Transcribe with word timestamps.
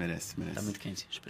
merece, 0.00 0.34
merece. 0.38 0.56
Tá 0.56 0.62
muito 0.62 0.78
quente. 0.80 1.06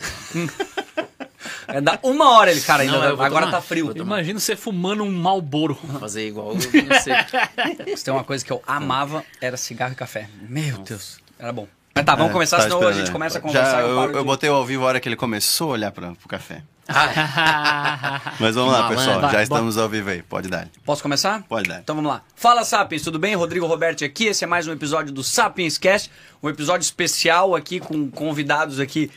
É, 1.69 1.81
dá 1.81 1.99
uma 2.03 2.31
hora 2.33 2.51
ele, 2.51 2.61
cara, 2.61 2.83
ainda 2.83 2.99
Não, 2.99 3.05
eu 3.05 3.23
agora 3.23 3.47
tomar. 3.47 3.51
tá 3.59 3.63
frio. 3.63 3.93
Imagina 3.97 4.41
você 4.41 4.57
fumando 4.57 5.05
um 5.05 5.11
Malboro. 5.11 5.75
Fazer 6.01 6.27
igual, 6.27 6.49
eu 6.49 6.55
não 6.55 7.01
sei. 7.01 7.15
Se 7.97 8.05
tem 8.05 8.13
uma 8.13 8.25
coisa 8.25 8.45
que 8.45 8.53
eu 8.53 8.61
amava, 8.67 9.25
era 9.41 9.57
cigarro 9.57 9.93
e 9.93 9.97
café. 9.97 10.29
Meu 10.49 10.79
Deus, 10.79 11.19
era 11.39 11.53
bom. 11.53 11.69
Mas 11.95 12.05
tá, 12.05 12.15
vamos 12.17 12.31
É, 12.31 12.33
começar, 12.33 12.57
tava 12.59 12.69
senão 12.71 12.89
a 12.89 12.93
gente 12.93 13.11
começa 13.13 13.39
a 13.39 13.41
Já, 13.41 13.47
conversar. 13.47 13.81
eu, 13.83 13.97
paro 13.97 14.13
eu 14.13 14.19
de- 14.21 14.25
botei 14.27 14.51
ao 14.51 14.65
vivo 14.67 14.85
a 14.85 14.89
hora 14.89 15.01
que 15.01 15.09
ele 15.09 15.17
começou 15.17 15.69
a 15.71 15.73
olhar 15.75 15.93
pra, 15.93 16.13
pro 16.13 16.29
café. 16.29 16.63
Mas 18.41 18.55
vamos 18.55 18.73
lá, 18.73 18.89
pessoal. 18.89 19.21
Vai, 19.21 19.33
já 19.33 19.43
estamos 19.43 19.79
ao 19.79 19.89
vivo 19.89 20.11
aí. 20.11 20.23
Pode 20.23 20.49
dar. 20.49 20.69
Posso 20.85 21.03
começar? 21.03 21.43
Pode 21.49 21.69
dar. 21.69 21.81
Então 21.81 21.95
vamos 21.95 22.11
lá. 22.11 22.23
Fala 22.35 22.65
Sapiens, 22.65 23.03
tudo 23.03 23.19
bem? 23.19 23.35
Rodrigo 23.35 23.67
Roberto 23.67 24.05
aqui. 24.05 24.27
Esse 24.27 24.45
é 24.45 24.47
mais 24.47 24.67
um 24.67 24.73
episódio 24.73 25.13
do 25.13 25.23
Sapiens 25.23 25.79
Cast, 25.79 26.11
um 26.43 26.49
episódio 26.49 26.85
especial 26.85 27.55
aqui 27.55 27.79
com 27.81 28.11
convidados 28.11 28.81
aqui 28.81 29.11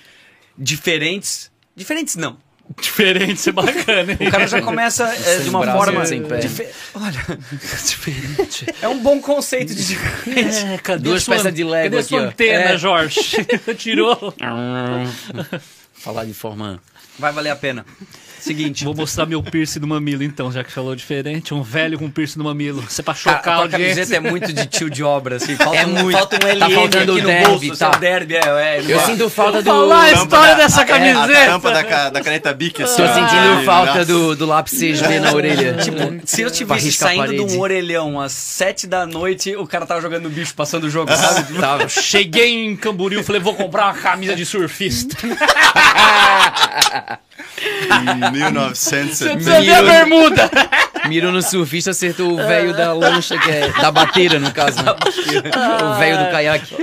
diferentes. 0.57 1.51
Diferentes 1.75 2.15
não. 2.15 2.37
Diferente, 2.81 3.33
isso 3.33 3.49
é 3.49 3.51
bacana, 3.51 4.13
hein? 4.13 4.27
O 4.27 4.31
cara 4.31 4.47
já 4.47 4.61
começa 4.61 5.03
é, 5.03 5.39
de 5.39 5.49
uma 5.49 5.69
forma 5.73 6.05
sem 6.05 6.23
pé. 6.23 6.37
dife- 6.37 6.69
Olha, 6.95 7.39
Diferente. 7.85 8.65
é 8.81 8.87
um 8.87 8.99
bom 8.99 9.19
conceito 9.19 9.75
de 9.75 9.85
diferente. 9.85 10.57
É, 10.65 10.77
cadê 10.77 11.03
Duas 11.03 11.23
sua- 11.23 11.35
peças 11.35 11.53
de 11.53 11.61
Lego 11.63 11.95
Cadê 11.95 11.97
a 11.97 12.03
sua 12.03 12.17
aqui, 12.19 12.25
ó? 12.25 12.29
antena, 12.29 12.63
É. 12.71 12.77
Jorge? 12.77 13.19
Tirou. 13.77 14.33
Falar 15.93 16.23
de 16.25 16.33
forma. 16.33 16.79
Vai 17.19 17.31
valer 17.31 17.51
a 17.51 17.55
pena. 17.55 17.85
Seguinte, 18.43 18.83
Vou 18.83 18.93
mostrar 18.93 19.25
meu 19.25 19.41
piercing 19.41 19.79
no 19.79 19.87
mamilo, 19.87 20.21
então, 20.23 20.51
já 20.51 20.63
que 20.63 20.71
falou 20.71 20.93
diferente. 20.95 21.53
Um 21.53 21.61
velho 21.61 21.97
com 21.97 22.09
piercing 22.09 22.37
no 22.39 22.43
mamilo. 22.43 22.81
Você 22.81 23.01
pra 23.01 23.13
Cara, 23.13 23.37
chocar 23.37 23.37
a 23.37 23.39
a 23.39 23.41
tua 23.55 23.63
audiência. 23.77 23.95
camiseta 23.95 24.15
é 24.15 24.19
muito 24.31 24.51
de 24.51 24.65
tio 24.65 24.89
de 24.89 25.01
obra, 25.03 25.37
assim. 25.37 25.55
Falta, 25.55 25.77
É 25.77 25.85
um, 25.85 25.89
muito. 25.89 26.17
falta 26.17 26.35
um 26.45 26.47
LM 26.49 26.59
Tá 26.59 26.69
faltando 26.69 27.11
aqui 27.13 27.21
no 27.21 27.27
derby, 27.27 27.47
bolso, 27.47 27.77
tá. 27.77 27.91
seu 27.91 27.99
derby, 28.01 28.35
é, 28.35 28.39
é, 28.39 28.83
Eu 28.85 28.99
sinto 28.99 29.29
falta 29.29 29.61
do. 29.61 29.65
Falar 29.71 30.01
a 30.01 30.11
história 30.11 30.55
da- 30.55 30.63
dessa 30.63 30.81
A 30.81 30.85
camiseta. 30.85 31.45
tampa 31.45 31.71
da, 31.71 32.09
da 32.09 32.21
caneta 32.21 32.53
Bic. 32.53 32.83
assim, 32.83 32.97
Tô 32.97 33.07
sentindo 33.07 33.59
Ah, 33.59 33.61
falta 33.65 33.93
nossa. 33.93 34.05
do, 34.05 34.35
do 34.35 34.45
lápis 34.45 34.73
6B 34.73 35.19
na 35.21 35.31
orelha. 35.33 35.73
Tipo, 35.83 35.97
se 36.25 36.41
eu 36.41 36.47
Pra 36.49 36.57
tivesse 36.57 36.89
a 36.89 36.91
saindo 37.07 37.33
de 37.47 37.55
um 37.55 37.59
orelhão 37.61 38.19
às 38.19 38.31
sete 38.33 38.85
da 38.87 39.05
noite, 39.05 39.55
o 39.55 39.65
cara 39.65 39.85
tava 39.85 40.01
jogando 40.01 40.29
bicho, 40.29 40.53
passando 40.53 40.83
o 40.85 40.89
jogo, 40.89 41.09
sabe? 41.15 41.53
Tava. 41.59 41.87
Cheguei 41.89 42.65
em 42.65 42.75
Camboriú, 42.75 43.23
falei, 43.23 43.41
vou 43.41 43.53
comprar 43.55 43.85
uma 43.85 43.93
camisa 43.93 44.35
de 44.35 44.45
surfista. 44.45 45.15
Em 48.35 48.43
1970. 48.43 49.35
Precisa 49.35 49.61
ver 49.61 49.73
a 49.73 49.81
bermuda. 49.83 50.49
Mirou 51.07 51.31
no 51.31 51.41
surfista, 51.41 51.91
acertou 51.91 52.31
o 52.31 52.37
velho 52.37 52.73
da 52.73 52.93
lancha, 52.93 53.37
que 53.37 53.49
é. 53.51 53.69
Da 53.73 53.91
bateira, 53.91 54.39
no 54.39 54.51
caso. 54.51 54.81
né? 54.83 54.93
o 54.93 55.99
velho 55.99 56.17
do 56.17 56.31
caiaque. 56.31 56.75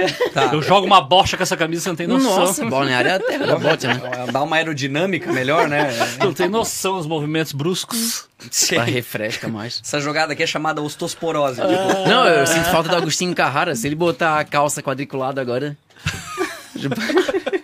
Eu 0.53 0.63
jogo 0.63 0.87
uma 0.87 1.01
bocha 1.01 1.37
com 1.37 1.43
essa 1.43 1.57
camisa, 1.57 1.83
você 1.83 1.89
não 1.89 1.97
tem 1.97 2.07
noção. 2.07 2.37
Nossa, 2.39 2.65
balneário 2.67 3.11
é 3.11 3.15
a 3.15 3.19
terra 3.21 3.47
da 3.47 3.59
bote, 3.59 3.87
né? 3.87 4.01
Dá 4.31 4.43
uma 4.43 4.57
aerodinâmica 4.57 5.33
melhor, 5.33 5.69
né? 5.69 5.89
Não 6.19 6.33
tem 6.35 6.49
noção 6.49 6.99
dos 6.99 7.07
movimentos 7.07 7.53
bruscos. 7.53 8.29
Pra 8.69 8.85
refresca 8.85 9.49
mais. 9.49 9.81
Essa 9.85 10.01
jogada 10.01 10.33
aqui 10.33 10.43
é 10.43 10.47
chamada 10.47 10.81
ostosporose. 10.83 11.61
Não, 11.61 12.27
eu 12.27 12.47
sinto 12.47 12.71
falta 12.71 12.89
do 12.89 12.97
Agostinho 12.97 13.35
Carrara. 13.35 13.75
Se 13.75 13.87
ele 13.87 13.95
botar 13.95 14.39
a 14.39 14.45
calça 14.45 14.83
quadriculada 14.83 15.41
agora. 15.41 15.77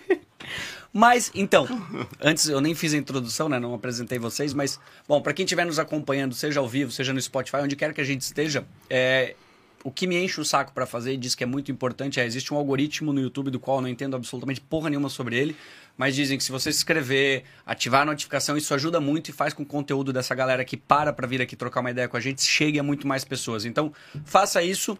Mas, 0.97 1.31
então, 1.35 1.67
antes 2.19 2.49
eu 2.49 2.59
nem 2.59 2.73
fiz 2.73 2.91
a 2.91 2.97
introdução, 2.97 3.47
né? 3.47 3.59
Não 3.59 3.71
apresentei 3.75 4.17
vocês, 4.17 4.51
mas, 4.51 4.79
bom, 5.07 5.21
pra 5.21 5.31
quem 5.31 5.45
estiver 5.45 5.63
nos 5.63 5.77
acompanhando, 5.77 6.33
seja 6.33 6.59
ao 6.59 6.67
vivo, 6.67 6.91
seja 6.91 7.13
no 7.13 7.21
Spotify, 7.21 7.57
onde 7.57 7.75
quer 7.75 7.93
que 7.93 8.01
a 8.01 8.03
gente 8.03 8.21
esteja, 8.21 8.65
é, 8.89 9.35
o 9.83 9.91
que 9.91 10.07
me 10.07 10.17
enche 10.17 10.41
o 10.41 10.43
saco 10.43 10.73
pra 10.73 10.87
fazer 10.87 11.13
e 11.13 11.17
diz 11.17 11.35
que 11.35 11.43
é 11.43 11.45
muito 11.45 11.71
importante 11.71 12.19
é, 12.19 12.25
existe 12.25 12.51
um 12.51 12.57
algoritmo 12.57 13.13
no 13.13 13.21
YouTube 13.21 13.51
do 13.51 13.59
qual 13.59 13.77
eu 13.77 13.81
não 13.83 13.89
entendo 13.89 14.15
absolutamente 14.15 14.59
porra 14.59 14.89
nenhuma 14.89 15.07
sobre 15.07 15.37
ele, 15.37 15.55
mas 15.95 16.15
dizem 16.15 16.35
que 16.35 16.43
se 16.43 16.51
você 16.51 16.71
se 16.71 16.79
inscrever, 16.79 17.43
ativar 17.63 18.01
a 18.01 18.05
notificação, 18.05 18.57
isso 18.57 18.73
ajuda 18.73 18.99
muito 18.99 19.29
e 19.29 19.31
faz 19.31 19.53
com 19.53 19.63
que 19.63 19.69
o 19.69 19.71
conteúdo 19.71 20.11
dessa 20.11 20.33
galera 20.33 20.65
que 20.65 20.75
para 20.75 21.13
pra 21.13 21.27
vir 21.27 21.43
aqui 21.43 21.55
trocar 21.55 21.81
uma 21.81 21.91
ideia 21.91 22.07
com 22.07 22.17
a 22.17 22.19
gente 22.19 22.41
chegue 22.41 22.79
a 22.79 22.83
muito 22.83 23.07
mais 23.07 23.23
pessoas. 23.23 23.65
Então, 23.65 23.93
faça 24.25 24.63
isso, 24.63 24.97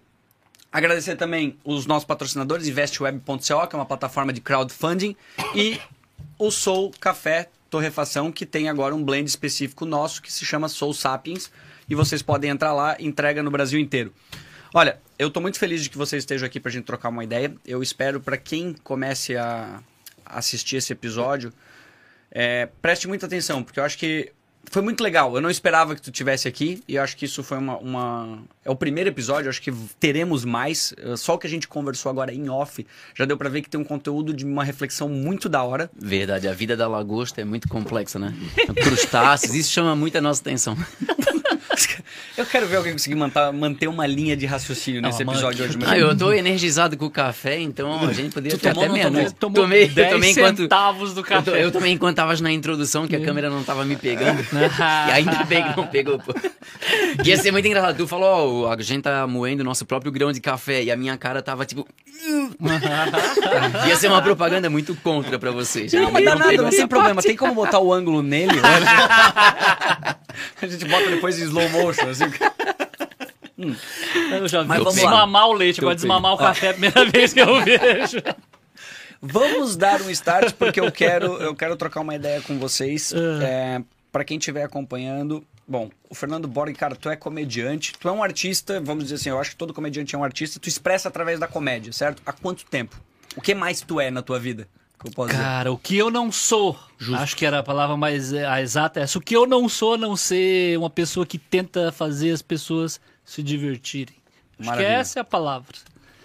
Agradecer 0.71 1.15
também 1.15 1.57
os 1.63 1.85
nossos 1.85 2.05
patrocinadores, 2.05 2.67
investweb.co, 2.67 3.67
que 3.67 3.75
é 3.75 3.79
uma 3.79 3.85
plataforma 3.85 4.33
de 4.33 4.41
crowdfunding, 4.41 5.15
e 5.55 5.79
o 6.37 6.51
Soul 6.51 6.91
Café 6.99 7.49
Torrefação, 7.69 8.31
que 8.31 8.45
tem 8.45 8.69
agora 8.69 8.95
um 8.95 9.03
blend 9.03 9.27
específico 9.27 9.85
nosso 9.85 10.21
que 10.21 10.31
se 10.31 10.45
chama 10.45 10.69
Soul 10.69 10.93
Sapiens, 10.93 11.51
e 11.89 11.95
vocês 11.95 12.21
podem 12.21 12.49
entrar 12.49 12.73
lá, 12.73 12.95
entrega 12.99 13.43
no 13.43 13.51
Brasil 13.51 13.79
inteiro. 13.79 14.13
Olha, 14.73 14.99
eu 15.17 15.29
tô 15.29 15.39
muito 15.39 15.57
feliz 15.57 15.83
de 15.83 15.89
que 15.89 15.97
vocês 15.97 16.23
estejam 16.23 16.45
aqui 16.45 16.59
pra 16.59 16.71
gente 16.71 16.85
trocar 16.85 17.09
uma 17.09 17.23
ideia. 17.23 17.53
Eu 17.65 17.81
espero 17.81 18.19
para 18.19 18.37
quem 18.37 18.73
comece 18.83 19.35
a 19.35 19.81
assistir 20.25 20.77
esse 20.77 20.91
episódio, 20.91 21.53
é, 22.29 22.67
preste 22.81 23.07
muita 23.07 23.25
atenção, 23.25 23.63
porque 23.63 23.79
eu 23.79 23.83
acho 23.83 23.97
que 23.97 24.31
foi 24.69 24.81
muito 24.81 25.01
legal. 25.03 25.33
Eu 25.35 25.41
não 25.41 25.49
esperava 25.49 25.95
que 25.95 26.01
tu 26.01 26.11
tivesse 26.11 26.47
aqui 26.47 26.83
e 26.87 26.95
eu 26.95 27.03
acho 27.03 27.15
que 27.17 27.25
isso 27.25 27.41
foi 27.43 27.57
uma, 27.57 27.77
uma- 27.77 28.39
É 28.65 28.69
o 28.69 28.75
primeiro 28.75 29.09
episódio, 29.09 29.49
acho 29.49 29.61
que 29.61 29.71
teremos 29.99 30.43
mais. 30.45 30.93
Eh, 30.97 31.15
Só 31.15 31.35
o 31.35 31.37
que 31.37 31.47
a 31.47 31.49
gente 31.49 31.67
conversou 31.67 32.09
agora 32.09 32.33
em 32.33 32.49
off 32.49 32.85
já 33.15 33.25
deu 33.25 33.37
pra 33.37 33.49
ver 33.49 33.61
que 33.61 33.69
tem 33.69 33.79
um 33.79 33.83
conteúdo 33.83 34.33
de 34.33 34.43
uma 34.45 34.63
reflexão 34.63 35.07
muito 35.09 35.47
da 35.49 35.63
hora. 35.63 35.89
Verdade, 35.97 36.47
a 36.47 36.53
vida 36.53 36.75
da 36.75 36.87
lagosta 36.87 37.39
é 37.41 37.45
muito 37.45 37.67
complexa, 37.69 38.19
né? 38.19 38.33
Crustáceos, 38.83 39.55
isso 39.55 39.71
chama 39.71 39.95
muito 39.95 40.17
a 40.17 40.21
nossa 40.21 40.41
atenção. 40.41 40.75
Eu 42.37 42.45
quero 42.45 42.67
ver 42.67 42.77
alguém 42.77 42.93
conseguir 42.93 43.15
manter, 43.15 43.51
manter 43.53 43.87
uma 43.87 44.05
linha 44.07 44.35
de 44.37 44.45
raciocínio 44.45 45.01
nesse 45.01 45.23
Não, 45.23 45.33
episódio 45.33 45.65
hoje. 45.65 45.77
mas- 45.79 45.89
Ah, 45.89 45.97
eu 45.97 46.15
tô 46.17 46.31
energizado 46.31 46.95
com 46.97 47.05
o 47.05 47.09
café, 47.09 47.59
então 47.59 48.07
a 48.07 48.13
gente 48.13 48.33
poderia 48.33 48.57
tomou 48.57 48.77
até 48.83 48.87
não 48.87 48.93
meia-noite. 48.93 49.33
Tomou 49.35 49.61
Tomei, 49.63 49.83
eu 49.85 49.89
10 49.89 50.13
tomei 50.13 50.31
enquanto. 50.31 50.57
centavos 50.63 51.13
do 51.13 51.19
Eu, 51.21 51.23
café. 51.23 51.63
eu 51.63 51.71
também 51.71 51.93
enquanto 51.93 52.15
tava 52.15 52.35
na 52.37 52.51
introdução, 52.51 53.07
que 53.07 53.15
a 53.15 53.19
câmera 53.21 53.49
não 53.49 53.63
tava 53.63 53.83
me 53.85 53.95
pegando. 53.95 54.39
e 55.07 55.11
ainda 55.11 55.43
bem 55.45 55.63
que 55.63 55.77
não 55.77 55.87
pegou, 55.87 56.19
pô. 56.19 56.33
Ia 57.23 57.37
ser 57.37 57.51
muito 57.51 57.67
engraçado. 57.67 57.97
Tu 57.97 58.07
falou, 58.07 58.65
ó, 58.65 58.73
a 58.73 58.81
gente 58.81 59.03
tá 59.03 59.25
moendo 59.27 59.61
o 59.61 59.65
nosso 59.65 59.85
próprio 59.85 60.11
grão 60.11 60.31
de 60.31 60.39
café. 60.41 60.83
E 60.83 60.91
a 60.91 60.95
minha 60.97 61.17
cara 61.17 61.41
tava 61.41 61.65
tipo. 61.65 61.87
ia 63.87 63.95
ser 63.95 64.07
uma 64.07 64.21
propaganda 64.21 64.69
muito 64.69 64.95
contra 64.95 65.37
pra 65.39 65.51
vocês. 65.51 65.93
Não, 65.93 66.11
mas 66.11 66.25
dá 66.25 66.35
Não 66.35 66.47
pegou 66.47 66.63
não 66.65 66.71
tem 66.71 66.85
problema. 66.87 67.21
Tem 67.21 67.35
como 67.35 67.53
botar 67.53 67.79
o 67.79 67.93
ângulo 67.93 68.21
nele? 68.21 68.53
a 70.61 70.67
gente 70.67 70.85
bota 70.85 71.09
depois 71.09 71.39
em 71.39 71.43
slow 71.43 71.66
motion. 71.69 72.09
Assim. 72.09 72.25
Eu 74.31 74.47
já 74.47 74.61
vi 74.61 74.67
Mas 74.67 74.79
eu 74.79 74.85
desmamar 74.91 75.47
o 75.47 75.53
leite, 75.53 75.79
agora 75.79 75.95
Topei. 75.95 76.07
desmamar 76.07 76.33
o 76.33 76.37
café 76.37 76.67
é 76.67 76.69
a 76.69 76.73
primeira 76.73 77.05
vez 77.09 77.33
que 77.33 77.39
eu 77.39 77.63
vejo. 77.63 78.17
Vamos 79.19 79.75
dar 79.75 79.99
um 80.01 80.09
start 80.11 80.53
porque 80.53 80.79
eu 80.79 80.91
quero, 80.93 81.33
eu 81.41 81.55
quero 81.55 81.75
trocar 81.75 82.01
uma 82.01 82.13
ideia 82.15 82.39
com 82.41 82.59
vocês. 82.59 83.11
É, 83.41 83.81
para 84.11 84.23
quem 84.23 84.37
estiver 84.37 84.63
acompanhando, 84.63 85.43
bom, 85.67 85.89
o 86.07 86.13
Fernando 86.13 86.47
Borg, 86.47 86.71
cara, 86.75 86.95
tu 86.95 87.09
é 87.09 87.15
comediante, 87.15 87.93
tu 87.99 88.07
é 88.07 88.11
um 88.11 88.21
artista, 88.23 88.79
vamos 88.79 89.05
dizer 89.05 89.15
assim, 89.15 89.29
eu 89.29 89.39
acho 89.39 89.51
que 89.51 89.55
todo 89.55 89.73
comediante 89.73 90.13
é 90.13 90.17
um 90.17 90.23
artista, 90.23 90.59
tu 90.59 90.69
expressa 90.69 91.07
através 91.07 91.39
da 91.39 91.47
comédia, 91.47 91.91
certo? 91.91 92.21
Há 92.25 92.31
quanto 92.33 92.63
tempo? 92.65 92.95
O 93.35 93.41
que 93.41 93.55
mais 93.55 93.81
tu 93.81 93.99
é 93.99 94.11
na 94.11 94.21
tua 94.21 94.39
vida? 94.39 94.67
Cara, 95.29 95.71
o 95.71 95.77
que 95.77 95.95
eu 95.95 96.09
não 96.09 96.31
sou, 96.31 96.77
acho 97.15 97.35
que 97.35 97.45
era 97.45 97.59
a 97.59 97.63
palavra 97.63 97.95
mais 97.95 98.33
é, 98.33 98.45
a 98.45 98.61
exata 98.61 98.99
é 98.99 99.03
essa. 99.03 99.17
O 99.17 99.21
que 99.21 99.35
eu 99.35 99.45
não 99.45 99.69
sou, 99.69 99.93
a 99.93 99.97
não 99.97 100.15
ser 100.15 100.77
uma 100.77 100.89
pessoa 100.89 101.25
que 101.25 101.37
tenta 101.37 101.91
fazer 101.91 102.31
as 102.31 102.41
pessoas 102.41 102.99
se 103.23 103.43
divertirem. 103.43 104.15
Acho 104.59 104.73
que 104.73 104.83
essa 104.83 105.19
é 105.19 105.21
a 105.21 105.25
palavra. 105.25 105.75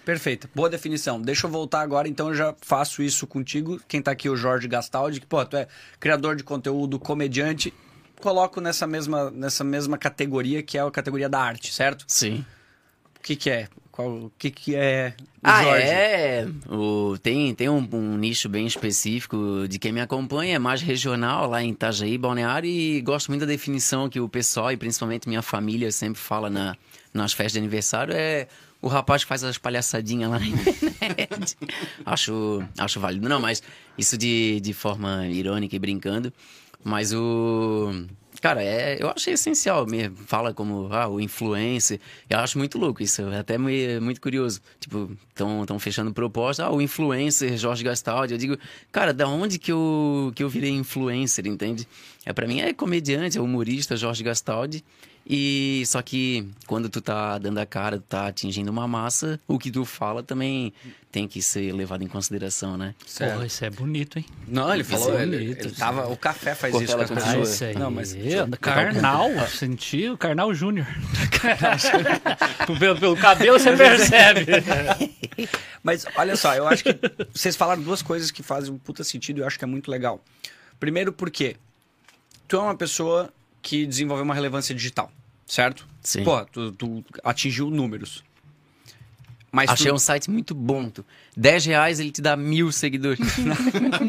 Perfeito, 0.05 0.49
boa 0.55 0.69
definição. 0.69 1.21
Deixa 1.21 1.47
eu 1.47 1.51
voltar 1.51 1.81
agora, 1.81 2.09
então 2.09 2.29
eu 2.29 2.35
já 2.35 2.55
faço 2.61 3.03
isso 3.03 3.27
contigo. 3.27 3.81
Quem 3.87 4.03
tá 4.03 4.11
aqui 4.11 4.27
é 4.27 4.31
o 4.31 4.37
Jorge 4.37 4.67
Gastaldi, 4.67 5.21
que, 5.21 5.27
pô, 5.27 5.45
tu 5.45 5.57
é 5.57 5.69
criador 6.01 6.35
de 6.35 6.43
conteúdo, 6.43 6.99
comediante. 6.99 7.73
Coloco 8.21 8.61
nessa 8.61 8.87
mesma, 8.87 9.31
nessa 9.31 9.63
mesma 9.63 9.99
categoria 9.99 10.63
que 10.63 10.79
é 10.79 10.81
a 10.81 10.91
categoria 10.91 11.29
da 11.29 11.41
arte, 11.41 11.73
certo? 11.73 12.05
Sim. 12.09 12.45
O 13.23 13.25
que 13.25 13.37
que 13.37 13.51
é? 13.51 13.69
Qual, 13.93 14.09
o 14.09 14.33
que 14.37 14.51
que 14.51 14.75
é 14.75 15.15
o 15.19 15.25
Ah, 15.45 15.63
Jorge? 15.63 15.87
é. 15.87 16.47
O, 16.69 17.17
tem 17.23 17.55
tem 17.55 17.69
um, 17.69 17.87
um 17.93 18.17
nicho 18.17 18.49
bem 18.49 18.67
específico 18.67 19.67
de 19.69 19.79
quem 19.79 19.93
me 19.93 20.01
acompanha, 20.01 20.57
é 20.57 20.59
mais 20.59 20.81
regional, 20.83 21.49
lá 21.49 21.63
em 21.63 21.71
Itajaí, 21.71 22.19
Balneário, 22.19 22.69
e 22.69 23.01
gosto 23.03 23.29
muito 23.29 23.43
da 23.43 23.47
definição 23.47 24.09
que 24.09 24.19
o 24.19 24.29
pessoal, 24.29 24.73
e 24.73 24.77
principalmente 24.77 25.29
minha 25.29 25.43
família, 25.43 25.93
sempre 25.93 26.21
fala 26.21 26.51
na, 26.51 26.75
nas 27.15 27.33
festas 27.33 27.53
de 27.53 27.59
aniversário, 27.59 28.13
é 28.15 28.49
o 28.81 28.89
rapaz 28.89 29.23
que 29.23 29.29
faz 29.29 29.45
as 29.45 29.57
palhaçadinhas 29.59 30.29
lá 30.31 30.39
na 30.41 30.47
internet. 30.49 31.57
acho, 32.05 32.65
acho 32.79 32.99
válido. 32.99 33.29
Não, 33.29 33.41
mas 33.41 33.63
isso 33.97 34.19
de, 34.19 34.59
de 34.61 34.73
forma 34.73 35.29
irônica 35.29 35.77
e 35.77 35.79
brincando. 35.79 36.33
Mas 36.83 37.13
o. 37.13 37.93
Cara, 38.43 38.61
é, 38.61 39.01
eu 39.01 39.09
acho 39.09 39.31
essencial 39.31 39.87
mesmo. 39.87 40.17
Fala 40.27 40.53
como 40.53 40.93
ah, 40.93 41.07
o 41.09 41.21
influencer. 41.21 42.01
Eu 42.29 42.41
acho 42.41 42.59
muito 42.59 42.77
louco 42.77 43.01
isso. 43.01 43.23
É 43.23 43.39
até 43.39 43.57
mui- 43.57 44.01
muito 44.01 44.21
curioso. 44.21 44.61
Tipo, 44.81 45.17
estão 45.31 45.79
fechando 45.79 46.13
proposta. 46.13 46.65
Ah, 46.65 46.73
o 46.73 46.83
influencer 46.83 47.57
Jorge 47.57 47.85
Gastaldi. 47.85 48.35
Eu 48.35 48.39
digo, 48.39 48.59
cara, 48.91 49.15
da 49.15 49.29
onde 49.29 49.61
que 49.61 49.71
eu, 49.71 50.33
que 50.35 50.43
eu 50.43 50.49
virei 50.49 50.71
influencer, 50.71 51.47
entende? 51.47 51.87
É, 52.27 52.33
para 52.33 52.49
mim 52.49 52.61
é 52.61 52.73
comediante, 52.73 53.39
é 53.39 53.41
humorista 53.41 53.97
Jorge 53.97 54.25
Gastaldi. 54.25 54.85
E 55.25 55.85
só 55.87 56.03
que 56.03 56.49
quando 56.67 56.89
tu 56.89 57.01
tá 57.01 57.39
dando 57.39 57.59
a 57.59 57.67
cara, 57.67 57.97
tu 57.99 58.05
tá 58.09 58.27
atingindo 58.27 58.71
uma 58.71 58.89
massa, 58.89 59.39
o 59.47 59.59
que 59.59 59.71
tu 59.71 59.85
fala 59.85 60.23
também 60.23 60.73
tem 61.13 61.29
que 61.29 61.41
ser 61.41 61.73
levado 61.73 62.03
em 62.03 62.09
consideração, 62.09 62.77
né? 62.77 62.95
Porra, 63.19 63.47
isso 63.47 63.65
é 63.65 63.71
bonito, 63.71 64.19
hein? 64.19 64.25
Não, 64.49 64.73
ele 64.75 64.83
falou, 64.83 65.17
é 65.19 65.23
ele, 65.23 65.39
bonito, 65.39 65.59
ele 65.61 65.69
isso. 65.69 65.79
tava, 65.79 66.09
o 66.09 66.17
café 66.17 66.55
faz 66.55 66.75
isso. 66.75 66.97
com 66.97 67.03
Ah, 67.03 67.07
pessoas. 67.07 67.55
isso 67.55 67.65
aí. 67.65 67.75
Não, 67.79 67.91
mas 67.91 68.17
Carnal, 68.61 69.31
sentiu? 69.49 70.17
Carnal 70.19 70.53
Júnior. 70.55 70.87
pelo, 72.79 72.99
pelo 72.99 73.17
cabelo 73.17 73.59
você 73.59 73.75
percebe. 73.77 74.47
Mas 75.83 76.07
olha 76.17 76.37
só, 76.37 76.55
eu 76.55 76.67
acho 76.69 76.85
que 76.85 76.97
vocês 77.35 77.57
falaram 77.57 77.83
duas 77.83 78.03
coisas 78.03 78.31
que 78.31 78.43
fazem 78.43 78.73
um 78.73 78.79
puta 78.79 79.03
sentido 79.03 79.39
e 79.39 79.41
eu 79.41 79.47
acho 79.47 79.59
que 79.59 79.65
é 79.65 79.67
muito 79.67 79.91
legal. 79.91 80.23
Primeiro 80.79 81.13
porque 81.13 81.57
tu 82.47 82.57
é 82.57 82.61
uma 82.61 82.77
pessoa 82.77 83.33
que 83.63 83.87
desenvolveu 83.87 84.25
uma 84.25 84.35
relevância 84.35 84.75
digital, 84.75 85.11
certo? 85.47 85.87
Sim. 86.03 86.25
Pô, 86.25 86.45
tu, 86.45 86.73
tu 86.73 87.05
atingiu 87.23 87.71
números. 87.71 88.25
Mas 89.53 89.71
Achei 89.71 89.91
tu, 89.91 89.95
um 89.95 89.99
site 89.99 90.31
muito 90.31 90.55
bom. 90.55 90.89
Tu, 90.91 91.05
10 91.37 91.67
reais 91.67 92.01
ele 92.01 92.11
te 92.11 92.23
dá 92.23 92.37
mil 92.37 92.73
seguidores. 92.73 93.21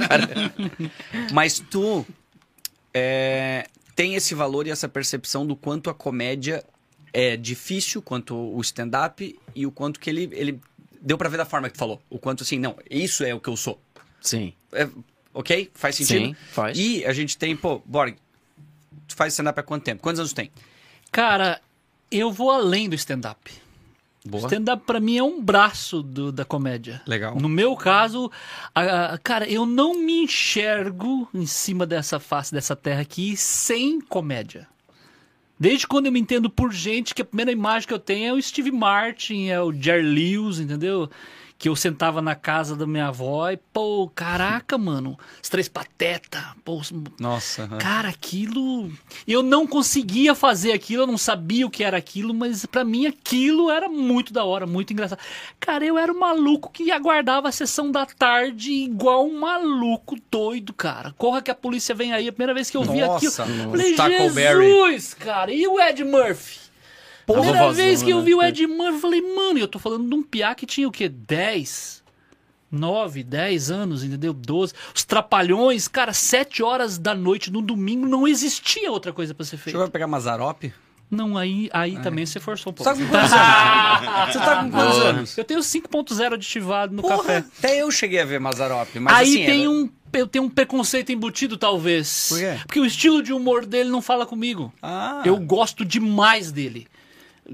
mas 1.31 1.59
tu 1.59 2.05
é, 2.93 3.67
tem 3.95 4.15
esse 4.15 4.33
valor 4.33 4.65
e 4.65 4.71
essa 4.71 4.87
percepção 4.87 5.45
do 5.45 5.55
quanto 5.55 5.89
a 5.89 5.93
comédia 5.93 6.63
é 7.11 7.37
difícil, 7.37 8.01
quanto 8.01 8.35
o 8.35 8.59
stand-up 8.61 9.37
e 9.53 9.65
o 9.67 9.71
quanto 9.71 9.99
que 9.99 10.09
ele, 10.09 10.29
ele 10.31 10.59
deu 11.01 11.17
pra 11.17 11.29
ver 11.29 11.37
da 11.37 11.45
forma 11.45 11.67
que 11.67 11.75
tu 11.75 11.79
falou. 11.79 12.01
O 12.09 12.17
quanto 12.17 12.43
assim, 12.43 12.57
não, 12.57 12.75
isso 12.89 13.23
é 13.23 13.35
o 13.35 13.39
que 13.39 13.49
eu 13.49 13.57
sou. 13.57 13.79
Sim. 14.21 14.53
É, 14.71 14.87
ok? 15.33 15.69
Faz 15.75 15.95
sentido? 15.97 16.27
Sim, 16.27 16.35
faz. 16.51 16.77
E 16.77 17.05
a 17.05 17.11
gente 17.11 17.37
tem, 17.37 17.55
pô, 17.55 17.81
Borg, 17.85 18.15
tu 19.07 19.15
faz 19.15 19.33
stand-up 19.33 19.59
há 19.59 19.63
quanto 19.63 19.83
tempo? 19.83 20.01
Quantos 20.01 20.19
anos 20.19 20.33
tem? 20.33 20.51
Cara, 21.11 21.61
eu 22.11 22.31
vou 22.31 22.49
além 22.51 22.89
do 22.89 22.95
stand-up. 22.95 23.51
Stand-up 24.45 24.83
pra 24.85 25.01
mim 25.01 25.17
é 25.17 25.23
um 25.23 25.41
braço 25.41 26.01
do- 26.01 26.31
da 26.31 26.45
comédia. 26.45 27.01
Legal. 27.05 27.35
No 27.35 27.49
meu 27.49 27.75
caso, 27.75 28.31
a- 28.73 29.13
a- 29.15 29.17
cara, 29.17 29.45
eu 29.49 29.65
não 29.65 29.95
me 30.01 30.23
enxergo 30.23 31.27
em 31.33 31.45
cima 31.45 31.85
dessa 31.85 32.19
face 32.21 32.53
dessa 32.53 32.73
terra 32.75 33.01
aqui 33.01 33.35
sem 33.35 33.99
comédia. 33.99 34.65
Desde 35.59 35.85
quando 35.85 36.05
eu 36.05 36.11
me 36.11 36.19
entendo 36.21 36.49
por 36.49 36.71
gente, 36.73 37.13
que 37.13 37.21
a 37.21 37.25
primeira 37.25 37.51
imagem 37.51 37.87
que 37.87 37.93
eu 37.93 37.99
tenho 37.99 38.29
é 38.29 38.33
o 38.33 38.41
Steve 38.41 38.71
Martin, 38.71 39.47
é 39.49 39.61
o 39.61 39.73
Jerry 39.73 40.03
Lewis, 40.03 40.59
entendeu? 40.59 41.09
Que 41.57 41.69
eu 41.69 41.75
sentava 41.77 42.21
na 42.21 42.35
casa 42.35 42.75
da 42.75 42.85
minha 42.85 43.07
avó 43.07 43.49
e, 43.49 43.55
pô, 43.55 44.11
caraca, 44.13 44.77
mano, 44.77 45.17
os 45.41 45.47
três 45.47 45.69
pateta, 45.69 46.43
pô, 46.65 46.75
os- 46.77 46.91
Nossa. 47.17 47.67
Cara, 47.79 48.09
aquilo. 48.09 48.91
Eu 49.25 49.41
não 49.41 49.65
conseguia 49.65 50.35
fazer 50.35 50.73
aquilo, 50.73 51.03
eu 51.03 51.07
não 51.07 51.17
sabia 51.17 51.65
o 51.65 51.69
que 51.69 51.83
era 51.83 51.95
aquilo, 51.95 52.33
mas 52.33 52.65
pra 52.65 52.83
mim 52.83 53.05
aquilo 53.05 53.71
era 53.71 53.87
muito 53.87 54.33
da 54.33 54.43
hora, 54.43 54.67
muito 54.67 54.91
engraçado. 54.91 55.19
Cara, 55.57 55.85
eu 55.85 55.97
era 55.97 56.11
um 56.11 56.19
maluco 56.19 56.69
que 56.69 56.91
aguardava 56.91 57.47
a 57.47 57.51
sessão 57.51 57.89
da 57.89 58.05
tarde 58.05 58.71
igual 58.71 59.25
um 59.25 59.39
maluco 59.39 60.17
doido, 60.29 60.73
cara. 60.73 61.13
Corra 61.17 61.41
que 61.41 61.51
a 61.51 61.55
polícia 61.55 61.95
vem 61.95 62.11
aí, 62.11 62.27
a 62.27 62.31
primeira 62.33 62.53
vez 62.53 62.69
que 62.69 62.75
eu 62.75 62.83
vi 62.83 62.99
Nossa, 62.99 63.43
aquilo. 63.43 63.57
no 63.57 63.69
Falei, 63.71 63.95
Tackleberry. 63.95 64.65
Jesus, 64.65 65.13
cara, 65.13 65.53
e 65.53 65.65
o 65.65 65.79
Ed 65.79 66.03
Murphy? 66.03 66.62
A 67.27 67.31
Primeira 67.33 67.57
vovózona, 67.59 67.73
vez 67.87 68.03
que 68.03 68.09
eu 68.09 68.17
né? 68.19 68.23
vi 68.25 68.35
o 68.35 68.41
Ed 68.43 68.67
Murphy, 68.67 68.93
eu 68.95 68.99
falei, 68.99 69.21
mano, 69.21 69.59
eu 69.59 69.67
tô 69.67 69.79
falando 69.79 70.07
de 70.09 70.15
um 70.15 70.21
piá 70.23 70.53
que 70.53 70.65
tinha 70.65 70.87
o 70.87 70.91
quê? 70.91 71.07
10, 71.07 72.03
9, 72.71 73.23
10 73.23 73.71
anos, 73.71 74.03
entendeu? 74.03 74.33
12. 74.33 74.73
Os 74.93 75.03
trapalhões, 75.05 75.87
cara, 75.87 76.11
7 76.11 76.61
horas 76.63 76.97
da 76.97 77.13
noite 77.15 77.51
no 77.51 77.61
domingo 77.61 78.07
não 78.07 78.27
existia 78.27 78.91
outra 78.91 79.13
coisa 79.13 79.33
pra 79.33 79.45
ser 79.45 79.57
feita. 79.57 79.71
Chegou 79.71 79.85
a 79.85 79.89
pegar 79.89 80.07
Mazarop? 80.07 80.63
Não, 81.11 81.37
aí, 81.37 81.69
aí 81.71 82.01
também 82.01 82.25
você 82.25 82.39
forçou 82.39 82.71
um 82.71 82.73
pouco. 82.73 82.89
Você 82.95 83.05
tá 83.05 83.05
com 83.05 83.11
quantos 83.11 83.33
anos? 83.33 84.33
Você 84.33 84.39
tá 84.39 84.63
com 84.63 84.71
quantos 84.71 84.97
Boa. 84.97 85.09
anos? 85.09 85.37
Eu 85.37 85.43
tenho 85.43 85.59
5.0 85.59 86.33
aditivado 86.33 86.95
no 86.95 87.01
Porra, 87.03 87.17
café. 87.17 87.37
até 87.59 87.81
eu 87.83 87.91
cheguei 87.91 88.19
a 88.19 88.25
ver 88.25 88.39
Mazarop. 88.39 88.87
Mas 88.99 89.13
aí 89.15 89.35
assim, 89.35 89.45
tem 89.45 89.61
era- 89.61 89.69
um. 89.69 89.89
Eu 90.11 90.27
tenho 90.27 90.43
um 90.45 90.49
preconceito 90.49 91.11
embutido, 91.11 91.55
talvez. 91.57 92.27
Por 92.29 92.39
quê? 92.39 92.57
Porque 92.65 92.79
o 92.79 92.85
estilo 92.85 93.21
de 93.21 93.31
humor 93.33 93.65
dele 93.65 93.89
não 93.89 94.01
fala 94.01 94.25
comigo. 94.25 94.73
Ah. 94.81 95.21
Eu 95.25 95.37
gosto 95.37 95.83
demais 95.85 96.51
dele. 96.51 96.87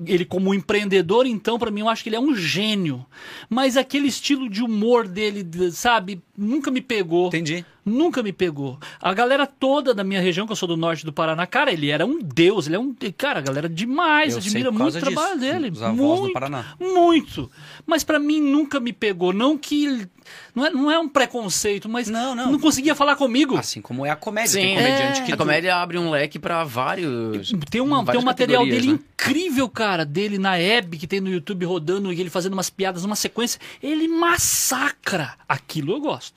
Ele 0.06 0.26
como 0.26 0.54
empreendedor, 0.54 1.26
então, 1.26 1.58
pra 1.60 1.72
mim, 1.72 1.82
eu 1.82 1.90
acho 1.90 2.04
que 2.04 2.10
ele 2.10 2.16
é 2.16 2.20
um 2.20 2.36
gênio. 2.36 3.06
Mas 3.50 3.76
aquele 3.78 4.08
estilo 4.08 4.50
de 4.50 4.64
humor 4.64 5.08
dele, 5.08 5.44
de- 5.44 5.72
sabe, 5.72 6.22
nunca 6.40 6.72
me 6.72 6.82
pegou. 6.82 7.28
Entendi. 7.28 7.66
Nunca 7.86 8.22
me 8.22 8.32
pegou. 8.32 8.78
A 9.02 9.14
galera 9.14 9.48
toda 9.48 9.94
da 9.94 10.04
minha 10.04 10.22
região, 10.22 10.46
que 10.46 10.52
eu 10.52 10.56
sou 10.56 10.68
do 10.68 10.78
norte 10.78 11.06
do 11.06 11.12
Paraná, 11.12 11.48
cara, 11.48 11.72
ele 11.72 11.90
era 11.90 12.06
um 12.06 12.20
deus, 12.22 12.68
ele 12.68 12.76
é 12.76 12.80
um. 12.80 12.96
Cara, 13.18 13.40
a 13.40 13.42
galera 13.42 13.68
demais, 13.68 14.34
Eu 14.34 14.40
admira 14.40 14.72
muito 14.72 14.98
o 14.98 15.00
trabalho 15.00 15.40
disso, 15.40 15.54
dele. 15.54 15.70
os 15.72 15.82
avós 15.82 15.98
do 15.98 16.04
muito, 16.04 16.34
Paraná. 16.34 16.66
Muito. 16.80 17.50
Mas 17.86 18.04
pra 18.04 18.20
mim 18.20 18.40
nunca 18.42 18.80
me 18.80 18.94
pegou. 18.94 19.34
Não 19.34 19.58
que. 19.58 20.08
Não 20.54 20.66
é, 20.66 20.70
não 20.70 20.92
é 20.92 21.00
um 21.00 21.10
preconceito, 21.10 21.90
mas 21.90 22.08
Não, 22.08 22.36
não. 22.36 22.52
não 22.52 22.60
conseguia 22.60 22.94
falar 22.94 23.16
comigo. 23.16 23.58
Assim 23.58 23.82
como 23.82 24.06
é 24.06 24.12
a 24.12 24.16
comédia. 24.16 24.52
Sim, 24.52 24.62
tem 24.62 24.76
comediante 24.76 25.22
é. 25.22 25.24
que 25.24 25.32
a 25.32 25.38
comédia 25.38 25.76
abre 25.76 25.98
um 25.98 26.12
leque 26.12 26.38
pra 26.38 26.64
vários. 26.64 27.52
Tem, 27.70 27.82
uma, 27.82 28.06
tem 28.06 28.20
um 28.20 28.24
material 28.24 28.64
dele 28.66 28.94
né? 28.94 28.94
incrível, 28.94 29.68
cara, 29.68 30.06
dele 30.06 30.38
na 30.38 30.58
Hebe, 30.58 30.98
que 30.98 31.08
tem 31.08 31.20
no 31.20 31.30
YouTube 31.30 31.66
rodando 31.66 32.14
e 32.14 32.20
ele 32.20 32.30
fazendo 32.30 32.54
umas 32.54 32.70
piadas 32.70 33.04
numa 33.04 33.16
sequência. 33.16 33.60
Ele 33.82 34.08
massacra. 34.08 35.34
Aquilo 35.48 35.94
eu 35.94 36.02
gosto. 36.02 36.29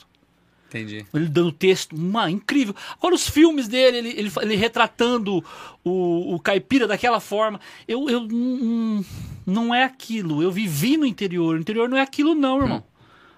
Entendi. 0.72 1.04
Ele 1.12 1.28
dando 1.28 1.52
texto, 1.52 1.94
uma, 1.94 2.30
incrível. 2.30 2.74
Agora 2.96 3.14
os 3.14 3.28
filmes 3.28 3.68
dele, 3.68 3.98
ele, 3.98 4.08
ele, 4.16 4.32
ele 4.40 4.56
retratando 4.56 5.44
o, 5.84 6.34
o 6.34 6.40
caipira 6.40 6.86
daquela 6.86 7.20
forma. 7.20 7.60
Eu, 7.86 8.08
eu 8.08 8.20
hum, 8.22 9.04
não 9.46 9.74
é 9.74 9.84
aquilo. 9.84 10.42
Eu 10.42 10.50
vivi 10.50 10.96
no 10.96 11.04
interior. 11.04 11.56
O 11.56 11.60
interior 11.60 11.88
não 11.90 11.98
é 11.98 12.00
aquilo, 12.00 12.34
não, 12.34 12.62
irmão. 12.62 12.84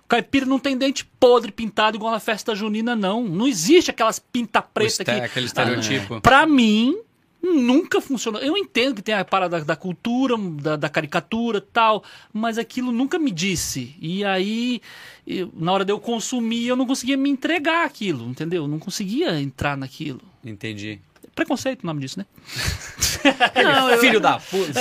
O 0.05 0.09
caipira 0.09 0.47
não 0.47 0.61
tem 0.61 0.77
dente 0.77 1.05
podre 1.19 1.51
pintado 1.51 1.97
igual 1.97 2.13
na 2.13 2.21
festa 2.21 2.55
junina, 2.55 2.95
não. 2.95 3.25
Não 3.25 3.49
existe 3.49 3.91
aquelas 3.91 4.21
pinta 4.21 4.63
preta 4.63 5.05
que. 5.05 5.11
Aquele 5.11 5.47
estereotipo. 5.47 6.21
Pra 6.21 6.47
mim, 6.47 6.97
nunca 7.45 8.01
funcionou. 8.01 8.41
Eu 8.41 8.57
entendo 8.57 8.95
que 8.97 9.03
tem 9.03 9.15
a 9.15 9.25
parada 9.25 9.65
da, 9.65 9.77
cultura, 9.77 10.35
da, 10.39 10.77
da 10.77 10.89
caricatura 10.89 11.61
tal, 11.61 12.03
mas 12.33 12.59
aquilo 12.59 12.91
nunca 12.91 13.19
me 13.19 13.31
disse. 13.31 13.95
E 14.01 14.25
aí, 14.25 14.81
eu- 15.27 15.51
na 15.55 15.73
hora 15.73 15.85
de 15.85 15.93
eu 15.93 16.01
consumir, 16.01 16.67
eu 16.67 16.77
não 16.77 16.87
conseguia 16.87 17.17
me 17.17 17.29
entregar 17.31 17.85
aquilo, 17.87 18.29
entendeu? 18.29 18.63
Eu 18.65 18.69
não 18.69 18.79
conseguia 18.79 19.41
entrar 19.41 19.77
naquilo. 19.77 20.21
Entendi. 20.45 21.01
Preconceito 21.35 21.83
o 21.83 21.87
nome 21.87 22.01
disso, 22.01 22.19
né? 22.19 22.27
Não, 23.63 23.91
eu, 23.91 23.99
Filho 23.99 24.21
da 24.21 24.39
puta. 24.39 24.81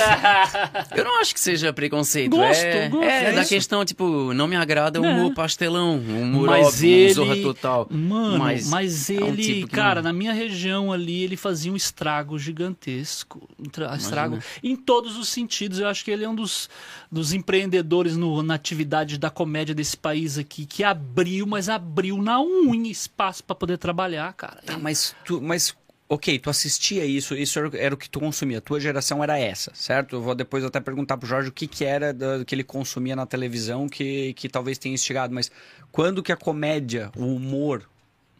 eu 0.94 1.02
não 1.04 1.18
acho 1.20 1.32
que 1.32 1.40
seja 1.40 1.72
preconceito. 1.72 2.30
Gosto, 2.36 2.62
é, 2.62 2.88
gosto, 2.90 3.04
é, 3.04 3.24
é 3.24 3.32
da 3.32 3.40
isso. 3.40 3.48
questão, 3.48 3.84
tipo, 3.86 4.34
não 4.34 4.46
me 4.46 4.54
agrada 4.54 5.00
o 5.00 5.04
É. 5.04 5.08
humor 5.10 5.32
pastelão, 5.34 5.96
o 5.96 6.20
humor 6.22 6.48
mas 6.48 6.66
óbvio, 6.66 6.90
ele, 6.90 7.10
um 7.10 7.14
zorra 7.14 7.36
total. 7.38 7.88
mano, 7.90 8.38
mas, 8.38 8.68
Mas 8.68 9.08
é 9.10 9.14
ele, 9.14 9.24
um 9.30 9.36
tipo 9.36 9.70
cara, 9.70 10.02
não- 10.02 10.10
na 10.10 10.12
minha 10.12 10.32
região 10.34 10.92
ali, 10.92 11.22
ele 11.22 11.36
fazia 11.38 11.72
um 11.72 11.76
estrago 11.76 12.38
gigantesco, 12.38 13.48
um 13.58 13.64
tra- 13.64 13.96
estrago 13.96 14.38
em 14.62 14.76
todos 14.76 15.16
os 15.16 15.28
sentidos. 15.30 15.78
Eu 15.78 15.88
acho 15.88 16.04
que 16.04 16.10
ele 16.10 16.24
é 16.24 16.28
um 16.28 16.34
dos, 16.34 16.68
dos 17.10 17.32
empreendedores 17.32 18.14
no, 18.16 18.42
na 18.42 18.54
atividade 18.54 19.16
da 19.18 19.30
comédia 19.30 19.74
desse 19.74 19.96
país 19.96 20.36
aqui 20.36 20.66
que 20.66 20.84
abriu, 20.84 21.46
mas 21.46 21.68
abriu 21.70 22.20
na 22.20 22.40
unha 22.42 22.90
espaço 22.90 23.42
pra 23.42 23.54
poder 23.56 23.78
trabalhar, 23.78 24.32
cara. 24.34 24.60
Tá, 24.66 24.76
mas 24.78 25.16
tu. 25.24 25.40
Mas, 25.40 25.74
ok, 26.14 26.38
tu 26.38 26.50
assistia 26.50 27.04
isso, 27.04 27.34
isso 27.34 27.58
era, 27.74 27.94
o 27.94 27.96
que 27.96 28.08
tu 28.08 28.20
consumia. 28.20 28.58
A 28.58 28.60
tua 28.60 28.80
geração 28.80 29.22
era 29.22 29.38
essa, 29.38 29.70
certo? 29.74 30.16
Eu 30.16 30.22
vou 30.22 30.34
depois 30.34 30.64
até 30.64 30.80
perguntar 30.80 31.16
pro 31.16 31.28
Jorge 31.28 31.48
o 31.48 31.52
que, 31.52 31.66
que 31.66 31.84
era 31.84 32.14
que 32.46 32.54
ele 32.54 32.64
consumia 32.64 33.16
na 33.16 33.26
televisão 33.26 33.88
que, 33.88 34.32
que 34.34 34.48
talvez 34.48 34.78
tenha 34.78 34.94
instigado. 34.94 35.34
Mas 35.34 35.50
quando 35.90 36.22
que 36.22 36.32
a 36.32 36.36
comédia, 36.36 37.10
o 37.16 37.26
humor, 37.34 37.88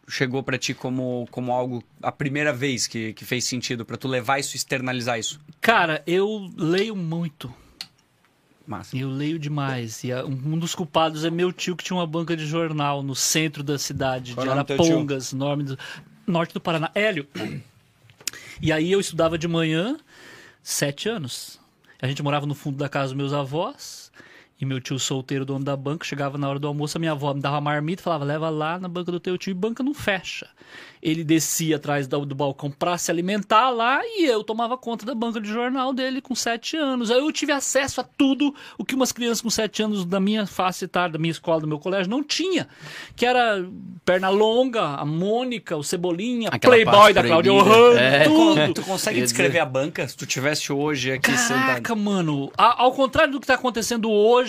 chegou 0.07 0.43
pra 0.43 0.57
ti 0.57 0.73
como, 0.73 1.27
como 1.31 1.51
algo. 1.51 1.83
a 2.01 2.11
primeira 2.11 2.53
vez 2.53 2.87
que, 2.87 3.13
que 3.13 3.25
fez 3.25 3.45
sentido 3.45 3.85
pra 3.85 3.97
tu 3.97 4.07
levar 4.07 4.39
isso 4.39 4.55
e 4.55 4.57
externalizar 4.57 5.19
isso? 5.19 5.39
Cara, 5.61 6.03
eu 6.05 6.49
leio 6.55 6.95
muito. 6.95 7.53
Massa. 8.67 8.97
Eu 8.97 9.09
leio 9.09 9.37
demais. 9.37 10.03
E 10.03 10.13
um 10.13 10.57
dos 10.57 10.73
culpados 10.73 11.23
é 11.23 11.29
meu 11.29 11.53
tio, 11.53 11.75
que 11.75 11.83
tinha 11.83 11.97
uma 11.97 12.07
banca 12.07 12.35
de 12.35 12.47
jornal 12.47 13.03
no 13.03 13.15
centro 13.15 13.63
da 13.63 13.77
cidade, 13.77 14.33
Qual 14.33 14.45
de 14.45 14.51
Arapongas, 14.51 15.33
nome 15.33 15.63
do, 15.63 15.77
norte 16.27 16.53
do 16.53 16.61
Paraná. 16.61 16.91
Hélio. 16.93 17.27
E 18.61 18.71
aí 18.71 18.91
eu 18.91 18.99
estudava 18.99 19.37
de 19.37 19.47
manhã, 19.47 19.97
sete 20.63 21.09
anos. 21.09 21.59
A 22.01 22.07
gente 22.07 22.23
morava 22.23 22.45
no 22.45 22.55
fundo 22.55 22.77
da 22.77 22.89
casa 22.89 23.07
dos 23.07 23.17
meus 23.17 23.33
avós. 23.33 24.04
E 24.59 24.65
meu 24.65 24.79
tio 24.79 24.97
solteiro, 24.97 25.43
dono 25.43 25.65
da 25.65 25.75
banca, 25.75 26.05
chegava 26.05 26.37
na 26.37 26.47
hora 26.49 26.57
do 26.57 26.67
almoço, 26.67 26.97
a 26.97 26.99
minha 26.99 27.11
avó 27.11 27.33
me 27.33 27.41
dava 27.41 27.55
uma 27.55 27.61
marmita 27.61 28.01
e 28.01 28.03
falava: 28.03 28.23
leva 28.23 28.49
lá 28.49 28.79
na 28.79 28.87
banca 28.87 29.11
do 29.11 29.19
teu 29.19 29.37
tio 29.37 29.51
e 29.51 29.53
banca 29.53 29.83
não 29.83 29.93
fecha. 29.93 30.47
Ele 31.03 31.23
descia 31.23 31.75
atrás 31.75 32.07
do, 32.07 32.25
do 32.25 32.33
balcão 32.33 32.71
pra 32.71 32.97
se 32.97 33.11
alimentar 33.11 33.69
lá 33.69 33.99
e 34.03 34.25
eu 34.25 34.43
tomava 34.43 34.75
conta 34.75 35.05
da 35.05 35.13
banca 35.13 35.39
de 35.39 35.47
jornal 35.47 35.93
dele 35.93 36.19
com 36.19 36.33
sete 36.33 36.75
anos. 36.77 37.11
Aí 37.11 37.19
eu 37.19 37.31
tive 37.31 37.51
acesso 37.51 38.01
a 38.01 38.03
tudo 38.03 38.55
o 38.77 38.83
que 38.83 38.95
umas 38.95 39.11
crianças 39.11 39.39
com 39.41 39.49
sete 39.51 39.83
anos 39.83 40.03
da 40.03 40.19
minha 40.19 40.47
face 40.47 40.85
etária, 40.85 41.11
da 41.13 41.19
minha 41.19 41.29
escola, 41.31 41.61
do 41.61 41.67
meu 41.67 41.77
colégio, 41.77 42.09
não 42.09 42.23
tinha. 42.23 42.67
Que 43.15 43.23
era 43.25 43.63
perna 44.03 44.29
longa, 44.29 44.81
a 44.95 45.05
Mônica, 45.05 45.75
o 45.77 45.83
Cebolinha, 45.83 46.49
Aquela 46.51 46.73
Playboy 46.75 47.13
da 47.13 47.23
Claudia 47.23 47.51
proibida. 47.51 47.77
Ohana, 47.77 47.99
É. 48.01 48.23
tudo. 48.23 48.73
Tu 48.73 48.81
consegue 48.81 49.21
descrever 49.21 49.59
a 49.59 49.65
banca? 49.65 50.07
Se 50.07 50.15
tu 50.17 50.25
tivesse 50.25 50.71
hoje 50.73 51.11
aqui 51.11 51.37
sentado. 51.37 51.65
Caraca, 51.67 51.93
mano. 51.95 52.51
A- 52.57 52.81
ao 52.81 52.91
contrário 52.93 53.33
do 53.33 53.39
que 53.39 53.45
tá 53.45 53.53
acontecendo 53.55 54.09
hoje, 54.09 54.45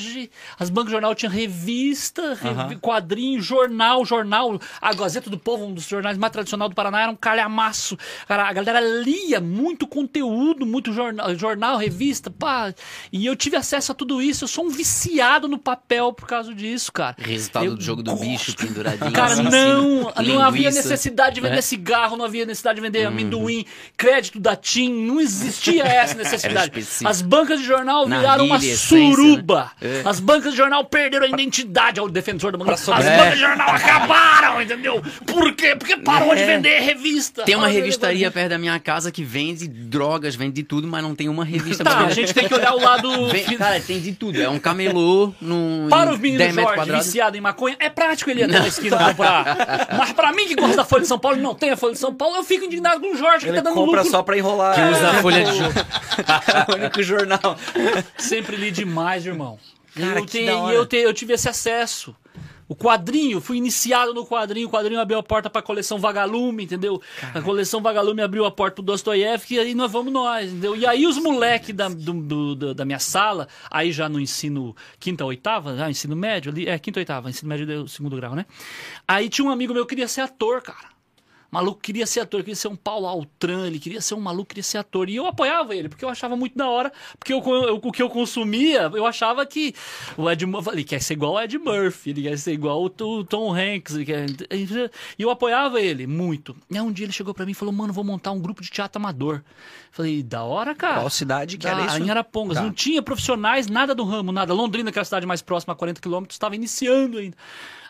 as 0.58 0.70
bancas 0.70 0.86
de 0.86 0.92
jornal 0.92 1.14
tinham 1.14 1.32
revista, 1.32 2.34
revi- 2.34 2.48
Aham. 2.60 2.78
quadrinho, 2.80 3.40
jornal, 3.40 4.04
jornal. 4.04 4.58
A 4.80 4.92
Gazeta 4.94 5.28
do 5.30 5.38
Povo, 5.38 5.64
um 5.66 5.72
dos 5.74 5.84
jornais 5.86 6.16
mais 6.18 6.32
tradicionais 6.32 6.70
do 6.70 6.74
Paraná, 6.74 7.02
era 7.02 7.10
um 7.12 7.16
calhamaço. 7.16 7.96
Cara, 8.26 8.48
a 8.48 8.52
galera 8.52 8.80
lia 8.80 9.40
muito 9.40 9.86
conteúdo, 9.86 10.64
muito 10.66 10.92
jornal, 10.92 11.34
jornal, 11.34 11.76
revista, 11.76 12.30
pá. 12.30 12.72
E 13.12 13.26
eu 13.26 13.36
tive 13.36 13.56
acesso 13.56 13.92
a 13.92 13.94
tudo 13.94 14.20
isso. 14.22 14.44
Eu 14.44 14.48
sou 14.48 14.64
um 14.66 14.70
viciado 14.70 15.48
no 15.48 15.58
papel 15.58 16.12
por 16.12 16.26
causa 16.26 16.54
disso, 16.54 16.92
cara. 16.92 17.16
Resultado 17.18 17.66
Eu 17.66 17.74
do 17.76 17.82
jogo 17.82 18.02
do 18.02 18.12
gosto. 18.12 18.24
bicho 18.24 18.56
penduradinho. 18.56 19.12
Cara, 19.12 19.32
assim, 19.32 19.42
não, 19.42 20.10
cima. 20.12 20.12
não 20.22 20.40
havia 20.42 20.70
necessidade 20.70 21.34
de 21.36 21.40
vender 21.40 21.58
É. 21.58 21.62
cigarro, 21.62 22.16
não 22.16 22.24
havia 22.24 22.44
necessidade 22.46 22.76
de 22.76 22.82
vender 22.82 23.04
amendoim, 23.06 23.64
crédito 23.96 24.38
da 24.40 24.54
TIM, 24.56 24.92
não 25.06 25.20
existia 25.20 25.84
essa 25.84 26.14
necessidade. 26.18 26.72
As 27.04 27.22
bancas 27.22 27.60
de 27.60 27.66
jornal 27.66 28.06
Narguilha, 28.06 28.18
viraram 28.20 28.44
uma 28.46 28.56
essência, 28.56 28.86
suruba. 29.14 29.72
né? 29.80 29.85
É. 29.86 30.02
As 30.04 30.20
bancas 30.20 30.52
de 30.52 30.56
jornal 30.58 30.84
perderam 30.84 31.26
a 31.26 31.28
identidade 31.28 32.00
ao 32.00 32.08
defensor 32.08 32.52
da 32.52 32.58
banca. 32.58 32.72
As 32.72 32.84
bancas 32.84 33.34
de 33.34 33.40
jornal 33.40 33.68
acabaram, 33.70 34.60
entendeu? 34.62 35.02
Por 35.26 35.52
quê? 35.54 35.74
Porque 35.76 35.96
parou 35.96 36.34
de 36.34 36.42
É. 36.42 36.46
vender 36.46 36.78
revista. 36.80 37.44
Tem 37.44 37.54
uma 37.54 37.68
revistaria 37.68 38.30
perto 38.30 38.50
da 38.50 38.58
minha 38.58 38.78
casa 38.80 39.10
que 39.12 39.22
vende 39.24 39.66
drogas, 39.68 40.34
vende 40.34 40.52
de 40.54 40.62
tudo, 40.62 40.86
mas 40.88 41.02
não 41.02 41.14
tem 41.14 41.28
uma 41.28 41.44
revista 41.44 41.84
Tá, 41.84 41.98
a 42.06 42.10
gente 42.10 42.32
tem 42.34 42.48
que 42.48 42.54
olhar 42.54 42.74
o 42.74 42.80
lado... 42.80 43.08
Cara, 43.58 43.80
tem 43.80 44.00
de 44.00 44.12
tudo. 44.12 44.40
É 44.40 44.48
um 44.48 44.58
camelô 44.58 45.32
num 45.40 45.86
Para 45.90 46.12
os 46.12 46.18
meninos 46.18 46.38
10 46.38 46.54
metros 46.54 46.64
Jorge, 46.64 46.80
quadrados. 46.80 47.06
viciado 47.06 47.36
em 47.36 47.40
maconha, 47.40 47.76
é 47.78 47.88
prático 47.88 48.30
ele 48.30 48.40
ir 48.40 48.44
até 48.44 48.58
a 48.58 48.66
esquina 48.66 48.96
comprar. 48.98 49.88
Mas 49.96 50.12
pra 50.12 50.32
mim 50.32 50.46
que 50.46 50.54
gosta 50.54 50.76
da 50.76 50.84
Folha 50.84 51.02
de 51.02 51.08
São 51.08 51.18
Paulo 51.18 51.38
e 51.38 51.40
não 51.42 51.54
tem 51.54 51.70
a 51.70 51.76
Folha 51.76 51.92
de 51.92 51.98
São 51.98 52.14
Paulo, 52.14 52.36
eu 52.36 52.44
fico 52.44 52.64
indignado 52.64 53.00
com 53.00 53.12
o 53.14 53.16
Jorge, 53.16 53.44
que 53.44 53.50
Ele 53.50 53.56
tá 53.56 53.62
dando 53.62 53.74
compra 53.74 54.00
lucro. 54.00 54.10
só 54.10 54.22
pra 54.22 54.36
enrolar. 54.36 54.74
Que 54.74 54.80
usa 54.80 55.10
a 55.10 55.14
folha 55.22 55.44
de 55.44 55.56
jogo. 55.58 55.72
é 55.78 56.72
o 56.72 56.74
único 56.76 57.02
jornal. 57.02 57.56
Sempre 58.16 58.56
li 58.56 58.70
demais, 58.70 59.24
irmão. 59.26 59.58
Cara, 59.96 60.20
eu, 60.20 60.24
que 60.26 60.30
te- 60.32 60.44
e 60.72 60.74
eu, 60.74 60.86
te- 60.86 60.96
eu 60.96 61.12
tive 61.14 61.32
esse 61.34 61.48
acesso. 61.48 62.14
O 62.68 62.74
quadrinho, 62.74 63.40
fui 63.40 63.56
iniciado 63.58 64.12
no 64.12 64.26
quadrinho, 64.26 64.66
o 64.66 64.70
quadrinho 64.70 64.98
abriu 65.00 65.16
a 65.20 65.22
porta 65.22 65.48
pra 65.48 65.62
coleção 65.62 66.00
Vagalume, 66.00 66.64
entendeu? 66.64 67.00
A 67.32 67.40
coleção 67.40 67.80
Vagalume 67.80 68.20
abriu 68.22 68.44
a 68.44 68.50
porta 68.50 68.74
pro 68.74 68.82
Dostoiévski 68.82 69.54
e 69.54 69.58
aí 69.60 69.72
nós 69.72 69.92
vamos 69.92 70.12
nós, 70.12 70.50
entendeu? 70.50 70.74
E 70.74 70.84
aí 70.84 71.06
os 71.06 71.16
moleques 71.16 71.72
da, 71.72 71.88
do- 71.88 72.54
do- 72.56 72.74
da- 72.74 72.84
minha 72.84 72.98
sala, 72.98 73.46
aí 73.70 73.92
já 73.92 74.08
no 74.08 74.18
ensino 74.18 74.74
quinta, 74.98 75.24
oitava, 75.24 75.76
ah, 75.80 75.88
ensino 75.88 76.16
médio, 76.16 76.50
ali, 76.50 76.66
é, 76.68 76.76
quinta, 76.76 76.98
oitava, 76.98 77.30
ensino 77.30 77.48
médio 77.48 77.66
deu 77.68 77.86
segundo 77.86 78.16
grau, 78.16 78.34
né? 78.34 78.44
Aí 79.06 79.28
tinha 79.28 79.46
um 79.46 79.50
amigo 79.50 79.72
meu 79.72 79.84
que 79.86 79.90
queria 79.90 80.08
ser 80.08 80.22
ator, 80.22 80.60
cara. 80.60 80.95
Maluco 81.50 81.80
queria 81.80 82.06
ser 82.06 82.20
ator, 82.20 82.40
queria 82.40 82.56
ser 82.56 82.68
um 82.68 82.76
Paulo 82.76 83.06
Altran, 83.06 83.66
ele 83.66 83.78
queria 83.78 84.00
ser 84.00 84.14
um 84.14 84.20
maluco, 84.20 84.48
queria 84.48 84.62
ser 84.62 84.78
ator. 84.78 85.08
E 85.08 85.16
eu 85.16 85.26
apoiava 85.26 85.74
ele, 85.74 85.88
porque 85.88 86.04
eu 86.04 86.08
achava 86.08 86.36
muito 86.36 86.56
da 86.58 86.68
hora, 86.68 86.92
porque 87.18 87.32
eu, 87.32 87.42
eu- 87.46 87.80
o 87.82 87.92
que 87.92 88.02
eu 88.02 88.10
consumia, 88.10 88.90
eu 88.94 89.06
achava 89.06 89.44
que 89.46 89.74
o 90.16 90.30
Ed 90.30 90.44
Murphy, 90.44 90.70
ele 90.72 90.84
quer 90.84 91.00
ser 91.00 91.14
igual 91.14 91.34
o 91.34 91.40
Ed 91.40 91.56
Murphy, 91.58 92.10
ele 92.10 92.22
quer 92.22 92.38
ser 92.38 92.52
igual 92.52 92.82
o 92.82 92.90
Tom- 92.90 93.24
Tom 93.24 93.54
Hanks, 93.54 93.94
ele 93.94 94.04
quer... 94.04 94.26
e 95.18 95.22
eu 95.22 95.30
apoiava 95.30 95.80
ele 95.80 96.06
muito. 96.06 96.56
E 96.70 96.76
aí 96.76 96.82
um 96.82 96.92
dia 96.92 97.06
ele 97.06 97.12
chegou 97.12 97.32
pra 97.32 97.44
mim 97.46 97.52
e 97.52 97.54
falou, 97.54 97.72
mano, 97.72 97.92
vou 97.92 98.04
montar 98.04 98.32
um 98.32 98.40
grupo 98.40 98.62
de 98.62 98.70
teatro 98.70 99.00
amador. 99.00 99.42
Falei, 99.92 100.22
da 100.22 100.42
hora, 100.42 100.74
cara. 100.74 100.96
Qual 101.00 101.10
cidade 101.10 101.56
que 101.56 101.64
Da- 101.64 101.70
era 101.72 101.86
isso? 101.86 101.98
Em 102.02 102.10
Arapongas. 102.10 102.58
Tá. 102.58 102.62
Não 102.64 102.72
tinha 102.72 103.00
profissionais, 103.02 103.66
nada 103.66 103.94
do 103.94 104.04
ramo, 104.04 104.30
nada. 104.30 104.52
Londrina, 104.52 104.92
que 104.92 104.98
era 104.98 105.02
a 105.02 105.06
cidade 105.06 105.24
mais 105.26 105.40
próxima, 105.40 105.72
a 105.72 105.76
40 105.76 106.00
quilômetros, 106.00 106.34
estava 106.34 106.54
iniciando 106.54 107.16
ainda. 107.18 107.36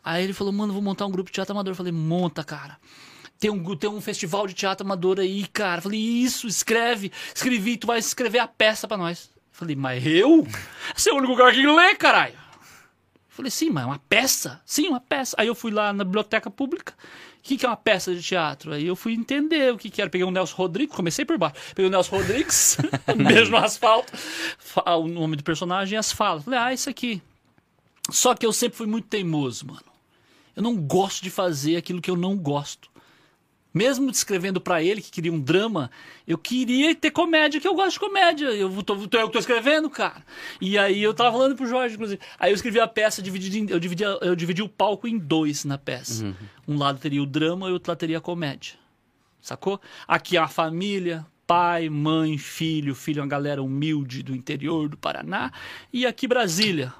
Aí 0.05 0.23
ele 0.23 0.33
falou, 0.33 0.53
mano, 0.53 0.73
vou 0.73 0.81
montar 0.81 1.05
um 1.05 1.11
grupo 1.11 1.31
de 1.31 1.35
teatro 1.35 1.53
amador. 1.53 1.73
Eu 1.73 1.75
falei, 1.77 1.91
monta, 1.93 2.45
cara. 2.45 2.77
Tem 3.39 3.51
um, 3.51 3.77
tem 3.77 3.91
um 3.91 4.01
festival 4.01 4.47
de 4.47 4.55
teatro 4.55 4.85
amador 4.87 5.21
aí, 5.21 5.47
cara. 5.49 5.81
Falei, 5.83 6.01
isso, 6.01 6.47
escreve. 6.47 7.13
Escrevi, 7.35 7.77
tu 7.77 7.87
vai 7.87 7.99
escrever 7.99 8.39
a 8.39 8.49
peça 8.49 8.89
pra 8.89 8.97
nós. 8.97 9.31
Falei, 9.53 9.77
mas 9.77 10.05
eu? 10.07 10.47
Você 10.95 11.11
é 11.11 11.13
o 11.13 11.17
único 11.17 11.37
cara 11.37 11.53
que 11.53 11.67
lê, 11.67 11.95
caralho. 11.95 12.35
Falei, 13.29 13.51
sim, 13.51 13.69
mas 13.71 13.85
é 13.85 13.87
uma 13.87 13.99
peça? 14.09 14.61
Sim, 14.65 14.89
uma 14.89 15.01
peça. 15.01 15.37
Aí 15.39 15.47
eu 15.47 15.55
fui 15.55 15.71
lá 15.71 15.93
na 15.93 16.05
biblioteca 16.05 16.51
pública. 16.51 16.95
O 17.39 17.43
que, 17.49 17.57
que 17.59 17.67
é 17.67 17.69
uma 17.69 17.77
peça 17.77 18.15
de 18.15 18.23
teatro? 18.23 18.73
Aí 18.73 18.87
eu 18.87 18.97
fui 18.97 19.13
entender 19.13 19.73
o 19.73 19.77
que, 19.79 19.91
que 19.91 20.01
era. 20.01 20.11
Peguei 20.11 20.27
o 20.27 20.31
Nelson 20.31 20.57
Rodrigues, 20.57 20.97
comecei 20.97 21.25
por 21.25 21.37
baixo. 21.39 21.55
Peguei 21.75 21.87
o 21.89 21.91
Nelson 21.91 22.17
Rodrigues, 22.17 22.79
no 23.51 23.57
asfalto. 23.59 24.13
fa- 24.59 24.97
O 24.97 25.07
nome 25.07 25.37
do 25.37 25.45
personagem 25.45 25.95
e 25.95 25.99
as 25.99 26.11
falas. 26.11 26.45
Falei, 26.45 26.59
ah, 26.59 26.73
isso 26.73 26.89
aqui. 26.91 27.23
Só 28.11 28.35
que 28.35 28.45
eu 28.47 28.53
sempre 28.53 28.79
fui 28.79 28.87
muito 28.87 29.07
teimoso, 29.09 29.67
mano. 29.67 29.83
Eu 30.57 30.63
não 30.63 30.75
gosto 30.77 31.23
de 31.23 31.29
fazer 31.31 31.77
aquilo 31.77 32.01
que 32.01 32.11
eu 32.11 32.17
não 32.17 32.37
gosto. 32.37 32.91
Mesmo 33.77 34.11
descrevendo 34.11 34.59
pra 34.59 34.83
ele 34.83 35.03
que 35.03 35.11
queria 35.11 35.31
um 35.31 35.39
drama, 35.39 35.91
eu 36.27 36.39
queria 36.39 36.95
ter 36.95 37.11
comédia, 37.11 37.61
que 37.61 37.69
eu 37.69 37.75
gosto 37.75 37.93
de 37.93 38.01
comédia. 38.01 38.47
Eu 38.47 38.71
tô, 38.83 38.97
tô, 39.07 39.19
eu 39.19 39.29
tô 39.29 39.39
escrevendo, 39.39 39.91
cara. 39.91 40.25
E 40.63 40.79
aí 40.79 41.03
eu 41.03 41.13
tava 41.13 41.33
falando 41.33 41.55
pro 41.55 41.67
Jorge, 41.67 41.95
inclusive. 41.95 42.19
Aí 42.39 42.51
eu 42.51 42.55
escrevi 42.55 42.81
a 42.81 42.89
peça, 42.89 43.21
dividida 43.21 43.59
em- 43.59 43.67
eu, 43.71 43.79
dividi, 43.79 44.03
eu 44.03 44.35
dividi 44.35 44.63
o 44.63 44.69
palco 44.69 45.07
em 45.07 45.19
dois 45.19 45.67
na 45.67 45.77
peça. 45.77 46.35
Um 46.67 46.79
lado 46.79 46.99
teria 46.99 47.23
o 47.23 47.27
drama 47.27 47.67
e 47.69 47.71
o 47.71 47.75
outro 47.75 47.91
lado 47.91 47.99
teria 47.99 48.17
a 48.17 48.21
comédia. 48.21 48.77
Sacou? 49.43 49.79
Aqui 50.09 50.39
é 50.39 50.41
a 50.41 50.49
família, 50.49 51.27
pai, 51.47 51.91
mãe, 51.91 52.39
filho, 52.39 52.95
filho 52.95 53.21
é 53.21 53.23
uma 53.25 53.29
galera 53.29 53.63
humilde 53.63 54.23
do 54.23 54.35
interior 54.35 54.89
do 54.89 54.97
Paraná. 54.97 55.53
E 55.93 56.07
aqui 56.07 56.27
Brasília, 56.27 56.95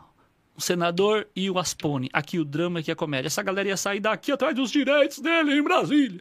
o 0.55 0.61
senador 0.61 1.27
e 1.35 1.51
o 1.51 1.59
Aspone. 1.59 2.11
Aqui 2.13 2.39
o 2.39 2.45
drama, 2.45 2.81
aqui 2.81 2.91
a 2.93 2.95
comédia. 2.95 3.29
Essa 3.29 3.43
galera 3.43 3.67
ia 3.71 3.77
sair 3.79 3.99
daqui 4.01 4.31
atrás 4.31 4.55
dos 4.55 4.71
direitos 4.71 5.21
dele 5.21 5.55
em 5.59 5.63
Brasília. 5.63 6.21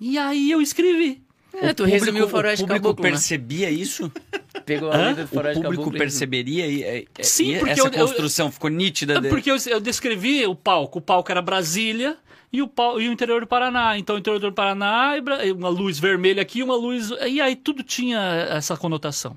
E 0.00 0.16
aí 0.18 0.50
eu 0.50 0.60
escrevi. 0.62 1.22
É, 1.52 1.74
tu 1.74 1.84
resumiu 1.84 2.26
o 2.26 2.28
Faroeste 2.28 2.62
o 2.64 2.66
público 2.66 2.86
Caboclo, 2.88 3.04
né? 3.04 3.10
percebia 3.10 3.70
isso? 3.70 4.10
Pegou 4.64 4.90
a 4.92 4.96
letra 4.96 5.24
do 5.24 5.30
O 5.30 5.34
Faroeste 5.34 5.60
público 5.62 5.82
Caboclo 5.82 5.98
perceberia 5.98 6.66
e, 6.66 6.82
e- 7.18 7.24
Sim, 7.24 7.54
e 7.54 7.58
porque 7.58 7.70
essa 7.72 7.80
eu- 7.80 7.86
eu- 7.86 7.90
construção 7.92 8.50
ficou 8.52 8.70
nítida. 8.70 9.20
de- 9.20 9.28
Porque 9.28 9.50
eu, 9.50 9.56
eu 9.66 9.80
descrevi 9.80 10.46
o 10.46 10.54
palco. 10.54 10.98
O 11.00 11.02
palco 11.02 11.30
era 11.30 11.42
Brasília 11.42 12.16
e 12.52 12.62
o, 12.62 12.70
e 13.00 13.08
o 13.08 13.12
interior 13.12 13.40
do 13.40 13.46
Paraná. 13.48 13.98
Então, 13.98 14.14
o 14.14 14.18
interior 14.20 14.38
do 14.38 14.52
Paraná, 14.52 15.12
uma 15.56 15.68
luz 15.68 15.98
vermelha 15.98 16.40
aqui, 16.40 16.62
uma 16.62 16.76
luz. 16.76 17.10
E 17.28 17.40
aí 17.40 17.56
tudo 17.56 17.82
tinha 17.82 18.20
essa 18.50 18.76
conotação. 18.76 19.36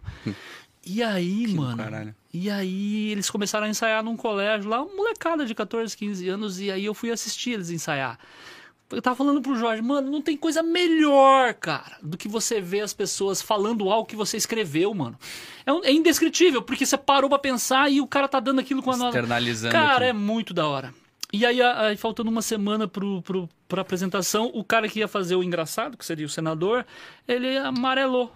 E 0.85 1.01
aí, 1.01 1.47
mano. 1.47 1.77
caralho. 1.77 2.15
E 2.31 2.49
aí 2.49 3.11
eles 3.11 3.29
começaram 3.29 3.65
a 3.65 3.69
ensaiar 3.69 4.03
num 4.03 4.15
colégio 4.17 4.69
lá, 4.69 4.81
uma 4.83 4.95
molecada 4.95 5.45
de 5.45 5.53
14, 5.55 5.95
15 5.95 6.27
anos, 6.29 6.59
e 6.59 6.69
aí 6.71 6.85
eu 6.85 6.93
fui 6.93 7.09
assistir 7.11 7.51
eles 7.51 7.69
ensaiar. 7.69 8.19
Eu 8.93 9.01
tava 9.01 9.15
falando 9.15 9.41
pro 9.41 9.55
Jorge, 9.55 9.81
mano, 9.81 10.09
não 10.11 10.21
tem 10.21 10.35
coisa 10.37 10.61
melhor, 10.63 11.53
cara, 11.53 11.97
do 12.01 12.17
que 12.17 12.27
você 12.27 12.59
ver 12.61 12.81
as 12.81 12.93
pessoas 12.93 13.41
falando 13.41 13.89
algo 13.89 14.07
que 14.07 14.15
você 14.15 14.37
escreveu, 14.37 14.93
mano. 14.93 15.17
É, 15.65 15.71
um- 15.73 15.83
é 15.83 15.91
indescritível, 15.91 16.61
porque 16.61 16.85
você 16.85 16.97
parou 16.97 17.29
pra 17.29 17.39
pensar 17.39 17.91
e 17.91 17.99
o 18.01 18.07
cara 18.07 18.27
tá 18.27 18.39
dando 18.39 18.59
aquilo 18.59 18.81
com 18.83 18.91
a. 18.91 18.95
Externalizando 18.95 19.71
Cara, 19.73 19.91
aquilo. 19.95 20.09
é 20.09 20.13
muito 20.13 20.53
da 20.53 20.67
hora. 20.67 20.93
E 21.31 21.45
aí, 21.47 21.59
aí, 21.61 21.97
faltando 21.97 22.29
uma 22.29 22.43
semana 22.43 22.87
pro, 22.87 23.21
pro, 23.23 23.49
pra 23.67 23.81
apresentação, 23.81 24.51
o 24.53 24.63
cara 24.63 24.87
que 24.87 24.99
ia 24.99 25.07
fazer 25.07 25.35
o 25.35 25.41
engraçado, 25.43 25.97
que 25.97 26.05
seria 26.05 26.27
o 26.27 26.29
senador, 26.29 26.85
ele 27.27 27.57
amarelou. 27.57 28.31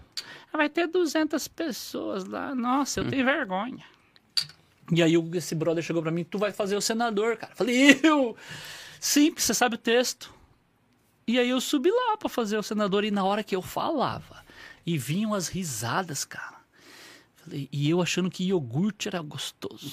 Vai 0.51 0.67
ter 0.67 0.87
200 0.87 1.47
pessoas 1.47 2.25
lá. 2.25 2.55
Nossa, 2.55 3.01
eu 3.01 3.07
tenho 3.07 3.23
vergonha. 3.23 3.83
E 4.91 5.03
aí 5.03 5.13
esse 5.35 5.53
brother 5.53 5.83
chegou 5.83 6.01
pra 6.01 6.09
mim, 6.11 6.23
tu 6.23 6.39
vai 6.39 6.51
fazer 6.51 6.75
o 6.75 6.81
senador, 6.81 7.37
cara. 7.37 7.53
Falei, 7.55 7.99
eu? 8.01 8.35
Sim, 8.99 9.31
você 9.35 9.53
sabe 9.53 9.75
o 9.75 9.77
texto. 9.77 10.33
E 11.27 11.37
aí 11.37 11.49
eu 11.49 11.59
subi 11.59 11.91
lá 11.91 12.15
pra 12.17 12.29
fazer 12.29 12.57
o 12.57 12.63
senador 12.63 13.03
e 13.03 13.11
na 13.11 13.23
hora 13.23 13.43
que 13.43 13.55
eu 13.55 13.61
falava, 13.61 14.45
e 14.85 14.97
vinham 14.97 15.33
as 15.33 15.49
risadas, 15.49 16.23
cara. 16.23 16.55
Falei, 17.35 17.67
e 17.71 17.89
eu 17.89 18.01
achando 18.01 18.29
que 18.29 18.45
iogurte 18.45 19.09
era 19.09 19.21
gostoso. 19.21 19.91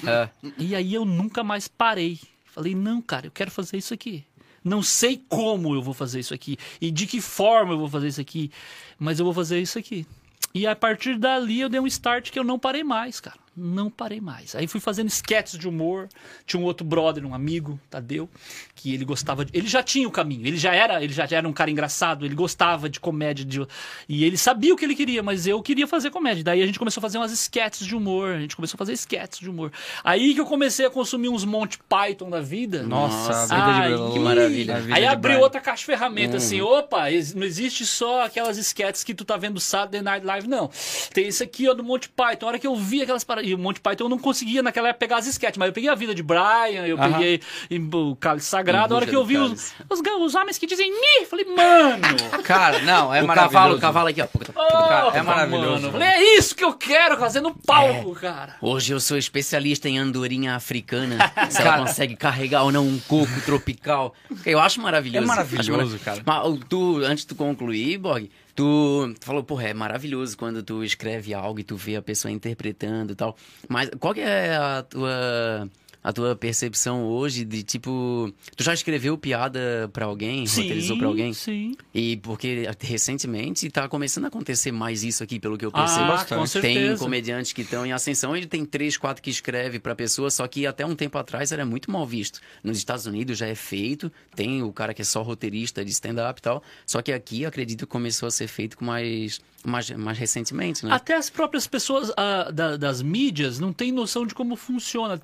E 0.56 0.74
aí 0.76 0.94
eu 0.94 1.04
nunca 1.04 1.42
mais 1.42 1.66
parei. 1.66 2.20
Falei, 2.44 2.74
não, 2.74 3.02
cara, 3.02 3.26
eu 3.26 3.30
quero 3.30 3.50
fazer 3.50 3.76
isso 3.76 3.92
aqui. 3.92 4.24
Não 4.62 4.82
sei 4.82 5.22
como 5.28 5.74
eu 5.74 5.82
vou 5.82 5.94
fazer 5.94 6.20
isso 6.20 6.34
aqui 6.34 6.56
e 6.80 6.90
de 6.90 7.06
que 7.06 7.20
forma 7.20 7.72
eu 7.72 7.78
vou 7.78 7.88
fazer 7.88 8.08
isso 8.08 8.20
aqui, 8.20 8.50
mas 8.98 9.18
eu 9.18 9.24
vou 9.24 9.34
fazer 9.34 9.60
isso 9.60 9.78
aqui. 9.78 10.06
E 10.54 10.66
a 10.66 10.74
partir 10.74 11.18
dali 11.18 11.60
eu 11.60 11.68
dei 11.68 11.78
um 11.78 11.86
start 11.86 12.30
que 12.30 12.38
eu 12.38 12.44
não 12.44 12.58
parei 12.58 12.82
mais, 12.82 13.20
cara. 13.20 13.38
Não 13.56 13.88
parei 13.88 14.20
mais. 14.20 14.54
Aí 14.54 14.66
fui 14.66 14.80
fazendo 14.80 15.08
sketches 15.08 15.58
de 15.58 15.66
humor. 15.66 16.08
Tinha 16.44 16.60
um 16.60 16.64
outro 16.64 16.86
brother, 16.86 17.24
um 17.24 17.34
amigo, 17.34 17.80
Tadeu, 17.88 18.28
que 18.74 18.92
ele 18.92 19.04
gostava 19.04 19.46
de... 19.46 19.56
Ele 19.56 19.66
já 19.66 19.82
tinha 19.82 20.06
o 20.06 20.10
caminho. 20.10 20.46
Ele 20.46 20.58
já 20.58 20.74
era, 20.74 21.02
ele 21.02 21.12
já 21.12 21.26
era 21.30 21.48
um 21.48 21.52
cara 21.54 21.70
engraçado, 21.70 22.26
ele 22.26 22.34
gostava 22.34 22.88
de 22.88 23.00
comédia 23.00 23.44
de... 23.46 23.66
e 24.06 24.24
ele 24.24 24.36
sabia 24.36 24.74
o 24.74 24.76
que 24.76 24.84
ele 24.84 24.94
queria, 24.94 25.22
mas 25.22 25.46
eu 25.46 25.62
queria 25.62 25.86
fazer 25.86 26.10
comédia. 26.10 26.44
Daí 26.44 26.62
a 26.62 26.66
gente 26.66 26.78
começou 26.78 27.00
a 27.00 27.02
fazer 27.02 27.16
umas 27.16 27.32
sketches 27.32 27.86
de 27.86 27.96
humor, 27.96 28.34
a 28.34 28.40
gente 28.40 28.54
começou 28.54 28.76
a 28.76 28.78
fazer 28.78 28.92
sketches 28.92 29.40
de 29.40 29.48
humor. 29.48 29.72
Aí 30.04 30.34
que 30.34 30.40
eu 30.40 30.46
comecei 30.46 30.84
a 30.84 30.90
consumir 30.90 31.30
uns 31.30 31.44
Monty 31.44 31.78
Python 31.88 32.28
da 32.28 32.42
vida. 32.42 32.82
Nossa, 32.82 33.54
vida 33.54 33.96
de 34.06 34.12
que 34.12 34.18
maravilha. 34.18 34.80
Vida 34.80 34.94
Aí 34.96 35.06
abriu 35.06 35.40
outra 35.40 35.62
caixa 35.62 35.80
de 35.80 35.86
ferramenta, 35.86 36.36
assim, 36.36 36.60
opa, 36.60 37.10
ex- 37.10 37.32
não 37.32 37.44
existe 37.46 37.86
só 37.86 38.24
aquelas 38.24 38.58
sketches 38.58 39.02
que 39.02 39.14
tu 39.14 39.24
tá 39.24 39.38
vendo 39.38 39.58
Saturday 39.58 40.02
Night 40.02 40.26
Live, 40.26 40.46
não. 40.46 40.70
Tem 41.14 41.26
isso 41.28 41.42
aqui, 41.42 41.68
ó, 41.68 41.72
do 41.72 41.82
Monty 41.82 42.10
Python. 42.10 42.46
A 42.46 42.48
hora 42.50 42.58
que 42.58 42.66
eu 42.66 42.76
vi 42.76 43.00
aquelas 43.00 43.24
paradas, 43.24 43.45
e 43.46 43.54
o 43.54 43.58
Monty 43.58 43.80
Python 43.80 44.04
eu 44.04 44.08
não 44.08 44.18
conseguia 44.18 44.62
naquela 44.62 44.88
época 44.88 45.00
pegar 45.00 45.18
as 45.18 45.26
sketches, 45.26 45.58
mas 45.58 45.68
eu 45.68 45.72
peguei 45.72 45.88
a 45.88 45.94
vida 45.94 46.14
de 46.14 46.22
Brian, 46.22 46.86
eu 46.86 46.96
Aham. 46.98 47.12
peguei 47.12 47.40
em- 47.70 47.88
o 47.92 48.16
Cálice 48.16 48.46
Sagrado, 48.46 48.94
a 48.94 48.96
hora 48.96 49.06
que 49.06 49.14
eu 49.14 49.24
vi 49.24 49.38
os, 49.38 49.72
os, 49.88 50.00
os 50.20 50.34
homens 50.34 50.58
que 50.58 50.66
dizem 50.66 50.90
mi, 50.90 51.26
falei, 51.26 51.44
mano... 51.44 52.02
Cara, 52.44 52.80
não, 52.80 53.14
é 53.14 53.22
o 53.22 53.26
maravilhoso. 53.26 53.34
cavalo, 53.54 53.76
o 53.76 53.80
cavalo 53.80 54.08
aqui, 54.08 54.20
ó. 54.22 54.26
Cara, 54.26 55.16
é 55.16 55.20
oh, 55.20 55.24
maravilhoso, 55.24 55.82
mano. 55.82 55.92
Falei, 55.92 56.08
é 56.08 56.38
isso 56.38 56.54
que 56.54 56.64
eu 56.64 56.72
quero 56.74 57.16
fazer 57.18 57.40
no 57.40 57.54
palco, 57.54 58.14
cara. 58.14 58.56
Hoje 58.60 58.92
eu 58.92 59.00
sou 59.00 59.16
especialista 59.16 59.88
em 59.88 59.98
andorinha 59.98 60.54
africana. 60.54 61.32
se 61.50 61.60
ela 61.62 61.78
consegue 61.78 62.16
carregar 62.16 62.62
ou 62.64 62.72
não 62.72 62.86
um 62.86 62.98
coco 63.00 63.40
tropical. 63.44 64.14
Eu 64.44 64.60
acho 64.60 64.80
maravilhoso. 64.80 65.24
É 65.24 65.26
maravilhoso, 65.26 65.96
Acho 65.96 66.04
cara. 66.04 66.22
Mas 66.24 66.60
tu, 66.68 66.98
antes 67.04 67.24
de 67.24 67.28
tu 67.28 67.34
concluir, 67.34 67.98
Bog, 67.98 68.30
tu 68.56 69.14
falou, 69.20 69.44
porra, 69.44 69.68
é 69.68 69.74
maravilhoso 69.74 70.36
quando 70.36 70.62
tu 70.62 70.82
escreve 70.82 71.34
algo 71.34 71.60
e 71.60 71.64
tu 71.64 71.76
vê 71.76 71.96
a 71.96 72.02
pessoa 72.02 72.32
interpretando 72.32 73.12
e 73.12 73.14
tal. 73.14 73.36
Mas 73.68 73.90
qual 74.00 74.14
que 74.14 74.20
é 74.20 74.56
a 74.56 74.82
tua. 74.82 75.70
A 76.06 76.12
tua 76.12 76.36
percepção 76.36 77.04
hoje 77.04 77.44
de 77.44 77.64
tipo. 77.64 78.32
Tu 78.54 78.62
já 78.62 78.72
escreveu 78.72 79.18
piada 79.18 79.90
pra 79.92 80.04
alguém? 80.04 80.46
roteirizou 80.46 80.96
pra 80.96 81.08
alguém? 81.08 81.32
sim. 81.32 81.74
E 81.92 82.16
porque 82.18 82.68
recentemente 82.80 83.68
tá 83.70 83.88
começando 83.88 84.26
a 84.26 84.28
acontecer 84.28 84.70
mais 84.70 85.02
isso 85.02 85.24
aqui, 85.24 85.40
pelo 85.40 85.58
que 85.58 85.66
eu 85.66 85.72
percebo. 85.72 86.12
Ah, 86.12 86.24
com 86.24 86.46
certeza. 86.46 86.90
Tem 86.90 86.96
comediantes 86.96 87.52
que 87.52 87.62
estão 87.62 87.84
em 87.84 87.90
ascensão, 87.90 88.36
ele 88.36 88.46
tem 88.46 88.64
três, 88.64 88.96
quatro 88.96 89.20
que 89.20 89.30
escreve 89.30 89.80
pra 89.80 89.96
pessoa, 89.96 90.30
só 90.30 90.46
que 90.46 90.64
até 90.64 90.86
um 90.86 90.94
tempo 90.94 91.18
atrás 91.18 91.50
era 91.50 91.66
muito 91.66 91.90
mal 91.90 92.06
visto. 92.06 92.38
Nos 92.62 92.78
Estados 92.78 93.06
Unidos 93.06 93.36
já 93.36 93.48
é 93.48 93.56
feito, 93.56 94.12
tem 94.36 94.62
o 94.62 94.72
cara 94.72 94.94
que 94.94 95.02
é 95.02 95.04
só 95.04 95.22
roteirista 95.22 95.84
de 95.84 95.90
stand-up 95.90 96.38
e 96.38 96.42
tal, 96.42 96.62
só 96.86 97.02
que 97.02 97.12
aqui 97.12 97.44
acredito 97.44 97.84
começou 97.84 98.28
a 98.28 98.30
ser 98.30 98.46
feito 98.46 98.78
com 98.78 98.84
mais, 98.84 99.40
mais, 99.66 99.90
mais 99.90 100.16
recentemente, 100.18 100.84
né? 100.86 100.92
Até 100.94 101.14
as 101.16 101.28
próprias 101.28 101.66
pessoas 101.66 102.12
ah, 102.16 102.50
da- 102.52 102.76
das 102.76 103.02
mídias 103.02 103.58
não 103.58 103.72
têm 103.72 103.90
noção 103.92 104.26
de 104.26 104.34
como 104.34 104.56
funciona. 104.56 105.20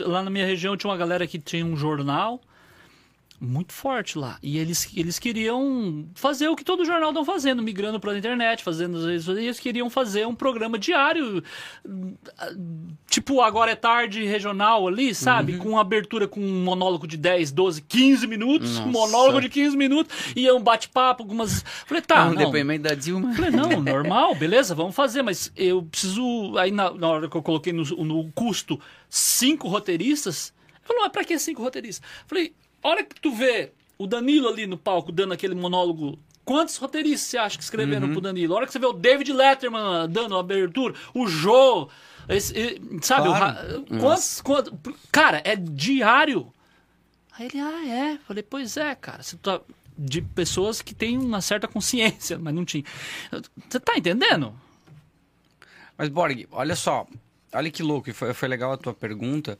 Lá 0.00 0.22
na 0.22 0.30
minha 0.30 0.46
região 0.46 0.76
tinha 0.76 0.90
uma 0.90 0.96
galera 0.96 1.26
que 1.26 1.38
tinha 1.38 1.64
um 1.64 1.76
jornal 1.76 2.40
muito 3.40 3.72
forte 3.72 4.18
lá. 4.18 4.38
E 4.42 4.58
eles, 4.58 4.88
eles 4.96 5.18
queriam 5.18 6.06
fazer 6.14 6.48
o 6.48 6.56
que 6.56 6.64
todo 6.64 6.84
jornal 6.84 7.10
estão 7.10 7.24
fazendo, 7.24 7.62
migrando 7.62 7.98
para 8.00 8.12
a 8.12 8.18
internet, 8.18 8.62
fazendo 8.62 9.12
isso. 9.12 9.32
e 9.38 9.44
Eles 9.44 9.60
queriam 9.60 9.90
fazer 9.90 10.26
um 10.26 10.34
programa 10.34 10.78
diário, 10.78 11.42
tipo 13.08 13.40
Agora 13.40 13.70
é 13.72 13.76
Tarde 13.76 14.24
regional 14.24 14.86
ali, 14.88 15.14
sabe? 15.14 15.56
Com 15.58 15.78
abertura 15.78 16.26
com 16.26 16.40
um 16.40 16.64
monólogo 16.64 17.06
de 17.06 17.16
10, 17.16 17.52
12, 17.52 17.82
15 17.82 18.26
minutos, 18.26 18.78
um 18.78 18.90
Nossa. 18.90 19.12
monólogo 19.12 19.40
de 19.40 19.48
15 19.48 19.76
minutos, 19.76 20.14
e 20.34 20.50
um 20.50 20.60
bate-papo, 20.60 21.22
algumas. 21.22 21.64
Falei, 21.86 22.02
tá, 22.02 22.16
É 22.16 22.24
um 22.24 22.28
não. 22.30 22.36
depoimento 22.36 22.82
da 22.88 22.94
Dilma. 22.94 23.34
Falei, 23.34 23.50
não, 23.50 23.80
normal, 23.82 24.34
beleza, 24.34 24.74
vamos 24.74 24.94
fazer, 24.94 25.22
mas 25.22 25.52
eu 25.56 25.82
preciso. 25.82 26.56
Aí 26.58 26.70
na, 26.70 26.90
na 26.92 27.08
hora 27.08 27.28
que 27.28 27.36
eu 27.36 27.42
coloquei 27.42 27.72
no, 27.72 27.82
no 27.82 28.32
custo 28.32 28.80
cinco 29.08 29.68
roteiristas, 29.68 30.52
falou, 30.82 31.02
mas 31.02 31.12
pra 31.12 31.24
que 31.24 31.38
cinco 31.38 31.62
roteiristas? 31.62 32.08
Falei, 32.26 32.52
a 32.84 32.88
hora 32.88 33.02
que 33.04 33.20
tu 33.20 33.32
vê 33.34 33.72
o 33.98 34.06
Danilo 34.06 34.48
ali 34.48 34.66
no 34.66 34.76
palco 34.78 35.10
dando 35.10 35.32
aquele 35.34 35.54
monólogo. 35.54 36.18
Quantos 36.44 36.76
roteiristas 36.76 37.22
você 37.30 37.38
acha 37.38 37.56
que 37.56 37.64
escreveram 37.64 38.12
pro 38.12 38.20
Danilo? 38.20 38.52
A 38.52 38.56
hora 38.58 38.66
que 38.66 38.72
você 38.72 38.78
vê 38.78 38.84
o 38.86 38.92
David 38.92 39.32
Letterman 39.32 40.06
dando 40.10 40.36
a 40.36 40.40
abertura, 40.40 40.92
o 41.14 41.26
Jô, 41.26 41.88
esse- 42.28 42.78
sabe? 43.00 43.28
o 43.28 43.32
Claro. 43.32 43.84
Ra- 43.88 43.98
quantos, 43.98 44.40
quantos- 44.42 44.74
cara, 45.10 45.40
é 45.42 45.56
diário. 45.56 46.52
Aí 47.38 47.46
ele, 47.46 47.58
ah, 47.60 47.86
é. 47.88 48.18
Falei, 48.28 48.42
pois 48.42 48.76
é, 48.76 48.94
cara. 48.94 49.22
Você 49.22 49.36
tá 49.38 49.58
de 49.96 50.20
pessoas 50.20 50.82
que 50.82 50.94
têm 50.94 51.16
uma 51.16 51.40
certa 51.40 51.66
consciência, 51.66 52.36
mas 52.42 52.54
não 52.54 52.64
tinha. 52.64 52.84
Você 53.70 53.80
tá 53.80 53.96
entendendo? 53.96 54.54
Mas, 55.96 56.08
Borg, 56.10 56.46
olha 56.52 56.76
só. 56.76 57.06
Olha 57.52 57.70
que 57.70 57.82
louco. 57.82 58.12
Foi, 58.12 58.34
foi 58.34 58.48
legal 58.48 58.72
a 58.72 58.76
tua 58.76 58.92
pergunta. 58.92 59.58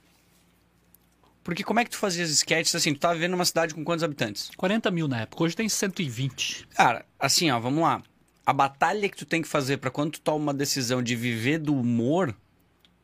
Porque 1.45 1.63
como 1.63 1.79
é 1.79 1.85
que 1.85 1.91
tu 1.91 1.99
fazia 1.99 2.25
as 2.25 2.31
sketches 2.31 2.75
assim? 2.75 2.95
Tu 2.95 2.99
tava 3.01 3.15
vivendo 3.15 3.33
numa 3.33 3.45
cidade 3.45 3.75
com 3.75 3.85
quantos 3.85 4.03
habitantes? 4.03 4.51
40 4.57 4.91
mil 4.91 5.07
na 5.07 5.21
época, 5.21 5.45
hoje 5.45 5.55
tem 5.55 5.69
120. 5.69 6.67
Cara, 6.75 7.05
assim, 7.21 7.51
ó, 7.51 7.61
vamos 7.61 7.83
lá. 7.83 8.03
A 8.47 8.53
batalha 8.53 9.09
que 9.09 9.17
tu 9.17 9.27
tem 9.27 9.43
que 9.43 9.49
fazer 9.49 9.77
pra 9.77 9.91
quando 9.91 10.13
tu 10.13 10.21
toma 10.21 10.39
uma 10.39 10.55
decisão 10.55 11.03
de 11.03 11.15
viver 11.15 11.59
do 11.59 11.75
humor 11.79 12.35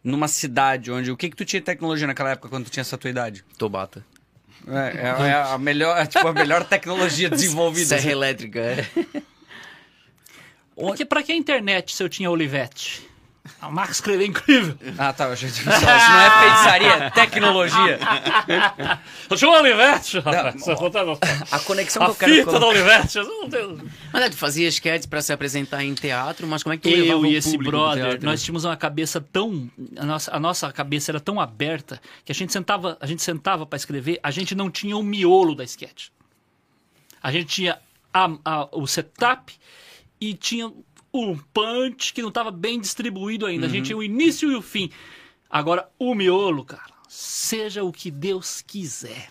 numa 0.03 0.27
cidade 0.27 0.91
onde. 0.91 1.11
O 1.11 1.17
que 1.17 1.29
que 1.29 1.37
tu 1.37 1.45
tinha 1.45 1.61
de 1.61 1.67
tecnologia 1.67 2.07
naquela 2.07 2.31
época 2.31 2.49
quando 2.49 2.65
tu 2.65 2.71
tinha 2.71 2.81
essa 2.81 2.97
tua 2.99 3.11
idade? 3.11 3.45
Tobata. 3.59 4.05
É, 4.67 4.97
é- 4.97 5.29
é 5.31 5.35
a 5.35 5.59
melhor, 5.59 5.97
é, 5.99 6.07
tipo, 6.07 6.27
a 6.27 6.33
melhor 6.33 6.65
tecnologia 6.65 7.29
desenvolvida. 7.31 7.99
Serra 7.99 8.11
elétrica, 8.11 8.59
é. 8.61 8.87
Porque 10.75 11.05
pra 11.05 11.23
que 11.23 11.33
a 11.33 11.37
internet 11.37 11.95
se 11.95 12.03
eu 12.03 12.09
tinha 12.09 12.31
Olivetti? 12.31 13.07
A 13.61 13.71
máquina 13.71 13.93
escrever 13.93 14.25
é 14.25 14.27
incrível. 14.27 14.77
Ah, 14.99 15.13
tá. 15.13 15.27
Achei 15.29 15.51
que 15.51 15.61
falou, 15.61 15.79
Isso 15.79 15.87
não 16.11 16.21
é 16.21 16.41
feitiçaria, 16.41 16.89
é 17.07 17.11
tecnologia. 17.11 17.99
Eu 19.31 19.37
tinha 19.37 19.51
um 19.51 19.55
Olivetti, 19.55 20.17
Não, 20.17 20.23
rapaz. 20.23 20.69
A 21.51 21.59
conexão 21.61 22.03
A 22.03 22.07
que 22.07 22.11
eu 22.13 22.17
quero 22.17 22.35
fita 22.35 22.59
do. 22.61 22.67
Olivetti. 22.67 23.19
não 23.19 23.49
Mas 24.13 24.23
é, 24.23 24.29
tu 24.31 24.37
fazia 24.37 24.69
sketches 24.69 25.07
pra 25.07 25.23
se 25.23 25.33
apresentar 25.33 25.83
em 25.83 25.95
teatro, 25.95 26.47
mas 26.47 26.63
como 26.63 26.75
é 26.75 26.77
que 26.77 26.83
tu 26.83 26.95
levava 26.95 27.13
Eu 27.13 27.27
e 27.27 27.35
esse 27.35 27.57
brother, 27.57 28.23
nós 28.23 28.43
tínhamos 28.43 28.65
uma 28.65 28.77
cabeça 28.77 29.21
tão. 29.21 29.71
A 29.97 30.05
nossa, 30.05 30.37
a 30.37 30.41
nossa 30.41 30.73
cabeça 30.73 31.11
era 31.11 31.21
tão 31.21 31.41
aberta 31.41 32.01
que 32.25 32.33
a 32.33 32.35
gente 32.35 32.53
sentava, 32.53 32.97
a 33.01 33.07
gente 33.07 33.23
sentava 33.23 33.65
para 33.67 33.77
escrever, 33.77 34.21
a 34.23 34.31
gente 34.31 34.55
não 34.55 34.71
tinha 34.71 34.97
o 34.97 35.03
miolo 35.03 35.55
da 35.55 35.65
sketch. 35.65 36.09
A 37.23 37.33
gente 37.33 37.47
tinha 37.47 37.79
a- 38.13 38.31
a- 38.45 38.69
o 38.73 38.87
setup 38.87 39.55
e 40.21 40.35
tinha 40.35 40.71
um 41.13 41.37
punch 41.37 42.13
que 42.13 42.23
não 42.23 42.29
estava 42.29 42.51
bem 42.51 42.81
distribuído 42.81 43.47
ainda. 43.47 43.67
A 43.67 43.69
gente 43.69 43.87
tinha 43.87 43.97
o 43.97 44.03
início 44.03 44.51
e 44.51 44.55
o 44.55 44.63
fim. 44.63 44.91
Agora, 45.49 45.91
o 45.99 46.15
miolo, 46.15 46.65
cara, 46.65 46.93
seja 47.09 47.83
o 47.83 47.93
que 47.93 48.11
Deus 48.11 48.63
quiser. 48.63 49.31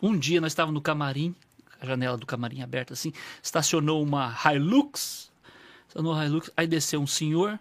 Um 0.00 0.16
dia 0.16 0.40
nós 0.40 0.52
estávamos 0.52 0.74
no 0.74 0.80
camarim, 0.80 1.34
a 1.80 1.86
janela 1.86 2.16
do 2.16 2.26
camarim 2.26 2.62
aberta 2.62 2.94
assim, 2.94 3.12
estacionou 3.42 4.02
uma 4.02 4.34
Hilux, 4.44 5.30
estacionou 5.88 6.22
Hilux, 6.22 6.50
aí 6.56 6.66
desceu 6.66 7.00
um 7.00 7.06
senhor 7.06 7.58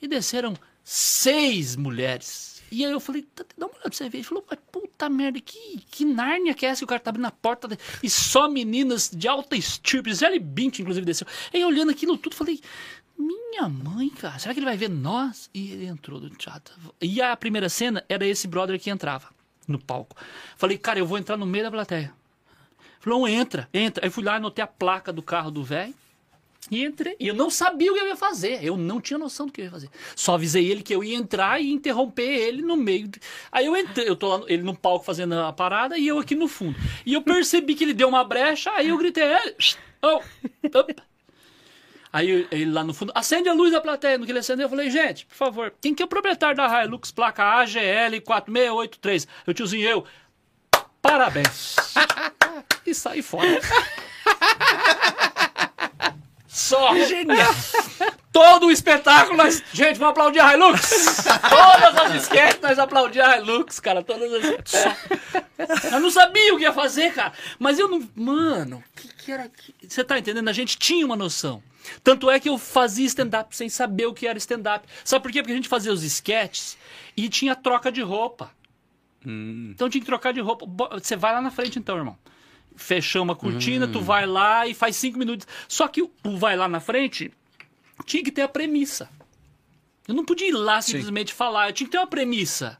e 0.00 0.08
desceram 0.08 0.54
seis 0.84 1.76
mulheres. 1.76 2.57
E 2.70 2.84
aí 2.84 2.90
eu 2.92 3.00
falei, 3.00 3.22
"Tá, 3.34 3.44
dá 3.56 3.66
uma 3.66 3.72
olhada 3.72 3.88
pra 3.88 3.96
você 3.96 4.08
ver. 4.08 4.18
Ele 4.18 4.24
falou, 4.24 4.44
mas 4.48 4.58
puta 4.70 5.08
merda, 5.08 5.40
que, 5.40 5.78
que 5.90 6.04
Nárnia 6.04 6.54
que 6.54 6.66
é 6.66 6.70
essa 6.70 6.80
que 6.80 6.84
o 6.84 6.88
cara 6.88 7.00
tá 7.00 7.10
abrindo 7.10 7.26
a 7.26 7.30
porta 7.30 7.68
e 8.02 8.10
só 8.10 8.48
meninas 8.48 9.10
de 9.12 9.26
alta 9.28 9.56
estirpe, 9.56 10.10
Gisele 10.10 10.38
Bint, 10.38 10.80
inclusive, 10.80 11.04
desceu. 11.06 11.26
Aí 11.52 11.64
olhando 11.64 11.90
aquilo 11.90 12.16
tudo, 12.18 12.34
falei, 12.34 12.60
minha 13.16 13.68
mãe, 13.68 14.10
cara, 14.10 14.38
será 14.38 14.54
que 14.54 14.60
ele 14.60 14.66
vai 14.66 14.76
ver 14.76 14.88
nós? 14.88 15.50
E 15.52 15.72
ele 15.72 15.86
entrou 15.86 16.20
do 16.20 16.30
teatro. 16.30 16.74
E 17.00 17.20
a 17.20 17.36
primeira 17.36 17.68
cena 17.68 18.04
era 18.08 18.26
esse 18.26 18.46
brother 18.46 18.78
que 18.78 18.90
entrava 18.90 19.28
no 19.66 19.78
palco. 19.78 20.16
Falei, 20.56 20.78
cara, 20.78 20.98
eu 20.98 21.06
vou 21.06 21.18
entrar 21.18 21.36
no 21.36 21.46
meio 21.46 21.64
da 21.64 21.70
plateia. 21.70 22.12
Falou, 23.00 23.26
entra, 23.28 23.68
entra. 23.72 24.04
Aí 24.04 24.10
fui 24.10 24.22
lá, 24.24 24.36
anotei 24.36 24.62
a 24.62 24.66
placa 24.66 25.12
do 25.12 25.22
carro 25.22 25.50
do 25.50 25.64
velho. 25.64 25.94
E 26.70 26.84
entrei. 26.84 27.16
E 27.18 27.26
eu 27.28 27.34
não 27.34 27.48
sabia 27.48 27.90
o 27.90 27.94
que 27.94 28.00
eu 28.00 28.08
ia 28.08 28.16
fazer. 28.16 28.62
Eu 28.62 28.76
não 28.76 29.00
tinha 29.00 29.16
noção 29.18 29.46
do 29.46 29.52
que 29.52 29.60
eu 29.60 29.64
ia 29.66 29.70
fazer. 29.70 29.88
Só 30.14 30.34
avisei 30.34 30.70
ele 30.70 30.82
que 30.82 30.94
eu 30.94 31.02
ia 31.02 31.16
entrar 31.16 31.60
e 31.60 31.70
interromper 31.72 32.22
ele 32.28 32.60
no 32.62 32.76
meio. 32.76 33.08
de- 33.08 33.20
Aí 33.50 33.64
eu 33.66 33.76
entrei, 33.76 34.06
eu 34.08 34.14
tô 34.16 34.28
lá, 34.36 34.44
ele 34.48 34.62
no 34.62 34.76
palco 34.76 35.04
fazendo 35.04 35.34
a 35.38 35.52
parada 35.52 35.96
e 35.96 36.06
eu 36.06 36.18
aqui 36.18 36.34
no 36.34 36.46
fundo. 36.48 36.78
E 37.06 37.14
eu 37.14 37.22
percebi 37.22 37.74
que 37.74 37.84
ele 37.84 37.94
deu 37.94 38.08
uma 38.08 38.22
brecha, 38.22 38.70
aí 38.72 38.88
eu 38.88 38.98
gritei, 38.98 39.24
"Ei, 39.24 39.54
oh, 40.02 40.20
op." 40.78 40.96
Aí 42.12 42.46
ele 42.50 42.70
lá 42.70 42.82
no 42.84 42.92
fundo, 42.92 43.12
acende 43.14 43.48
a 43.48 43.52
luz 43.54 43.70
da 43.72 43.80
plateia. 43.80 44.18
No 44.18 44.26
que 44.26 44.32
ele 44.32 44.38
acendeu, 44.38 44.64
eu 44.64 44.70
falei, 44.70 44.90
gente, 44.90 45.24
por 45.26 45.36
favor, 45.36 45.72
quem 45.80 45.94
que 45.94 46.02
é 46.02 46.06
o 46.06 46.08
proprietário 46.08 46.56
da 46.56 46.84
Hilux, 46.84 47.10
placa 47.10 47.44
AGL 47.44 48.20
4683? 48.24 49.28
Eu 49.46 49.54
tiozinho, 49.54 49.88
eu. 49.88 50.04
Parabéns. 51.00 51.76
e 52.84 52.94
saí 52.94 53.22
fora. 53.22 53.46
Só. 56.58 56.94
Genial. 57.06 57.54
Todo 58.32 58.66
o 58.66 58.70
espetáculo, 58.70 59.36
nós... 59.36 59.62
gente, 59.72 59.96
vamos 59.98 60.10
aplaudir 60.12 60.40
a 60.40 60.52
Hilux. 60.54 61.24
Todas 61.48 61.96
as 61.96 62.22
sketches, 62.22 62.60
nós 62.60 62.78
aplaudimos 62.78 63.28
a 63.28 63.38
Hilux, 63.38 63.80
cara. 63.80 64.02
Todas 64.02 64.32
as. 64.32 64.44
Só. 64.64 64.96
Eu 65.92 66.00
não 66.00 66.10
sabia 66.10 66.52
o 66.54 66.56
que 66.56 66.64
ia 66.64 66.72
fazer, 66.72 67.12
cara. 67.14 67.32
Mas 67.58 67.78
eu 67.78 67.88
não. 67.88 68.06
Mano, 68.14 68.82
que, 68.96 69.08
que 69.08 69.14
que 69.24 69.32
era. 69.32 69.48
que- 69.48 69.74
Você 69.88 70.02
tá 70.02 70.18
entendendo? 70.18 70.48
A 70.48 70.52
gente 70.52 70.76
tinha 70.76 71.04
uma 71.06 71.16
noção. 71.16 71.62
Tanto 72.04 72.30
é 72.30 72.38
que 72.40 72.48
eu 72.48 72.58
fazia 72.58 73.06
stand-up 73.06 73.56
sem 73.56 73.68
saber 73.68 74.06
o 74.06 74.12
que 74.14 74.26
era 74.26 74.36
stand-up. 74.38 74.86
Sabe 75.04 75.22
por 75.22 75.32
quê? 75.32 75.40
Porque 75.42 75.52
a 75.52 75.56
gente 75.56 75.68
fazia 75.68 75.92
os 75.92 76.02
sketches 76.02 76.76
e 77.16 77.28
tinha 77.28 77.54
troca 77.56 77.90
de 77.90 78.02
roupa. 78.02 78.50
Então 79.24 79.88
tinha 79.88 80.00
que 80.00 80.06
trocar 80.06 80.32
de 80.32 80.40
roupa. 80.40 80.66
Você 80.98 81.16
vai 81.16 81.32
lá 81.32 81.40
na 81.40 81.50
frente 81.50 81.78
então, 81.78 81.96
irmão. 81.96 82.16
Fechamos 82.78 83.34
a 83.34 83.38
cortina, 83.38 83.86
tu 83.88 84.00
vai 84.00 84.24
lá 84.24 84.66
e 84.66 84.72
faz 84.72 84.96
cinco 84.96 85.18
minutos. 85.18 85.46
Só 85.66 85.88
que 85.88 86.00
o 86.00 86.12
vai 86.36 86.56
lá 86.56 86.68
na 86.68 86.80
frente 86.80 87.30
tinha 88.06 88.22
que 88.22 88.30
ter 88.30 88.42
a 88.42 88.48
premissa. 88.48 89.10
Eu 90.06 90.14
não 90.14 90.24
podia 90.24 90.48
ir 90.48 90.52
lá 90.52 90.80
simplesmente 90.80 91.34
falar, 91.34 91.68
eu 91.68 91.72
tinha 91.72 91.86
que 91.86 91.92
ter 91.92 91.98
uma 91.98 92.06
premissa. 92.06 92.78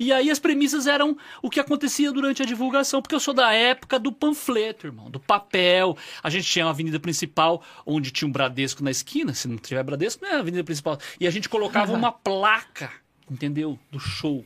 E 0.00 0.12
aí 0.12 0.30
as 0.30 0.38
premissas 0.38 0.86
eram 0.86 1.16
o 1.42 1.50
que 1.50 1.60
acontecia 1.60 2.10
durante 2.10 2.42
a 2.42 2.46
divulgação, 2.46 3.02
porque 3.02 3.14
eu 3.14 3.20
sou 3.20 3.34
da 3.34 3.52
época 3.52 3.98
do 3.98 4.10
panfleto, 4.10 4.86
irmão, 4.86 5.10
do 5.10 5.20
papel. 5.20 5.96
A 6.22 6.30
gente 6.30 6.48
tinha 6.48 6.64
uma 6.64 6.70
avenida 6.70 6.98
principal 6.98 7.62
onde 7.84 8.10
tinha 8.10 8.28
um 8.28 8.32
Bradesco 8.32 8.82
na 8.82 8.90
esquina, 8.90 9.34
se 9.34 9.46
não 9.46 9.58
tiver 9.58 9.82
Bradesco, 9.82 10.24
não 10.24 10.32
é 10.32 10.36
a 10.36 10.38
avenida 10.38 10.64
principal. 10.64 10.98
E 11.20 11.26
a 11.26 11.30
gente 11.30 11.48
colocava 11.48 11.92
uma 11.92 12.10
placa, 12.10 12.90
entendeu? 13.30 13.78
Do 13.90 14.00
show. 14.00 14.44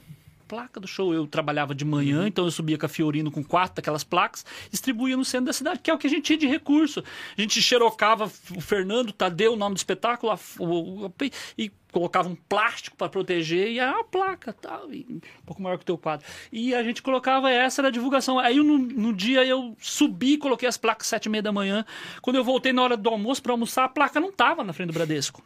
Placa 0.53 0.79
do 0.79 0.87
show. 0.87 1.15
Eu 1.15 1.27
trabalhava 1.27 1.75
de 1.75 1.83
manhã, 1.83 2.29
então 2.29 2.45
eu 2.45 2.51
subia 2.51 2.77
com 2.77 2.85
a 2.85 2.89
Fiorino 2.89 3.31
com 3.31 3.43
quatro 3.43 3.77
daquelas 3.77 4.05
placas, 4.05 4.45
distribuía 4.71 5.17
no 5.17 5.25
centro 5.25 5.47
da 5.47 5.53
cidade, 5.55 5.81
que 5.83 5.91
é 5.91 5.95
o 5.95 5.97
que 5.97 6.07
a 6.07 6.11
gente 6.11 6.25
tinha 6.25 6.39
de 6.39 6.47
recurso. 6.47 7.03
A 7.39 7.41
gente 7.41 7.63
xerocava 7.63 8.31
o 8.55 8.61
Fernando, 8.61 9.15
Tadeu, 9.15 9.55
o 9.55 9.57
nome 9.57 9.75
do 9.75 9.79
espetáculo, 9.79 10.31
a- 10.31 10.39
o- 10.59 11.07
o- 11.07 11.13
e 11.57 11.73
colocava 11.91 12.29
um 12.29 12.35
plástico 12.35 12.95
para 12.99 13.09
proteger 13.09 13.69
e 13.71 13.79
era 13.79 13.93
uma 13.93 14.05
placa, 14.05 14.53
tal, 14.53 14.89
um 14.89 15.21
pouco 15.47 15.63
maior 15.63 15.79
que 15.79 15.85
o 15.85 15.87
teu 15.87 15.97
quadro. 15.97 16.27
E 16.53 16.75
a 16.75 16.83
gente 16.83 17.01
colocava 17.01 17.51
essa 17.51 17.81
era 17.81 17.89
a 17.89 17.91
divulgação. 17.91 18.39
Aí 18.39 18.57
no, 18.59 18.77
no 18.77 19.11
dia 19.15 19.47
eu 19.47 19.75
subi, 19.81 20.37
coloquei 20.37 20.69
as 20.69 20.77
placas 20.77 21.07
sete 21.07 21.27
e 21.27 21.29
meia 21.31 21.43
da 21.43 21.51
manhã. 21.51 21.83
Quando 22.21 22.37
eu 22.37 22.45
voltei 22.45 22.75
na 22.75 22.83
hora 22.83 22.97
do 22.99 23.09
almoço 23.09 23.43
para 23.43 23.53
almoçar, 23.53 23.85
a 23.85 23.89
placa 23.89 24.21
não 24.21 24.31
tava 24.31 24.63
na 24.63 24.75
frente 24.75 24.89
do 24.89 24.93
Bradesco. 24.93 25.43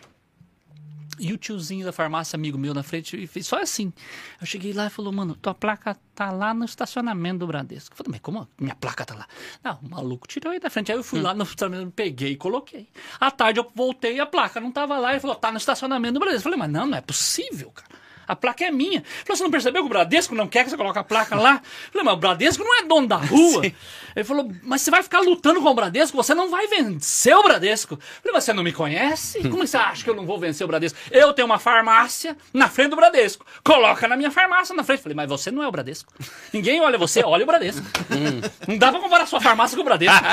E 1.19 1.33
o 1.33 1.39
tiozinho 1.39 1.85
da 1.85 1.93
farmácia, 1.93 2.37
amigo 2.37 2.59
meu, 2.59 2.75
na 2.75 2.83
frente, 2.83 3.17
e 3.17 3.27
fez 3.27 3.47
só 3.47 3.61
assim. 3.61 3.93
Eu 4.41 4.47
cheguei 4.47 4.73
lá 4.73 4.87
e 4.87 4.91
falou, 4.91 5.13
mano, 5.13 5.35
tua 5.35 5.55
placa 5.55 5.97
tá 6.15 6.31
lá 6.31 6.53
no 6.53 6.65
estacionamento 6.65 7.39
do 7.39 7.47
Bradesco. 7.47 7.93
Eu 7.93 7.97
falei, 7.97 8.13
mas 8.13 8.21
como 8.21 8.49
minha 8.61 8.75
placa 8.75 9.05
tá 9.05 9.15
lá? 9.15 9.27
Não, 9.63 9.79
o 9.83 9.91
maluco 9.91 10.27
tirou 10.27 10.53
aí 10.53 10.61
da 10.61 10.71
frente. 10.71 10.93
Aí 10.93 10.99
eu 10.99 11.05
fui 11.05 11.21
lá 11.21 11.35
no 11.35 11.45
estacionamento, 11.45 11.93
peguei 11.93 12.33
e 12.33 12.37
coloquei. 12.37 12.89
À 13.19 13.31
tarde 13.31 13.61
eu 13.61 13.71
voltei 13.75 14.17
e 14.17 14.21
a 14.21 14.27
placa 14.27 14.61
não 14.61 14.71
tava 14.71 14.99
lá. 14.99 15.13
Ele 15.13 15.21
falou, 15.21 15.37
tá 15.37 15.51
no 15.51 15.59
estacionamento 15.59 16.15
do 16.15 16.21
Bradesco. 16.21 16.41
Eu 16.49 16.53
falei, 16.53 16.59
mas 16.59 16.71
não, 16.71 16.87
não 16.87 16.99
é 16.99 17.01
possível, 17.01 17.71
cara. 17.71 18.07
A 18.27 18.35
placa 18.35 18.65
é 18.65 18.71
minha. 18.71 18.99
Ele 18.99 19.25
falou, 19.25 19.37
você 19.37 19.43
não 19.45 19.51
percebeu 19.51 19.83
que 19.83 19.87
o 19.87 19.89
Bradesco 19.89 20.35
não 20.35 20.49
quer 20.49 20.65
que 20.65 20.71
você 20.71 20.77
coloque 20.77 20.99
a 20.99 21.05
placa 21.05 21.37
lá? 21.37 21.63
Eu 21.63 21.93
falei, 21.93 22.05
mas 22.05 22.15
o 22.15 22.17
Bradesco 22.17 22.65
não 22.65 22.79
é 22.79 22.83
dono 22.83 23.07
da 23.07 23.17
rua. 23.17 23.63
Ele 24.17 24.25
falou, 24.25 24.51
mas 24.63 24.81
você 24.81 24.91
vai 24.91 25.03
ficar 25.03 25.21
lutando 25.21 25.61
com 25.61 25.69
o 25.69 25.75
Bradesco? 25.75 26.17
Você 26.17 26.35
não 26.35 26.49
vai 26.51 26.67
vencer 26.67 27.37
o 27.37 27.43
Bradesco. 27.43 27.95
Eu 27.95 28.01
falei, 28.01 28.33
mas 28.33 28.45
você 28.45 28.55
não 28.55 28.63
me 28.63 28.73
conhece? 28.73 29.41
Como 29.43 29.67
você 29.67 29.77
acha 29.77 30.03
que 30.03 30.09
eu 30.09 30.17
não 30.17 30.25
vou 30.25 30.39
vencer 30.41 30.65
o 30.65 30.69
Bradesco? 30.69 30.99
Eu 31.11 31.35
tenho 31.35 31.45
uma 31.45 31.59
farmácia 31.59 32.35
na 32.51 32.67
frente 32.67 32.91
do 32.91 32.97
Bradesco. 32.97 33.45
Coloca 33.63 34.09
na 34.09 34.17
minha 34.17 34.31
farmácia 34.31 34.75
na 34.75 34.83
frente. 34.83 35.01
Eu 35.01 35.03
falei, 35.03 35.17
mas 35.17 35.29
você 35.29 35.51
não 35.51 35.63
é 35.63 35.69
o 35.69 35.71
Bradesco. 35.71 36.11
Ninguém 36.51 36.81
olha 36.81 36.97
você, 36.97 37.23
olha 37.23 37.43
o 37.45 37.47
Bradesco. 37.47 37.85
Não 38.67 38.79
dá 38.79 38.91
pra 38.91 39.01
comparar 39.01 39.27
sua 39.27 39.39
farmácia 39.39 39.77
com 39.77 39.83
o 39.83 39.85
Bradesco. 39.85 40.25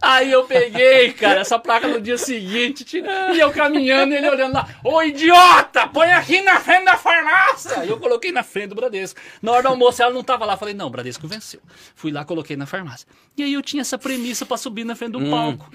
Aí 0.00 0.30
eu 0.30 0.44
peguei, 0.44 1.12
cara, 1.12 1.40
essa 1.40 1.58
placa 1.58 1.88
no 1.88 2.00
dia 2.00 2.16
seguinte, 2.16 2.86
e 3.34 3.40
eu 3.40 3.50
caminhando, 3.50 4.14
ele 4.14 4.28
olhando 4.28 4.54
lá, 4.54 4.68
ô 4.84 5.02
idiota, 5.02 5.88
põe 5.88 6.12
aqui 6.12 6.42
na 6.42 6.60
frente 6.60 6.84
da 6.84 6.96
farmácia. 6.96 7.80
Aí 7.80 7.88
eu 7.88 7.98
coloquei 7.98 8.30
na 8.30 8.44
frente 8.44 8.68
do 8.68 8.76
Bradesco. 8.76 9.20
Na 9.42 9.50
hora 9.50 9.62
do 9.64 9.68
almoço 9.70 10.00
ela 10.00 10.14
não 10.14 10.22
tava 10.22 10.44
lá, 10.44 10.56
falei, 10.56 10.74
não, 10.74 10.86
o 10.86 10.90
Bradesco 10.90 11.26
venceu. 11.26 11.60
Fui 11.96 12.12
lá, 12.12 12.24
coloquei 12.24 12.56
na 12.56 12.66
farmácia. 12.66 12.99
E 13.36 13.42
aí 13.42 13.52
eu 13.52 13.62
tinha 13.62 13.80
essa 13.80 13.96
premissa 13.98 14.44
pra 14.44 14.56
subir 14.56 14.84
na 14.84 14.94
frente 14.94 15.12
do 15.12 15.30
palco. 15.30 15.70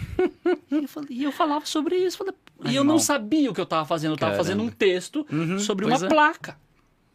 E 0.72 0.76
eu, 0.76 0.88
falei- 0.88 1.10
e 1.12 1.24
eu 1.24 1.32
falava 1.32 1.66
sobre 1.66 1.96
isso. 1.98 2.24
e 2.66 2.76
eu 2.76 2.84
não 2.84 3.00
sabia 3.00 3.50
o 3.50 3.54
que 3.54 3.62
eu 3.62 3.66
tava 3.66 3.86
fazendo, 3.86 4.12
eu 4.12 4.18
tava 4.18 4.34
Caramba. 4.34 4.50
Uhum. 4.52 4.58
fazendo 4.58 4.68
um 4.68 4.76
texto 4.76 5.26
sobre 5.60 5.86
Pois 5.88 6.02
uma 6.02 6.06
é. 6.08 6.10
placa. 6.10 6.58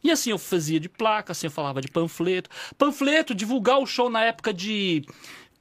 E 0.02 0.10
assim 0.10 0.30
eu 0.30 0.38
fazia 0.38 0.80
de 0.80 0.88
placa, 0.88 1.32
assim 1.32 1.46
eu 1.46 1.50
falava 1.50 1.80
de 1.80 1.88
panfleto. 1.88 2.48
Panfleto, 2.78 3.34
divulgar 3.34 3.78
o 3.78 3.86
show 3.86 4.08
na 4.08 4.24
época 4.24 4.52
de 4.52 5.04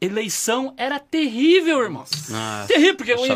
eleição 0.01 0.73
era 0.77 0.97
terrível, 0.99 1.81
irmão. 1.81 2.05
Ah, 2.31 2.63
terrível, 2.67 2.95
porque 2.95 3.11
eu 3.11 3.25
ia, 3.25 3.35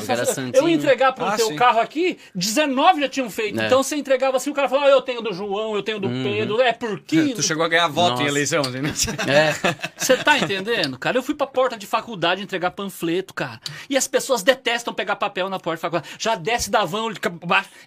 eu 0.54 0.69
ia 0.69 0.76
entregar 0.76 1.12
pro 1.13 1.26
Ah, 1.26 1.36
teu 1.36 1.47
sim. 1.47 1.56
carro 1.56 1.80
aqui, 1.80 2.17
19 2.34 3.02
já 3.02 3.10
tinham 3.10 3.30
feito. 3.30 3.60
É. 3.60 3.65
Então 3.65 3.84
você 3.84 3.95
entregava 3.95 4.38
assim, 4.38 4.49
o 4.49 4.54
cara 4.54 4.69
falava, 4.69 4.88
ah, 4.88 4.91
eu 4.91 5.02
tenho 5.02 5.21
do 5.21 5.34
João, 5.34 5.76
eu 5.76 5.84
tenho 5.84 5.99
do 5.99 6.08
Pedro, 6.10 6.62
é 6.62 6.71
por 6.71 6.99
quilo. 7.02 7.36
Tu 7.36 7.43
chegou 7.43 7.63
a 7.65 7.67
ganhar 7.67 7.88
voto 7.88 8.13
em 8.21 8.26
Nossa. 8.26 8.28
eleição, 8.30 8.62
assim, 8.62 8.80
né? 8.80 8.93
É. 9.28 9.54
Você 9.97 10.17
tá 10.17 10.38
entendendo, 10.38 10.97
cara? 10.97 11.17
Eu 11.17 11.23
fui 11.23 11.36
pra 11.36 11.47
porta 11.47 11.78
de 11.78 11.86
faculdade 11.86 12.41
entregar 12.41 12.71
panfleto, 12.71 13.34
cara. 13.34 13.60
E 13.89 13.97
as 13.97 14.08
pessoas 14.08 14.41
detestam 14.43 14.93
pegar 14.93 15.15
papel 15.17 15.49
na 15.49 15.60
porta 15.60 15.78
de 15.78 15.82
faculdade. 15.82 16.10
Já 16.17 16.36
desce 16.36 16.69
da 16.69 16.86
van, 16.86 17.08
ele. 17.08 17.19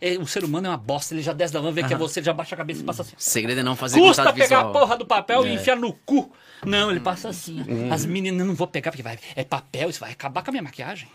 É, 0.00 0.12
o 0.18 0.26
ser 0.26 0.44
humano 0.44 0.66
é 0.66 0.70
uma 0.70 0.76
bosta, 0.76 1.14
ele 1.14 1.22
já 1.22 1.32
desce 1.32 1.52
da 1.52 1.60
van, 1.60 1.72
vê 1.72 1.82
que 1.82 1.94
é 1.94 1.96
você, 1.96 2.20
ele 2.20 2.26
já 2.26 2.32
baixa 2.32 2.54
a 2.54 2.58
cabeça 2.58 2.80
e 2.82 2.84
passa 2.84 3.02
assim. 3.02 3.12
O 3.16 3.20
segredo 3.22 3.60
é 3.60 3.62
não 3.62 3.76
fazer 3.76 3.98
Custa 4.00 4.32
pegar 4.32 4.44
visual. 4.44 4.68
a 4.68 4.72
porra 4.72 4.96
do 4.96 5.06
papel 5.06 5.46
e 5.46 5.50
É. 5.50 5.54
enfiar 5.54 5.76
no 5.76 5.92
cu. 5.92 6.30
Não, 6.64 6.90
ele 6.90 7.00
passa 7.00 7.28
assim. 7.28 7.64
ó. 7.90 7.94
As 7.94 8.06
meninas 8.06 8.46
não 8.46 8.54
vou 8.66 8.72
pegar 8.72 8.90
porque 8.90 9.02
vai, 9.02 9.18
é 9.34 9.44
papel, 9.44 9.88
isso 9.90 10.00
vai 10.00 10.10
acabar 10.12 10.42
com 10.42 10.50
a 10.50 10.52
minha 10.52 10.62
maquiagem. 10.62 11.08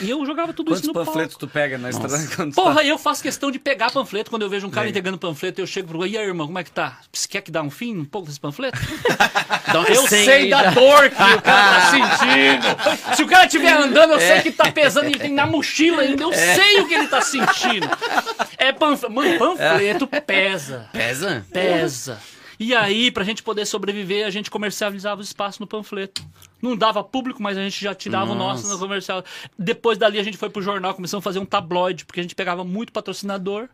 E 0.00 0.08
eu 0.08 0.24
jogava 0.24 0.54
tudo 0.54 0.68
Quantos 0.68 0.80
isso 0.82 0.88
no 0.88 0.94
panfletos 0.94 1.34
palco. 1.34 1.46
tu 1.46 1.52
pega 1.52 1.76
na 1.76 1.90
estrada? 1.90 2.16
quando 2.34 2.52
tu 2.52 2.54
tá- 2.56 2.62
Porra, 2.62 2.82
eu 2.84 2.96
faço 2.96 3.22
questão 3.22 3.50
de 3.50 3.58
pegar 3.58 3.90
panfleto. 3.90 4.30
Quando 4.30 4.40
eu 4.42 4.48
vejo 4.48 4.66
um 4.66 4.70
cara 4.70 4.82
Legal. 4.86 4.90
entregando 4.90 5.18
panfleto, 5.18 5.60
eu 5.60 5.66
chego 5.66 5.88
pro. 5.88 6.06
E 6.06 6.16
aí, 6.16 6.24
irmão, 6.24 6.46
como 6.46 6.58
é 6.58 6.64
que 6.64 6.70
tá? 6.70 7.00
Você 7.12 7.28
quer 7.28 7.42
que 7.42 7.50
dá 7.50 7.60
um 7.60 7.68
fim 7.70 7.98
um 7.98 8.04
pouco 8.04 8.26
desse 8.28 8.40
panfleto? 8.40 8.78
Uma 9.74 9.88
Eu 9.88 10.06
sei 10.08 10.28
aí 10.30 10.48
da 10.50 10.70
dor 10.70 11.10
que 11.10 11.22
o 11.22 11.42
cara 11.42 11.42
tá 11.42 11.90
sentindo. 11.90 13.16
Se 13.16 13.22
o 13.24 13.26
cara 13.26 13.44
estiver 13.44 13.72
andando, 13.74 14.12
eu 14.12 14.20
sei 14.20 14.40
que 14.40 14.52
tá 14.52 14.72
pesando 14.72 15.08
e 15.10 15.18
tem 15.18 15.32
na 15.32 15.44
mochila 15.44 16.00
ainda. 16.02 16.22
Eu 16.22 16.32
sei 16.32 16.80
o 16.80 16.88
que 16.88 16.94
ele 16.94 17.08
tá 17.08 17.20
sentindo. 17.20 17.86
É 18.56 18.72
panfleto. 18.72 19.12
Mano, 19.14 19.36
panfleto 19.38 20.06
pesa. 20.06 20.88
Pesa? 20.92 21.44
Pesa. 21.52 22.18
E 22.58 22.74
aí, 22.74 23.10
pra 23.10 23.24
gente 23.24 23.42
poder 23.42 23.66
sobreviver, 23.66 24.24
a 24.26 24.30
gente 24.30 24.50
comercializava 24.50 25.20
os 25.20 25.26
espaços 25.26 25.58
no 25.58 25.66
panfleto. 25.66 26.24
Não 26.64 26.74
dava 26.74 27.04
público, 27.04 27.42
mas 27.42 27.58
a 27.58 27.62
gente 27.62 27.78
já 27.78 27.94
tirava 27.94 28.32
o 28.32 28.34
nosso 28.34 28.66
no 28.66 28.78
comercial. 28.78 29.22
Depois 29.58 29.98
dali 29.98 30.18
a 30.18 30.22
gente 30.22 30.38
foi 30.38 30.48
pro 30.48 30.62
jornal, 30.62 30.94
começamos 30.94 31.22
a 31.22 31.28
fazer 31.28 31.38
um 31.38 31.44
tabloide, 31.44 32.06
porque 32.06 32.20
a 32.20 32.22
gente 32.22 32.34
pegava 32.34 32.64
muito 32.64 32.90
patrocinador. 32.90 33.68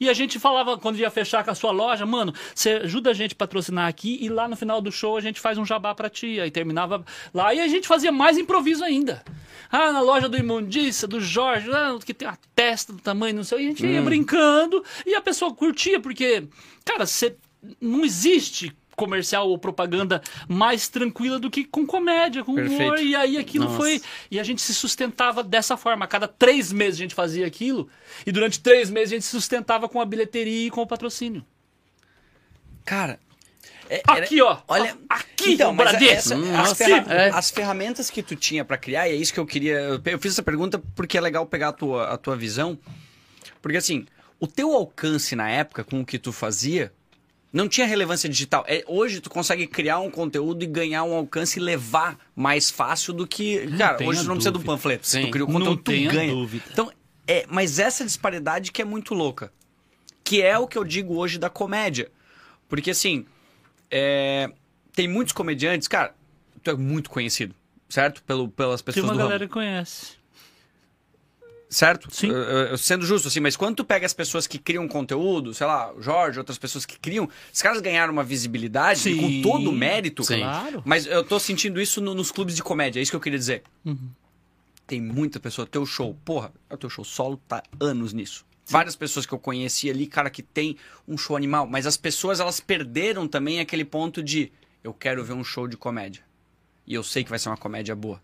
E 0.00 0.08
a 0.08 0.12
gente 0.12 0.36
falava, 0.40 0.76
quando 0.76 0.98
ia 0.98 1.10
fechar 1.10 1.44
com 1.44 1.52
a 1.52 1.54
sua 1.54 1.70
loja, 1.70 2.04
mano, 2.04 2.34
você 2.52 2.70
ajuda 2.70 3.10
a 3.10 3.14
gente 3.14 3.34
a 3.34 3.36
patrocinar 3.36 3.86
aqui 3.86 4.18
e 4.20 4.28
lá 4.28 4.48
no 4.48 4.56
final 4.56 4.80
do 4.80 4.90
show 4.90 5.16
a 5.16 5.20
gente 5.20 5.38
faz 5.38 5.58
um 5.58 5.64
jabá 5.64 5.94
pra 5.94 6.10
ti. 6.10 6.40
Aí 6.40 6.50
terminava 6.50 7.04
lá 7.32 7.54
e 7.54 7.60
a 7.60 7.68
gente 7.68 7.86
fazia 7.86 8.10
mais 8.10 8.36
improviso 8.36 8.82
ainda. 8.82 9.22
Ah, 9.70 9.92
na 9.92 10.00
loja 10.00 10.28
do 10.28 10.36
Imundícia, 10.36 11.06
do 11.06 11.20
Jorge, 11.20 11.70
ah, 11.72 11.96
que 12.04 12.12
tem 12.12 12.26
uma 12.26 12.38
testa 12.52 12.92
do 12.92 13.00
tamanho, 13.00 13.36
não 13.36 13.44
sei. 13.44 13.58
E 13.58 13.66
a 13.66 13.68
gente 13.70 13.86
ia 13.86 14.02
brincando 14.02 14.84
e 15.06 15.14
a 15.14 15.20
pessoa 15.20 15.54
curtia, 15.54 16.00
porque, 16.00 16.48
cara, 16.84 17.06
você 17.06 17.36
não 17.80 18.04
existe 18.04 18.76
comercial 18.98 19.48
ou 19.48 19.56
propaganda 19.56 20.20
mais 20.48 20.88
tranquila 20.88 21.38
do 21.38 21.48
que 21.50 21.64
com 21.64 21.86
comédia, 21.86 22.44
com 22.44 22.52
humor. 22.52 22.66
Perfeito. 22.68 22.98
E 23.02 23.14
aí 23.16 23.38
aquilo 23.38 23.64
Nossa. 23.64 23.76
foi. 23.76 24.02
E 24.30 24.38
a 24.38 24.42
gente 24.42 24.60
se 24.60 24.74
sustentava 24.74 25.42
dessa 25.42 25.76
forma. 25.76 26.04
A 26.04 26.08
cada 26.08 26.28
três 26.28 26.72
meses 26.72 26.94
a 27.00 27.02
gente 27.04 27.14
fazia 27.14 27.46
aquilo. 27.46 27.88
E 28.26 28.32
durante 28.32 28.60
três 28.60 28.90
meses 28.90 29.12
a 29.12 29.14
gente 29.16 29.24
se 29.24 29.30
sustentava 29.30 29.88
com 29.88 30.00
a 30.00 30.04
bilheteria 30.04 30.66
e 30.66 30.70
com 30.70 30.82
o 30.82 30.86
patrocínio. 30.86 31.44
Cara, 32.84 33.18
é- 33.88 34.02
era- 34.08 34.24
Aqui, 34.24 34.40
ó. 34.42 34.58
Olha, 34.66 34.96
Aqui, 35.08 35.52
então, 35.54 35.72
mas 35.72 35.94
essa- 36.02 36.36
Hum, 36.36 36.56
as, 36.58 36.72
ferra- 36.76 37.14
é. 37.14 37.30
as 37.30 37.50
ferramentas 37.50 38.10
que 38.10 38.22
tu 38.22 38.34
tinha 38.34 38.64
pra 38.64 38.76
criar, 38.78 39.08
e 39.08 39.12
é 39.12 39.14
isso 39.16 39.32
que 39.32 39.40
eu 39.40 39.46
queria. 39.46 39.78
Eu 39.78 40.00
eu 40.04 40.18
fiz 40.18 40.32
essa 40.32 40.42
pergunta 40.42 40.82
porque 40.94 41.16
é 41.16 41.20
legal 41.20 41.46
pegar 41.46 41.68
a 41.68 41.72
tua, 41.72 42.08
a 42.08 42.16
tua 42.16 42.36
visão. 42.36 42.78
Porque 43.60 43.76
assim, 43.76 44.06
o 44.40 44.46
teu 44.46 44.72
alcance 44.72 45.34
na 45.36 45.48
época 45.50 45.84
com 45.84 46.00
o 46.00 46.06
que 46.06 46.18
tu 46.18 46.32
fazia 46.32 46.92
não 47.52 47.68
tinha 47.68 47.86
relevância 47.86 48.28
digital. 48.28 48.64
É, 48.68 48.84
hoje 48.86 49.20
tu 49.20 49.30
consegue 49.30 49.66
criar 49.66 50.00
um 50.00 50.10
conteúdo 50.10 50.62
e 50.62 50.66
ganhar 50.66 51.04
um 51.04 51.14
alcance 51.14 51.58
e 51.58 51.62
levar 51.62 52.18
mais 52.36 52.70
fácil 52.70 53.12
do 53.12 53.26
que. 53.26 53.66
Cara, 53.76 53.96
tenha 53.96 54.10
hoje 54.10 54.20
tu 54.22 54.26
não 54.28 54.34
precisa 54.34 54.50
de 54.50 54.58
um 54.58 54.60
dúvida. 54.60 54.72
panfleto. 54.72 55.06
Sim. 55.06 55.22
Tu 55.26 55.30
cria 55.30 55.44
o 55.44 55.48
Não 55.48 55.54
conteúdo, 55.60 55.82
tu 55.82 55.92
ganha. 56.14 56.32
dúvida. 56.32 56.64
Então, 56.70 56.92
é, 57.26 57.46
mas 57.48 57.78
essa 57.78 58.04
disparidade 58.04 58.70
que 58.72 58.82
é 58.82 58.84
muito 58.84 59.14
louca. 59.14 59.52
Que 60.22 60.42
é 60.42 60.58
o 60.58 60.66
que 60.66 60.76
eu 60.76 60.84
digo 60.84 61.14
hoje 61.16 61.38
da 61.38 61.48
comédia. 61.48 62.10
Porque 62.68 62.90
assim, 62.90 63.24
é, 63.90 64.50
tem 64.92 65.08
muitos 65.08 65.32
comediantes, 65.32 65.88
cara, 65.88 66.14
tu 66.62 66.70
é 66.70 66.74
muito 66.74 67.08
conhecido, 67.08 67.54
certo? 67.88 68.22
Pelo, 68.24 68.46
pelas 68.48 68.82
Que 68.82 68.86
pessoas 68.86 69.04
uma 69.06 69.12
do 69.14 69.18
galera 69.20 69.44
ramo, 69.44 69.52
conhece. 69.52 70.17
Certo? 71.68 72.08
Sim. 72.14 72.28
Eu- 72.30 72.78
sendo 72.78 73.04
justo, 73.04 73.28
assim, 73.28 73.40
mas 73.40 73.56
quando 73.56 73.76
tu 73.76 73.84
pega 73.84 74.06
as 74.06 74.14
pessoas 74.14 74.46
que 74.46 74.58
criam 74.58 74.86
conteúdo, 74.88 75.52
sei 75.54 75.66
lá, 75.66 75.92
o 75.94 76.00
Jorge, 76.02 76.38
outras 76.38 76.58
pessoas 76.58 76.86
que 76.86 76.98
criam, 76.98 77.28
os 77.52 77.60
caras 77.62 77.80
ganharam 77.80 78.12
uma 78.12 78.24
visibilidade 78.24 79.00
Sim. 79.00 79.16
com 79.16 79.42
todo 79.42 79.70
o 79.70 79.72
mérito. 79.72 80.24
Sim. 80.24 80.40
Claro. 80.40 80.82
Mas 80.84 81.06
eu 81.06 81.22
tô 81.24 81.38
sentindo 81.38 81.80
isso 81.80 82.00
no- 82.00 82.14
nos 82.14 82.30
clubes 82.32 82.54
de 82.56 82.62
comédia, 82.62 83.00
é 83.00 83.02
isso 83.02 83.10
que 83.12 83.16
eu 83.16 83.20
queria 83.20 83.38
dizer. 83.38 83.62
Uhum. 83.84 84.08
Tem 84.86 85.00
muita 85.00 85.38
pessoa, 85.38 85.66
teu 85.66 85.84
show, 85.84 86.16
porra, 86.24 86.50
o 86.70 86.76
teu 86.76 86.88
show 86.88 87.04
solo 87.04 87.36
tá 87.46 87.62
anos 87.78 88.12
nisso. 88.14 88.46
Várias 88.70 88.96
pessoas 88.96 89.24
que 89.26 89.32
eu 89.32 89.38
conheci 89.38 89.88
ali, 89.90 90.06
cara, 90.06 90.28
que 90.30 90.42
tem 90.42 90.76
um 91.06 91.16
show 91.16 91.36
animal, 91.36 91.66
mas 91.66 91.86
as 91.86 91.96
pessoas 91.96 92.38
elas 92.40 92.60
perderam 92.60 93.26
também 93.28 93.60
aquele 93.60 93.84
ponto 93.84 94.22
de 94.22 94.50
eu 94.84 94.92
quero 94.94 95.24
ver 95.24 95.32
um 95.34 95.44
show 95.44 95.66
de 95.66 95.76
comédia. 95.76 96.22
E 96.86 96.94
eu 96.94 97.02
sei 97.02 97.22
que 97.24 97.30
vai 97.30 97.38
ser 97.38 97.48
uma 97.50 97.56
comédia 97.56 97.94
boa. 97.94 98.20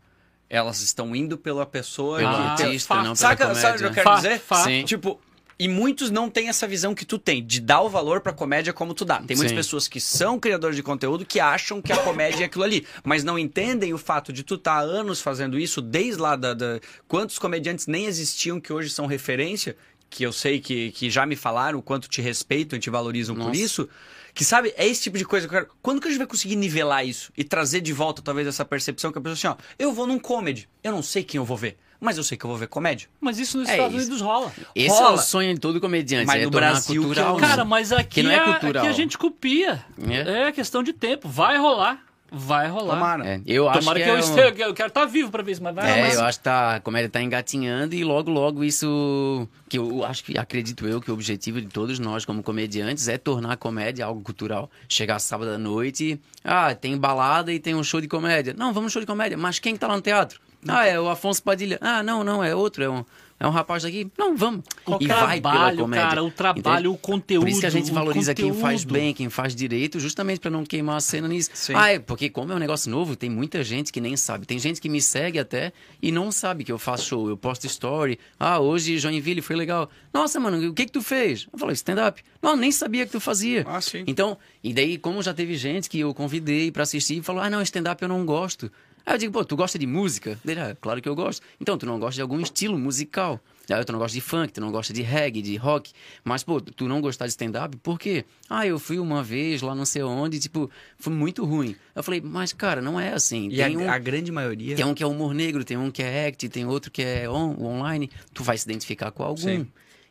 Elas 0.48 0.80
estão 0.80 1.14
indo 1.16 1.36
pela 1.38 1.64
pessoa 1.66 2.18
Pelo 2.18 2.30
que- 2.56 2.62
artista, 2.64 2.94
não 2.96 3.02
pela 3.02 3.16
Saca, 3.16 3.46
comédia. 3.46 3.60
sabe 3.62 3.76
o 3.76 3.78
que 3.80 3.84
eu 3.86 3.92
quero 3.92 4.04
Fa- 4.10 4.16
dizer? 4.16 4.38
fa- 4.40 4.64
Sim. 4.64 4.84
Tipo, 4.84 5.18
e 5.58 5.68
muitos 5.68 6.10
não 6.10 6.28
têm 6.28 6.48
essa 6.48 6.66
visão 6.66 6.94
que 6.94 7.04
tu 7.04 7.16
tem, 7.18 7.44
de 7.44 7.60
dar 7.60 7.80
o 7.80 7.88
valor 7.88 8.20
pra 8.20 8.32
comédia 8.32 8.72
como 8.72 8.92
tu 8.92 9.04
dá. 9.04 9.18
Tem 9.22 9.36
muitas 9.36 9.50
Sim. 9.50 9.56
pessoas 9.56 9.86
que 9.88 10.00
são 10.00 10.38
criadores 10.38 10.76
de 10.76 10.82
conteúdo 10.82 11.24
que 11.24 11.38
acham 11.40 11.80
que 11.80 11.92
a 11.92 11.96
comédia 11.96 12.42
é 12.42 12.46
aquilo 12.46 12.64
ali, 12.64 12.86
mas 13.04 13.22
não 13.24 13.38
entendem 13.38 13.94
o 13.94 13.98
fato 13.98 14.32
de 14.32 14.42
tu 14.42 14.56
estar 14.56 14.74
há 14.74 14.80
anos 14.80 15.20
fazendo 15.20 15.58
isso, 15.58 15.80
desde 15.80 16.20
lá 16.20 16.34
da, 16.36 16.52
da- 16.54 16.80
Quantos 17.08 17.38
comediantes 17.38 17.86
nem 17.86 18.06
existiam 18.06 18.60
que 18.60 18.72
hoje 18.72 18.90
são 18.90 19.06
referência, 19.06 19.76
que 20.14 20.22
eu 20.22 20.32
sei 20.32 20.60
que, 20.60 20.92
que 20.92 21.10
já 21.10 21.26
me 21.26 21.34
falaram 21.34 21.78
o 21.78 21.82
quanto 21.82 22.08
te 22.08 22.22
respeitam 22.22 22.76
e 22.76 22.80
te 22.80 22.88
valorizam 22.88 23.34
por 23.34 23.46
Nossa. 23.48 23.60
isso. 23.60 23.88
Que 24.32 24.44
sabe, 24.44 24.72
é 24.76 24.86
esse 24.86 25.02
tipo 25.02 25.18
de 25.18 25.24
coisa 25.24 25.46
que 25.48 25.54
eu 25.54 25.60
quero. 25.60 25.72
Quando 25.82 26.00
que 26.00 26.06
a 26.06 26.10
gente 26.10 26.18
vai 26.18 26.26
conseguir 26.26 26.56
nivelar 26.56 27.04
isso 27.06 27.32
e 27.36 27.42
trazer 27.44 27.80
de 27.80 27.92
volta, 27.92 28.20
talvez, 28.22 28.46
essa 28.46 28.64
percepção 28.64 29.10
que 29.12 29.18
a 29.18 29.20
pessoa 29.20 29.52
assim, 29.54 29.60
ó, 29.60 29.74
eu 29.78 29.92
vou 29.92 30.06
num 30.06 30.18
comedy, 30.18 30.68
eu 30.82 30.92
não 30.92 31.02
sei 31.02 31.22
quem 31.22 31.38
eu 31.38 31.44
vou 31.44 31.56
ver, 31.56 31.76
mas 32.00 32.16
eu 32.18 32.24
sei 32.24 32.36
que 32.38 32.44
eu 32.44 32.48
vou 32.50 32.56
ver 32.58 32.66
comédia. 32.68 33.08
Mas 33.20 33.38
isso 33.38 33.56
nos 33.58 33.68
É 33.68 33.72
Estados 33.72 33.94
isso. 33.96 34.06
Unidos 34.06 34.20
rola. 34.20 34.52
Esse 34.74 34.96
é 34.96 35.00
Rola. 35.00 35.14
o 35.14 35.18
sonho 35.18 35.54
de 35.54 35.60
todo 35.60 35.80
comediante, 35.80 36.26
Mas 36.26 36.42
é 36.42 36.44
no 36.44 36.50
Brasil 36.50 37.00
que 37.02 37.06
cultural. 37.06 37.34
eu- 37.36 37.40
né? 37.40 37.46
Cara, 37.48 37.64
mas 37.64 37.92
aqui, 37.92 38.08
Que 38.14 38.22
não 38.24 38.30
é 38.32 38.38
a- 38.38 38.44
cultural. 38.58 38.82
aqui 38.84 38.92
a 38.92 38.96
gente 38.96 39.16
copia. 39.18 39.84
É. 40.08 40.48
É 40.48 40.52
questão 40.52 40.82
de 40.82 40.92
tempo. 40.92 41.28
Vai 41.28 41.56
rolar. 41.58 42.04
Vai 42.36 42.68
rolar. 42.68 42.94
Tomara. 42.94 43.26
É, 43.26 43.40
eu 43.46 43.68
acho 43.68 43.80
Tomara 43.80 43.98
que, 43.98 44.04
que, 44.04 44.10
eu 44.10 44.14
é 44.14 44.18
um- 44.18 44.20
esteja. 44.20 44.54
Eu 44.64 44.74
quero 44.74 44.88
estar 44.88 45.04
vivo 45.06 45.30
pra 45.30 45.42
ver 45.42 45.52
isso, 45.52 45.62
mas 45.62 45.74
vai 45.74 45.88
É, 45.88 46.02
rolar. 46.02 46.14
eu 46.14 46.24
acho 46.24 46.38
que 46.38 46.44
tá, 46.44 46.74
a 46.76 46.80
comédia 46.80 47.08
tá 47.08 47.22
engatinhando 47.22 47.94
e 47.94 48.02
logo, 48.02 48.30
logo 48.30 48.64
isso. 48.64 49.48
Que 49.68 49.78
eu 49.78 50.04
acho 50.04 50.24
que 50.24 50.36
acredito 50.36 50.86
eu 50.86 51.00
que 51.00 51.10
o 51.10 51.14
objetivo 51.14 51.60
de 51.60 51.68
todos 51.68 51.98
nós, 51.98 52.24
como 52.24 52.42
comediantes, 52.42 53.06
é 53.08 53.16
tornar 53.16 53.52
a 53.52 53.56
comédia 53.56 54.04
algo 54.04 54.20
cultural. 54.22 54.70
Chegar 54.88 55.18
sábado 55.18 55.50
à 55.52 55.58
noite, 55.58 56.20
ah, 56.44 56.74
tem 56.74 56.96
balada 56.98 57.52
e 57.52 57.58
tem 57.60 57.74
um 57.74 57.82
show 57.84 58.00
de 58.00 58.08
comédia. 58.08 58.54
Não, 58.56 58.72
vamos 58.72 58.84
no 58.84 58.90
show 58.90 59.00
de 59.00 59.06
comédia, 59.06 59.36
mas 59.38 59.58
quem 59.58 59.74
que 59.74 59.78
tá 59.80 59.86
lá 59.86 59.96
no 59.96 60.02
teatro? 60.02 60.40
Ah, 60.66 60.86
é 60.86 60.98
o 60.98 61.08
Afonso 61.08 61.42
Padilha. 61.42 61.78
Ah, 61.80 62.02
não, 62.02 62.24
não, 62.24 62.42
é 62.42 62.54
outro, 62.54 62.82
é 62.82 62.88
um, 62.88 63.04
é 63.38 63.46
um 63.46 63.50
rapaz 63.50 63.82
daqui. 63.82 64.10
Não, 64.16 64.36
vamos. 64.36 64.64
O 64.86 64.96
e 65.00 65.06
vai 65.06 65.40
pela 65.40 65.52
trabalho, 65.52 65.78
comédia. 65.78 66.08
cara, 66.08 66.24
o 66.24 66.30
trabalho, 66.30 66.92
o 66.92 66.96
conteúdo. 66.96 67.42
Por 67.42 67.48
isso 67.48 67.60
que 67.60 67.66
a 67.66 67.70
gente 67.70 67.90
valoriza 67.92 68.34
quem 68.34 68.52
faz 68.52 68.84
bem, 68.84 69.12
quem 69.12 69.28
faz 69.28 69.54
direito, 69.54 69.98
justamente 69.98 70.40
pra 70.40 70.50
não 70.50 70.64
queimar 70.64 70.96
a 70.96 71.00
cena 71.00 71.26
nisso. 71.26 71.50
Sim. 71.52 71.72
Ah, 71.74 71.90
é 71.90 71.98
porque 71.98 72.30
como 72.30 72.52
é 72.52 72.54
um 72.56 72.58
negócio 72.58 72.90
novo, 72.90 73.16
tem 73.16 73.28
muita 73.28 73.62
gente 73.64 73.92
que 73.92 74.00
nem 74.00 74.16
sabe. 74.16 74.46
Tem 74.46 74.58
gente 74.58 74.80
que 74.80 74.88
me 74.88 75.00
segue 75.00 75.38
até 75.38 75.72
e 76.00 76.12
não 76.12 76.30
sabe 76.30 76.64
que 76.64 76.72
eu 76.72 76.78
faço 76.78 77.06
show. 77.06 77.28
Eu 77.28 77.36
posto 77.36 77.66
story. 77.66 78.18
Ah, 78.38 78.60
hoje 78.60 78.98
Joinville 78.98 79.42
foi 79.42 79.56
legal. 79.56 79.90
Nossa, 80.12 80.38
mano, 80.38 80.68
o 80.68 80.72
que 80.72 80.86
que 80.86 80.92
tu 80.92 81.02
fez? 81.02 81.46
Eu 81.52 81.58
falei, 81.58 81.74
stand-up. 81.74 82.22
Não, 82.40 82.56
nem 82.56 82.70
sabia 82.70 83.04
que 83.04 83.12
tu 83.12 83.20
fazia. 83.20 83.64
Ah, 83.66 83.80
sim. 83.80 84.04
Então, 84.06 84.38
e 84.62 84.72
daí, 84.72 84.96
como 84.96 85.22
já 85.22 85.34
teve 85.34 85.56
gente 85.56 85.90
que 85.90 86.00
eu 86.00 86.14
convidei 86.14 86.70
pra 86.70 86.84
assistir 86.84 87.18
e 87.18 87.22
falou, 87.22 87.42
ah, 87.42 87.50
não, 87.50 87.60
stand-up 87.62 88.00
eu 88.00 88.08
não 88.08 88.24
gosto. 88.24 88.70
Aí 89.06 89.14
eu 89.14 89.18
digo, 89.18 89.32
pô, 89.32 89.44
tu 89.44 89.54
gosta 89.56 89.78
de 89.78 89.86
música? 89.86 90.38
Ele, 90.46 90.58
ah, 90.60 90.76
claro 90.80 91.00
que 91.02 91.08
eu 91.08 91.14
gosto. 91.14 91.42
Então, 91.60 91.76
tu 91.76 91.84
não 91.84 91.98
gosta 91.98 92.14
de 92.14 92.22
algum 92.22 92.40
estilo 92.40 92.78
musical. 92.78 93.38
Aí 93.70 93.84
tu 93.84 93.92
não 93.92 93.98
gosta 93.98 94.14
de 94.14 94.20
funk, 94.20 94.52
tu 94.52 94.60
não 94.60 94.70
gosta 94.70 94.92
de 94.92 95.02
reggae, 95.02 95.40
de 95.42 95.56
rock. 95.56 95.92
Mas, 96.22 96.42
pô, 96.42 96.60
tu 96.60 96.86
não 96.88 97.00
gostar 97.00 97.24
de 97.26 97.30
stand-up, 97.30 97.76
por 97.78 97.98
quê? 97.98 98.24
Ah, 98.48 98.66
eu 98.66 98.78
fui 98.78 98.98
uma 98.98 99.22
vez 99.22 99.60
lá 99.62 99.74
não 99.74 99.84
sei 99.84 100.02
onde, 100.02 100.38
tipo, 100.38 100.70
foi 100.98 101.12
muito 101.12 101.44
ruim. 101.44 101.74
Eu 101.94 102.02
falei, 102.02 102.20
mas, 102.20 102.52
cara, 102.52 102.80
não 102.82 102.98
é 103.00 103.12
assim. 103.12 103.48
E 103.50 103.62
a, 103.62 103.66
Tem 103.66 103.76
um... 103.76 103.90
a 103.90 103.98
grande 103.98 104.30
maioria. 104.32 104.74
Tem 104.76 104.84
um 104.84 104.94
que 104.94 105.02
é 105.02 105.06
humor 105.06 105.34
negro, 105.34 105.64
tem 105.64 105.76
um 105.76 105.90
que 105.90 106.02
é 106.02 106.26
act, 106.28 106.48
tem 106.48 106.66
outro 106.66 106.90
que 106.90 107.02
é 107.02 107.28
on- 107.28 107.56
online. 107.62 108.10
Tu 108.32 108.42
vai 108.42 108.56
se 108.58 108.64
identificar 108.64 109.10
com 109.10 109.22
algum. 109.22 109.36
Sim. 109.42 109.66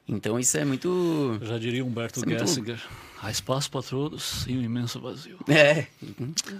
Então 0.07 0.39
isso 0.39 0.57
é 0.57 0.65
muito. 0.65 1.39
Já 1.41 1.57
diria 1.57 1.83
Humberto 1.85 2.19
é 2.21 2.25
muito 2.25 2.39
Gessinger. 2.45 2.79
Há 3.23 3.31
espaço 3.31 3.71
para 3.71 3.81
todos 3.81 4.45
e 4.47 4.57
um 4.57 4.61
imenso 4.61 4.99
vazio. 4.99 5.39
É. 5.47 5.87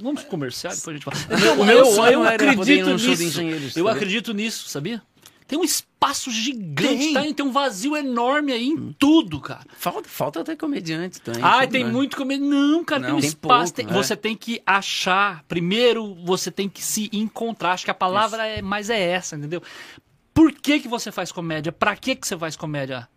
Vamos 0.02 0.22
pro 0.22 0.32
comercial, 0.32 0.74
depois 0.74 0.96
a 0.96 0.98
gente 0.98 1.04
fala. 1.04 1.40
Não, 1.42 1.62
o 1.62 1.66
meu 1.66 1.80
eu, 1.80 1.86
sonho 1.88 2.14
eu 2.14 2.24
acredito 2.24 2.94
nisso. 2.94 3.42
Eu 3.42 3.86
sabia? 3.86 3.92
acredito 3.92 4.34
nisso, 4.34 4.70
sabia? 4.70 5.02
Tem 5.46 5.60
um 5.60 5.64
espaço 5.64 6.32
gigante, 6.32 6.98
Tem. 6.98 7.14
tá? 7.14 7.22
tem 7.34 7.46
um 7.46 7.52
vazio 7.52 7.98
enorme 7.98 8.54
aí 8.54 8.70
em 8.70 8.96
tudo, 8.98 9.42
cara. 9.42 9.66
Falta, 9.78 10.08
falta 10.08 10.40
até 10.40 10.56
comediante 10.56 11.20
também. 11.20 11.44
Ah, 11.44 11.62
tudo, 11.62 11.72
tem 11.72 11.84
muito 11.86 12.16
comer. 12.16 12.38
Não, 12.38 12.82
cara, 12.86 13.02
Não, 13.02 13.08
tem 13.10 13.16
um 13.18 13.20
tem 13.20 13.28
espaço. 13.28 13.74
pouco, 13.74 13.90
tem-? 13.90 14.02
Você 14.02 14.16
tem 14.16 14.36
que 14.36 14.62
achar. 14.66 15.44
Primeiro, 15.44 16.16
você 16.24 16.50
tem 16.50 16.70
que 16.70 16.82
se 16.82 17.10
encontrar. 17.12 17.74
Acho 17.74 17.84
que 17.84 17.92
a 17.92 17.94
palavra 17.94 18.48
é 18.48 18.62
mais 18.62 18.90
é 18.90 19.02
essa, 19.02 19.36
entendeu? 19.36 19.62
Por 20.34 20.52
que, 20.54 20.80
que 20.80 20.88
você 20.88 21.12
faz 21.12 21.30
comédia? 21.30 21.74
Pra 21.74 21.96
que, 21.98 22.16
que 22.16 22.26
você 22.26 22.38
faz 22.38 22.56
comédia? 22.56 23.08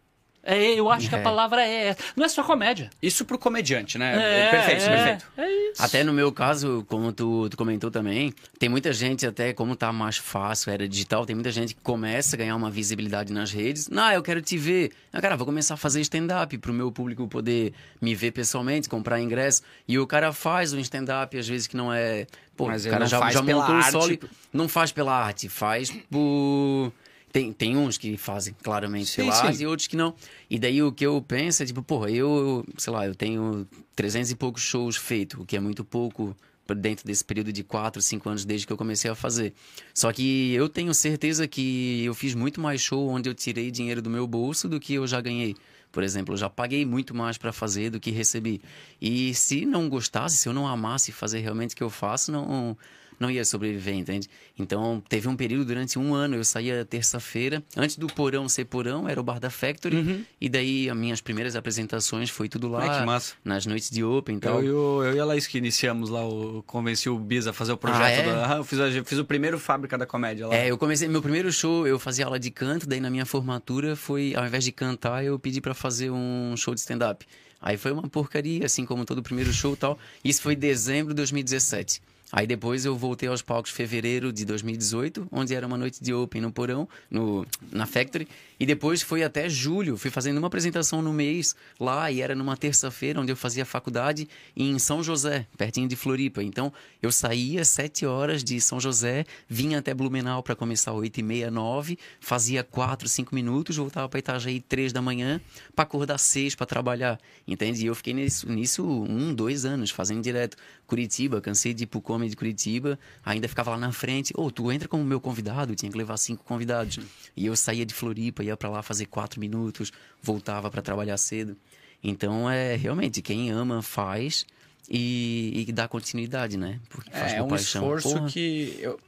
É, 0.46 0.74
eu 0.74 0.88
acho 0.90 1.08
que 1.08 1.14
a 1.14 1.18
É. 1.18 1.22
palavra 1.22 1.60
é 1.66 1.88
essa. 1.88 1.98
Não 2.14 2.24
é 2.24 2.28
só 2.28 2.42
comédia. 2.44 2.88
Isso 3.02 3.24
pro 3.24 3.36
comediante, 3.38 3.98
né? 3.98 4.14
É, 4.14 4.50
perfeito, 4.50 4.82
é, 4.84 4.88
perfeito. 4.96 5.26
É 5.36 5.50
isso. 5.72 5.82
Até 5.82 6.04
no 6.04 6.12
meu 6.12 6.30
caso, 6.30 6.84
como 6.88 7.12
tu, 7.12 7.48
tu 7.50 7.56
comentou 7.56 7.90
também, 7.90 8.32
tem 8.58 8.68
muita 8.68 8.92
gente, 8.92 9.26
até 9.26 9.52
como 9.52 9.74
tá 9.74 9.92
mais 9.92 10.16
fácil, 10.16 10.70
era 10.72 10.88
digital, 10.88 11.26
tem 11.26 11.34
muita 11.34 11.50
gente 11.50 11.74
que 11.74 11.80
começa 11.82 12.36
a 12.36 12.38
ganhar 12.38 12.54
uma 12.56 12.70
visibilidade 12.70 13.32
nas 13.32 13.50
redes. 13.50 13.88
Não, 13.88 14.10
eu 14.12 14.22
quero 14.22 14.40
te 14.40 14.56
ver. 14.56 14.92
Ah, 15.12 15.20
cara, 15.20 15.36
vou 15.36 15.44
começar 15.46 15.74
a 15.74 15.76
fazer 15.76 16.00
stand-up 16.00 16.56
pro 16.58 16.72
meu 16.72 16.92
público 16.92 17.26
poder 17.26 17.72
me 18.00 18.14
ver 18.14 18.30
pessoalmente, 18.30 18.88
comprar 18.88 19.20
ingresso. 19.20 19.62
E 19.88 19.98
o 19.98 20.06
cara 20.06 20.32
faz 20.32 20.72
um 20.72 20.78
stand-up, 20.78 21.36
às 21.36 21.48
vezes, 21.48 21.66
que 21.66 21.76
não 21.76 21.92
é. 21.92 22.26
Pô, 22.56 22.68
Mas 22.68 22.86
o 22.86 22.88
cara 22.90 23.04
já, 23.06 23.18
faz 23.18 23.34
já 23.34 23.42
montou 23.42 23.76
o 23.76 23.82
solo. 23.82 24.18
Não 24.52 24.68
faz 24.68 24.92
pela 24.92 25.12
arte, 25.12 25.48
faz 25.48 25.90
por. 26.10 26.92
Tem, 27.36 27.52
tem 27.52 27.76
uns 27.76 27.98
que 27.98 28.16
fazem 28.16 28.54
claramente 28.62 29.10
Sim, 29.10 29.24
pela 29.24 29.52
sim. 29.52 29.62
e 29.62 29.66
outros 29.66 29.86
que 29.86 29.94
não. 29.94 30.14
E 30.48 30.58
daí 30.58 30.82
o 30.82 30.90
que 30.90 31.04
eu 31.04 31.20
penso 31.20 31.62
é 31.62 31.66
tipo, 31.66 31.82
porra, 31.82 32.10
eu, 32.10 32.64
sei 32.78 32.90
lá, 32.90 33.06
eu 33.06 33.14
tenho 33.14 33.68
300 33.94 34.30
e 34.30 34.36
poucos 34.36 34.62
shows 34.62 34.96
feitos, 34.96 35.38
o 35.38 35.44
que 35.44 35.54
é 35.54 35.60
muito 35.60 35.84
pouco 35.84 36.34
dentro 36.74 37.06
desse 37.06 37.22
período 37.22 37.52
de 37.52 37.62
4, 37.62 38.00
5 38.00 38.26
anos 38.26 38.44
desde 38.46 38.66
que 38.66 38.72
eu 38.72 38.76
comecei 38.78 39.10
a 39.10 39.14
fazer. 39.14 39.52
Só 39.92 40.10
que 40.14 40.54
eu 40.54 40.66
tenho 40.66 40.94
certeza 40.94 41.46
que 41.46 42.02
eu 42.06 42.14
fiz 42.14 42.34
muito 42.34 42.58
mais 42.58 42.80
show 42.80 43.06
onde 43.06 43.28
eu 43.28 43.34
tirei 43.34 43.70
dinheiro 43.70 44.00
do 44.00 44.08
meu 44.08 44.26
bolso 44.26 44.66
do 44.66 44.80
que 44.80 44.94
eu 44.94 45.06
já 45.06 45.20
ganhei. 45.20 45.54
Por 45.92 46.02
exemplo, 46.02 46.32
eu 46.32 46.38
já 46.38 46.48
paguei 46.48 46.86
muito 46.86 47.14
mais 47.14 47.36
para 47.36 47.52
fazer 47.52 47.90
do 47.90 48.00
que 48.00 48.10
recebi. 48.10 48.62
E 48.98 49.34
se 49.34 49.66
não 49.66 49.90
gostasse, 49.90 50.38
se 50.38 50.48
eu 50.48 50.54
não 50.54 50.66
amasse 50.66 51.12
fazer 51.12 51.40
realmente 51.40 51.74
o 51.74 51.76
que 51.76 51.82
eu 51.82 51.90
faço, 51.90 52.32
não 52.32 52.74
não 53.18 53.30
ia 53.30 53.44
sobreviver, 53.44 53.94
entende? 53.94 54.28
Então, 54.58 55.02
teve 55.08 55.28
um 55.28 55.36
período 55.36 55.64
durante 55.66 55.98
um 55.98 56.14
ano, 56.14 56.36
eu 56.36 56.44
saía 56.44 56.84
terça-feira, 56.84 57.62
antes 57.76 57.96
do 57.96 58.06
porão 58.06 58.48
ser 58.48 58.64
porão, 58.66 59.08
era 59.08 59.20
o 59.20 59.22
Bar 59.22 59.38
da 59.40 59.50
Factory, 59.50 60.24
e 60.40 60.48
daí 60.48 60.88
as 60.90 60.96
minhas 60.96 61.20
primeiras 61.20 61.56
apresentações 61.56 62.30
foi 62.30 62.48
tudo 62.48 62.68
lá, 62.68 62.84
Uhum. 62.84 62.90
Ai, 62.90 63.00
que 63.00 63.06
massa. 63.06 63.34
nas 63.44 63.66
noites 63.66 63.90
de 63.90 64.02
Open 64.04 64.36
e 64.36 64.40
tal. 64.40 64.62
Eu, 64.62 64.64
e 64.64 64.70
o- 64.70 65.04
eu 65.04 65.16
e 65.16 65.20
a 65.20 65.24
Laís 65.24 65.46
que 65.46 65.58
iniciamos 65.58 66.10
lá, 66.10 66.26
o, 66.26 66.62
convenci 66.66 67.08
o 67.08 67.18
Biz 67.18 67.46
a 67.46 67.52
fazer 67.52 67.72
o 67.72 67.76
projeto. 67.76 68.02
Ah, 68.02 68.10
é? 68.10 68.22
da- 68.22 68.54
Ah, 68.54 68.56
eu, 68.58 68.64
fiz, 68.64 68.78
eu 68.78 69.04
fiz 69.04 69.18
o 69.18 69.24
primeiro 69.24 69.58
Fábrica 69.58 69.96
da 69.98 70.06
Comédia 70.06 70.46
lá. 70.46 70.54
É, 70.54 70.70
eu 70.70 70.78
comecei, 70.78 71.08
meu 71.08 71.22
primeiro 71.22 71.50
show, 71.52 71.86
eu 71.86 71.98
fazia 71.98 72.24
aula 72.24 72.38
de 72.38 72.50
canto, 72.50 72.86
daí 72.86 73.00
na 73.00 73.10
minha 73.10 73.26
formatura 73.26 73.96
foi, 73.96 74.34
ao 74.34 74.46
invés 74.46 74.64
de 74.64 74.72
cantar, 74.72 75.24
eu 75.24 75.38
pedi 75.38 75.60
pra 75.60 75.74
fazer 75.74 76.10
um 76.10 76.54
show 76.56 76.74
de 76.74 76.80
stand-up. 76.80 77.26
Aí 77.60 77.76
foi 77.76 77.90
uma 77.90 78.02
porcaria, 78.08 78.66
assim 78.66 78.84
como 78.84 79.04
todo 79.04 79.22
primeiro 79.22 79.52
show 79.52 79.72
e 79.72 79.76
tal. 79.76 79.98
Isso 80.22 80.42
foi 80.42 80.52
em 80.54 80.58
dezembro 80.58 81.12
de 81.12 81.16
2017. 81.16 82.00
Aí 82.32 82.46
depois 82.46 82.84
eu 82.84 82.96
voltei 82.96 83.28
aos 83.28 83.40
palcos 83.40 83.70
em 83.70 83.74
fevereiro 83.74 84.32
de 84.32 84.44
2018, 84.44 85.28
onde 85.30 85.54
era 85.54 85.66
uma 85.66 85.78
noite 85.78 86.02
de 86.02 86.12
open 86.12 86.40
no 86.40 86.50
porão, 86.50 86.88
no, 87.08 87.46
na 87.70 87.86
Factory. 87.86 88.26
E 88.58 88.66
depois 88.66 89.02
foi 89.02 89.22
até 89.22 89.48
julho, 89.48 89.96
fui 89.96 90.10
fazendo 90.10 90.38
uma 90.38 90.48
apresentação 90.48 91.00
no 91.00 91.12
mês 91.12 91.54
lá, 91.78 92.10
e 92.10 92.20
era 92.20 92.34
numa 92.34 92.56
terça-feira, 92.56 93.20
onde 93.20 93.30
eu 93.30 93.36
fazia 93.36 93.64
faculdade 93.64 94.28
em 94.56 94.78
São 94.78 95.02
José, 95.02 95.46
pertinho 95.56 95.86
de 95.86 95.94
Floripa. 95.94 96.42
Então 96.42 96.72
eu 97.00 97.12
saía 97.12 97.64
sete 97.64 98.04
horas 98.04 98.42
de 98.42 98.60
São 98.60 98.80
José, 98.80 99.24
vinha 99.48 99.78
até 99.78 99.94
Blumenau 99.94 100.42
para 100.42 100.56
começar 100.56 100.92
oito 100.92 101.20
e 101.20 101.22
meia, 101.22 101.50
nove, 101.50 101.98
fazia 102.18 102.64
quatro, 102.64 103.08
cinco 103.08 103.34
minutos, 103.34 103.76
voltava 103.76 104.08
para 104.08 104.18
Itajaí 104.18 104.60
três 104.60 104.92
da 104.92 105.02
manhã, 105.02 105.40
para 105.74 105.84
acordar 105.84 106.18
seis 106.18 106.54
para 106.54 106.66
trabalhar, 106.66 107.20
entende? 107.46 107.84
E 107.84 107.86
eu 107.86 107.94
fiquei 107.94 108.14
nisso, 108.14 108.50
nisso 108.50 108.84
um, 108.84 109.34
dois 109.34 109.64
anos, 109.64 109.90
fazendo 109.90 110.22
direto. 110.22 110.56
Curitiba, 110.86 111.40
cansei 111.40 111.74
de 111.74 111.82
ir 111.82 111.86
pro 111.86 112.00
De 112.24 112.36
Curitiba, 112.36 112.98
ainda 113.24 113.46
ficava 113.48 113.70
lá 113.72 113.76
na 113.78 113.92
frente, 113.92 114.32
ô, 114.36 114.50
tu 114.50 114.72
entra 114.72 114.88
como 114.88 115.04
meu 115.04 115.20
convidado, 115.20 115.74
tinha 115.74 115.90
que 115.90 115.98
levar 115.98 116.16
cinco 116.16 116.42
convidados. 116.44 116.98
E 117.36 117.44
eu 117.46 117.54
saía 117.56 117.84
de 117.84 117.92
Floripa, 117.92 118.42
ia 118.42 118.56
para 118.56 118.70
lá 118.70 118.82
fazer 118.82 119.06
quatro 119.06 119.38
minutos, 119.38 119.92
voltava 120.22 120.70
para 120.70 120.80
trabalhar 120.80 121.16
cedo. 121.18 121.56
Então, 122.02 122.48
é 122.50 122.76
realmente, 122.76 123.20
quem 123.20 123.50
ama 123.50 123.82
faz 123.82 124.46
e, 124.88 125.64
e 125.68 125.72
dá 125.72 125.88
continuidade, 125.88 126.56
né? 126.56 126.80
Porque 126.88 127.10
faz 127.10 127.32
É, 127.32 127.36
por 127.38 127.44
um 127.44 127.48
paixão. 127.48 127.82
esforço 127.82 128.14
Porra. 128.16 128.28
que. 128.30 128.76
Eu, 128.80 129.00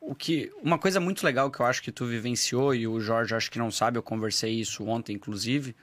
o 0.00 0.14
que. 0.14 0.52
Uma 0.62 0.78
coisa 0.78 1.00
muito 1.00 1.24
legal 1.24 1.50
que 1.50 1.60
eu 1.60 1.66
acho 1.66 1.82
que 1.82 1.90
tu 1.90 2.06
vivenciou, 2.06 2.74
e 2.74 2.86
o 2.86 3.00
Jorge 3.00 3.34
acho 3.34 3.50
que 3.50 3.58
não 3.58 3.70
sabe, 3.70 3.98
eu 3.98 4.02
conversei 4.02 4.52
isso 4.52 4.84
ontem, 4.84 5.14
inclusive, 5.16 5.74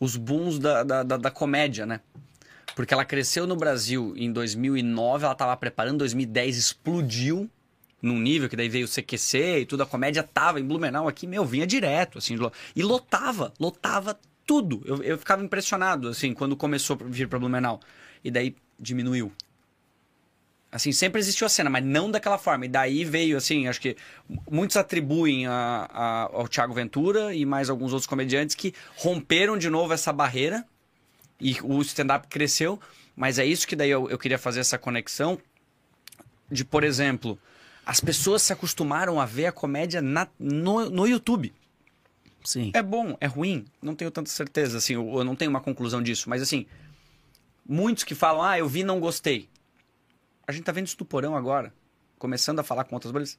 os 0.00 0.16
booms 0.16 0.58
da, 0.58 0.82
da, 0.82 1.02
da, 1.02 1.16
da 1.16 1.30
comédia, 1.30 1.86
né? 1.86 2.00
Porque 2.74 2.92
ela 2.94 3.04
cresceu 3.04 3.46
no 3.46 3.56
Brasil 3.56 4.14
em 4.16 4.32
2009, 4.32 5.24
ela 5.24 5.32
estava 5.32 5.56
preparando, 5.56 5.98
2010 5.98 6.56
explodiu 6.56 7.48
num 8.00 8.18
nível 8.18 8.48
que 8.48 8.56
daí 8.56 8.68
veio 8.68 8.84
o 8.84 8.88
CQC 8.88 9.60
e 9.60 9.66
tudo, 9.66 9.82
a 9.84 9.86
comédia 9.86 10.22
tava 10.22 10.58
em 10.58 10.64
Blumenau 10.64 11.06
aqui, 11.06 11.26
meu, 11.26 11.44
vinha 11.44 11.66
direto, 11.66 12.18
assim, 12.18 12.36
e 12.74 12.82
lotava, 12.82 13.52
lotava 13.60 14.18
tudo. 14.44 14.82
Eu, 14.84 15.02
eu 15.04 15.16
ficava 15.18 15.44
impressionado, 15.44 16.08
assim, 16.08 16.34
quando 16.34 16.56
começou 16.56 16.98
a 17.00 17.04
vir 17.04 17.28
para 17.28 17.38
Blumenau. 17.38 17.78
E 18.24 18.30
daí 18.30 18.56
diminuiu. 18.78 19.30
Assim, 20.70 20.90
sempre 20.90 21.20
existiu 21.20 21.46
a 21.46 21.50
cena, 21.50 21.68
mas 21.68 21.84
não 21.84 22.10
daquela 22.10 22.38
forma. 22.38 22.64
E 22.64 22.68
daí 22.68 23.04
veio, 23.04 23.36
assim, 23.36 23.68
acho 23.68 23.80
que 23.80 23.94
muitos 24.50 24.76
atribuem 24.76 25.46
a, 25.46 25.86
a- 25.92 26.22
ao 26.32 26.48
Thiago 26.48 26.72
Ventura 26.72 27.34
e 27.34 27.44
mais 27.44 27.68
alguns 27.68 27.92
outros 27.92 28.06
comediantes 28.06 28.54
que 28.56 28.74
romperam 28.96 29.58
de 29.58 29.68
novo 29.68 29.92
essa 29.92 30.12
barreira 30.12 30.64
e 31.42 31.58
o 31.62 31.80
stand-up 31.82 32.28
cresceu. 32.28 32.80
Mas 33.16 33.38
é 33.38 33.44
isso 33.44 33.66
que 33.66 33.76
daí 33.76 33.90
eu, 33.90 34.08
eu 34.08 34.18
queria 34.18 34.38
fazer 34.38 34.60
essa 34.60 34.78
conexão 34.78 35.38
de, 36.50 36.64
por 36.64 36.84
exemplo, 36.84 37.38
as 37.84 38.00
pessoas 38.00 38.40
se 38.42 38.52
acostumaram 38.52 39.20
a 39.20 39.26
ver 39.26 39.46
a 39.46 39.52
comédia 39.52 40.00
na- 40.00 40.28
no, 40.38 40.88
no 40.88 41.06
YouTube. 41.06 41.52
Sim. 42.44 42.70
É 42.74 42.82
bom, 42.82 43.16
é 43.20 43.26
ruim? 43.26 43.66
Não 43.82 43.94
tenho 43.94 44.10
tanta 44.10 44.30
certeza, 44.30 44.78
assim, 44.78 44.94
eu, 44.94 45.18
eu 45.18 45.24
não 45.24 45.36
tenho 45.36 45.50
uma 45.50 45.60
conclusão 45.60 46.02
disso. 46.02 46.28
Mas, 46.30 46.40
assim, 46.42 46.66
muitos 47.68 48.02
que 48.04 48.14
falam, 48.14 48.42
ah, 48.42 48.58
eu 48.58 48.68
vi 48.68 48.80
e 48.80 48.84
não 48.84 48.98
gostei. 48.98 49.48
A 50.46 50.52
gente 50.52 50.64
tá 50.64 50.72
vendo 50.72 50.86
isso 50.86 50.96
do 50.98 51.04
porão 51.04 51.36
agora, 51.36 51.72
começando 52.18 52.58
a 52.58 52.62
falar 52.64 52.84
com 52.84 52.94
outras 52.96 53.12
bolhas. 53.12 53.38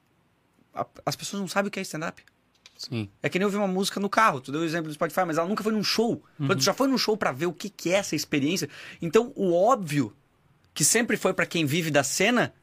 As 1.06 1.16
pessoas 1.16 1.42
não 1.42 1.48
sabem 1.48 1.68
o 1.68 1.72
que 1.72 1.80
é 1.80 1.84
stand-up. 1.84 2.24
Sim. 2.90 3.10
É 3.22 3.30
que 3.30 3.38
nem 3.40 3.46
ouvir 3.46 3.58
uma 3.58 3.68
música 3.68 4.00
no 4.00 4.10
carro. 4.10 4.42
Tu 4.42 4.52
deu 4.52 4.62
o 4.62 4.64
exemplo 4.64 4.88
do 4.90 4.94
Spotify, 4.94 5.22
mas 5.26 5.38
ela 5.38 5.48
nunca 5.48 5.64
foi 5.64 5.72
num 5.72 5.84
show. 5.84 6.24
Mas 6.38 6.58
Tu 6.58 6.64
já 6.64 6.74
foi 6.74 6.88
num 6.88 6.98
show 6.98 7.16
pra 7.16 7.32
ver 7.32 7.46
o 7.46 7.54
que, 7.54 7.70
que 7.70 7.90
é 7.92 7.98
essa 7.98 8.16
experiência. 8.16 8.68
Então, 9.02 9.32
o 9.36 9.54
óbvio, 9.54 10.14
que 10.74 10.84
sempre 10.84 11.16
foi 11.18 11.34
pra 11.34 11.46
quem 11.46 11.66
vive 11.66 11.90
da 11.92 12.04
cena, 12.04 12.54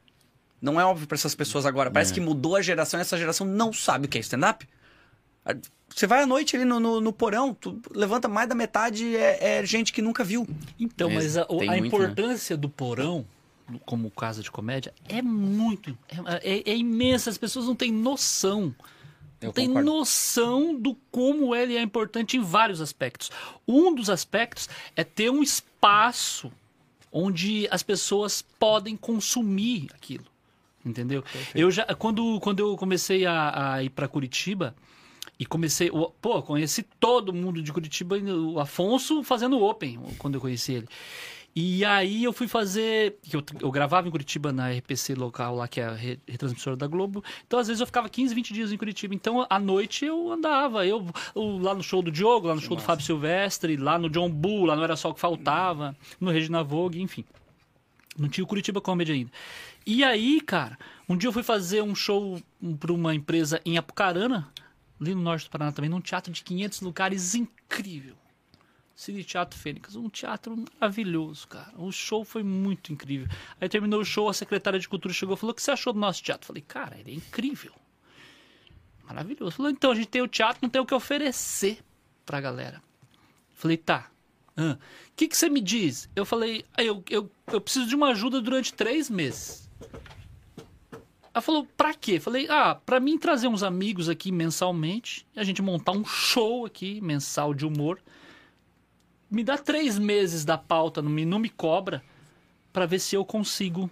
não 0.61 0.79
é 0.79 0.85
óbvio 0.85 1.07
pra 1.07 1.15
essas 1.15 1.33
pessoas 1.33 1.65
agora. 1.65 1.89
Parece 1.89 2.11
É. 2.11 2.13
que 2.15 2.21
mudou 2.21 2.55
a 2.55 2.61
geração 2.61 2.99
e 2.99 3.01
essa 3.01 3.17
geração 3.17 3.47
não 3.47 3.71
sabe 3.73 4.05
o 4.05 4.09
que 4.09 4.17
é 4.17 4.21
stand-up. 4.21 4.67
Ah, 5.45 5.55
Você 5.93 6.05
vai 6.05 6.21
à 6.21 6.27
noite 6.27 6.55
ali 6.55 6.65
no, 6.65 6.79
no, 6.79 7.01
no 7.01 7.11
porão, 7.11 7.53
tu 7.53 7.81
levanta 7.93 8.27
mais 8.27 8.47
da 8.47 8.53
metade 8.55 9.15
é, 9.15 9.59
é 9.59 9.65
gente 9.65 9.91
que 9.91 10.01
nunca 10.01 10.23
viu. 10.23 10.47
Então, 10.79 11.07
Tem- 11.07 11.17
mas 11.17 11.35
a, 11.35 11.41
a 11.43 11.47
muito, 11.51 11.65
né? 11.71 11.77
importância 11.79 12.55
do 12.55 12.69
porão, 12.69 13.25
como 13.85 14.11
casa 14.11 14.43
de 14.43 14.51
comédia, 14.51 14.93
é 15.09 15.21
muito. 15.21 15.97
É, 16.27 16.59
é- 16.59 16.71
é 16.71 16.77
imensa. 16.77 17.29
As 17.29 17.37
pessoas 17.37 17.65
não 17.65 17.75
têm 17.75 17.91
noção. 17.91 18.73
Eu 19.41 19.51
tem 19.51 19.67
concordo. 19.67 19.91
noção 19.91 20.75
do 20.79 20.95
como 21.09 21.55
ele 21.55 21.75
é 21.75 21.81
importante 21.81 22.37
em 22.37 22.41
vários 22.41 22.79
aspectos. 22.79 23.31
Um 23.67 23.93
dos 23.93 24.09
aspectos 24.09 24.69
é 24.95 25.03
ter 25.03 25.31
um 25.31 25.41
espaço 25.41 26.51
onde 27.11 27.67
as 27.71 27.81
pessoas 27.81 28.41
podem 28.59 28.95
consumir 28.95 29.89
aquilo. 29.93 30.25
Entendeu? 30.85 31.23
Eu 31.53 31.69
já 31.69 31.85
quando, 31.95 32.39
quando 32.39 32.59
eu 32.59 32.77
comecei 32.77 33.25
a, 33.25 33.73
a 33.73 33.83
ir 33.83 33.89
para 33.89 34.07
Curitiba 34.07 34.75
e 35.37 35.45
comecei, 35.45 35.91
pô, 36.21 36.41
conheci 36.41 36.83
todo 36.99 37.33
mundo 37.33 37.61
de 37.61 37.73
Curitiba, 37.73 38.17
o 38.17 38.59
Afonso 38.59 39.23
fazendo 39.23 39.61
open 39.61 39.99
quando 40.17 40.35
eu 40.35 40.41
conheci 40.41 40.73
ele. 40.73 40.87
E 41.53 41.83
aí 41.83 42.23
eu 42.23 42.31
fui 42.31 42.47
fazer, 42.47 43.17
que 43.23 43.35
eu, 43.35 43.43
eu 43.59 43.69
gravava 43.71 44.07
em 44.07 44.11
Curitiba 44.11 44.53
na 44.53 44.71
RPC 44.71 45.15
local 45.15 45.55
lá 45.55 45.67
que 45.67 45.81
é 45.81 45.85
a 45.85 45.91
re- 45.93 46.17
retransmissora 46.25 46.77
da 46.77 46.87
Globo. 46.87 47.21
Então 47.45 47.59
às 47.59 47.67
vezes 47.67 47.81
eu 47.81 47.85
ficava 47.85 48.07
15, 48.07 48.33
20 48.33 48.53
dias 48.53 48.71
em 48.71 48.77
Curitiba. 48.77 49.13
Então 49.13 49.45
à 49.49 49.59
noite 49.59 50.05
eu 50.05 50.31
andava, 50.31 50.85
eu, 50.87 51.05
eu 51.35 51.57
lá 51.57 51.73
no 51.75 51.83
show 51.83 52.01
do 52.01 52.09
Diogo, 52.09 52.47
lá 52.47 52.55
no 52.55 52.61
show 52.61 52.77
do 52.77 52.81
Fábio 52.81 53.05
Silvestre, 53.05 53.75
lá 53.75 53.99
no 53.99 54.09
John 54.09 54.29
Bull, 54.29 54.65
lá 54.65 54.77
não 54.77 54.83
era 54.83 54.95
só 54.95 55.09
o 55.09 55.13
que 55.13 55.19
faltava, 55.19 55.93
no 56.21 56.31
Regina 56.31 56.63
Vogue, 56.63 57.01
enfim. 57.01 57.25
Não 58.17 58.29
tinha 58.29 58.43
o 58.43 58.47
Curitiba 58.47 58.79
Comedy 58.79 59.11
ainda. 59.11 59.31
E 59.85 60.03
aí, 60.05 60.39
cara, 60.41 60.77
um 61.09 61.17
dia 61.17 61.27
eu 61.27 61.33
fui 61.33 61.43
fazer 61.43 61.81
um 61.81 61.93
show 61.95 62.39
para 62.79 62.93
uma 62.93 63.13
empresa 63.13 63.59
em 63.65 63.77
Apucarana, 63.77 64.47
ali 65.01 65.13
no 65.15 65.21
norte 65.21 65.45
do 65.47 65.49
Paraná 65.49 65.71
também, 65.73 65.89
num 65.89 65.99
teatro 65.99 66.31
de 66.31 66.43
500 66.43 66.79
lugares 66.81 67.35
incrível. 67.35 68.15
Cine 69.01 69.23
Teatro 69.23 69.57
Fênix, 69.57 69.95
um 69.95 70.07
teatro 70.09 70.63
maravilhoso, 70.79 71.47
cara. 71.47 71.73
O 71.75 71.91
show 71.91 72.23
foi 72.23 72.43
muito 72.43 72.93
incrível. 72.93 73.27
Aí 73.59 73.67
terminou 73.67 73.99
o 73.99 74.05
show, 74.05 74.29
a 74.29 74.33
secretária 74.33 74.77
de 74.79 74.87
cultura 74.87 75.11
chegou 75.11 75.33
e 75.33 75.39
falou: 75.39 75.53
O 75.53 75.55
que 75.55 75.63
você 75.63 75.71
achou 75.71 75.91
do 75.91 75.97
nosso 75.97 76.21
teatro? 76.21 76.45
Falei, 76.45 76.61
cara, 76.61 76.99
ele 76.99 77.09
é 77.09 77.15
incrível. 77.15 77.73
Maravilhoso. 79.03 79.55
Falou, 79.55 79.71
então, 79.71 79.89
a 79.89 79.95
gente 79.95 80.07
tem 80.07 80.21
o 80.21 80.27
teatro, 80.27 80.59
não 80.61 80.69
tem 80.69 80.79
o 80.79 80.85
que 80.85 80.93
oferecer 80.93 81.79
pra 82.23 82.39
galera. 82.39 82.79
Falei, 83.55 83.75
tá. 83.75 84.11
O 84.55 84.77
que, 85.15 85.27
que 85.27 85.35
você 85.35 85.49
me 85.49 85.61
diz? 85.61 86.07
Eu 86.15 86.23
falei, 86.23 86.63
"Ah, 86.77 86.83
eu, 86.83 87.03
eu, 87.09 87.31
eu 87.47 87.59
preciso 87.59 87.87
de 87.87 87.95
uma 87.95 88.09
ajuda 88.09 88.39
durante 88.39 88.71
três 88.71 89.09
meses. 89.09 89.67
Ela 91.33 91.41
falou, 91.41 91.65
pra 91.75 91.95
quê? 91.95 92.19
Falei, 92.19 92.45
ah, 92.51 92.75
pra 92.75 92.99
mim 92.99 93.17
trazer 93.17 93.47
uns 93.47 93.63
amigos 93.63 94.09
aqui 94.09 94.31
mensalmente, 94.31 95.25
e 95.35 95.39
a 95.39 95.43
gente 95.43 95.59
montar 95.59 95.93
um 95.93 96.05
show 96.05 96.67
aqui, 96.67 97.01
mensal 97.01 97.51
de 97.51 97.65
humor. 97.65 97.99
Me 99.31 99.43
dá 99.43 99.57
três 99.57 99.97
meses 99.97 100.43
da 100.43 100.57
pauta, 100.57 101.01
não 101.01 101.09
me, 101.09 101.23
não 101.25 101.39
me 101.39 101.49
cobra, 101.49 102.03
pra 102.73 102.85
ver 102.85 102.99
se 102.99 103.15
eu 103.15 103.23
consigo. 103.23 103.89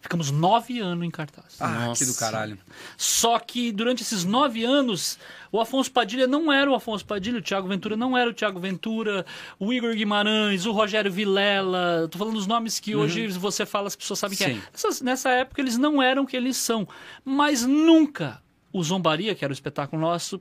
Ficamos 0.00 0.30
nove 0.30 0.80
anos 0.80 1.02
em 1.06 1.10
cartaz. 1.10 1.56
Ah, 1.58 1.86
Nossa. 1.86 2.04
que 2.04 2.10
do 2.12 2.14
caralho. 2.18 2.58
Só 2.94 3.38
que 3.38 3.72
durante 3.72 4.02
esses 4.02 4.22
nove 4.22 4.62
anos, 4.62 5.18
o 5.50 5.58
Afonso 5.58 5.90
Padilha 5.90 6.26
não 6.26 6.52
era 6.52 6.70
o 6.70 6.74
Afonso 6.74 7.06
Padilha, 7.06 7.38
o 7.38 7.42
Thiago 7.42 7.66
Ventura 7.66 7.96
não 7.96 8.14
era 8.14 8.28
o 8.28 8.34
Thiago 8.34 8.60
Ventura, 8.60 9.24
o 9.58 9.72
Igor 9.72 9.94
Guimarães, 9.94 10.66
o 10.66 10.72
Rogério 10.72 11.10
Vilela. 11.10 12.06
Tô 12.10 12.18
falando 12.18 12.36
os 12.36 12.46
nomes 12.46 12.78
que 12.78 12.94
hoje 12.94 13.26
você 13.28 13.64
fala, 13.64 13.86
as 13.86 13.96
pessoas 13.96 14.18
sabem 14.18 14.36
quem 14.36 14.58
é. 14.58 14.62
Essas- 14.74 15.00
nessa 15.00 15.30
época 15.30 15.62
eles 15.62 15.78
não 15.78 16.02
eram 16.02 16.24
o 16.24 16.26
que 16.26 16.36
eles 16.36 16.58
são. 16.58 16.86
Mas 17.24 17.62
nunca 17.64 18.42
o 18.70 18.84
Zombaria, 18.84 19.34
que 19.34 19.42
era 19.42 19.52
o 19.52 19.54
espetáculo 19.54 20.02
nosso, 20.02 20.38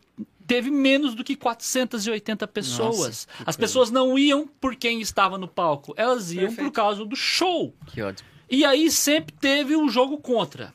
teve 0.47 0.69
menos 0.69 1.15
do 1.15 1.23
que 1.23 1.35
480 1.35 2.47
pessoas. 2.47 3.27
As 3.45 3.55
pessoas 3.55 3.89
não 3.91 4.17
iam 4.17 4.47
por 4.47 4.75
quem 4.75 5.01
estava 5.01 5.37
no 5.37 5.47
palco, 5.47 5.93
elas 5.97 6.31
iam 6.31 6.47
por 6.47 6.55
Perfeito. 6.55 6.71
causa 6.71 7.05
do 7.05 7.15
show. 7.15 7.73
Que 7.87 8.01
ótimo. 8.01 8.29
E 8.49 8.65
aí 8.65 8.91
sempre 8.91 9.33
teve 9.33 9.75
um 9.75 9.89
jogo 9.89 10.17
contra. 10.17 10.73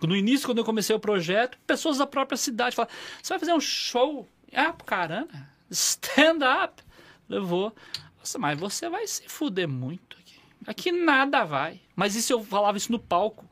No 0.00 0.14
início, 0.14 0.46
quando 0.46 0.58
eu 0.58 0.64
comecei 0.64 0.94
o 0.94 1.00
projeto, 1.00 1.58
pessoas 1.66 1.98
da 1.98 2.06
própria 2.06 2.36
cidade 2.36 2.76
falaram: 2.76 2.94
você 3.20 3.32
vai 3.32 3.38
fazer 3.38 3.52
um 3.52 3.60
show? 3.60 4.28
Ah, 4.54 4.72
caramba, 4.86 5.28
stand 5.70 6.38
up. 6.64 6.82
Eu 7.28 7.44
vou. 7.44 7.74
Nossa, 8.18 8.38
mas 8.38 8.58
você 8.58 8.88
vai 8.88 9.06
se 9.06 9.28
fuder 9.28 9.68
muito 9.68 10.16
aqui. 10.20 10.34
Aqui 10.66 10.92
nada 10.92 11.44
vai. 11.44 11.80
Mas 11.96 12.14
isso 12.14 12.32
eu 12.32 12.44
falava 12.44 12.78
isso 12.78 12.92
no 12.92 12.98
palco. 12.98 13.44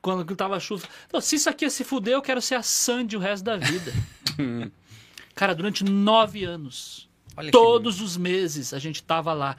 Quando 0.00 0.34
tava 0.34 0.58
chuva. 0.58 0.88
Não, 1.12 1.20
se 1.20 1.36
isso 1.36 1.48
aqui 1.48 1.64
é 1.64 1.70
se 1.70 1.84
fuder, 1.84 2.14
eu 2.14 2.22
quero 2.22 2.40
ser 2.42 2.56
a 2.56 2.62
Sandy 2.62 3.16
o 3.16 3.20
resto 3.20 3.44
da 3.44 3.56
vida. 3.56 3.92
Cara, 5.34 5.54
durante 5.54 5.84
nove 5.84 6.44
anos. 6.44 7.08
Olha 7.36 7.50
Todos 7.50 8.00
os 8.00 8.16
meses 8.16 8.72
a 8.74 8.78
gente 8.78 9.02
tava 9.02 9.32
lá. 9.32 9.56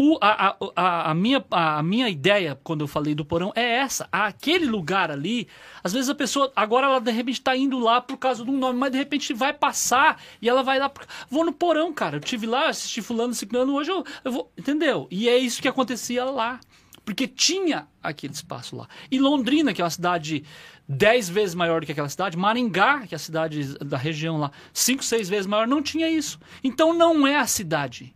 O- 0.00 0.16
a, 0.20 0.54
a- 0.76 1.10
a- 1.10 1.14
minha, 1.14 1.44
a, 1.50 1.82
minha 1.82 2.08
ideia, 2.08 2.56
quando 2.62 2.82
eu 2.82 2.86
falei 2.86 3.16
do 3.16 3.24
porão, 3.24 3.52
é 3.56 3.78
essa. 3.78 4.06
Aquele 4.12 4.64
lugar 4.66 5.10
ali, 5.10 5.48
às 5.82 5.92
vezes 5.92 6.08
a 6.08 6.14
pessoa, 6.14 6.52
agora 6.54 6.86
ela 6.86 7.00
de 7.00 7.10
repente 7.10 7.40
tá 7.40 7.56
indo 7.56 7.80
lá 7.80 8.00
por 8.00 8.16
causa 8.16 8.44
de 8.44 8.50
um 8.50 8.56
nome, 8.56 8.78
mas 8.78 8.92
de 8.92 8.98
repente 8.98 9.34
vai 9.34 9.52
passar 9.52 10.22
e 10.40 10.48
ela 10.48 10.62
vai 10.62 10.78
lá. 10.78 10.88
por- 10.88 11.04
Vou 11.28 11.44
no 11.44 11.52
porão, 11.52 11.92
cara. 11.92 12.16
Eu 12.18 12.20
tive 12.20 12.46
lá, 12.46 12.68
assisti 12.68 13.02
fulano, 13.02 13.34
ciclano, 13.34 13.74
hoje 13.74 13.90
eu, 13.90 14.04
eu 14.24 14.30
vou. 14.30 14.52
Entendeu? 14.56 15.08
E 15.10 15.28
é 15.28 15.36
isso 15.36 15.60
que 15.60 15.66
acontecia 15.66 16.24
lá. 16.26 16.60
Porque 17.08 17.26
tinha 17.26 17.88
aquele 18.02 18.34
espaço 18.34 18.76
lá. 18.76 18.86
E 19.10 19.18
Londrina, 19.18 19.72
que 19.72 19.80
é 19.80 19.84
uma 19.84 19.88
cidade 19.88 20.44
dez 20.86 21.26
vezes 21.26 21.54
maior 21.54 21.80
do 21.80 21.86
que 21.86 21.92
aquela 21.92 22.08
cidade, 22.10 22.36
Maringá, 22.36 23.06
que 23.06 23.14
é 23.14 23.16
a 23.16 23.18
cidade 23.18 23.78
da 23.78 23.96
região 23.96 24.36
lá, 24.36 24.50
cinco, 24.74 25.02
seis 25.02 25.26
vezes 25.26 25.46
maior, 25.46 25.66
não 25.66 25.80
tinha 25.80 26.06
isso. 26.06 26.38
Então 26.62 26.92
não 26.92 27.26
é 27.26 27.36
a 27.36 27.46
cidade. 27.46 28.14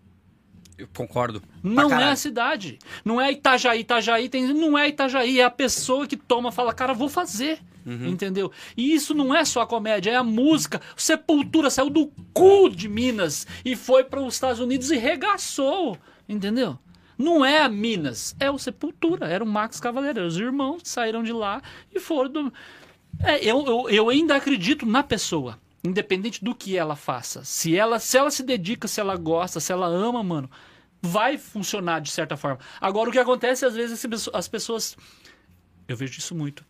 Eu 0.77 0.87
concordo. 0.95 1.43
Não 1.63 1.99
é 1.99 2.11
a 2.11 2.17
cidade. 2.17 2.79
Não 3.03 3.19
é 3.19 3.33
Itajaí. 3.33 3.81
Itajaí 3.81 4.29
tem. 4.29 4.53
Não 4.53 4.77
é 4.77 4.91
Itajaí. 4.91 5.41
É 5.41 5.45
a 5.45 5.51
pessoa 5.51 6.07
que 6.07 6.19
toma 6.19 6.51
e 6.51 6.53
fala, 6.53 6.75
cara, 6.75 6.93
vou 6.93 7.09
fazer. 7.09 7.61
Uhum. 7.87 8.09
Entendeu? 8.09 8.53
E 8.77 8.93
isso 8.93 9.15
não 9.15 9.35
é 9.35 9.43
só 9.43 9.63
a 9.63 9.67
comédia, 9.67 10.11
é 10.11 10.17
a 10.17 10.23
música. 10.23 10.83
Sepultura 10.95 11.71
saiu 11.71 11.89
do 11.89 12.13
cu 12.35 12.69
de 12.69 12.91
Minas 12.91 13.47
e 13.65 13.75
foi 13.75 14.05
para 14.05 14.21
os 14.21 14.35
Estados 14.35 14.61
Unidos 14.61 14.91
e 14.91 14.99
regaçou. 14.99 15.97
Entendeu? 16.29 16.79
Não 17.23 17.45
é 17.45 17.63
a 17.63 17.69
Minas, 17.69 18.35
é 18.41 18.51
o 18.51 18.59
Sepultura. 18.59 19.27
Era 19.29 19.45
o 19.45 19.47
Max 19.47 19.79
Cavaleiro. 19.81 20.27
Os 20.27 20.37
irmãos 20.37 20.83
saíram 20.85 21.23
de 21.23 21.33
lá 21.33 21.63
e 21.95 22.01
foram. 22.01 22.31
Do... 22.31 22.53
É, 23.21 23.43
eu, 23.45 23.65
eu, 23.67 23.89
eu 23.91 24.09
ainda 24.09 24.37
acredito 24.37 24.85
na 24.85 25.03
pessoa. 25.03 25.59
Independente 25.85 26.45
do 26.45 26.55
que 26.55 26.77
ela 26.77 26.95
faça. 26.95 27.43
Se 27.45 27.77
ela, 27.77 27.99
se 27.99 28.17
ela 28.17 28.31
se 28.31 28.43
dedica, 28.43 28.87
se 28.87 29.01
ela 29.01 29.17
gosta, 29.17 29.59
se 29.59 29.73
ela 29.73 29.87
ama, 29.87 30.23
mano, 30.23 30.49
vai 31.01 31.37
funcionar 31.37 32.01
de 32.01 32.11
certa 32.11 32.37
forma. 32.37 32.61
Agora, 32.81 33.09
o 33.09 33.13
que 33.13 33.19
acontece, 33.19 33.65
às 33.67 33.75
vezes, 33.75 33.93
as 33.95 34.07
pessoas- 34.09 34.35
as 34.37 34.49
pessoas. 34.49 34.97
Eu 35.89 35.97
vejo 35.97 36.19
isso 36.19 36.35
muito. 36.35 36.65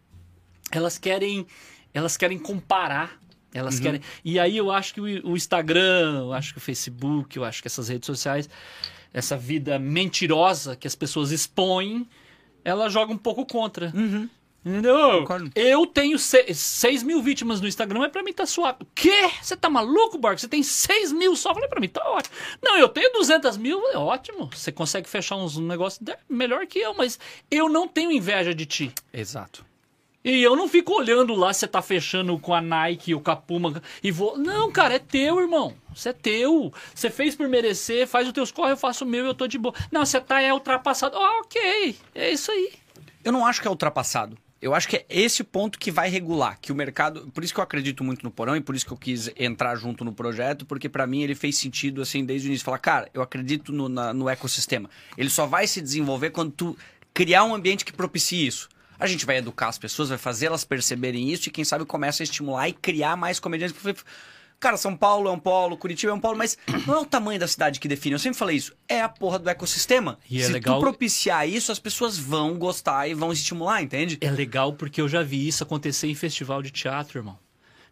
Elas 0.70 0.96
querem. 0.98 1.46
Elas 1.92 2.16
querem 2.16 2.38
comparar. 2.38 3.20
Elas 3.54 3.78
querem. 3.78 4.00
E 4.24 4.40
aí 4.40 4.56
eu 4.56 4.70
acho 4.72 4.94
que 4.94 5.00
o, 5.02 5.04
o 5.04 5.36
Instagram, 5.36 6.20
eu 6.20 6.32
acho 6.32 6.52
que 6.54 6.58
o 6.58 6.60
Facebook, 6.60 7.36
eu 7.36 7.44
acho 7.44 7.60
que 7.60 7.68
essas 7.68 7.88
redes 7.88 8.06
sociais, 8.06 8.48
essa 9.12 9.36
vida 9.36 9.78
mentirosa 9.78 10.74
que 10.76 10.86
as 10.86 10.94
pessoas 10.94 11.30
expõem, 11.30 12.08
ela 12.64 12.88
joga 12.88 13.12
um 13.12 13.18
pouco 13.18 13.44
contra. 13.46 13.92
Entendeu? 14.64 15.18
Concordo. 15.22 15.50
Eu 15.56 15.84
tenho 15.86 16.16
6 16.18 17.02
mil 17.02 17.20
vítimas 17.20 17.60
no 17.60 17.66
Instagram, 17.66 17.98
mas 17.98 18.12
pra 18.12 18.22
mim 18.22 18.32
tá 18.32 18.46
suave. 18.46 18.78
O 18.82 18.86
quê? 18.94 19.28
Você 19.42 19.56
tá 19.56 19.68
maluco, 19.68 20.16
Borg? 20.18 20.38
Você 20.40 20.46
tem 20.46 20.62
6 20.62 21.10
mil 21.10 21.34
só? 21.34 21.52
Falei, 21.52 21.68
pra 21.68 21.80
mim 21.80 21.88
tá 21.88 22.00
ótimo. 22.08 22.34
Não, 22.62 22.78
eu 22.78 22.88
tenho 22.88 23.12
200 23.12 23.56
mil, 23.56 23.80
é 23.90 23.98
ótimo. 23.98 24.48
Você 24.54 24.70
consegue 24.70 25.08
fechar 25.08 25.34
uns 25.34 25.56
negócios 25.58 26.00
de- 26.00 26.16
melhor 26.28 26.64
que 26.68 26.78
eu, 26.78 26.94
mas 26.94 27.18
eu 27.50 27.68
não 27.68 27.88
tenho 27.88 28.12
inveja 28.12 28.54
de 28.54 28.64
ti. 28.64 28.92
Exato. 29.12 29.64
E 30.24 30.40
eu 30.42 30.54
não 30.54 30.68
fico 30.68 30.92
olhando 30.92 31.34
lá 31.34 31.52
você 31.52 31.66
tá 31.66 31.82
fechando 31.82 32.38
com 32.38 32.54
a 32.54 32.60
Nike 32.60 33.12
ou 33.14 33.20
com 33.20 33.30
a 33.32 33.36
Puma 33.36 33.82
e 34.02 34.10
vou. 34.12 34.38
Não, 34.38 34.70
cara, 34.70 34.94
é 34.94 34.98
teu, 35.00 35.40
irmão. 35.40 35.74
Você 35.94 36.10
é 36.10 36.12
teu. 36.12 36.72
Você 36.94 37.10
fez 37.10 37.34
por 37.34 37.48
merecer, 37.48 38.06
faz 38.06 38.26
os 38.28 38.32
teus 38.32 38.52
corre, 38.52 38.72
eu 38.72 38.76
faço 38.76 39.04
o 39.04 39.08
meu 39.08 39.24
e 39.24 39.28
eu 39.28 39.34
tô 39.34 39.48
de 39.48 39.58
boa. 39.58 39.74
Não, 39.90 40.06
você 40.06 40.20
tá 40.20 40.40
é 40.40 40.52
ultrapassado. 40.54 41.16
Ah, 41.16 41.40
ok. 41.40 41.96
É 42.14 42.30
isso 42.32 42.52
aí. 42.52 42.72
Eu 43.24 43.32
não 43.32 43.44
acho 43.44 43.60
que 43.60 43.66
é 43.66 43.70
ultrapassado. 43.70 44.38
Eu 44.60 44.72
acho 44.76 44.86
que 44.88 44.94
é 44.98 45.04
esse 45.08 45.42
ponto 45.42 45.76
que 45.76 45.90
vai 45.90 46.08
regular, 46.08 46.56
que 46.62 46.70
o 46.70 46.74
mercado, 46.74 47.28
por 47.34 47.42
isso 47.42 47.52
que 47.52 47.58
eu 47.58 47.64
acredito 47.64 48.04
muito 48.04 48.22
no 48.22 48.30
Porão 48.30 48.54
e 48.54 48.60
por 48.60 48.76
isso 48.76 48.86
que 48.86 48.92
eu 48.92 48.96
quis 48.96 49.28
entrar 49.36 49.74
junto 49.74 50.04
no 50.04 50.12
projeto, 50.12 50.64
porque 50.64 50.88
pra 50.88 51.04
mim 51.04 51.22
ele 51.22 51.34
fez 51.34 51.58
sentido 51.58 52.00
assim 52.00 52.24
desde 52.24 52.46
o 52.46 52.50
início, 52.50 52.64
falar, 52.64 52.78
cara, 52.78 53.10
eu 53.12 53.20
acredito 53.22 53.72
no, 53.72 53.88
na- 53.88 54.14
no 54.14 54.28
ecossistema. 54.28 54.88
Ele 55.18 55.28
só 55.28 55.46
vai 55.46 55.66
se 55.66 55.80
desenvolver 55.80 56.30
quando 56.30 56.52
tu 56.52 56.78
criar 57.12 57.42
um 57.42 57.52
ambiente 57.56 57.84
que 57.84 57.92
propicie 57.92 58.46
isso. 58.46 58.68
A 58.98 59.06
gente 59.06 59.26
vai 59.26 59.38
educar 59.38 59.68
as 59.68 59.78
pessoas, 59.78 60.08
vai 60.10 60.18
fazer 60.18 60.46
elas 60.46 60.64
perceberem 60.64 61.30
isso 61.30 61.48
e 61.48 61.52
quem 61.52 61.64
sabe 61.64 61.84
começa 61.84 62.22
a 62.22 62.24
estimular 62.24 62.68
e 62.68 62.72
criar 62.72 63.16
mais 63.16 63.38
comediantes. 63.40 63.74
Cara, 64.60 64.76
São 64.76 64.96
Paulo 64.96 65.28
é 65.28 65.32
um 65.32 65.38
polo, 65.40 65.76
Curitiba 65.76 66.12
é 66.12 66.14
um 66.14 66.20
polo, 66.20 66.38
mas 66.38 66.56
não 66.86 66.94
é 66.94 66.98
o 67.00 67.04
tamanho 67.04 67.40
da 67.40 67.48
cidade 67.48 67.80
que 67.80 67.88
define. 67.88 68.14
Eu 68.14 68.18
sempre 68.20 68.38
falei 68.38 68.56
isso. 68.56 68.72
É 68.88 69.00
a 69.02 69.08
porra 69.08 69.40
do 69.40 69.50
ecossistema. 69.50 70.18
E 70.30 70.40
é 70.40 70.44
Se 70.44 70.52
legal- 70.52 70.78
tu 70.78 70.82
propiciar 70.82 71.48
isso, 71.48 71.72
as 71.72 71.80
pessoas 71.80 72.16
vão 72.16 72.56
gostar 72.56 73.08
e 73.08 73.14
vão 73.14 73.32
estimular, 73.32 73.82
entende? 73.82 74.18
É 74.20 74.30
legal 74.30 74.72
porque 74.72 75.00
eu 75.00 75.08
já 75.08 75.20
vi 75.22 75.48
isso 75.48 75.64
acontecer 75.64 76.06
em 76.06 76.14
festival 76.14 76.62
de 76.62 76.70
teatro, 76.70 77.18
irmão. 77.18 77.36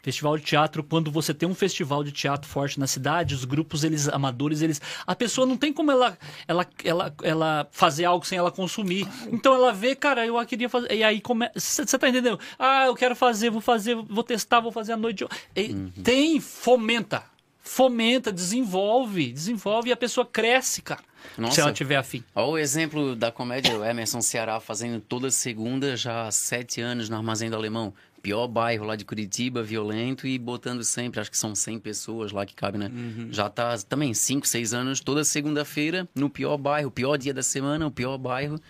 Festival 0.03 0.39
de 0.39 0.45
teatro, 0.45 0.83
quando 0.83 1.11
você 1.11 1.35
tem 1.35 1.49
um 1.49 1.55
festival 1.55 2.03
de 2.03 2.11
teatro 2.11 2.49
forte 2.49 2.81
na 2.81 2.87
cidade, 2.87 3.35
os 3.35 3.45
grupos 3.45 3.85
eles 3.85 4.09
amadores, 4.09 4.63
eles 4.63 4.81
a 5.07 5.15
pessoa 5.15 5.47
não 5.47 5.57
tem 5.57 5.73
como 5.73 5.91
ela 5.91 6.17
ela 6.49 6.67
ela, 6.83 7.15
ela 7.23 7.69
fazer 7.71 8.07
algo 8.07 8.25
sem 8.25 8.39
ela 8.39 8.51
consumir. 8.51 9.07
Então 9.31 9.55
ela 9.55 9.73
vê, 9.73 9.95
cara, 9.95 10.27
eu 10.27 10.45
queria 10.47 10.69
fazer 10.69 10.93
e 10.93 11.03
aí 11.03 11.21
começa, 11.21 11.53
você 11.57 11.99
tá 11.99 12.09
entendendo? 12.09 12.41
Ah, 12.59 12.87
eu 12.87 12.95
quero 12.95 13.15
fazer, 13.15 13.51
vou 13.51 13.61
fazer, 13.61 13.95
vou 13.95 14.25
testar, 14.25 14.61
vou 14.61 14.73
fazer 14.73 14.93
a 14.93 14.97
noite. 14.97 15.27
E 15.55 15.75
Tem 16.03 16.41
fomenta. 16.41 17.23
Fomenta, 17.63 18.33
desenvolve, 18.33 19.33
desenvolve 19.33 19.91
e 19.91 19.93
a 19.93 19.97
pessoa 19.97 20.27
cresce, 20.27 20.83
cara. 20.83 21.03
Nossa. 21.37 21.55
Se 21.55 21.61
ela 21.61 21.73
tiver 21.73 21.97
afim. 21.97 22.25
Olha 22.35 22.47
o 22.49 22.59
exemplo 22.59 23.15
da 23.15 23.31
comédia, 23.31 23.79
o 23.79 23.85
Emerson 23.85 24.21
Ceará 24.21 24.59
fazendo 24.61 25.01
toda 25.01 25.31
segunda, 25.31 25.97
já 25.97 26.27
há 26.27 26.31
sete 26.31 26.81
anos 26.81 27.09
no 27.09 27.17
Armazém 27.17 27.51
do 27.51 27.57
Alemão. 27.57 27.93
Pior 28.23 28.47
bairro 28.49 28.85
lá 28.85 28.97
de 28.97 29.05
Curitiba, 29.05 29.63
violento 29.63 30.27
e 30.27 30.39
botando 30.39 30.85
sempre, 30.85 31.21
acho 31.21 31.31
que 31.31 31.39
são 31.39 31.55
100 31.55 31.79
pessoas 31.79 32.33
lá 32.33 32.45
que 32.45 32.55
cabe, 32.55 32.77
né? 32.79 32.91
Já 33.31 33.49
tá 33.49 33.77
também 33.89 34.13
5, 34.13 34.47
6 34.47 34.75
anos, 34.75 35.01
toda 35.01 35.25
segunda-feira, 35.25 36.09
no 36.15 36.29
pior 36.29 36.57
bairro, 36.59 36.91
pior 36.91 37.17
dia 37.17 37.33
da 37.33 37.43
semana, 37.43 37.87
o 37.87 37.91
pior 37.91 38.19
bairro. 38.19 38.61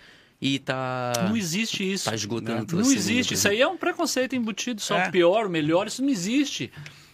E 0.41 0.59
tá. 0.59 1.13
Não 1.29 1.37
existe 1.37 1.91
isso. 1.93 2.07
Tá 2.09 2.15
esgotando 2.15 2.61
Não 2.61 2.85
segunda, 2.85 2.95
existe. 2.95 3.29
por 3.31 3.35
Isso 3.35 3.49
aí 3.49 3.61
é 3.61 3.69
um 3.69 3.77
preconceito 3.77 4.35
embutido. 4.35 4.81
Só 4.81 4.97
É. 4.97 5.11
pior, 5.11 5.49
melhor, 5.51 5.87
isso 5.87 6.01
não 6.01 6.09
existe. 6.09 6.73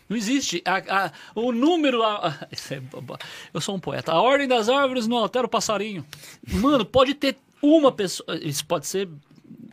Não 0.09 0.16
existe. 0.16 0.62
A- 0.64 1.07
a- 1.07 1.12
o 1.34 1.51
número. 1.51 2.05
a- 2.05 2.47
é 2.70 2.78
boba. 2.78 3.18
eu 3.53 3.61
sou 3.61 3.74
um 3.74 3.80
poeta. 3.80 4.12
A 4.12 4.20
ordem 4.20 4.47
das 4.47 4.68
árvores 4.68 5.09
não 5.09 5.16
altera 5.16 5.45
o 5.47 5.49
passarinho. 5.49 6.07
Mano, 6.47 6.84
pode 6.84 7.14
ter 7.14 7.37
uma 7.61 7.91
pessoa. 7.91 8.39
Isso 8.41 8.64
pode 8.64 8.87
ser 8.87 9.09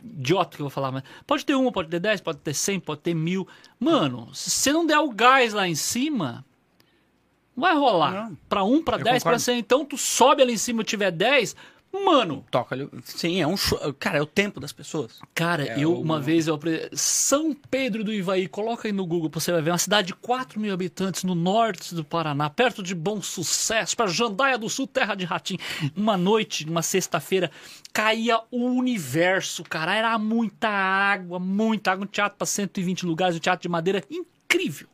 idiota 0.04 0.56
que 0.56 0.62
eu 0.62 0.64
vou 0.64 0.70
falar, 0.70 0.92
mas 0.92 1.02
pode 1.26 1.44
ter 1.44 1.54
uma, 1.54 1.72
pode 1.72 1.88
ter 1.88 2.00
dez, 2.00 2.20
pode 2.20 2.38
ter 2.38 2.54
cem, 2.54 2.78
pode 2.78 3.00
ter 3.00 3.14
mil. 3.14 3.46
Mano, 3.80 4.28
se 4.34 4.50
você 4.50 4.72
não 4.72 4.86
der 4.86 4.98
o 4.98 5.10
gás 5.10 5.52
lá 5.54 5.66
em 5.66 5.74
cima, 5.74 6.44
vai 7.56 7.74
rolar. 7.74 8.12
Não. 8.28 8.38
Pra 8.48 8.64
um, 8.64 8.82
pra 8.82 8.98
Eu 8.98 9.04
dez, 9.04 9.22
pra 9.22 9.32
concordo. 9.32 9.40
cem. 9.42 9.58
Então 9.58 9.84
tu 9.84 9.96
sobe 9.96 10.42
ali 10.42 10.52
em 10.54 10.58
cima 10.58 10.82
e 10.82 10.84
tiver 10.84 11.10
dez, 11.10 11.56
mano, 12.02 12.44
Toca 12.50 12.74
ali. 12.74 12.88
Sim, 13.04 13.40
é 13.40 13.46
um 13.46 13.56
show. 13.56 13.78
Cara, 13.98 14.18
é 14.18 14.22
o 14.22 14.26
tempo 14.26 14.58
das 14.58 14.72
pessoas. 14.72 15.20
Cara, 15.34 15.66
É 15.66 15.78
eu 15.78 15.92
o- 15.92 16.00
uma 16.00 16.20
vez 16.20 16.46
eu 16.46 16.54
apre- 16.54 16.88
São 16.94 17.54
Pedro 17.70 18.02
do 18.02 18.12
Ivaí, 18.12 18.48
coloca 18.48 18.88
aí 18.88 18.92
no 18.92 19.06
Google 19.06 19.30
você 19.32 19.52
vai 19.52 19.60
ver 19.62 19.70
uma 19.70 19.78
cidade 19.78 20.08
de 20.08 20.14
4 20.14 20.58
mil 20.58 20.72
habitantes 20.72 21.24
no 21.24 21.34
norte 21.34 21.94
do 21.94 22.04
Paraná, 22.04 22.48
perto 22.48 22.82
de 22.82 22.94
Bom 22.94 23.20
Sucesso, 23.20 23.96
para 23.96 24.06
Jandaia 24.10 24.56
do 24.56 24.68
Sul, 24.70 24.86
terra 24.86 25.14
de 25.14 25.24
ratinho. 25.24 25.60
Uma 25.96 26.16
noite, 26.16 26.64
uma 26.68 26.82
sexta-feira, 26.82 27.50
caía 27.92 28.40
o 28.50 28.64
universo, 28.66 29.62
cara. 29.64 29.94
Era 29.94 30.18
muita 30.18 30.68
água, 30.68 31.38
muita 31.38 31.92
água. 31.92 32.04
Um 32.04 32.08
teatro 32.08 32.38
para 32.38 32.46
120 32.46 33.04
lugares, 33.04 33.36
um 33.36 33.40
teatro 33.40 33.62
de 33.62 33.68
madeira 33.68 34.02
incrível. 34.10 34.88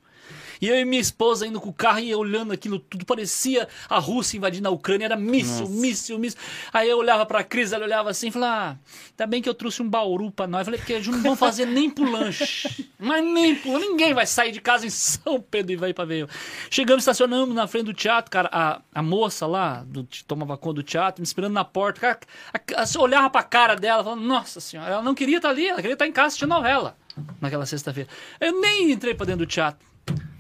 E 0.61 0.69
eu 0.69 0.79
e 0.79 0.85
minha 0.85 1.01
esposa 1.01 1.47
indo 1.47 1.61
com 1.61 1.71
o 1.71 1.73
carro 1.73 2.01
e 2.01 2.15
olhando 2.15 2.53
aquilo 2.53 2.79
tudo, 2.79 3.05
parecia 3.07 3.67
a 3.89 3.99
Rússia 3.99 4.37
invadindo 4.37 4.69
a 4.69 4.71
Ucrânia, 4.71 5.07
era 5.07 5.17
míssil, 5.17 5.69
míssil, 5.69 6.19
míssil. 6.19 6.39
Aí 6.73 6.89
eu 6.89 6.99
olhava 6.99 7.25
pra 7.25 7.43
Cris, 7.43 7.73
ela 7.73 7.85
olhava 7.85 8.11
assim 8.11 8.29
e 8.29 8.31
falava: 8.31 8.57
ah, 8.63 8.77
ainda 9.13 9.27
bem 9.27 9.41
que 9.41 9.49
eu 9.49 9.55
trouxe 9.55 9.81
um 9.83 9.89
bauru 9.89 10.31
pra 10.31 10.47
nós. 10.47 10.61
Eu 10.61 10.65
falei, 10.67 10.79
porque 10.81 10.93
eles 10.93 11.07
não 11.07 11.23
vão 11.23 11.35
fazer 11.37 11.65
nem 11.67 11.89
pro 11.89 12.11
lanche. 12.11 12.91
Mas 12.99 13.25
nem 13.25 13.55
pro 13.55 13.79
ninguém 13.79 14.13
vai 14.13 14.27
sair 14.27 14.53
de 14.53 14.61
casa 14.61 14.87
em 14.87 14.91
São 14.91 15.41
Pedro 15.41 15.73
e 15.73 15.77
vai 15.77 15.95
pra 15.95 16.05
ver. 16.05 16.23
eu. 16.23 16.29
Chegamos, 16.71 17.03
estacionamos 17.03 17.55
na 17.55 17.67
frente 17.67 17.87
do 17.87 17.95
teatro, 17.95 18.31
cara. 18.31 18.49
A, 18.53 18.83
a 18.95 19.03
moça 19.03 19.47
lá, 19.47 19.83
do, 19.87 20.07
tomava 20.27 20.57
conta 20.59 20.75
do 20.75 20.83
teatro, 20.83 21.23
me 21.23 21.27
esperando 21.27 21.55
na 21.55 21.65
porta. 21.65 22.01
Cara, 22.01 22.21
a- 22.53 22.83
a- 22.83 22.87
você 22.87 22.99
olhava 22.99 23.31
pra 23.31 23.43
cara 23.43 23.75
dela, 23.75 24.05
falando, 24.05 24.23
nossa 24.23 24.61
senhora, 24.61 24.91
ela 24.93 25.03
não 25.03 25.15
queria 25.15 25.39
estar 25.39 25.49
ali, 25.49 25.67
ela 25.69 25.81
queria 25.81 25.95
estar 25.95 26.07
em 26.07 26.13
casa 26.13 26.29
assistindo 26.29 26.51
novela 26.51 26.97
naquela 27.41 27.65
sexta-feira. 27.65 28.09
Eu 28.41 28.61
nem 28.61 28.91
entrei 28.93 29.15
pra 29.15 29.25
dentro 29.27 29.47
do 29.47 29.51
teatro. 29.51 29.90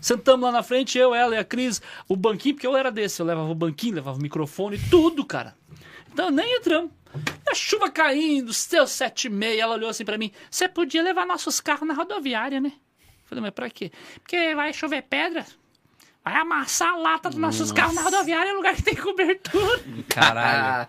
Sentamos 0.01 0.45
lá 0.45 0.53
na 0.53 0.63
frente, 0.63 0.99
eu, 0.99 1.15
ela 1.15 1.35
e 1.35 1.39
a 1.39 1.45
Cris, 1.45 1.83
o 2.09 2.17
banquinho, 2.17 2.55
porque 2.55 2.67
eu 2.67 2.77
era 2.77 2.91
desse, 2.91 3.21
eu 3.21 3.27
levava 3.27 3.51
o 3.51 3.55
banquinho, 3.55 3.95
levava 3.95 4.19
o 4.19 4.23
microfone, 4.23 4.79
tudo, 4.91 5.25
cara. 5.25 5.55
Então 6.13 6.31
nem 6.31 6.57
entramos. 6.57 6.91
A 7.49 7.55
chuva 7.55 7.91
caindo, 7.91 8.53
seus 8.53 8.91
sete 8.91 9.27
e 9.27 9.31
meia, 9.31 9.63
ela 9.63 9.75
olhou 9.75 9.91
assim 9.91 10.05
pra 10.05 10.17
mim, 10.17 10.31
você 10.51 10.69
podia 10.69 11.03
levar 11.03 11.27
nossos 11.27 11.61
carros 11.61 11.87
na 11.87 11.95
rodoviária, 11.95 12.61
né? 12.61 12.73
Falei, 13.25 13.43
mas 13.43 13.53
pra 13.53 13.69
quê? 13.69 13.93
Porque 14.23 14.55
vai 14.55 14.73
chover 14.73 15.03
pedra, 15.03 15.45
vai 16.25 16.35
amassar 16.37 16.95
a 16.95 16.97
lata 16.97 17.29
dos 17.29 17.39
nossos 17.39 17.73
carros 17.73 17.95
na 17.95 18.03
rodoviária, 18.03 18.51
é 18.51 18.53
lugar 18.53 18.75
que 18.75 18.83
tem 18.83 18.95
cobertura. 18.95 19.81
Caralho. 20.09 20.89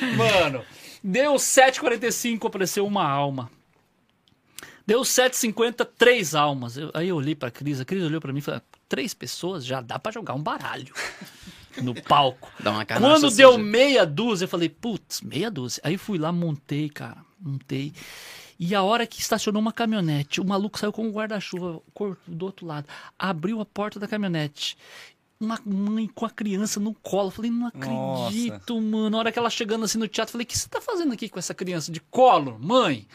Mano, 0.16 0.64
deu 1.02 1.34
7h45, 1.34 2.46
apareceu 2.46 2.86
uma 2.86 3.06
alma. 3.06 3.50
Deu 4.88 5.02
7h50, 5.02 5.86
três 5.98 6.34
almas. 6.34 6.78
Eu- 6.78 6.90
aí 6.94 7.08
eu 7.10 7.16
olhei 7.16 7.34
pra 7.34 7.50
Cris, 7.50 7.78
a 7.78 7.84
Cris 7.84 8.02
olhou 8.02 8.22
pra 8.22 8.32
mim 8.32 8.38
e 8.38 8.42
falou: 8.42 8.62
três 8.88 9.12
pessoas 9.12 9.62
já 9.66 9.82
dá 9.82 9.98
pra 9.98 10.10
jogar 10.10 10.32
um 10.32 10.42
baralho 10.42 10.94
no 11.82 11.94
palco. 11.94 12.50
Dá 12.58 12.70
uma 12.70 12.86
Quando 12.86 13.30
deu 13.36 13.52
suja. 13.52 13.62
meia 13.62 14.06
dúzia, 14.06 14.44
eu 14.46 14.48
falei, 14.48 14.70
putz, 14.70 15.20
meia 15.20 15.50
dúzia. 15.50 15.82
Aí 15.84 15.98
fui 15.98 16.16
lá, 16.16 16.32
montei, 16.32 16.88
cara, 16.88 17.18
montei. 17.38 17.92
E 18.58 18.74
a 18.74 18.82
hora 18.82 19.06
que 19.06 19.20
estacionou 19.20 19.60
uma 19.60 19.74
caminhonete, 19.74 20.40
o 20.40 20.44
maluco 20.44 20.78
saiu 20.78 20.90
com 20.92 21.06
um 21.06 21.12
guarda-chuva 21.12 21.82
do 22.26 22.46
outro 22.46 22.64
lado, 22.66 22.88
abriu 23.18 23.60
a 23.60 23.66
porta 23.66 24.00
da 24.00 24.08
caminhonete. 24.08 24.74
Uma 25.38 25.56
mãe 25.64 26.08
com 26.12 26.24
a 26.26 26.30
criança 26.30 26.80
no 26.80 26.92
colo. 26.94 27.28
Eu 27.28 27.30
falei, 27.30 27.50
não 27.50 27.70
Nossa. 27.72 28.26
acredito, 28.26 28.80
mano. 28.80 29.10
Na 29.10 29.18
hora 29.18 29.30
que 29.30 29.38
ela 29.38 29.48
chegando 29.50 29.84
assim 29.84 29.96
no 29.98 30.08
teatro, 30.08 30.30
eu 30.30 30.32
falei, 30.32 30.44
o 30.44 30.48
que 30.48 30.58
você 30.58 30.66
tá 30.68 30.80
fazendo 30.80 31.12
aqui 31.12 31.28
com 31.28 31.38
essa 31.38 31.54
criança 31.54 31.92
de 31.92 32.00
colo, 32.00 32.58
mãe? 32.58 33.06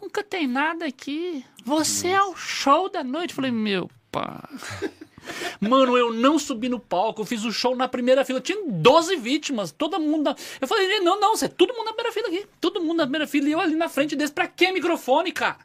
Nunca 0.00 0.22
tem 0.22 0.46
nada 0.46 0.86
aqui. 0.86 1.44
Você 1.64 2.08
é 2.08 2.22
o 2.22 2.34
show 2.34 2.88
da 2.88 3.04
noite. 3.04 3.30
Eu 3.30 3.36
falei, 3.36 3.50
meu 3.50 3.90
pai. 4.10 4.42
Mano, 5.60 5.96
eu 5.96 6.12
não 6.12 6.38
subi 6.38 6.68
no 6.68 6.80
palco, 6.80 7.20
eu 7.20 7.26
fiz 7.26 7.44
o 7.44 7.52
show 7.52 7.76
na 7.76 7.86
primeira 7.86 8.24
fila. 8.24 8.40
Tinha 8.40 8.58
12 8.66 9.16
vítimas, 9.16 9.70
todo 9.70 10.00
mundo. 10.00 10.24
Na... 10.24 10.36
Eu 10.60 10.66
falei, 10.66 11.00
não, 11.00 11.20
não, 11.20 11.36
você 11.36 11.44
é 11.44 11.48
todo 11.48 11.74
mundo 11.74 11.84
na 11.84 11.92
primeira 11.92 12.12
fila 12.12 12.28
aqui. 12.28 12.46
Todo 12.60 12.80
mundo 12.80 12.96
na 12.96 13.04
primeira 13.04 13.26
fila 13.26 13.48
e 13.48 13.52
eu 13.52 13.60
ali 13.60 13.76
na 13.76 13.88
frente 13.88 14.16
desse. 14.16 14.32
Pra 14.32 14.46
que 14.46 14.72
microfone, 14.72 15.30
cara? 15.30 15.58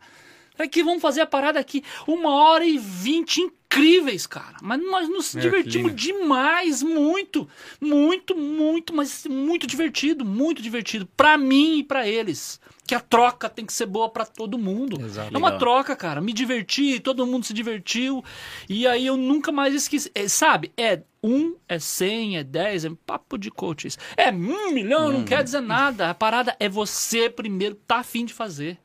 Pra 0.55 0.67
que 0.67 0.83
vamos 0.83 1.01
fazer 1.01 1.21
a 1.21 1.25
parada 1.25 1.59
aqui? 1.59 1.83
Uma 2.07 2.33
hora 2.33 2.65
e 2.65 2.77
vinte 2.77 3.41
incríveis, 3.41 4.25
cara. 4.25 4.57
Mas 4.61 4.81
nós 4.81 5.09
nos 5.09 5.35
É, 5.35 5.39
divertimos 5.39 5.93
demais, 5.95 6.81
muito. 6.81 7.47
Muito, 7.79 8.35
muito, 8.35 8.93
mas 8.93 9.25
muito 9.25 9.67
divertido, 9.67 10.23
muito 10.23 10.61
divertido. 10.61 11.05
Pra 11.17 11.37
mim 11.37 11.79
e 11.79 11.83
pra 11.83 12.07
eles. 12.07 12.59
Que 12.87 12.93
a 12.93 12.99
troca 12.99 13.49
tem 13.49 13.65
que 13.65 13.73
ser 13.73 13.87
boa 13.87 14.09
pra 14.09 14.25
todo 14.25 14.59
mundo. 14.59 15.03
Exato. 15.03 15.33
É 15.33 15.37
uma 15.37 15.47
Legal. 15.47 15.59
troca, 15.59 15.95
cara. 15.95 16.21
Me 16.21 16.31
diverti, 16.31 16.99
todo 16.99 17.25
mundo 17.25 17.43
se 17.43 17.53
divertiu. 17.53 18.23
E 18.69 18.85
aí 18.85 19.07
eu 19.07 19.17
nunca 19.17 19.51
mais 19.51 19.73
esqueci. 19.73 20.11
É, 20.13 20.27
sabe? 20.27 20.71
É 20.77 21.01
um, 21.23 21.55
é 21.67 21.79
cem, 21.79 22.37
é 22.37 22.43
dez, 22.43 22.85
é 22.85 22.91
papo 23.05 23.37
de 23.37 23.49
coaches. 23.49 23.97
É 24.15 24.29
um 24.29 24.71
milhão, 24.71 25.11
não 25.11 25.23
quer 25.23 25.43
dizer 25.43 25.61
nada. 25.61 26.11
A 26.11 26.13
parada 26.13 26.55
é 26.59 26.69
você 26.69 27.27
primeiro 27.29 27.73
tá 27.73 27.97
afim 27.97 28.23
de 28.23 28.33
fazer. 28.33 28.77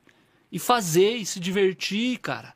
E 0.50 0.58
fazer 0.58 1.16
e 1.16 1.26
se 1.26 1.38
divertir, 1.38 2.18
cara. 2.18 2.54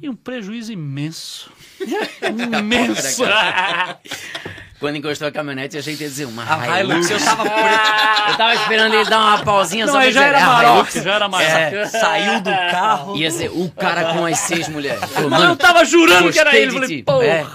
E 0.00 0.08
um 0.08 0.16
prejuízo 0.16 0.72
imenso. 0.72 1.52
imenso. 2.58 3.22
Quando 4.84 4.96
encostou 4.96 5.26
a 5.28 5.32
caminhonete, 5.32 5.76
eu 5.76 5.80
achei 5.80 5.96
que 5.96 6.02
ia 6.02 6.08
dizer 6.10 6.26
uma 6.26 6.42
A 6.44 6.80
Hilux. 6.80 7.08
Hilux, 7.08 7.10
eu 7.10 7.24
tava 7.24 7.42
por... 7.48 8.30
Eu 8.30 8.36
tava 8.36 8.54
esperando 8.54 8.94
ele 8.94 9.08
dar 9.08 9.18
uma 9.18 9.38
pausinha 9.42 9.86
Não, 9.86 9.94
só 9.94 10.00
pra 10.00 10.10
já 10.10 10.20
dizer, 10.20 10.34
era 10.36 10.38
"É 10.38 10.74
Hilux." 10.74 10.92
já 10.94 11.14
era 11.14 11.28
Maroc. 11.28 11.48
É, 11.48 11.86
saiu 11.86 12.40
do 12.42 12.50
carro. 12.50 13.16
Ia 13.16 13.30
ser 13.30 13.48
o 13.50 13.70
cara 13.70 14.12
com 14.12 14.26
as 14.26 14.38
seis 14.40 14.68
mulheres. 14.68 15.02
Falou, 15.10 15.30
Mas 15.30 15.42
eu 15.44 15.56
tava 15.56 15.84
jurando 15.86 16.30
que 16.30 16.38
era 16.38 16.54
ele. 16.54 16.70
Falei, 16.72 17.02
porra. 17.02 17.24
É, 17.24 17.46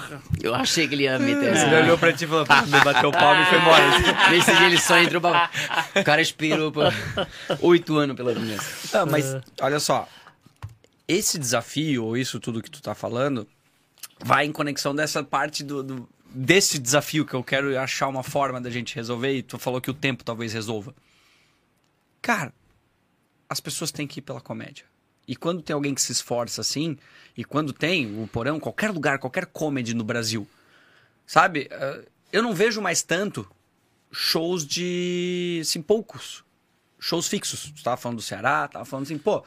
eu 0.41 0.55
achei 0.55 0.87
que 0.87 0.95
ele 0.95 1.03
ia 1.03 1.19
meter 1.19 1.53
essa. 1.53 1.67
Ele 1.67 1.75
olhou 1.83 1.97
pra 1.99 2.11
ti 2.13 2.23
e 2.25 2.27
falou, 2.27 2.47
me 2.65 2.79
bateu 2.83 3.09
o 3.09 3.11
palmo 3.11 3.43
e 3.43 3.45
foi 3.45 3.59
embora. 3.59 3.83
Nesse 4.31 4.55
dia 4.55 4.65
ele 4.65 4.79
só 4.81 4.97
entrou 4.97 5.21
pra... 5.21 5.51
O 5.95 6.03
cara 6.03 6.21
esperou 6.21 6.71
por 6.71 6.91
oito 7.61 7.95
anos 7.95 8.15
pela 8.15 8.33
doença. 8.33 8.63
Ah, 9.01 9.05
mas 9.05 9.37
olha 9.61 9.79
só, 9.79 10.07
esse 11.07 11.37
desafio, 11.37 12.05
ou 12.05 12.17
isso 12.17 12.39
tudo 12.39 12.59
que 12.61 12.71
tu 12.71 12.81
tá 12.81 12.95
falando, 12.95 13.47
vai 14.19 14.45
em 14.45 14.51
conexão 14.51 14.95
dessa 14.95 15.23
parte 15.23 15.63
do, 15.63 15.83
do- 15.83 16.09
desse 16.29 16.79
desafio 16.79 17.25
que 17.25 17.33
eu 17.33 17.43
quero 17.43 17.77
achar 17.79 18.07
uma 18.07 18.23
forma 18.23 18.59
da 18.61 18.69
gente 18.69 18.95
resolver, 18.95 19.33
e 19.37 19.43
tu 19.43 19.57
falou 19.57 19.81
que 19.81 19.89
o 19.89 19.93
tempo 19.93 20.23
talvez 20.23 20.53
resolva. 20.53 20.93
Cara, 22.21 22.53
as 23.49 23.59
pessoas 23.59 23.91
têm 23.91 24.07
que 24.07 24.19
ir 24.19 24.21
pela 24.23 24.41
comédia. 24.41 24.85
E 25.27 25.35
quando 25.35 25.61
tem 25.61 25.73
alguém 25.73 25.93
que 25.93 26.01
se 26.01 26.11
esforça 26.11 26.61
assim, 26.61 26.97
e 27.37 27.43
quando 27.43 27.71
tem 27.71 28.21
o 28.21 28.27
porão, 28.27 28.59
qualquer 28.59 28.91
lugar, 28.91 29.19
qualquer 29.19 29.45
comedy 29.45 29.93
no 29.93 30.03
Brasil, 30.03 30.47
sabe? 31.25 31.67
eh, 31.69 32.05
Eu 32.31 32.43
não 32.43 32.53
vejo 32.53 32.81
mais 32.81 33.01
tanto 33.01 33.49
shows 34.11 34.65
de, 34.65 35.59
assim, 35.61 35.81
poucos 35.81 36.43
shows 36.99 37.27
fixos. 37.27 37.71
Tu 37.71 37.83
tava 37.83 37.97
falando 37.97 38.17
do 38.17 38.23
Ceará, 38.23 38.67
tava 38.67 38.85
falando 38.85 39.05
assim, 39.05 39.17
pô, 39.17 39.43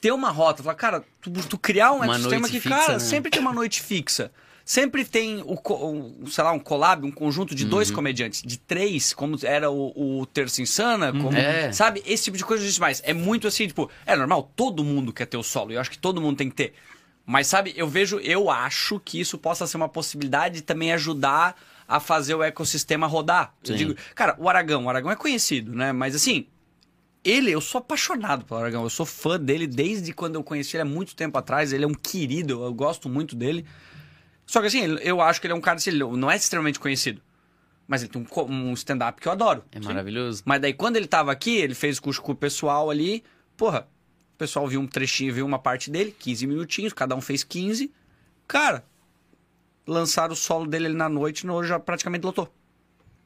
ter 0.00 0.10
uma 0.10 0.30
rota, 0.30 0.62
falar, 0.62 0.74
cara, 0.74 1.04
tu, 1.20 1.30
tu 1.30 1.56
criar 1.58 1.92
um 1.92 1.96
Uma 1.96 2.06
ecossistema 2.06 2.48
que, 2.48 2.60
fixa, 2.60 2.76
cara, 2.76 2.92
né? 2.94 2.98
sempre 2.98 3.30
tem 3.30 3.40
uma 3.40 3.52
noite 3.52 3.80
fixa. 3.80 4.32
Sempre 4.64 5.04
tem, 5.04 5.42
o, 5.42 5.60
um, 5.86 6.26
sei 6.26 6.42
lá, 6.42 6.50
um 6.52 6.58
collab, 6.58 7.04
um 7.06 7.10
conjunto 7.10 7.54
de 7.54 7.64
Uhum. 7.64 7.70
dois 7.70 7.90
comediantes, 7.90 8.40
de 8.42 8.56
três, 8.56 9.12
como 9.12 9.36
era 9.42 9.70
o, 9.70 10.20
o 10.20 10.24
Terça 10.26 10.62
Insana, 10.62 11.12
como, 11.12 11.36
É. 11.36 11.70
sabe? 11.70 12.02
Esse 12.06 12.24
tipo 12.24 12.38
de 12.38 12.44
coisa 12.44 12.62
existe 12.64 12.80
mais. 12.80 13.02
É 13.04 13.12
muito 13.12 13.46
assim, 13.46 13.66
tipo, 13.66 13.90
é 14.06 14.16
normal, 14.16 14.50
todo 14.56 14.82
mundo 14.82 15.12
quer 15.12 15.26
ter 15.26 15.36
o 15.36 15.42
solo, 15.42 15.70
e 15.72 15.74
eu 15.74 15.80
acho 15.82 15.90
que 15.90 15.98
todo 15.98 16.18
mundo 16.20 16.38
tem 16.38 16.48
que 16.48 16.56
ter. 16.56 16.72
Mas, 17.26 17.46
sabe, 17.46 17.74
eu 17.76 17.86
vejo, 17.86 18.18
eu 18.20 18.50
acho 18.50 18.98
que 19.00 19.20
isso 19.20 19.36
possa 19.36 19.66
ser 19.66 19.76
uma 19.76 19.88
possibilidade 19.88 20.56
de 20.56 20.62
também 20.62 20.92
ajudar 20.92 21.60
a 21.86 22.00
fazer 22.00 22.34
o 22.34 22.42
ecossistema 22.42 23.06
rodar. 23.06 23.52
Eu 23.62 23.72
Sim. 23.72 23.76
digo, 23.76 23.94
cara, 24.14 24.34
o 24.38 24.48
Aragão, 24.48 24.86
o 24.86 24.88
Aragão 24.88 25.10
é 25.10 25.16
conhecido, 25.16 25.74
né? 25.74 25.92
Mas 25.92 26.14
assim, 26.14 26.46
ele, 27.22 27.50
eu 27.50 27.60
sou 27.60 27.78
apaixonado 27.80 28.44
pelo 28.46 28.60
Aragão. 28.60 28.82
Eu 28.82 28.90
sou 28.90 29.04
fã 29.04 29.38
dele 29.38 29.66
desde 29.66 30.12
quando 30.14 30.36
eu 30.36 30.42
conheci 30.42 30.76
ele 30.76 30.82
há 30.82 30.86
muito 30.86 31.14
tempo 31.14 31.36
atrás. 31.36 31.72
Ele 31.72 31.84
é 31.84 31.86
um 31.86 31.94
querido, 31.94 32.62
eu 32.64 32.72
gosto 32.72 33.08
muito 33.10 33.36
dele. 33.36 33.66
Só 34.46 34.60
que 34.60 34.66
assim, 34.66 34.82
eu 35.02 35.20
acho 35.20 35.40
que 35.40 35.46
ele 35.46 35.52
é 35.54 35.56
um 35.56 35.60
cara, 35.60 35.76
assim, 35.76 35.90
ele 35.90 36.04
não 36.04 36.30
é 36.30 36.36
extremamente 36.36 36.78
conhecido. 36.78 37.20
Mas 37.86 38.02
ele 38.02 38.10
tem 38.12 38.22
um, 38.22 38.52
um 38.52 38.72
stand-up 38.72 39.20
que 39.20 39.28
eu 39.28 39.32
adoro. 39.32 39.64
É 39.70 39.80
maravilhoso. 39.80 40.42
Mas 40.44 40.60
daí, 40.60 40.72
quando 40.72 40.96
ele 40.96 41.06
tava 41.06 41.30
aqui, 41.30 41.56
ele 41.56 41.74
fez 41.74 42.00
curso 42.00 42.22
com 42.22 42.32
o 42.32 42.36
pessoal 42.36 42.90
ali. 42.90 43.22
Porra, 43.56 43.86
o 44.34 44.38
pessoal 44.38 44.66
viu 44.66 44.80
um 44.80 44.86
trechinho, 44.86 45.32
viu 45.34 45.46
uma 45.46 45.58
parte 45.58 45.90
dele, 45.90 46.14
15 46.18 46.46
minutinhos, 46.46 46.92
cada 46.92 47.14
um 47.14 47.20
fez 47.20 47.44
15. 47.44 47.92
Cara, 48.48 48.84
lançaram 49.86 50.32
o 50.32 50.36
solo 50.36 50.66
dele 50.66 50.86
ali 50.86 50.96
na 50.96 51.08
noite, 51.08 51.46
no, 51.46 51.62
já 51.62 51.78
praticamente 51.78 52.24
lotou. 52.24 52.52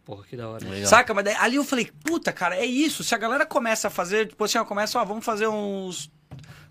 Porra, 0.05 0.25
que 0.25 0.37
da 0.37 0.49
hora. 0.49 0.69
Legal. 0.69 0.89
Saca? 0.89 1.13
Mas 1.15 1.25
daí, 1.25 1.35
ali 1.37 1.57
eu 1.57 1.65
falei, 1.65 1.91
puta, 2.05 2.33
cara, 2.33 2.57
é 2.57 2.65
isso. 2.65 3.05
Se 3.05 3.15
a 3.15 3.19
galera 3.19 3.45
começa 3.45 3.89
a 3.89 3.91
fazer, 3.91 4.29
tipo 4.29 4.43
assim, 4.43 4.59
ó, 4.59 4.65
começa, 4.65 4.99
ó, 4.99 5.05
vamos 5.05 5.25
fazer 5.25 5.47
uns. 5.47 6.11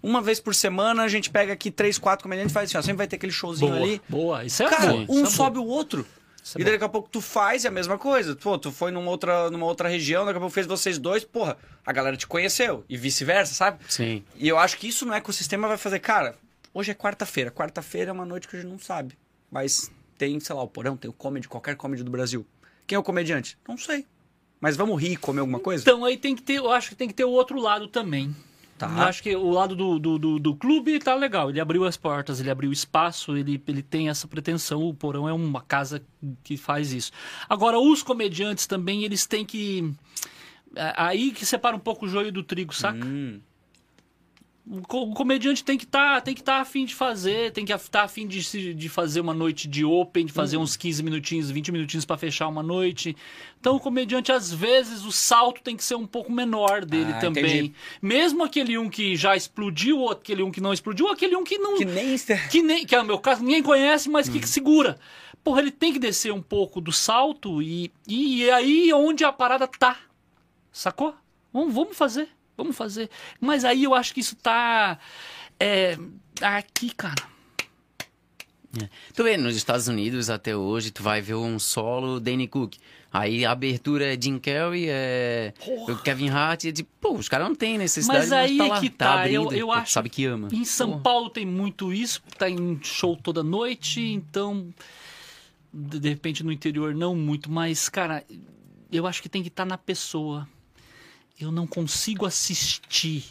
Uma 0.08 0.22
vez 0.22 0.40
por 0.40 0.56
semana, 0.56 1.04
a 1.04 1.08
gente 1.10 1.30
pega 1.30 1.52
aqui 1.52 1.70
três, 1.70 1.98
quatro 1.98 2.24
comediantes 2.24 2.52
e 2.52 2.54
faz 2.54 2.70
assim, 2.70 2.78
ó, 2.78 2.82
sempre 2.82 2.98
vai 3.00 3.08
ter 3.08 3.18
aquele 3.18 3.32
showzinho 3.34 3.72
Boa, 3.74 3.84
ali. 3.84 4.02
boa. 4.08 4.46
Isso 4.46 4.64
é 4.64 4.70
Cara, 4.70 4.94
bom. 4.94 5.06
um 5.10 5.16
isso 5.24 5.34
é 5.34 5.36
sobe 5.36 5.58
bom. 5.58 5.66
o 5.66 5.68
outro. 5.68 6.08
Isso 6.42 6.58
é 6.58 6.62
e 6.62 6.64
daí 6.64 6.74
daqui 6.76 6.86
a 6.86 6.90
pouco 6.90 7.10
tu 7.12 7.20
faz 7.20 7.66
e 7.66 7.68
é 7.68 7.70
a 7.70 7.74
mesma 7.74 7.98
coisa. 7.98 8.34
Pô, 8.38 8.58
tu 8.58 8.72
foi 8.72 8.90
numa 8.90 9.12
outra, 9.12 9.52
numa 9.52 9.66
outra 9.66 9.90
região, 9.90 10.24
daqui 10.24 10.38
a 10.38 10.40
pouco 10.40 10.54
fez 10.54 10.66
vocês 10.66 10.98
dois, 10.98 11.26
porra, 11.26 11.58
a 11.86 11.92
galera 11.92 12.16
te 12.16 12.26
conheceu. 12.26 12.86
E 12.88 12.96
vice-versa, 12.96 13.54
sabe? 13.54 13.80
Sim. 13.90 14.24
E 14.38 14.48
eu 14.48 14.58
acho 14.58 14.78
que 14.78 14.88
isso 14.88 15.06
no 15.06 15.14
ecossistema 15.14 15.68
vai 15.68 15.78
fazer, 15.78 16.00
cara, 16.00 16.36
hoje 16.74 16.92
é 16.92 16.94
quarta-feira. 16.96 17.52
Quarta-feira 17.52 18.12
é 18.12 18.14
uma 18.14 18.26
noite 18.26 18.48
que 18.48 18.56
a 18.56 18.62
gente 18.62 18.70
não 18.72 18.80
sabe. 18.80 19.18
Mas 19.52 19.92
tem, 20.18 20.40
sei 20.40 20.56
lá, 20.56 20.64
o 20.64 20.70
Porão, 20.70 20.96
tem 20.96 21.10
o 21.10 21.14
comedy, 21.14 21.50
qualquer 21.50 21.76
comedy 21.76 22.02
do 22.02 22.12
Brasil. 22.12 22.46
Quem 22.88 22.96
é 22.96 23.00
o 23.00 23.04
comediante? 23.04 23.58
Não 23.68 23.78
sei. 23.78 24.06
Mas 24.62 24.78
vamos 24.78 25.02
rir 25.02 25.12
e 25.12 25.18
comer 25.18 25.42
alguma 25.42 25.60
coisa? 25.60 25.82
Então 25.84 26.06
aí 26.06 26.16
tem 26.18 26.34
que 26.34 26.42
ter, 26.42 26.54
eu 26.60 26.72
acho 26.72 26.88
que 26.90 26.96
tem 26.96 27.10
que 27.10 27.14
ter 27.14 27.26
o 27.26 27.30
outro 27.30 27.60
lado 27.60 27.90
também. 27.90 28.34
Tá. 28.78 28.88
Eu 28.88 29.02
acho 29.04 29.24
que 29.24 29.36
o 29.36 29.50
lado 29.50 29.76
do, 29.76 29.98
do, 29.98 30.20
do, 30.20 30.40
do 30.40 30.56
clube 30.56 31.00
tá 31.00 31.16
legal. 31.16 31.50
Ele 31.50 31.60
abriu 31.60 31.84
as 31.84 31.98
portas, 31.98 32.40
ele 32.40 32.52
abriu 32.52 32.70
o 32.70 32.74
espaço, 32.74 33.36
ele, 33.36 33.62
ele 33.68 33.82
tem 33.82 34.08
essa 34.10 34.28
pretensão. 34.28 34.84
O 34.84 34.94
Porão 34.94 35.28
é 35.28 35.34
uma 35.34 35.62
casa 35.62 36.02
que 36.44 36.56
faz 36.56 36.94
isso. 36.94 37.12
Agora, 37.50 37.80
os 37.80 38.04
comediantes 38.04 38.68
também, 38.68 39.04
eles 39.04 39.26
têm 39.26 39.44
que. 39.44 39.92
é 40.76 40.94
Aí 40.96 41.32
que 41.32 41.46
separa 41.46 41.76
um 41.76 41.80
pouco 41.80 42.06
o 42.06 42.10
joio 42.10 42.32
do 42.32 42.44
trigo, 42.44 42.74
saca? 42.74 43.04
Hum, 43.04 43.40
O, 44.70 44.82
co- 44.82 45.04
o 45.04 45.14
comediante 45.14 45.64
tem 45.64 45.78
que 45.78 45.86
estar 45.86 46.20
tem 46.22 46.36
que 46.36 46.44
tá 46.44 46.58
afim 46.60 46.84
de 46.84 46.94
fazer, 46.94 47.52
tem 47.54 47.64
que 47.64 47.72
estar 47.72 48.04
afim 48.04 48.28
de, 48.28 48.74
de 48.74 48.90
fazer 48.90 49.22
uma 49.22 49.34
noite 49.34 49.66
de 49.66 49.86
open, 49.86 50.26
de 50.26 50.34
fazer 50.34 50.58
uns 50.58 50.76
15 50.76 51.02
minutinhos, 51.04 51.50
20 51.50 51.72
minutinhos 51.72 52.04
pra 52.04 52.18
fechar 52.18 52.50
uma 52.50 52.62
noite. 52.62 53.16
Então 53.60 53.78
o 53.78 53.80
comediante, 53.80 54.30
às 54.32 54.52
vezes, 54.54 55.06
o 55.06 55.12
salto 55.12 55.62
tem 55.62 55.76
que 55.78 55.84
ser 55.86 55.96
um 55.96 56.06
pouco 56.06 56.32
menor 56.32 56.84
dele 56.84 57.14
Ah, 57.14 57.20
também. 57.20 57.44
entendi. 57.46 57.74
Mesmo 58.02 58.44
aquele 58.44 58.78
um 58.78 58.90
que 58.90 59.16
já 59.16 59.38
explodiu, 59.38 60.00
ou 60.00 60.12
aquele 60.12 60.44
um 60.44 60.52
que 60.52 60.60
não 60.60 60.74
explodiu, 60.74 61.06
ou 61.06 61.12
aquele 61.14 61.36
um 61.38 61.46
que 61.46 61.58
não. 61.58 61.78
que 61.78 61.86
nem. 61.86 62.18
Que, 62.52 62.62
nem, 62.62 62.86
que 62.86 62.94
é 62.94 63.02
o 63.02 63.06
meu 63.06 63.20
caso, 63.20 63.42
ninguém 63.44 63.64
conhece, 63.64 64.10
mas 64.10 64.28
Hum. 64.28 64.34
que 64.34 64.48
segura. 64.50 65.00
Porra, 65.46 65.62
ele 65.62 65.72
tem 65.72 65.94
que 65.94 66.00
descer 66.00 66.34
um 66.34 66.42
pouco 66.42 66.82
do 66.82 66.92
salto 66.92 67.62
e, 67.62 67.90
e 68.06 68.44
é 68.44 68.54
aí 68.54 68.92
onde 68.92 69.24
a 69.24 69.32
parada 69.32 69.66
tá. 69.66 69.98
Sacou? 70.74 71.16
Vamos, 71.54 71.74
vamos 71.74 71.98
fazer, 71.98 72.28
vamos 72.58 72.76
fazer. 72.76 73.10
Mas 73.40 73.64
aí 73.64 73.84
eu 73.86 73.94
acho 73.94 74.14
que 74.14 74.20
isso 74.20 74.36
tá. 74.36 74.98
É, 75.60 75.98
aqui, 76.42 76.90
cara. 76.94 77.24
Tu 79.16 79.24
vê, 79.24 79.38
nos 79.38 79.56
Estados 79.56 79.88
Unidos 79.88 80.30
até 80.30 80.56
hoje, 80.56 80.92
tu 80.92 81.02
vai 81.02 81.20
ver 81.22 81.34
um 81.36 81.58
solo 81.58 82.20
Danny 82.20 82.48
Cook. 82.48 82.76
Aí 83.12 83.46
a 83.46 83.52
abertura 83.52 84.14
é 84.14 84.22
Jim 84.22 84.38
Carrey, 84.38 84.86
é 84.90 85.54
Porra. 85.66 85.96
Kevin 86.04 86.30
Hart, 86.30 86.66
é 86.66 86.72
de, 86.72 86.84
pô, 86.84 87.14
os 87.14 87.28
caras 87.30 87.48
não 87.48 87.56
têm 87.56 87.78
necessidade, 87.78 88.20
Mas 88.20 88.32
aí 88.34 88.58
tá 88.58 88.66
é 88.66 88.70
lá, 88.70 88.80
que 88.82 88.90
tá 88.90 89.06
tá, 89.06 89.22
abrindo, 89.22 89.52
eu- 89.54 89.60
eu 89.60 89.72
acho 89.72 89.94
sabe 89.94 90.10
que 90.10 90.26
ama. 90.26 90.50
Em 90.52 90.66
São 90.66 90.92
Porra. 90.92 91.02
Paulo 91.04 91.30
tem 91.30 91.46
muito 91.46 91.92
isso, 91.94 92.22
tá 92.38 92.50
em 92.50 92.78
show 92.84 93.16
toda 93.16 93.42
noite, 93.42 94.02
então. 94.02 94.68
De 95.74 96.00
de 96.00 96.10
repente 96.10 96.44
no 96.44 96.52
interior 96.52 96.94
não 96.94 97.16
muito, 97.16 97.50
mas, 97.52 97.88
cara, 97.90 98.24
eu 98.92 99.08
acho 99.08 99.22
que 99.22 99.30
tem 99.30 99.42
que 99.42 99.48
estar 99.50 99.66
na 99.66 99.78
pessoa. 99.78 100.48
Eu 101.40 101.52
não 101.52 101.68
consigo 101.68 102.26
assistir 102.26 103.26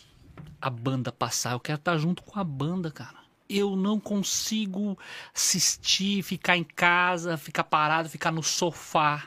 a 0.61 0.71
banda 0.71 1.11
passar, 1.13 1.53
eu 1.53 1.61
quero 1.61 1.79
estar 1.79 1.99
junto 1.99 2.23
com 2.23 2.39
a 2.39 2.45
banda, 2.45 2.91
cara. 2.91 3.17
Eu 3.49 3.77
não 3.77 4.01
consigo 4.01 4.99
assistir, 5.33 6.23
ficar 6.23 6.57
em 6.57 6.65
casa, 6.65 7.37
ficar 7.37 7.63
parado, 7.65 8.09
ficar 8.09 8.33
no 8.33 8.43
sofá. 8.43 9.25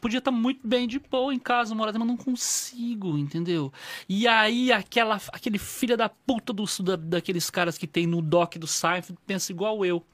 Podia 0.00 0.18
estar 0.18 0.32
muito 0.32 0.66
bem 0.66 0.88
de 0.88 0.98
boa 0.98 1.32
em 1.32 1.38
casa, 1.38 1.72
morada, 1.74 1.96
mas 1.98 2.08
não 2.08 2.16
consigo, 2.16 3.16
entendeu? 3.16 3.72
E 4.08 4.26
aí 4.26 4.72
aquela, 4.72 5.20
aquele 5.32 5.58
filho 5.58 5.96
da 5.96 6.08
puta 6.08 6.52
dos, 6.52 6.80
da- 6.80 6.96
daqueles 6.96 7.48
caras 7.48 7.78
que 7.78 7.86
tem 7.86 8.06
no 8.08 8.20
doc 8.20 8.56
do 8.56 8.66
Seinfeld 8.66 9.18
pensa 9.24 9.52
igual 9.52 9.84
eu. 9.84 10.04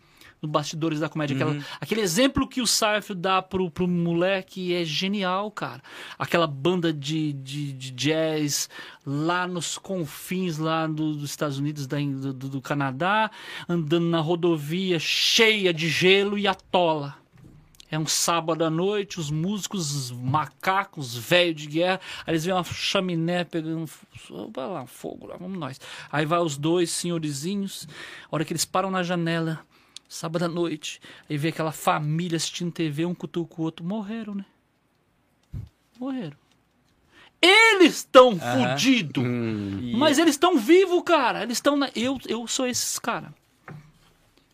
No 0.43 0.49
Bastidores 0.49 1.01
da 1.01 1.09
Comédia. 1.09 1.35
Aquela- 1.35 1.65
aquele 1.81 2.01
exemplo 2.03 2.47
que 2.47 2.61
o 2.61 2.67
Seinfeld 2.67 3.21
dá 3.21 3.41
pro, 3.41 3.71
pro 3.71 3.89
moleque 3.89 4.75
é 4.75 4.85
genial, 4.85 5.51
cara. 5.51 5.83
Aquela 6.19 6.47
banda 6.47 6.93
de, 6.93 7.33
de, 7.33 7.73
de 7.73 7.91
jazz 7.91 8.69
lá 9.05 9.47
nos 9.47 9.79
confins 9.79 10.59
lá 10.59 10.87
do- 10.87 11.15
dos 11.17 11.31
Estados 11.31 11.59
Unidos, 11.59 11.87
da, 11.87 11.97
do, 11.99 12.33
do- 12.35 12.61
Canadá, 12.61 13.31
andando 13.69 14.07
na 14.07 14.21
rodovia 14.21 14.99
cheia 14.99 15.73
de 15.73 15.89
gelo 15.89 16.39
e 16.39 16.47
atola. 16.47 17.17
É 17.91 17.97
um 17.99 18.07
sábado 18.07 18.65
à 18.65 18.69
noite, 18.69 19.21
os 19.21 19.31
músicos, 19.31 19.95
os 19.95 20.11
macacos, 20.11 21.17
velho 21.17 21.55
de 21.55 21.67
guerra, 21.69 22.01
aí 22.27 22.33
eles 22.35 22.45
veem 22.45 22.57
uma 22.57 22.65
chaminé 22.65 23.45
pegando. 23.45 23.89
Vai 24.53 24.67
lá, 24.69 24.87
fogo 24.87 25.29
lá, 25.29 25.37
vamos 25.39 25.57
nós. 25.57 25.81
Aí 26.11 26.27
vai 26.27 26.41
os 26.41 26.59
dois 26.59 26.91
senhorizinhos, 26.91 27.87
a 28.31 28.35
hora 28.35 28.45
que 28.45 28.53
eles 28.53 28.65
param 28.65 28.91
na 28.91 29.03
janela, 29.05 29.61
sábado 30.09 30.45
à 30.45 30.49
noite, 30.49 31.01
aí 31.29 31.37
vê 31.37 31.49
aquela 31.49 31.73
família 31.73 32.37
assistindo 32.37 32.73
TV, 32.73 33.05
um 33.05 33.15
cutuca 33.15 33.55
o 33.59 33.65
outro, 33.65 33.85
morreram, 33.85 34.35
né? 34.35 34.45
Morreram. 35.99 36.37
Eles 37.41 37.97
estão 37.97 38.39
fudidos! 38.39 39.25
Mas 39.97 40.19
eles 40.19 40.35
estão 40.35 40.59
vivos, 40.59 41.03
cara. 41.05 41.43
Eles 41.43 41.59
estão 41.59 41.77
na. 41.77 41.91
Eu, 41.95 42.19
eu 42.29 42.47
sou 42.47 42.67
esses 42.67 42.99
cara. 42.99 43.33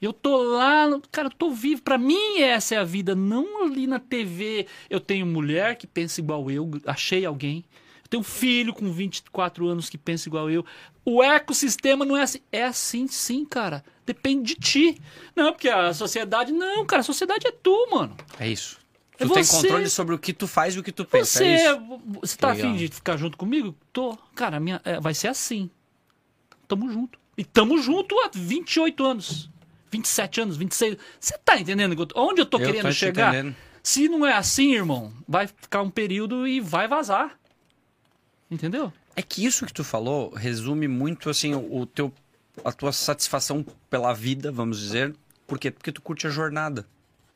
Eu 0.00 0.12
tô 0.12 0.42
lá, 0.42 1.00
cara, 1.12 1.28
eu 1.28 1.32
tô 1.32 1.52
vivo. 1.52 1.80
Pra 1.80 1.96
mim 1.96 2.40
essa 2.40 2.74
é 2.74 2.78
a 2.78 2.84
vida, 2.84 3.14
não 3.14 3.62
ali 3.62 3.86
na 3.86 4.00
TV. 4.00 4.66
Eu 4.90 4.98
tenho 4.98 5.24
mulher 5.24 5.76
que 5.76 5.86
pensa 5.86 6.20
igual 6.20 6.50
eu, 6.50 6.68
achei 6.84 7.24
alguém. 7.24 7.64
Eu 8.02 8.08
tenho 8.10 8.22
filho 8.24 8.74
com 8.74 8.90
24 8.90 9.66
anos 9.68 9.88
que 9.88 9.96
pensa 9.96 10.28
igual 10.28 10.50
eu. 10.50 10.66
O 11.04 11.22
ecossistema 11.22 12.04
não 12.04 12.16
é 12.16 12.22
assim. 12.22 12.40
É 12.50 12.64
assim 12.64 13.06
sim, 13.06 13.44
cara. 13.44 13.84
Depende 14.04 14.54
de 14.54 14.60
ti. 14.60 15.00
Não, 15.34 15.52
porque 15.52 15.68
a 15.68 15.94
sociedade. 15.94 16.52
Não, 16.52 16.84
cara, 16.84 17.00
a 17.00 17.04
sociedade 17.04 17.46
é 17.46 17.52
tu, 17.52 17.88
mano. 17.90 18.16
É 18.38 18.48
isso. 18.48 18.78
Tu 19.16 19.28
você, 19.28 19.52
tem 19.52 19.62
controle 19.62 19.88
sobre 19.88 20.14
o 20.14 20.18
que 20.18 20.32
tu 20.32 20.48
faz 20.48 20.74
e 20.74 20.80
o 20.80 20.82
que 20.82 20.90
tu 20.90 21.04
pensa. 21.04 21.38
Você, 21.38 21.44
é 21.44 21.80
você 22.20 22.36
tá 22.36 22.52
Legal. 22.52 22.70
afim 22.70 22.76
de 22.76 22.88
ficar 22.88 23.16
junto 23.16 23.36
comigo? 23.36 23.76
Tô. 23.92 24.18
Cara, 24.34 24.58
minha, 24.58 24.80
é, 24.84 24.98
vai 24.98 25.14
ser 25.14 25.28
assim. 25.28 25.70
Tamo 26.66 26.90
junto. 26.90 27.18
E 27.36 27.44
tamo 27.44 27.78
junto 27.78 28.18
há 28.20 28.30
28 28.34 29.04
anos. 29.04 29.50
27 29.90 30.40
anos, 30.40 30.56
26. 30.56 30.96
Você 31.20 31.38
tá 31.38 31.58
entendendo? 31.58 32.08
Onde 32.16 32.40
eu 32.40 32.46
tô 32.46 32.58
Eu 32.58 32.66
querendo 32.66 32.82
tô 32.82 32.92
chegar? 32.92 33.34
entendendo. 33.34 33.56
Se 33.82 34.08
não 34.08 34.26
é 34.26 34.32
assim, 34.32 34.72
irmão, 34.74 35.12
vai 35.28 35.46
ficar 35.46 35.82
um 35.82 35.90
período 35.90 36.46
e 36.46 36.60
vai 36.60 36.88
vazar. 36.88 37.38
Entendeu? 38.50 38.92
É 39.14 39.22
que 39.22 39.44
isso 39.44 39.66
que 39.66 39.72
tu 39.72 39.84
falou 39.84 40.30
resume 40.34 40.88
muito 40.88 41.28
assim 41.28 41.54
o 41.54 41.80
o 41.80 41.86
teu 41.86 42.12
a 42.64 42.72
tua 42.72 42.92
satisfação 42.92 43.64
pela 43.88 44.12
vida, 44.12 44.50
vamos 44.52 44.78
dizer, 44.78 45.14
por 45.46 45.58
quê? 45.58 45.70
Porque 45.70 45.92
tu 45.92 46.02
curte 46.02 46.26
a 46.26 46.30
jornada. 46.30 46.86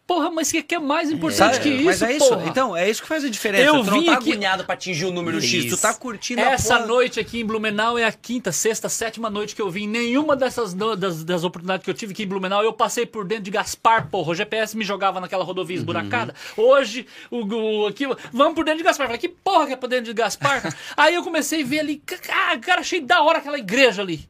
Porra, 0.07 0.31
mas 0.31 0.51
o 0.51 0.53
que 0.53 0.62
que 0.62 0.75
é 0.77 0.79
mais 0.79 1.11
importante 1.11 1.37
Sabe? 1.57 1.59
que 1.64 1.69
isso, 1.69 1.85
Mas 1.85 2.01
é 2.01 2.12
isso. 2.17 2.29
porra? 2.29 2.47
Então, 2.47 2.77
é 2.77 2.89
isso 2.89 3.03
que 3.03 3.09
faz 3.09 3.25
a 3.25 3.29
diferença. 3.29 3.64
Eu 3.64 3.83
tu 3.83 3.91
não 3.91 3.99
vim 3.99 4.07
tá 4.07 4.12
aqui- 4.12 4.31
agoniado 4.31 4.64
pra 4.64 4.75
atingir 4.75 5.05
o 5.05 5.11
número 5.11 5.41
X, 5.41 5.64
tu 5.64 5.67
Isso. 5.75 5.83
tá 5.83 5.93
curtindo 5.95 6.41
a 6.43 6.45
Essa 6.45 6.77
porra. 6.77 6.87
noite 6.87 7.19
aqui 7.19 7.41
em 7.41 7.45
Blumenau 7.45 7.99
é 7.99 8.05
a 8.05 8.12
quinta, 8.12 8.53
sexta, 8.53 8.89
sétima 8.89 9.29
noite 9.29 9.57
que 9.57 9.61
eu 9.61 9.69
vim. 9.69 9.89
Nenhuma 9.89 10.37
dessas 10.37 10.73
das, 10.75 11.25
das 11.25 11.43
oportunidades 11.43 11.85
que 11.85 11.91
eu 11.91 11.95
tive 11.95 12.12
aqui 12.12 12.23
em 12.23 12.27
Blumenau, 12.29 12.62
eu 12.62 12.73
passei 12.73 13.05
por 13.05 13.25
dentro 13.27 13.43
de 13.43 13.51
Gaspar, 13.51 14.07
porra. 14.09 14.31
O 14.31 14.35
GPS 14.37 14.77
me 14.77 14.85
jogava 14.85 15.21
naquela 15.21 15.43
rodovia 15.43 15.77
esburacada. 15.77 16.37
Hoje, 16.57 17.05
o, 17.29 17.45
o 17.83 17.87
aqui, 17.89 18.05
vamos 18.33 18.55
por 18.55 18.64
dentro 18.64 18.79
de 18.79 18.85
Gaspar. 18.85 19.07
Eu 19.07 19.09
Falei, 19.09 19.21
que 19.21 19.29
porra 19.29 19.67
que 19.67 19.73
é 19.73 19.77
por 19.77 19.89
dentro 19.89 20.05
de 20.05 20.12
Gaspar? 20.14 20.73
Aí 20.97 21.17
eu 21.17 21.25
comecei 21.25 21.64
a 21.64 21.67
ver 21.67 21.81
ali, 21.81 22.01
ah, 22.29 22.57
cara, 22.59 22.81
achei 22.83 23.01
da 23.01 23.23
hora 23.23 23.39
aquela 23.39 23.59
igreja 23.59 24.03
ali. 24.03 24.29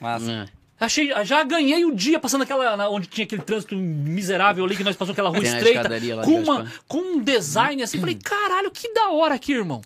Massa. 0.00 0.30
É. 0.54 0.58
Achei, 0.80 1.10
já 1.24 1.42
ganhei 1.42 1.84
o 1.84 1.92
dia 1.94 2.20
passando 2.20 2.42
aquela. 2.42 2.76
na- 2.76 2.88
onde 2.88 3.08
tinha 3.08 3.24
aquele 3.24 3.42
trânsito 3.42 3.74
miserável 3.74 4.64
ali, 4.64 4.76
que 4.76 4.84
nós 4.84 4.94
passamos 4.94 5.12
aquela 5.12 5.28
rua 5.28 5.40
Tem 5.40 5.50
estreita. 5.52 5.88
Com, 6.24 6.40
uma, 6.40 6.72
com 6.86 6.98
um 6.98 7.20
design 7.20 7.82
assim. 7.82 7.98
Falei, 7.98 8.14
caralho, 8.14 8.70
que 8.70 8.92
da 8.94 9.10
hora 9.10 9.34
aqui, 9.34 9.52
irmão. 9.52 9.80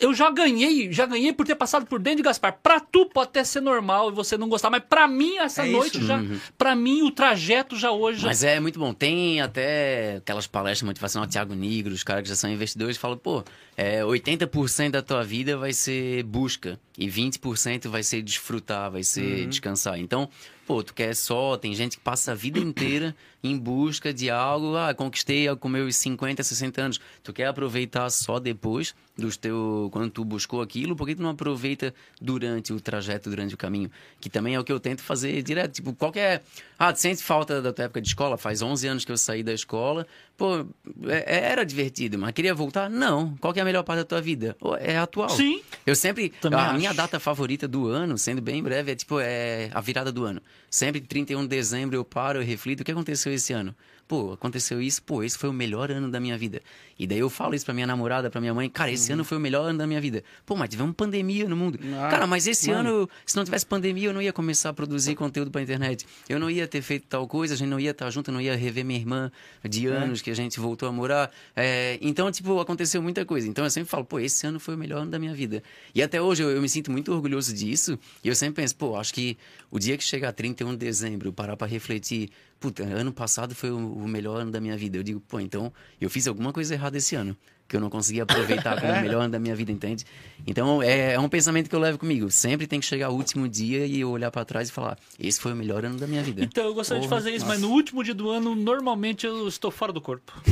Eu 0.00 0.14
já 0.14 0.30
ganhei, 0.30 0.92
já 0.92 1.06
ganhei 1.06 1.32
por 1.32 1.44
ter 1.46 1.56
passado 1.56 1.84
por 1.86 1.98
dentro 1.98 2.18
de 2.18 2.22
Gaspar. 2.22 2.58
Pra 2.62 2.78
tu 2.78 3.06
pode 3.06 3.30
até 3.30 3.42
ser 3.42 3.60
normal 3.60 4.10
e 4.10 4.14
você 4.14 4.36
não 4.36 4.48
gostar, 4.48 4.70
mas 4.70 4.82
pra 4.88 5.08
mim, 5.08 5.38
essa 5.38 5.66
É 5.66 5.70
noite 5.70 5.96
isso. 5.98 6.06
já. 6.06 6.20
Pra 6.56 6.74
mim, 6.76 7.02
o 7.02 7.10
trajeto 7.10 7.76
já 7.76 7.90
hoje. 7.90 8.20
Já... 8.20 8.28
Mas 8.28 8.44
é 8.44 8.60
muito 8.60 8.78
bom. 8.78 8.92
Tem 8.92 9.40
até 9.40 10.16
aquelas 10.18 10.46
palestras 10.46 10.86
motivacional, 10.86 11.28
Thiago 11.28 11.54
Negro, 11.54 11.92
os 11.94 12.04
caras 12.04 12.22
que 12.22 12.28
já 12.28 12.36
são 12.36 12.50
investidores, 12.50 12.96
falam, 12.96 13.16
pô, 13.16 13.42
é, 13.76 14.02
80% 14.02 14.90
da 14.90 15.02
tua 15.02 15.24
vida 15.24 15.56
vai 15.56 15.72
ser 15.72 16.22
busca 16.24 16.78
e 16.98 17.06
20% 17.06 17.88
vai 17.88 18.02
ser 18.02 18.22
desfrutar, 18.22 18.90
vai 18.90 19.04
ser 19.04 19.46
descansar. 19.46 20.00
Então, 20.00 20.28
pô, 20.66 20.82
tu 20.82 20.92
quer 20.92 21.14
só, 21.14 21.56
tem 21.56 21.72
gente 21.72 21.96
que 21.96 22.02
passa 22.02 22.32
a 22.32 22.34
vida 22.34 22.58
inteira 22.58 23.14
em 23.42 23.56
busca 23.56 24.12
de 24.12 24.28
algo, 24.28 24.76
ah, 24.76 24.92
conquistei 24.92 25.46
com 25.56 25.68
meus 25.68 25.94
50, 25.94 26.42
60 26.42 26.82
anos. 26.82 27.00
Tu 27.22 27.32
quer 27.32 27.46
aproveitar 27.46 28.10
só 28.10 28.40
depois 28.40 28.96
dos 29.16 29.36
teu 29.36 29.88
quando 29.92 30.10
tu 30.10 30.24
buscou 30.24 30.60
aquilo, 30.60 30.96
por 30.96 31.06
que 31.06 31.14
tu 31.14 31.22
não 31.22 31.30
aproveita 31.30 31.94
durante 32.20 32.72
o 32.72 32.80
trajeto, 32.80 33.30
durante 33.30 33.54
o 33.54 33.56
caminho? 33.56 33.90
Que 34.20 34.28
também 34.28 34.56
é 34.56 34.60
o 34.60 34.64
que 34.64 34.72
eu 34.72 34.80
tento 34.80 35.00
fazer 35.00 35.40
direto. 35.42 35.74
Tipo, 35.74 35.94
qualquer. 35.94 36.42
Ah, 36.76 36.92
tu 36.92 36.98
sente 36.98 37.22
falta 37.22 37.62
da 37.62 37.72
tua 37.72 37.84
época 37.84 38.00
de 38.00 38.08
escola? 38.08 38.36
Faz 38.36 38.60
11 38.60 38.88
anos 38.88 39.04
que 39.04 39.12
eu 39.12 39.16
saí 39.16 39.44
da 39.44 39.52
escola. 39.52 40.04
Pô, 40.38 40.64
é- 41.08 41.50
era 41.50 41.64
divertido, 41.64 42.16
mas 42.16 42.30
queria 42.30 42.54
voltar? 42.54 42.88
Não. 42.88 43.34
Qual 43.40 43.52
que 43.52 43.58
é 43.58 43.62
a 43.62 43.64
melhor 43.64 43.82
parte 43.82 43.98
da 43.98 44.04
tua 44.04 44.20
vida? 44.20 44.56
É 44.78 44.96
a 44.96 45.02
atual. 45.02 45.28
Sim. 45.30 45.60
Eu 45.84 45.96
sempre. 45.96 46.28
Também 46.40 46.60
a 46.60 46.66
acho. 46.68 46.78
minha 46.78 46.94
data 46.94 47.18
favorita 47.18 47.66
do 47.66 47.88
ano, 47.88 48.16
sendo 48.16 48.40
bem 48.40 48.62
breve, 48.62 48.92
é 48.92 48.94
tipo 48.94 49.18
é 49.20 49.68
a 49.74 49.80
virada 49.80 50.12
do 50.12 50.24
ano. 50.24 50.40
Sempre 50.70 51.00
31 51.00 51.42
de 51.42 51.48
dezembro 51.48 51.96
eu 51.96 52.04
paro, 52.04 52.38
eu 52.40 52.44
reflito 52.46 52.82
o 52.82 52.84
que 52.84 52.92
aconteceu 52.92 53.32
esse 53.32 53.52
ano. 53.52 53.74
Pô, 54.08 54.32
aconteceu 54.32 54.80
isso, 54.80 55.02
pô, 55.02 55.22
esse 55.22 55.36
foi 55.36 55.50
o 55.50 55.52
melhor 55.52 55.90
ano 55.90 56.10
da 56.10 56.18
minha 56.18 56.38
vida. 56.38 56.62
E 56.98 57.06
daí 57.06 57.18
eu 57.18 57.28
falo 57.28 57.54
isso 57.54 57.66
pra 57.66 57.74
minha 57.74 57.86
namorada, 57.86 58.30
pra 58.30 58.40
minha 58.40 58.54
mãe, 58.54 58.68
cara, 58.70 58.90
esse 58.90 59.12
ano 59.12 59.22
foi 59.22 59.36
o 59.36 59.40
melhor 59.40 59.68
ano 59.68 59.78
da 59.78 59.86
minha 59.86 60.00
vida. 60.00 60.24
Pô, 60.46 60.56
mas 60.56 60.70
tivemos 60.70 60.96
pandemia 60.96 61.46
no 61.46 61.54
mundo. 61.54 61.78
Ah, 61.94 62.08
cara, 62.08 62.26
mas 62.26 62.46
esse 62.46 62.70
mano. 62.70 62.88
ano, 62.88 63.10
se 63.26 63.36
não 63.36 63.44
tivesse 63.44 63.66
pandemia, 63.66 64.08
eu 64.08 64.14
não 64.14 64.22
ia 64.22 64.32
começar 64.32 64.70
a 64.70 64.72
produzir 64.72 65.14
conteúdo 65.14 65.50
pra 65.50 65.60
internet. 65.60 66.06
Eu 66.26 66.40
não 66.40 66.50
ia 66.50 66.66
ter 66.66 66.80
feito 66.80 67.06
tal 67.06 67.28
coisa, 67.28 67.52
a 67.52 67.56
gente 67.56 67.68
não 67.68 67.78
ia 67.78 67.90
estar 67.90 68.08
junto, 68.10 68.30
eu 68.30 68.32
não 68.32 68.40
ia 68.40 68.56
rever 68.56 68.82
minha 68.82 68.98
irmã 68.98 69.30
de 69.62 69.86
anos 69.86 70.22
que 70.22 70.30
a 70.30 70.34
gente 70.34 70.58
voltou 70.58 70.88
a 70.88 70.92
morar. 70.92 71.30
É, 71.54 71.98
então, 72.00 72.32
tipo, 72.32 72.58
aconteceu 72.60 73.02
muita 73.02 73.26
coisa. 73.26 73.46
Então 73.46 73.62
eu 73.62 73.70
sempre 73.70 73.90
falo, 73.90 74.06
pô, 74.06 74.18
esse 74.18 74.46
ano 74.46 74.58
foi 74.58 74.74
o 74.74 74.78
melhor 74.78 75.02
ano 75.02 75.10
da 75.10 75.18
minha 75.18 75.34
vida. 75.34 75.62
E 75.94 76.02
até 76.02 76.20
hoje 76.20 76.42
eu, 76.42 76.50
eu 76.50 76.62
me 76.62 76.68
sinto 76.68 76.90
muito 76.90 77.12
orgulhoso 77.12 77.52
disso. 77.52 77.98
E 78.24 78.28
eu 78.28 78.34
sempre 78.34 78.62
penso, 78.62 78.74
pô, 78.74 78.96
acho 78.96 79.12
que 79.12 79.36
o 79.70 79.78
dia 79.78 79.98
que 79.98 80.04
chegar 80.04 80.32
31 80.32 80.70
de 80.70 80.78
dezembro, 80.78 81.30
parar 81.30 81.56
pra 81.56 81.66
refletir, 81.66 82.30
puta, 82.58 82.82
ano 82.82 83.12
passado 83.12 83.54
foi 83.54 83.70
o, 83.70 84.08
melhor 84.08 84.40
ano 84.40 84.50
da 84.50 84.60
minha 84.60 84.76
vida. 84.76 84.98
Eu 84.98 85.02
digo, 85.02 85.20
pô, 85.20 85.40
então 85.40 85.72
eu 86.00 86.10
fiz 86.10 86.26
alguma 86.26 86.52
coisa 86.52 86.74
errada 86.74 86.96
esse 86.96 87.14
ano. 87.14 87.36
Que 87.66 87.76
eu 87.76 87.80
não 87.80 87.90
consegui 87.90 88.20
aproveitar 88.22 88.80
como 88.80 88.90
o 88.96 89.00
melhor 89.02 89.20
ano 89.20 89.30
da 89.30 89.38
minha 89.38 89.54
vida, 89.54 89.70
entende? 89.70 90.06
Então 90.46 90.82
é, 90.82 91.12
é 91.12 91.20
um 91.20 91.28
pensamento 91.28 91.68
que 91.68 91.76
eu 91.76 91.80
levo 91.80 91.98
comigo. 91.98 92.30
Sempre 92.30 92.66
tem 92.66 92.80
que 92.80 92.86
chegar 92.86 93.10
o 93.10 93.14
último 93.14 93.46
dia 93.46 93.84
e 93.84 94.00
eu 94.00 94.10
olhar 94.10 94.30
pra 94.30 94.42
trás 94.42 94.70
e 94.70 94.72
falar: 94.72 94.96
esse 95.20 95.38
foi 95.38 95.52
o 95.52 95.56
melhor 95.56 95.84
ano 95.84 95.98
da 95.98 96.06
minha 96.06 96.22
vida. 96.22 96.42
Então, 96.42 96.64
eu 96.64 96.72
gostaria 96.72 97.02
de 97.02 97.08
Porra, 97.08 97.20
fazer 97.20 97.36
isso, 97.36 97.46
mas 97.46 97.60
no 97.60 97.68
último 97.68 98.02
dia 98.02 98.14
do 98.14 98.30
ano, 98.30 98.54
normalmente 98.54 99.26
eu 99.26 99.46
estou 99.46 99.70
fora 99.70 99.92
do 99.92 100.00
corpo. 100.00 100.32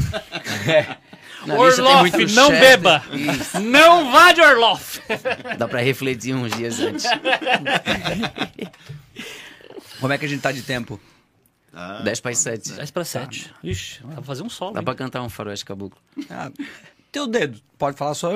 Tem 1.47 1.55
Orloff, 1.55 2.35
não 2.35 2.51
beba! 2.51 3.05
Isso. 3.13 3.61
Não 3.61 4.11
vá 4.11 4.33
de 4.33 4.41
Orloff! 4.41 5.01
Dá 5.57 5.69
pra 5.69 5.81
refletir 5.81 6.35
uns 6.35 6.53
dias 6.55 6.81
antes. 6.81 7.07
Como 10.01 10.13
é 10.13 10.19
que 10.19 10.27
a 10.27 10.29
gente 10.29 10.43
tá 10.43 10.53
de 10.53 10.63
tempo? 10.63 11.01
10 12.05 12.21
para 12.21 12.35
7. 12.35 12.73
10 12.73 12.91
para 12.91 13.05
7. 13.05 13.55
Ixi, 13.63 14.01
dá 14.05 14.15
pra 14.15 14.23
fazer 14.23 14.43
um 14.43 14.49
solo. 14.49 14.73
Dá 14.73 14.81
hein? 14.81 14.85
pra 14.85 14.95
cantar 14.95 15.23
um 15.23 15.29
faroeste 15.29 15.65
caboclo. 15.65 16.01
Ah, 16.31 16.51
teu 17.13 17.27
dedo, 17.27 17.61
pode 17.79 17.97
falar 17.97 18.15
só? 18.15 18.31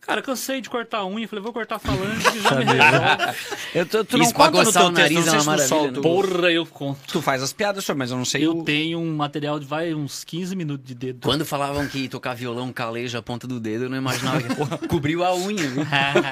Cara, 0.00 0.20
cansei 0.20 0.60
de 0.60 0.68
cortar 0.68 0.98
a 0.98 1.06
unha, 1.06 1.26
falei, 1.26 1.42
vou 1.42 1.52
cortar 1.52 1.78
falando 1.78 2.14
que 2.30 2.40
já 2.42 2.50
me 2.56 2.64
resolve. 2.64 3.38
Eu, 3.74 3.86
tu, 3.86 4.04
tu 4.04 4.18
não 4.18 4.24
Isso 4.26 4.34
conta 4.34 4.62
no 4.62 4.70
teu 4.70 4.82
o 4.82 4.92
texto, 4.92 4.98
nariz 5.14 5.14
não 5.14 5.20
é 5.22 5.24
sei 5.24 5.32
uma 5.32 5.38
se 5.38 5.44
tu 5.44 5.46
maravilha, 5.46 5.68
solta. 5.68 5.92
né? 5.92 6.02
Porra, 6.02 6.52
eu 6.52 6.66
conto. 6.66 7.00
Tu 7.08 7.22
faz 7.22 7.42
as 7.42 7.52
piadas, 7.54 7.84
senhor, 7.84 7.96
mas 7.96 8.10
eu 8.10 8.18
não 8.18 8.24
sei 8.26 8.44
Eu 8.44 8.58
o... 8.58 8.64
tenho 8.64 8.98
um 8.98 9.16
material 9.16 9.58
de 9.58 9.64
vai 9.64 9.94
uns 9.94 10.22
15 10.22 10.54
minutos 10.54 10.86
de 10.86 10.94
dedo. 10.94 11.20
Quando 11.24 11.44
falavam 11.46 11.88
que 11.88 12.06
tocar 12.06 12.34
violão 12.34 12.70
caleja 12.70 13.18
a 13.18 13.22
ponta 13.22 13.46
do 13.46 13.58
dedo, 13.58 13.84
eu 13.84 13.88
não 13.88 13.96
imaginava 13.96 14.42
que 14.42 14.54
porra, 14.54 14.76
cobriu 14.86 15.24
a 15.24 15.34
unha. 15.34 15.66
Viu? 15.66 15.86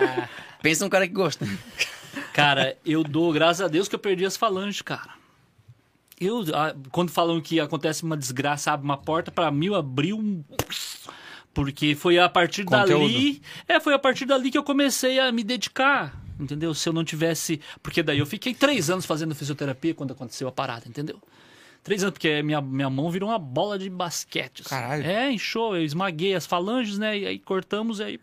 Pensa 0.63 0.85
um 0.85 0.91
cara 0.91 1.09
que 1.09 1.15
gosta. 1.15 1.49
Cara, 2.35 2.77
eu 2.85 3.03
dou 3.03 3.33
graças 3.33 3.63
a 3.63 3.69
Deus 3.69 3.89
que 3.89 3.95
eu 3.95 3.99
perdi 3.99 4.27
as 4.27 4.37
falanges, 4.37 4.83
cara. 4.83 5.22
Eu, 6.25 6.45
ah, 6.55 6.75
quando 6.91 7.11
falam 7.11 7.41
que 7.41 7.59
acontece 7.59 8.05
uma 8.05 8.17
desgraça, 8.17 8.73
abre 8.73 8.85
uma 8.85 8.97
porta, 8.97 9.31
pra 9.31 9.51
mim 9.51 9.67
eu 9.67 9.75
abri 9.75 10.13
um. 10.13 10.45
Porque 11.53 11.95
foi 11.95 12.19
a 12.19 12.29
partir 12.29 12.65
Conteúdo. 12.65 12.89
dali. 12.89 13.43
É, 13.69 13.79
foi 13.81 13.93
a 13.93 13.99
partir 13.99 14.25
dali 14.25 14.51
que 14.51 14.57
eu 14.57 14.63
comecei 14.63 15.19
a 15.19 15.31
me 15.33 15.43
dedicar. 15.43 16.19
Entendeu? 16.39 16.73
Se 16.75 16.89
eu 16.89 16.93
não 16.93 17.05
tivesse. 17.05 17.61
Porque 17.83 18.03
daí 18.03 18.19
eu 18.19 18.27
fiquei 18.27 18.55
três 18.55 18.89
anos 18.89 19.05
fazendo 19.05 19.35
fisioterapia 19.35 19.95
quando 19.95 20.13
aconteceu 20.13 20.49
a 20.49 20.53
parada, 20.53 20.89
entendeu? 20.89 21.21
Três 21.83 22.03
anos, 22.03 22.13
porque 22.13 22.43
minha, 22.43 22.61
minha 22.61 22.89
mão 22.89 23.11
virou 23.11 23.29
uma 23.29 23.39
bola 23.39 23.79
de 23.79 23.91
basquete. 23.91 24.61
assim. 24.61 24.71
Caralho. 24.71 25.05
É, 25.05 25.31
inchou, 25.33 25.77
eu 25.77 25.85
esmaguei 25.85 26.35
as 26.35 26.47
falanges, 26.47 26.97
né? 26.97 27.19
E 27.19 27.27
aí 27.27 27.39
cortamos, 27.39 27.99
e 27.99 28.05
aí. 28.05 28.21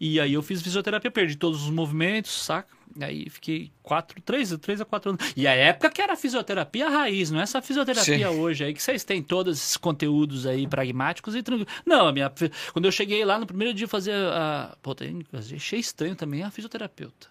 E 0.00 0.20
aí 0.20 0.34
eu 0.34 0.42
fiz 0.42 0.60
fisioterapia, 0.60 1.10
perdi 1.10 1.36
todos 1.36 1.62
os 1.62 1.70
movimentos, 1.70 2.32
saca? 2.32 2.77
E 2.96 3.04
aí 3.04 3.30
fiquei 3.30 3.70
quatro, 3.82 4.20
três, 4.22 4.56
três 4.60 4.80
a 4.80 4.84
quatro 4.84 5.10
anos. 5.10 5.32
E 5.36 5.46
a 5.46 5.54
época 5.54 5.90
que 5.90 6.00
era 6.00 6.16
fisioterapia 6.16 6.88
raiz, 6.88 7.30
não 7.30 7.40
é 7.40 7.42
essa 7.42 7.60
fisioterapia 7.60 8.30
hoje 8.30 8.64
aí, 8.64 8.74
que 8.74 8.82
vocês 8.82 9.04
têm 9.04 9.22
todos 9.22 9.58
esses 9.58 9.76
conteúdos 9.76 10.46
aí 10.46 10.66
pragmáticos 10.66 11.34
e 11.34 11.42
tranquilos. 11.42 11.72
Não, 11.84 12.08
a 12.08 12.12
minha, 12.12 12.32
quando 12.72 12.84
eu 12.84 12.92
cheguei 12.92 13.24
lá 13.24 13.38
no 13.38 13.46
primeiro 13.46 13.74
dia 13.74 13.88
fazer 13.88 14.14
a. 14.14 14.76
Pô, 14.82 14.94
achei 15.32 15.78
estranho 15.78 16.16
também 16.16 16.42
a 16.42 16.50
fisioterapeuta. 16.50 17.28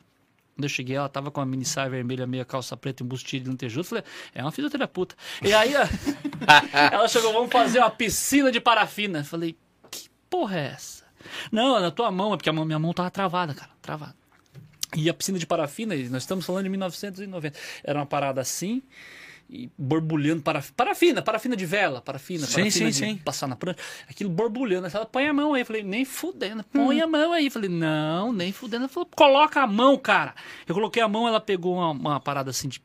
Quando 0.55 0.63
eu 0.63 0.69
cheguei, 0.69 0.95
ela 0.95 1.07
tava 1.07 1.29
com 1.29 1.39
uma 1.39 1.45
mini 1.45 1.63
saia 1.63 1.87
vermelha, 1.87 2.25
meia 2.25 2.43
calça 2.43 2.75
preta 2.75 3.03
e 3.03 3.05
um 3.05 3.07
bustilho 3.07 3.43
de 3.43 3.49
lantejudo. 3.51 3.83
Falei, 3.83 4.03
é 4.33 4.41
uma 4.41 4.51
fisioterapeuta. 4.51 5.15
E 5.43 5.53
aí, 5.53 5.71
ela 6.91 7.07
chegou, 7.07 7.31
vamos 7.31 7.51
fazer 7.51 7.77
uma 7.77 7.91
piscina 7.91 8.51
de 8.51 8.59
parafina. 8.59 9.23
Falei, 9.23 9.55
que 9.91 10.09
porra 10.27 10.57
é 10.57 10.65
essa? 10.67 11.05
Não, 11.51 11.77
é 11.77 11.81
na 11.81 11.91
tua 11.91 12.09
mão, 12.09 12.33
é 12.33 12.37
porque 12.37 12.49
a 12.49 12.53
minha 12.53 12.79
mão 12.79 12.91
tava 12.91 13.11
travada, 13.11 13.53
cara, 13.53 13.69
travada. 13.83 14.15
E 14.95 15.09
a 15.09 15.13
piscina 15.13 15.37
de 15.37 15.45
parafina, 15.45 15.95
e 15.95 16.07
nós 16.09 16.23
estamos 16.23 16.45
falando 16.45 16.63
de 16.63 16.69
1990, 16.69 17.59
era 17.83 17.99
uma 17.99 18.05
parada 18.05 18.39
assim, 18.39 18.81
e 19.49 19.69
borbulhando 19.77 20.41
parafina, 20.41 20.73
parafina, 20.75 21.21
parafina 21.21 21.55
de 21.55 21.65
vela, 21.65 22.01
parafina, 22.01 22.45
Sim, 22.45 22.55
parafina 22.55 22.91
sim, 22.91 23.05
de 23.05 23.11
sim. 23.13 23.17
passar 23.17 23.47
na 23.47 23.55
prancha, 23.55 23.79
aquilo 24.09 24.29
borbulhando. 24.29 24.87
Ela 24.87 25.05
põe 25.05 25.27
a 25.27 25.33
mão 25.33 25.53
aí. 25.53 25.61
Eu 25.61 25.65
falei, 25.65 25.83
nem 25.83 26.03
fudendo, 26.03 26.63
põe 26.65 27.01
a 27.01 27.07
mão 27.07 27.31
aí. 27.31 27.45
Eu 27.45 27.51
falei, 27.51 27.69
não, 27.69 28.33
nem 28.33 28.51
fudendo. 28.51 28.83
Ela 28.83 28.89
falou, 28.89 29.09
coloca 29.15 29.61
a 29.61 29.67
mão, 29.67 29.97
cara. 29.97 30.35
Eu 30.67 30.75
coloquei 30.75 31.01
a 31.01 31.07
mão, 31.07 31.27
ela 31.27 31.39
pegou 31.39 31.75
uma, 31.75 31.91
uma 31.91 32.19
parada 32.19 32.49
assim, 32.49 32.67
de, 32.67 32.81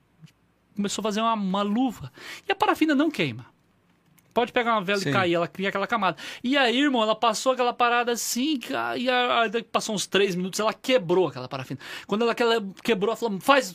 começou 0.76 1.02
a 1.02 1.04
fazer 1.04 1.20
uma, 1.20 1.34
uma 1.34 1.62
luva. 1.62 2.12
E 2.48 2.52
a 2.52 2.54
parafina 2.54 2.94
não 2.94 3.10
queima. 3.10 3.46
Pode 4.34 4.52
pegar 4.52 4.72
uma 4.74 4.82
vela 4.82 5.00
Sim. 5.00 5.10
e 5.10 5.12
cair, 5.12 5.34
ela 5.34 5.46
cria 5.48 5.68
aquela 5.68 5.86
camada. 5.86 6.16
E 6.42 6.56
aí, 6.56 6.78
irmão, 6.80 7.02
ela 7.02 7.14
passou 7.14 7.52
aquela 7.52 7.72
parada 7.72 8.12
assim, 8.12 8.58
e 8.96 9.08
a- 9.10 9.44
passou 9.70 9.94
uns 9.94 10.06
três 10.06 10.34
minutos, 10.34 10.58
ela 10.58 10.72
quebrou 10.72 11.28
aquela 11.28 11.48
parafina. 11.48 11.78
Quando 12.06 12.22
ela, 12.22 12.34
que 12.34 12.42
ela 12.42 12.64
quebrou, 12.82 13.10
ela 13.10 13.16
falou, 13.16 13.38
faz. 13.40 13.74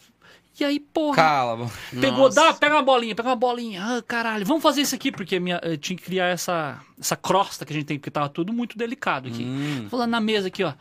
E 0.60 0.64
aí, 0.66 0.80
porra. 0.80 1.16
Cala. 1.16 1.70
Pegou, 2.02 2.26
Nossa. 2.26 2.42
dá, 2.42 2.54
pega 2.54 2.74
uma 2.76 2.82
bolinha, 2.82 3.14
pega 3.14 3.30
uma 3.30 3.36
bolinha. 3.36 3.80
Ah, 3.84 4.02
caralho, 4.02 4.44
vamos 4.44 4.64
fazer 4.64 4.82
isso 4.82 4.96
aqui, 4.96 5.12
porque 5.12 5.40
minha, 5.40 5.60
eu 5.64 5.78
tinha 5.78 5.96
que 5.96 6.02
criar 6.04 6.26
essa, 6.26 6.80
essa 7.00 7.16
crosta 7.16 7.64
que 7.64 7.72
a 7.72 7.76
gente 7.76 7.86
tem, 7.86 8.00
porque 8.00 8.10
tava 8.10 8.28
tudo 8.28 8.52
muito 8.52 8.76
delicado 8.76 9.28
aqui. 9.28 9.46
Falando 9.88 10.10
na 10.10 10.20
mesa 10.20 10.48
aqui, 10.48 10.64
ó. 10.64 10.74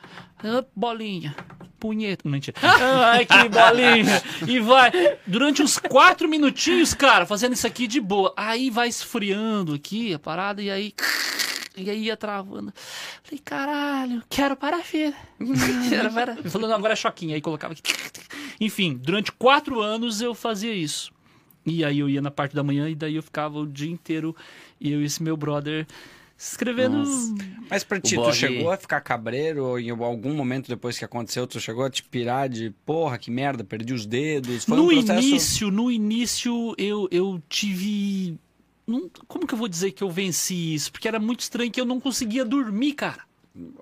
Ah, 0.43 0.65
bolinha. 0.75 1.37
Punheta. 1.79 2.29
Mentira. 2.29 2.57
Ai, 2.63 3.27
que 3.27 3.49
bolinha. 3.49 4.23
E 4.47 4.59
vai. 4.61 4.91
Durante 5.27 5.63
uns 5.63 5.79
quatro 5.79 6.29
minutinhos, 6.29 6.95
cara, 6.95 7.27
fazendo 7.27 7.53
isso 7.53 7.67
aqui 7.67 7.87
de 7.87 8.01
boa. 8.01 8.33
Aí 8.37 8.71
vai 8.71 8.89
esfriando 8.89 9.75
aqui 9.75 10.15
a 10.15 10.19
parada, 10.19 10.63
e 10.63 10.71
aí. 10.71 10.95
E 11.77 11.91
aí 11.91 12.05
ia 12.05 12.17
travando. 12.17 12.73
Falei, 13.23 13.41
caralho, 13.45 14.23
quero 14.31 14.57
parafina. 14.57 15.15
quero 15.91 16.11
parafina. 16.13 16.51
Falando, 16.51 16.73
agora 16.73 16.95
é 16.95 16.97
choquinho. 16.97 17.35
Aí 17.35 17.41
colocava 17.41 17.75
aqui. 17.75 17.83
Enfim, 18.59 18.99
durante 19.03 19.31
quatro 19.31 19.81
anos 19.81 20.23
eu 20.23 20.35
fazia 20.35 20.73
isso. 20.73 21.13
E 21.67 21.85
aí 21.85 21.99
eu 21.99 22.09
ia 22.09 22.23
na 22.23 22.31
parte 22.31 22.55
da 22.55 22.63
manhã 22.63 22.89
e 22.89 22.95
daí 22.95 23.17
eu 23.17 23.23
ficava 23.23 23.59
o 23.59 23.67
dia 23.67 23.91
inteiro, 23.91 24.35
e 24.81 24.93
eu 24.93 25.03
e 25.03 25.05
esse 25.05 25.23
meu 25.23 25.37
brother 25.37 25.87
escrevendo. 26.39 27.03
Mas 27.71 27.83
pra 27.83 28.01
ti, 28.01 28.15
O 28.15 28.19
tu 28.19 28.23
blog- 28.23 28.35
chegou 28.37 28.71
a 28.71 28.77
ficar 28.77 29.01
cabreiro 29.01 29.65
ou 29.65 29.79
em 29.81 29.91
algum 29.91 30.35
momento 30.35 30.69
depois 30.69 30.99
que 30.99 31.05
aconteceu, 31.05 31.47
tu 31.47 31.59
chegou 31.61 31.85
a 31.85 31.91
te 31.91 32.03
pirar 32.03 32.49
de 32.49 32.71
porra, 32.85 33.19
que 33.19 33.31
merda, 33.31 33.65
perdi 33.65 33.93
os 33.93 34.07
dedos? 34.07 34.65
Foi 34.65 34.77
no 34.77 34.85
um 34.85 34.89
processo... 34.89 35.27
início, 35.29 35.71
no 35.71 35.91
início 35.91 36.75
eu, 36.79 37.09
eu 37.11 37.43
tive. 37.49 38.39
não- 38.87 39.11
como 39.27 39.47
que 39.47 39.55
eu 39.55 39.59
vou 39.59 39.69
dizer 39.69 39.93
que 39.93 40.05
eu 40.05 40.11
venci 40.11 40.75
isso? 40.75 40.93
Porque 40.93 41.09
era 41.09 41.19
muito 41.19 41.41
estranho 41.41 41.71
que 41.71 41.81
eu 41.81 41.85
não 41.87 41.99
conseguia 42.01 42.45
dormir, 42.45 42.93
cara. 42.93 43.25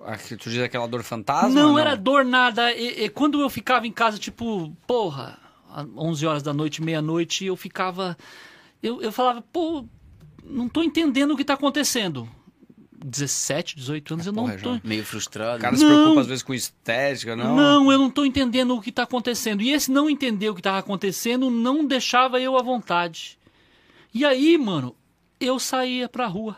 Ah, 0.05 0.15
que 0.17 0.37
Tu 0.37 0.49
diz 0.49 0.61
aquela 0.61 0.87
dor 0.87 1.03
fantasma? 1.03 1.49
não, 1.49 1.77
era 1.77 1.95
dor 1.95 2.23
nada. 2.23 2.71
E, 2.73 3.03
e 3.03 3.09
quando 3.09 3.41
eu 3.41 3.49
ficava 3.49 3.85
em 3.85 3.91
casa, 3.91 4.17
tipo, 4.17 4.73
porra, 4.87 5.37
às 5.69 5.85
11 5.97 6.25
horas 6.25 6.41
da 6.41 6.53
noite, 6.53 6.81
meia-noite, 6.81 7.43
eu 7.45 7.57
ficava. 7.57 8.17
Eu, 8.81 9.01
eu 9.01 9.11
falava, 9.11 9.41
pô, 9.41 9.83
não 10.45 10.69
tô 10.69 10.81
entendendo 10.81 11.31
o 11.31 11.37
que 11.37 11.43
tá 11.43 11.55
acontecendo. 11.55 12.25
17, 13.07 13.75
18 13.75 14.13
anos, 14.15 14.25
eu 14.25 14.33
não 14.33 14.43
porra, 14.45 14.57
tô. 14.57 14.73
já. 14.75 14.81
Meio 14.83 15.05
frustrado. 15.05 15.57
O 15.57 15.61
cara 15.61 15.73
né? 15.73 15.77
se 15.77 15.83
Não. 15.85 15.95
preocupa 15.95 16.21
às 16.21 16.27
vezes 16.27 16.43
com 16.43 16.53
estética, 16.53 17.35
não? 17.35 17.55
Não, 17.55 17.91
eu 17.91 17.99
não 17.99 18.09
tô 18.09 18.25
entendendo 18.25 18.75
o 18.75 18.81
que 18.81 18.91
tá 18.91 19.03
acontecendo. 19.03 19.61
E 19.61 19.71
esse 19.71 19.91
não 19.91 20.09
entender 20.09 20.49
o 20.49 20.55
que 20.55 20.61
tava 20.61 20.79
acontecendo 20.79 21.49
não 21.51 21.85
deixava 21.85 22.39
eu 22.39 22.57
à 22.57 22.63
vontade. 22.63 23.37
E 24.13 24.25
aí, 24.25 24.57
mano, 24.57 24.95
eu 25.39 25.59
saía 25.59 26.09
pra 26.09 26.25
rua. 26.25 26.57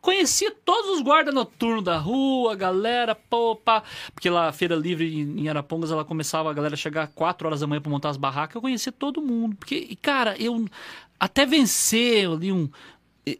Conhecia 0.00 0.50
todos 0.64 0.92
os 0.96 1.02
guardas 1.02 1.34
noturnos 1.34 1.84
da 1.84 1.98
rua, 1.98 2.56
galera, 2.56 3.14
pô, 3.14 3.54
pá. 3.54 3.82
Porque 4.14 4.30
lá, 4.30 4.48
a 4.48 4.52
Feira 4.52 4.74
Livre 4.74 5.06
em 5.20 5.46
Arapongas, 5.48 5.90
ela 5.90 6.06
começava 6.06 6.50
a 6.50 6.54
galera 6.54 6.74
chegar 6.74 7.08
4 7.08 7.46
horas 7.46 7.60
da 7.60 7.66
manhã 7.66 7.82
pra 7.82 7.90
montar 7.90 8.08
as 8.08 8.16
barracas. 8.16 8.54
Eu 8.54 8.62
conhecia 8.62 8.90
todo 8.90 9.20
mundo. 9.20 9.56
Porque, 9.56 9.86
e, 9.90 9.94
cara, 9.96 10.34
eu 10.40 10.64
até 11.18 11.44
vencer 11.44 12.26
ali 12.30 12.50
um, 12.50 12.70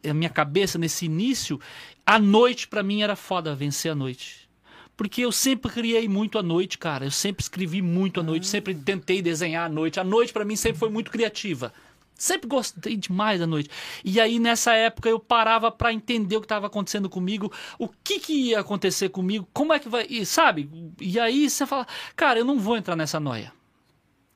a 0.09 0.15
minha 0.15 0.31
cabeça 0.31 0.79
nesse 0.79 1.07
início, 1.07 1.61
a 2.05 2.19
noite 2.19 2.69
pra 2.69 2.83
mim 2.83 3.03
era 3.03 3.17
foda 3.17 3.55
vencer 3.55 3.93
a 3.93 3.95
noite. 3.95 4.49
Porque 4.97 5.23
eu 5.23 5.33
sempre 5.33 5.73
criei 5.73 6.07
muito 6.07 6.39
à 6.39 6.43
noite, 6.43 6.77
cara. 6.77 7.07
Eu 7.07 7.11
sempre 7.11 7.43
escrevi 7.43 7.81
muito 7.81 8.21
à 8.21 8.23
noite, 8.23 8.47
sempre 8.47 8.75
tentei 8.75 9.23
desenhar 9.23 9.65
à 9.65 9.69
noite. 9.69 9.99
A 9.99 10.05
noite 10.05 10.33
pra 10.33 10.45
mim 10.45 10.57
sempre 10.57 10.79
foi 10.79 10.91
muito 10.91 11.11
criativa. 11.11 11.73
Sempre 12.21 12.49
gostei 12.49 12.99
demais 12.99 13.41
da 13.41 13.47
noite. 13.47 13.71
E 14.05 14.21
aí 14.21 14.39
nessa 14.39 14.75
época 14.75 15.09
eu 15.09 15.19
parava 15.19 15.73
pra 15.73 15.91
entender 15.91 16.37
o 16.37 16.41
que 16.41 16.45
estava 16.45 16.67
acontecendo 16.67 17.09
comigo, 17.09 17.51
o 17.79 17.89
que 17.89 18.21
que 18.21 18.51
ia 18.51 18.61
acontecer 18.61 19.09
comigo, 19.09 19.49
como 19.55 19.73
é 19.73 19.79
que 19.79 19.89
vai, 19.89 20.07
e, 20.07 20.27
sabe? 20.27 20.69
E 21.01 21.19
aí 21.19 21.49
você 21.49 21.65
fala, 21.65 21.87
cara, 22.15 22.39
eu 22.39 22.45
não 22.45 22.59
vou 22.59 22.77
entrar 22.77 22.95
nessa 22.95 23.19
noia. 23.19 23.51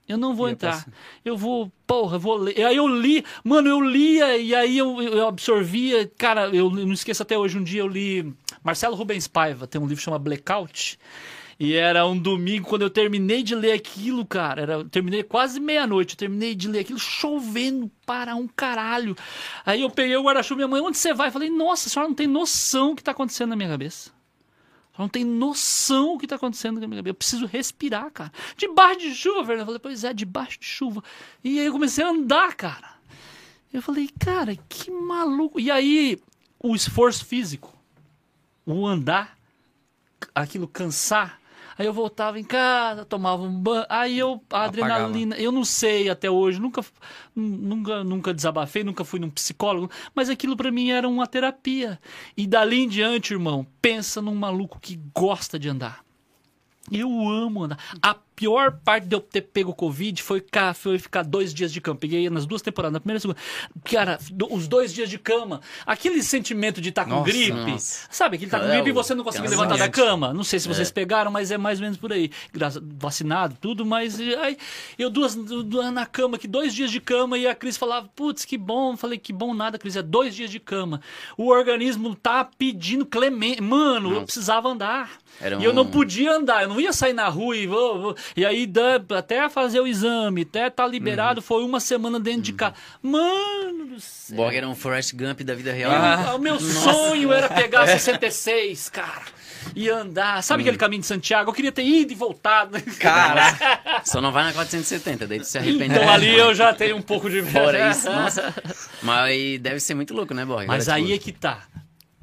Eu 0.06 0.18
não 0.18 0.34
vou 0.34 0.48
entrar. 0.48 0.86
Eu 1.24 1.36
vou, 1.36 1.72
porra, 1.86 2.18
vou 2.18 2.36
ler. 2.36 2.62
Aí 2.62 2.76
eu 2.76 2.86
li, 2.86 3.24
mano, 3.42 3.68
eu 3.68 3.80
lia 3.80 4.36
e 4.36 4.54
aí 4.54 4.76
eu, 4.76 5.00
eu 5.02 5.26
absorvia. 5.26 6.10
Cara, 6.18 6.48
eu 6.48 6.70
não 6.70 6.92
esqueço 6.92 7.22
até 7.22 7.38
hoje, 7.38 7.58
um 7.58 7.64
dia 7.64 7.80
eu 7.80 7.88
li 7.88 8.34
Marcelo 8.62 8.94
Rubens 8.94 9.26
Paiva, 9.26 9.66
tem 9.66 9.80
um 9.80 9.84
livro 9.84 9.96
que 9.96 10.04
chama 10.04 10.18
Blackout. 10.18 10.98
E 11.58 11.74
era 11.74 12.04
um 12.04 12.18
domingo, 12.18 12.66
quando 12.66 12.82
eu 12.82 12.90
terminei 12.90 13.42
de 13.42 13.54
ler 13.54 13.72
aquilo, 13.72 14.26
cara, 14.26 14.62
era, 14.62 14.72
eu 14.74 14.88
terminei 14.88 15.22
quase 15.22 15.60
meia-noite, 15.60 16.14
eu 16.14 16.18
terminei 16.18 16.54
de 16.54 16.68
ler 16.68 16.80
aquilo, 16.80 16.98
chovendo 16.98 17.90
para 18.04 18.34
um 18.34 18.48
caralho. 18.48 19.16
Aí 19.64 19.82
eu 19.82 19.90
peguei 19.90 20.16
o 20.16 20.22
guarda-chuva, 20.24 20.56
minha 20.56 20.68
mãe, 20.68 20.80
onde 20.80 20.98
você 20.98 21.14
vai? 21.14 21.28
Eu 21.28 21.32
falei, 21.32 21.50
nossa, 21.50 21.88
a 21.88 21.90
senhora 21.90 22.08
não 22.08 22.14
tem 22.14 22.26
noção 22.26 22.92
o 22.92 22.94
que 22.96 23.02
está 23.02 23.12
acontecendo 23.12 23.50
na 23.50 23.56
minha 23.56 23.68
cabeça. 23.68 24.10
A 24.94 24.96
senhora 24.96 24.98
não 24.98 25.08
tem 25.08 25.24
noção 25.24 26.14
o 26.14 26.18
que 26.18 26.24
está 26.24 26.36
acontecendo 26.36 26.80
na 26.80 26.86
minha 26.86 26.98
cabeça. 26.98 27.10
Eu 27.10 27.14
preciso 27.14 27.46
respirar, 27.46 28.10
cara. 28.12 28.32
Debaixo 28.56 29.00
de 29.00 29.14
chuva, 29.14 29.42
velho. 29.42 29.60
Eu 29.60 29.66
falei, 29.66 29.80
pois 29.80 30.04
é, 30.04 30.14
debaixo 30.14 30.60
de 30.60 30.66
chuva. 30.66 31.02
E 31.42 31.58
aí 31.58 31.66
eu 31.66 31.72
comecei 31.72 32.04
a 32.04 32.08
andar, 32.08 32.54
cara. 32.54 32.94
Eu 33.72 33.82
falei, 33.82 34.08
cara, 34.20 34.56
que 34.68 34.90
maluco. 34.90 35.58
E 35.58 35.68
aí, 35.68 36.20
o 36.60 36.76
esforço 36.76 37.24
físico, 37.24 37.76
o 38.64 38.86
andar, 38.86 39.36
aquilo 40.32 40.68
cansar. 40.68 41.40
Aí 41.76 41.86
eu 41.86 41.92
voltava 41.92 42.38
em 42.38 42.44
casa, 42.44 43.04
tomava 43.04 43.42
um 43.42 43.52
banho. 43.52 43.86
Aí 43.88 44.18
eu, 44.18 44.42
a 44.50 44.64
adrenalina, 44.64 45.36
eu 45.36 45.50
não 45.50 45.64
sei 45.64 46.08
até 46.08 46.30
hoje, 46.30 46.60
nunca, 46.60 46.84
nunca, 47.34 48.04
nunca 48.04 48.34
desabafei, 48.34 48.84
nunca 48.84 49.04
fui 49.04 49.18
num 49.18 49.30
psicólogo, 49.30 49.90
mas 50.14 50.30
aquilo 50.30 50.56
pra 50.56 50.70
mim 50.70 50.90
era 50.90 51.08
uma 51.08 51.26
terapia. 51.26 52.00
E 52.36 52.46
dali 52.46 52.84
em 52.84 52.88
diante, 52.88 53.32
irmão, 53.32 53.66
pensa 53.82 54.22
num 54.22 54.34
maluco 54.34 54.78
que 54.80 55.00
gosta 55.14 55.58
de 55.58 55.68
andar. 55.68 56.04
Eu 56.92 57.08
amo 57.28 57.64
andar. 57.64 57.78
A 58.02 58.14
pior 58.36 58.78
parte 58.84 59.06
de 59.06 59.14
eu 59.14 59.20
ter 59.20 59.42
pego 59.42 59.72
Covid 59.74 60.22
foi, 60.22 60.40
cá, 60.40 60.74
foi 60.74 60.98
ficar 60.98 61.22
dois 61.22 61.52
dias 61.54 61.72
de 61.72 61.80
cama. 61.80 61.96
Peguei 61.98 62.28
nas 62.30 62.46
duas 62.46 62.60
temporadas, 62.62 62.92
na 62.94 63.00
primeira 63.00 63.18
e 63.18 63.20
segunda. 63.20 63.38
Cara, 63.84 64.18
os 64.50 64.66
dois 64.68 64.92
dias 64.92 65.08
de 65.08 65.18
cama. 65.18 65.60
Aquele 65.86 66.22
sentimento 66.22 66.80
de 66.80 66.88
estar 66.88 67.04
com 67.04 67.10
Nossa, 67.10 67.24
gripe. 67.30 67.52
nossa. 67.52 68.06
Sabe, 68.10 68.38
que 68.38 68.46
tá 68.46 68.58
com 68.58 68.66
É, 68.66 68.72
gripe 68.76 68.90
e 68.90 68.92
você 68.92 69.14
não 69.14 69.22
consegue 69.24 69.44
cansaço. 69.44 69.62
levantar 69.62 69.84
da 69.84 69.90
cama. 69.90 70.32
Não 70.34 70.44
sei 70.44 70.58
se 70.58 70.66
vocês 70.68 70.90
pegaram, 70.90 71.30
mas 71.30 71.50
é 71.50 71.58
mais 71.58 71.78
ou 71.78 71.84
menos 71.84 71.96
por 71.98 72.12
aí. 72.12 72.30
Vacinado, 72.98 73.56
tudo, 73.60 73.84
mas 73.84 74.18
aí, 74.20 74.56
eu 74.98 75.10
duas, 75.10 75.34
du- 75.34 75.64
na 75.92 76.06
cama, 76.06 76.36
aqui, 76.36 76.48
dois 76.48 76.74
dias 76.74 76.90
de 76.90 77.00
cama, 77.00 77.36
e 77.38 77.46
a 77.46 77.54
Cris 77.54 77.76
falava, 77.76 78.08
putz, 78.14 78.44
que 78.44 78.56
bom. 78.58 78.96
Falei, 78.96 79.18
que 79.18 79.32
bom 79.32 79.54
nada, 79.54 79.78
Cris, 79.78 79.96
é 79.96 80.02
dois 80.02 80.34
dias 80.34 80.50
de 80.50 80.58
cama. 80.58 81.00
O 81.36 81.48
organismo 81.50 82.14
tá 82.14 82.44
pedindo 82.44 83.04
clemente. 83.06 83.60
Mano, 83.62 84.14
eu 84.14 84.22
precisava 84.22 84.68
andar. 84.68 85.10
Era 85.40 85.56
E 85.60 85.64
eu 85.64 85.72
não 85.72 85.82
um- 85.82 85.90
podia 85.90 86.32
andar, 86.36 86.62
eu 86.62 86.68
não 86.68 86.80
ia 86.80 86.92
sair 86.92 87.12
na 87.12 87.28
rua 87.28 87.56
e 87.56 87.66
vou. 87.66 88.00
vou- 88.00 88.16
E 88.36 88.44
aí, 88.44 88.70
até 89.16 89.48
fazer 89.48 89.80
o 89.80 89.86
exame, 89.86 90.42
até 90.42 90.70
tá 90.70 90.86
liberado, 90.86 91.42
foi 91.42 91.64
uma 91.64 91.80
semana 91.80 92.18
dentro 92.18 92.42
de 92.42 92.52
casa. 92.52 92.74
Mano 93.02 93.86
do 93.86 94.00
céu. 94.00 94.36
Borg 94.36 94.54
era 94.54 94.68
um 94.68 94.74
Forrest 94.74 95.14
Gump 95.14 95.40
da 95.42 95.54
vida 95.54 95.72
real. 95.72 95.92
Ah, 95.92 96.34
o 96.34 96.38
meu 96.38 96.58
sonho 96.58 97.32
era 97.32 97.48
pegar 97.48 97.86
66, 97.88 98.88
cara. 98.88 99.22
E 99.74 99.88
andar. 99.88 100.42
Sabe 100.42 100.62
aquele 100.62 100.76
caminho 100.76 101.00
de 101.00 101.06
Santiago? 101.06 101.50
Eu 101.50 101.54
queria 101.54 101.72
ter 101.72 101.84
ido 101.84 102.12
e 102.12 102.14
voltado. 102.14 102.80
Cara, 102.98 104.02
Só 104.04 104.20
não 104.20 104.30
vai 104.30 104.44
na 104.44 104.52
470, 104.52 105.26
daí 105.26 105.40
tu 105.40 105.46
se 105.46 105.56
arrepende. 105.56 105.94
Então 105.94 106.08
ali 106.10 106.36
eu 106.36 106.54
já 106.54 106.74
tenho 106.74 106.96
um 106.96 107.02
pouco 107.02 107.30
de 107.30 107.42
Fora 107.42 107.88
isso, 107.90 108.10
nossa. 108.10 108.54
Mas 109.02 109.58
deve 109.60 109.80
ser 109.80 109.94
muito 109.94 110.14
louco, 110.14 110.34
né, 110.34 110.44
Borg? 110.44 110.66
Mas 110.66 110.88
aí 110.88 111.12
é 111.12 111.18
que 111.18 111.32
tá. 111.32 111.62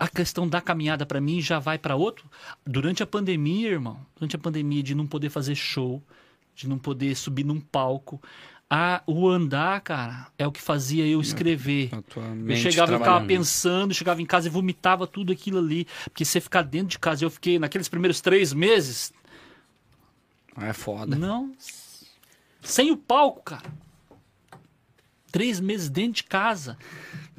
A 0.01 0.07
questão 0.07 0.47
da 0.47 0.59
caminhada 0.59 1.05
pra 1.05 1.21
mim 1.21 1.39
já 1.39 1.59
vai 1.59 1.77
pra 1.77 1.95
outro. 1.95 2.27
Durante 2.65 3.03
a 3.03 3.05
pandemia, 3.05 3.69
irmão, 3.69 3.99
durante 4.15 4.35
a 4.35 4.39
pandemia 4.39 4.81
de 4.81 4.95
não 4.95 5.05
poder 5.05 5.29
fazer 5.29 5.53
show, 5.53 6.01
de 6.55 6.67
não 6.67 6.79
poder 6.79 7.15
subir 7.15 7.43
num 7.43 7.59
palco, 7.59 8.19
a, 8.67 9.03
o 9.05 9.27
andar, 9.29 9.79
cara, 9.81 10.27
é 10.39 10.47
o 10.47 10.51
que 10.51 10.59
fazia 10.61 11.05
eu 11.05 11.21
escrever. 11.21 11.91
Eu 12.47 12.55
chegava, 12.55 12.93
eu 12.93 12.97
ficava 12.99 13.25
pensando, 13.25 13.93
chegava 13.93 14.21
em 14.21 14.25
casa 14.25 14.47
e 14.47 14.49
vomitava 14.49 15.05
tudo 15.05 15.31
aquilo 15.31 15.59
ali. 15.59 15.85
Porque 16.05 16.25
você 16.25 16.41
ficar 16.41 16.63
dentro 16.63 16.87
de 16.87 16.97
casa, 16.99 17.23
eu 17.23 17.29
fiquei 17.29 17.59
naqueles 17.59 17.87
primeiros 17.87 18.21
três 18.21 18.53
meses, 18.53 19.13
Ah, 20.55 20.67
É 20.67 20.73
foda. 20.73 21.15
não. 21.15 21.53
Sem 22.61 22.89
o 22.91 22.97
palco, 22.97 23.43
cara. 23.43 23.71
Três 25.31 25.59
meses 25.59 25.89
dentro 25.89 26.13
de 26.13 26.23
casa. 26.23 26.77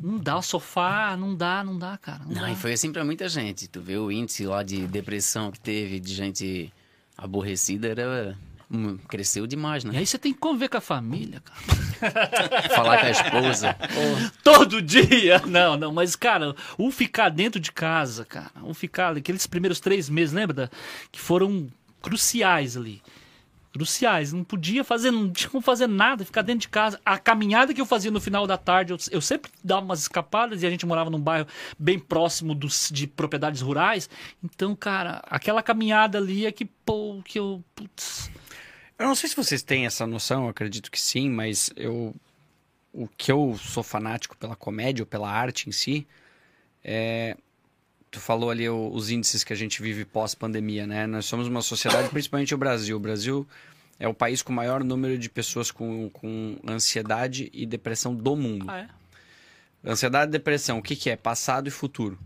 Não 0.01 0.19
dá 0.19 0.37
o 0.39 0.43
sofá, 0.43 1.17
não 1.17 1.35
dá, 1.35 1.63
não 1.63 1.79
dá, 1.79 1.97
cara. 1.99 2.21
Não, 2.25 2.35
Não, 2.35 2.43
dá. 2.43 2.51
e 2.51 2.57
foi 2.57 2.73
assim 2.73 2.91
pra 2.93 3.05
muita 3.05 3.29
gente. 3.29 3.69
Tu 3.69 3.81
vê 3.81 3.97
o 3.97 4.11
índice 4.11 4.45
lá 4.47 4.63
de 4.63 4.87
depressão 4.87 5.51
que 5.53 5.61
teve, 5.61 6.01
de 6.01 6.15
gente 6.15 6.73
aborrecida, 7.17 7.89
era. 7.89 8.37
Cresceu 9.07 9.47
demais, 9.47 9.85
E 9.85 9.89
né? 9.89 9.99
aí 9.99 10.07
você 10.07 10.17
tem 10.19 10.33
que 10.33 10.39
conviver 10.39 10.71
com 10.71 10.79
a 10.79 10.81
família, 10.81 11.43
cara. 11.43 12.69
Falar 12.75 13.01
com 13.01 13.07
a 13.07 13.11
esposa. 13.11 13.77
Todo 14.43 14.81
dia! 14.81 15.43
Não, 15.47 15.77
não, 15.77 15.93
mas, 15.93 16.17
cara, 16.17 16.57
o 16.79 16.91
ficar 16.91 17.29
dentro 17.29 17.61
de 17.61 17.71
casa, 17.71 18.25
cara, 18.25 18.51
o 18.63 18.73
ficar 18.73 19.15
aqueles 19.15 19.47
primeiros 19.47 19.79
três 19.79 20.09
meses, 20.09 20.33
lembra? 20.35 20.55
da- 20.55 20.71
que 21.13 21.21
foram 21.21 21.69
cruciais 22.01 22.75
ali. 22.75 23.03
Cruciais. 23.73 24.33
Não 24.33 24.45
podia 24.45 24.85
fazer, 24.85 25.11
não 25.11 25.31
tinha 25.31 25.49
como 25.49 25.63
fazer 25.63 25.87
nada, 25.87 26.25
ficar 26.25 26.43
dentro 26.43 26.61
de 26.61 26.69
casa. 26.69 27.01
A 27.05 27.19
caminhada 27.19 27.73
que 27.73 27.81
eu 27.81 27.87
fazia 27.87 28.11
no 28.11 28.21
final 28.21 28.47
da 28.47 28.57
tarde, 28.57 28.93
eu, 28.93 28.99
eu 29.11 29.21
sempre 29.21 29.51
dava 29.65 29.85
umas 29.85 30.01
escapadas 30.01 30.63
e 30.63 30.67
a 30.67 30.71
gente 30.71 30.87
morava 30.87 31.11
num 31.11 31.21
bairro 31.21 31.47
bem 31.79 31.99
próximo 31.99 32.55
dos, 32.55 32.91
de 32.93 33.07
propriedades 33.07 33.61
rurais. 33.61 34.09
Então, 34.43 34.77
cara, 34.77 35.23
aquela 35.27 35.63
caminhada 35.63 36.19
ali 36.19 36.47
é 36.47 36.53
que, 36.53 36.65
pô, 36.65 37.23
que 37.25 37.39
eu. 37.39 37.65
Putz, 37.75 38.31
Eu 38.99 39.07
não 39.07 39.15
sei 39.15 39.29
se 39.29 39.37
vocês 39.37 39.63
têm 39.63 39.87
essa 39.87 40.07
noção, 40.07 40.49
acredito 40.49 40.91
que 40.91 41.01
sim, 41.01 41.31
mas 41.31 41.71
eu. 41.77 42.15
O 42.93 43.09
que 43.09 43.33
eu 43.33 43.59
sou 43.59 43.83
fanático 43.83 44.37
pela 44.37 44.55
comédia 44.55 45.03
ou 45.03 45.07
pela 45.07 45.31
arte 45.31 45.69
em 45.69 45.73
si 45.73 46.07
é. 46.85 47.37
Tu 48.13 48.21
falou 48.21 48.51
ali 48.51 48.69
o- 48.69 48.91
os 48.93 49.11
índices 49.11 49.43
que 49.43 49.53
a 49.55 49.57
gente 49.57 49.81
vive 49.83 50.05
pós-pandemia, 50.05 50.87
né? 50.87 51.07
Nós 51.07 51.25
somos 51.25 51.49
uma 51.49 51.63
sociedade, 51.63 52.11
principalmente 52.11 52.55
o 52.55 52.59
Brasil. 52.59 52.97
O 52.97 53.01
Brasil 53.01 53.49
é 53.99 54.07
o 54.07 54.13
país 54.13 54.43
com 54.43 54.53
o 54.53 54.55
maior 54.57 54.85
número 54.85 55.17
de 55.19 55.29
pessoas 55.31 55.71
com, 55.71 56.11
com 56.11 56.59
ansiedade 56.69 57.49
e 57.55 57.65
depressão 57.65 58.15
do 58.15 58.37
mundo. 58.37 58.67
ah, 58.69 58.81
é? 58.81 58.89
Ansiedade 59.85 60.29
e 60.29 60.33
depressão, 60.33 60.79
o 60.79 60.83
que, 60.83 60.95
que 60.95 61.09
é? 61.11 61.17
Passado 61.17 61.67
e 61.69 61.71
futuro. 61.71 62.19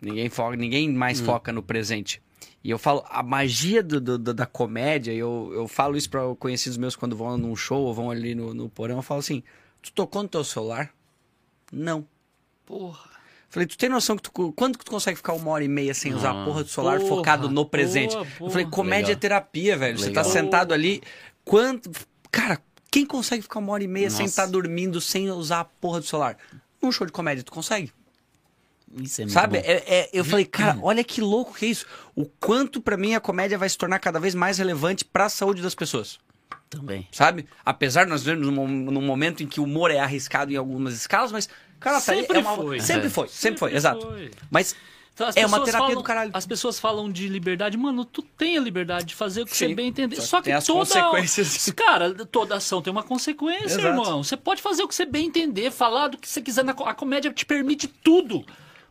Ninguém, 0.00 0.28
foca, 0.30 0.56
ninguém 0.56 0.90
mais 0.90 1.20
foca 1.26 1.52
no 1.52 1.62
presente. 1.62 2.20
E 2.64 2.70
eu 2.70 2.78
falo, 2.78 3.04
a 3.08 3.22
magia 3.22 3.82
do, 3.82 4.00
do- 4.00 4.18
do- 4.18 4.34
da 4.34 4.46
comédia, 4.46 5.12
eu, 5.12 5.50
eu 5.54 5.68
falo 5.68 5.96
isso 5.96 6.08
para 6.10 6.22
conhecidos 6.36 6.76
meus 6.78 6.96
quando 6.96 7.14
vão 7.16 7.36
num 7.36 7.54
show 7.54 7.82
ou 7.84 7.94
vão 7.94 8.10
ali 8.10 8.34
no, 8.34 8.52
no 8.54 8.68
porão, 8.68 8.96
eu 8.96 9.02
falo 9.02 9.20
assim, 9.20 9.42
tu 9.82 9.92
tocou 9.92 10.22
no 10.22 10.28
teu 10.28 10.42
celular? 10.42 10.92
Não. 11.70 12.04
Porra. 12.66 13.11
Falei, 13.52 13.66
tu 13.66 13.76
tem 13.76 13.90
noção 13.90 14.16
que 14.16 14.22
tu, 14.22 14.50
quanto 14.56 14.78
que 14.78 14.84
tu 14.86 14.90
consegue 14.90 15.14
ficar 15.18 15.34
uma 15.34 15.50
hora 15.50 15.62
e 15.62 15.68
meia 15.68 15.92
sem 15.92 16.14
usar 16.14 16.30
a 16.30 16.42
Ah. 16.42 16.44
porra 16.46 16.64
do 16.64 16.70
celular 16.70 16.98
Porra, 17.00 17.08
focado 17.16 17.50
no 17.50 17.66
presente? 17.66 18.14
porra, 18.16 18.26
Eu 18.40 18.50
falei, 18.50 18.64
porra. 18.64 18.70
comédia 18.76 19.08
Legal. 19.08 19.12
é 19.12 19.20
terapia, 19.20 19.76
velho. 19.76 19.98
Você 19.98 20.10
tá 20.10 20.22
Legal. 20.22 20.32
sentado 20.32 20.72
ali, 20.72 21.02
quanto... 21.44 21.90
Cara, 22.30 22.58
quem 22.90 23.04
consegue 23.04 23.42
ficar 23.42 23.58
uma 23.58 23.70
hora 23.74 23.84
e 23.84 23.86
meia 23.86 24.08
sem 24.08 24.20
Nossa. 24.24 24.30
estar 24.42 24.46
dormindo, 24.46 25.02
sem 25.02 25.30
usar 25.30 25.60
a 25.60 25.64
porra 25.64 26.00
do 26.00 26.06
celular? 26.06 26.38
Num 26.82 26.90
show 26.90 27.06
de 27.06 27.12
comédia, 27.12 27.44
tu 27.44 27.52
consegue? 27.52 27.92
Isso 28.96 29.20
é 29.20 29.24
muito 29.26 29.34
Sabe? 29.34 29.58
bom. 29.58 29.64
É- 29.66 29.84
é- 29.86 30.10
eu 30.14 30.24
falei, 30.24 30.46
cara, 30.46 30.78
olha 30.82 31.04
que 31.04 31.20
louco 31.20 31.52
que 31.54 31.66
é 31.66 31.68
isso. 31.68 31.84
O 32.16 32.24
quanto 32.24 32.80
pra 32.80 32.96
mim 32.96 33.14
a 33.14 33.20
comédia 33.20 33.58
vai 33.58 33.68
se 33.68 33.76
tornar 33.76 33.98
cada 33.98 34.18
vez 34.18 34.34
mais 34.34 34.56
relevante 34.56 35.04
pra 35.04 35.28
saúde 35.28 35.60
das 35.60 35.74
pessoas. 35.74 36.18
Também. 36.70 37.06
Sabe? 37.12 37.46
Apesar 37.64 38.04
de 38.04 38.10
nós 38.10 38.22
vivemos 38.22 38.48
num, 38.52 38.66
num 38.66 39.02
momento 39.02 39.42
em 39.42 39.46
que 39.46 39.60
o 39.60 39.64
humor 39.64 39.90
é 39.90 39.98
arriscado 39.98 40.52
em 40.52 40.56
algumas 40.56 40.94
escalas, 40.94 41.30
mas, 41.32 41.48
cara, 41.78 41.96
tá 41.96 42.00
Sempre 42.14 42.38
é 42.38 42.40
uma- 42.40 42.56
foi. 42.56 42.80
Sempre 42.80 43.06
É. 43.06 43.10
foi, 43.10 43.28
sempre 43.28 43.58
foi, 43.58 43.74
exato. 43.74 44.06
Mas 44.50 44.74
Então, 45.14 45.28
as 45.28 45.36
É 45.36 45.40
uma 45.40 45.48
pessoas 45.58 45.66
terapia 45.66 45.86
falam- 45.88 46.02
do 46.02 46.02
caralho. 46.06 46.30
As 46.32 46.46
pessoas 46.46 46.80
falam 46.80 47.12
de 47.12 47.28
liberdade. 47.28 47.76
Mano, 47.76 48.02
tu 48.02 48.22
tem 48.22 48.56
a 48.56 48.60
liberdade 48.62 49.04
de 49.04 49.14
fazer 49.14 49.42
o 49.42 49.44
que 49.44 49.54
Sim. 49.54 49.68
você 49.68 49.74
bem 49.74 49.88
entender. 49.88 50.18
Só 50.22 50.40
que 50.40 50.50
as 50.50 50.64
toda... 50.64 50.78
consequências. 50.78 51.70
Cara, 51.76 52.14
toda 52.24 52.56
ação 52.56 52.80
tem 52.80 52.90
uma 52.90 53.02
consequência, 53.02 53.74
Exato. 53.74 53.86
irmão. 53.88 54.24
Você 54.24 54.38
pode 54.38 54.62
fazer 54.62 54.82
o 54.82 54.88
que 54.88 54.94
você 54.94 55.04
bem 55.04 55.26
entender, 55.26 55.70
falar 55.70 56.08
do 56.08 56.16
que 56.16 56.26
você 56.26 56.40
quiser. 56.40 56.64
Na... 56.64 56.72
A 56.72 56.94
comédia 56.94 57.30
te 57.30 57.44
permite 57.44 57.86
tudo. 57.86 58.42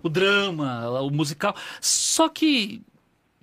O 0.04 0.08
drama, 0.10 1.02
o 1.02 1.10
musical. 1.10 1.56
Só 1.82 2.30
que... 2.30 2.84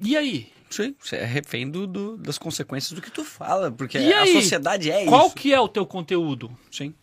E 0.01 0.17
aí? 0.17 0.49
Sim, 0.71 0.95
você 0.99 1.17
é 1.17 1.25
refém 1.25 1.69
do, 1.71 1.87
do- 1.87 2.17
das 2.17 2.39
consequências 2.39 2.93
do 2.93 3.01
que 3.03 3.11
tu 3.11 3.25
fala, 3.25 3.71
porque 3.71 3.99
E 3.99 4.13
a 4.13 4.23
aí? 4.23 4.33
sociedade 4.33 4.91
é 4.91 5.05
Qual 5.07 5.27
isso. 5.27 5.35
que 5.35 5.53
é 5.53 5.61
o 5.61 5.69
teu 5.69 5.85
conteúdo? 5.87 6.51
Sim. 6.71 6.95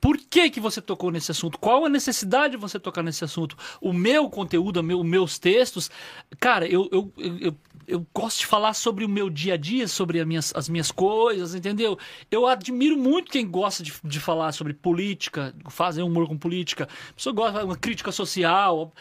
Por 0.00 0.16
que, 0.18 0.48
que 0.50 0.60
você 0.60 0.80
tocou 0.80 1.10
nesse 1.10 1.30
assunto? 1.30 1.58
Qual 1.58 1.84
a 1.84 1.88
necessidade 1.88 2.52
de 2.52 2.56
você 2.56 2.78
tocar 2.78 3.02
nesse 3.02 3.24
assunto? 3.24 3.56
O 3.80 3.92
meu 3.92 4.28
conteúdo, 4.30 4.78
o 4.78 4.82
meu- 4.82 5.00
os 5.00 5.06
meus 5.06 5.38
textos, 5.38 5.90
cara, 6.38 6.66
eu, 6.66 6.88
eu, 6.92 7.12
eu, 7.18 7.38
eu- 7.38 7.56
eu 7.88 8.06
gosto 8.14 8.38
de 8.40 8.46
falar 8.46 8.72
sobre 8.74 9.04
o 9.04 9.08
meu 9.08 9.28
dia 9.28 9.54
a 9.54 9.56
dia, 9.56 9.88
sobre 9.88 10.20
as 10.20 10.26
minhas, 10.26 10.52
as 10.54 10.68
minhas 10.68 10.92
coisas, 10.92 11.56
entendeu? 11.56 11.98
Eu 12.30 12.46
admiro 12.46 12.96
muito 12.96 13.32
quem 13.32 13.44
gosta 13.50 13.82
de, 13.82 13.92
de 14.04 14.20
falar 14.20 14.52
sobre 14.52 14.72
política, 14.74 15.52
fazer 15.68 16.02
humor 16.02 16.28
com 16.28 16.38
política. 16.38 16.84
A 17.10 17.12
pessoa 17.14 17.34
gosta 17.34 17.58
de 17.58 17.64
uma 17.64 17.76
crítica 17.76 18.12
social. 18.12 18.92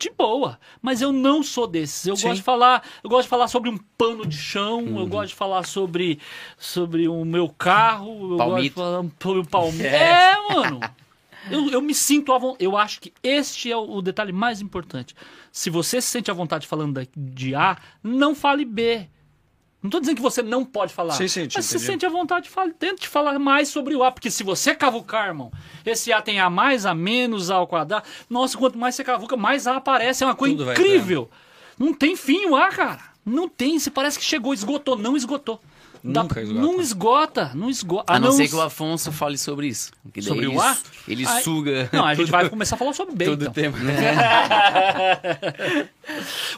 De 0.00 0.10
boa, 0.16 0.58
mas 0.80 1.02
eu 1.02 1.12
não 1.12 1.42
sou 1.42 1.66
desses. 1.66 2.06
Eu 2.06 2.16
Sim. 2.16 2.28
gosto 2.28 2.36
de 2.36 2.42
falar, 2.42 2.82
eu 3.04 3.10
gosto 3.10 3.24
de 3.24 3.28
falar 3.28 3.48
sobre 3.48 3.68
um 3.68 3.76
pano 3.98 4.26
de 4.26 4.34
chão, 4.34 4.98
eu 4.98 5.06
gosto 5.06 5.28
de 5.28 5.34
falar 5.34 5.62
sobre 5.64 6.18
sobre 6.56 7.06
o 7.06 7.22
meu 7.22 7.50
carro, 7.50 8.32
eu 8.32 8.36
Palmito. 8.38 8.46
gosto 8.48 8.62
de 8.62 8.70
falar 8.70 9.04
sobre 9.20 9.38
o 9.40 9.46
Palmeiras. 9.46 10.00
É, 10.00 10.54
mano. 10.54 10.80
Eu, 11.50 11.70
eu 11.70 11.82
me 11.82 11.94
sinto 11.94 12.32
à 12.32 12.38
vontade. 12.38 12.64
Eu 12.64 12.78
acho 12.78 12.98
que 12.98 13.12
este 13.22 13.70
é 13.70 13.76
o, 13.76 13.96
o 13.96 14.00
detalhe 14.02 14.32
mais 14.32 14.62
importante. 14.62 15.14
Se 15.52 15.68
você 15.68 16.00
se 16.00 16.08
sente 16.08 16.30
à 16.30 16.34
vontade 16.34 16.66
falando 16.66 17.06
de 17.14 17.54
A, 17.54 17.76
não 18.02 18.34
fale 18.34 18.64
B. 18.64 19.06
Não 19.82 19.88
tô 19.88 19.98
dizendo 19.98 20.16
que 20.16 20.22
você 20.22 20.42
não 20.42 20.64
pode 20.64 20.92
falar. 20.92 21.14
Sim, 21.14 21.26
sim, 21.26 21.48
mas 21.54 21.64
se 21.64 21.78
sente 21.78 22.04
à 22.04 22.10
vontade, 22.10 22.50
fale, 22.50 22.72
tente 22.72 23.08
falar 23.08 23.38
mais 23.38 23.68
sobre 23.68 23.94
o 23.94 24.04
A. 24.04 24.12
Porque 24.12 24.30
se 24.30 24.42
você 24.42 24.74
cavucar, 24.74 25.28
irmão, 25.28 25.50
esse 25.86 26.12
A 26.12 26.20
tem 26.20 26.38
A 26.38 26.50
mais, 26.50 26.84
A 26.84 26.94
menos, 26.94 27.50
A 27.50 27.56
ao 27.56 27.66
quadrado. 27.66 28.04
Nossa, 28.28 28.58
quanto 28.58 28.78
mais 28.78 28.94
você 28.94 29.02
cavuca, 29.02 29.36
mais 29.38 29.66
A 29.66 29.76
aparece. 29.76 30.22
É 30.22 30.26
uma 30.26 30.34
coisa 30.34 30.54
Tudo 30.54 30.70
incrível. 30.70 31.30
Não 31.78 31.94
tem 31.94 32.14
fim 32.14 32.46
o 32.46 32.56
A, 32.56 32.68
cara. 32.68 33.00
Não 33.24 33.48
tem. 33.48 33.78
Se 33.78 33.90
parece 33.90 34.18
que 34.18 34.24
chegou, 34.24 34.52
esgotou. 34.52 34.96
Não 34.96 35.16
esgotou. 35.16 35.58
Nunca 36.02 36.40
esgota. 36.40 36.60
Não 36.60 36.80
esgota. 36.80 37.50
Não 37.54 37.70
esgota. 37.70 38.12
A 38.12 38.18
não 38.18 38.32
ser 38.32 38.48
que 38.48 38.54
o 38.54 38.60
Afonso 38.62 39.12
fale 39.12 39.36
sobre 39.36 39.66
isso. 39.68 39.90
Sobre 40.22 40.46
o 40.46 40.60
A? 40.60 40.74
su- 40.74 40.84
Ele 41.06 41.26
Ai, 41.26 41.42
suga 41.42 41.88
Não, 41.92 42.04
a 42.04 42.14
gente 42.14 42.30
vai 42.32 42.48
começar 42.48 42.76
a 42.76 42.78
falar 42.78 42.92
sobre 42.94 43.14
B, 43.14 43.24
todo 43.26 43.42
então. 43.42 43.52
tempo. 43.52 43.76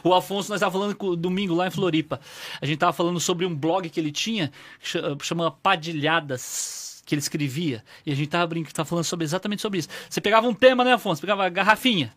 O 0.03 0.13
Afonso, 0.13 0.49
nós 0.49 0.57
estávamos 0.57 0.79
falando 0.81 0.95
com- 0.95 1.15
domingo 1.15 1.53
lá 1.53 1.67
em 1.67 1.71
Floripa. 1.71 2.19
A 2.61 2.65
gente 2.65 2.75
estava 2.75 2.91
falando 2.93 3.19
sobre 3.19 3.45
um 3.45 3.55
blog 3.55 3.89
que 3.89 3.99
ele 3.99 4.11
tinha, 4.11 4.51
que 4.79 4.89
cha- 4.89 4.99
chama 5.21 5.51
Padilhadas, 5.51 7.01
que 7.05 7.13
ele 7.15 7.19
escrevia. 7.21 7.83
E 8.05 8.11
a 8.11 8.15
gente 8.15 8.25
estava 8.25 8.45
brincando, 8.47 8.73
tava 8.73 8.87
falando 8.89 9.05
sobre, 9.05 9.23
exatamente 9.25 9.61
sobre 9.61 9.79
isso. 9.79 9.89
Você 10.09 10.19
pegava 10.21 10.47
um 10.47 10.53
tema, 10.53 10.83
né, 10.83 10.93
Afonso? 10.93 11.21
Pegava 11.21 11.45
a 11.45 11.49
garrafinha. 11.49 12.13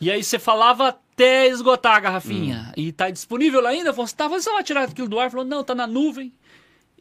E 0.00 0.10
aí 0.10 0.22
você 0.22 0.38
falava 0.38 0.88
até 0.88 1.46
esgotar 1.48 1.96
a 1.96 2.00
garrafinha. 2.00 2.72
E 2.76 2.92
tá 2.92 3.10
disponível 3.10 3.60
lá 3.60 3.70
ainda, 3.70 3.90
Afonso? 3.90 4.14
Tava 4.14 4.38
só 4.40 4.62
tirar 4.62 4.84
aquilo 4.84 5.08
do 5.08 5.18
ar, 5.18 5.30
falou, 5.30 5.44
não, 5.46 5.64
tá 5.64 5.74
na 5.74 5.86
nuvem. 5.86 6.32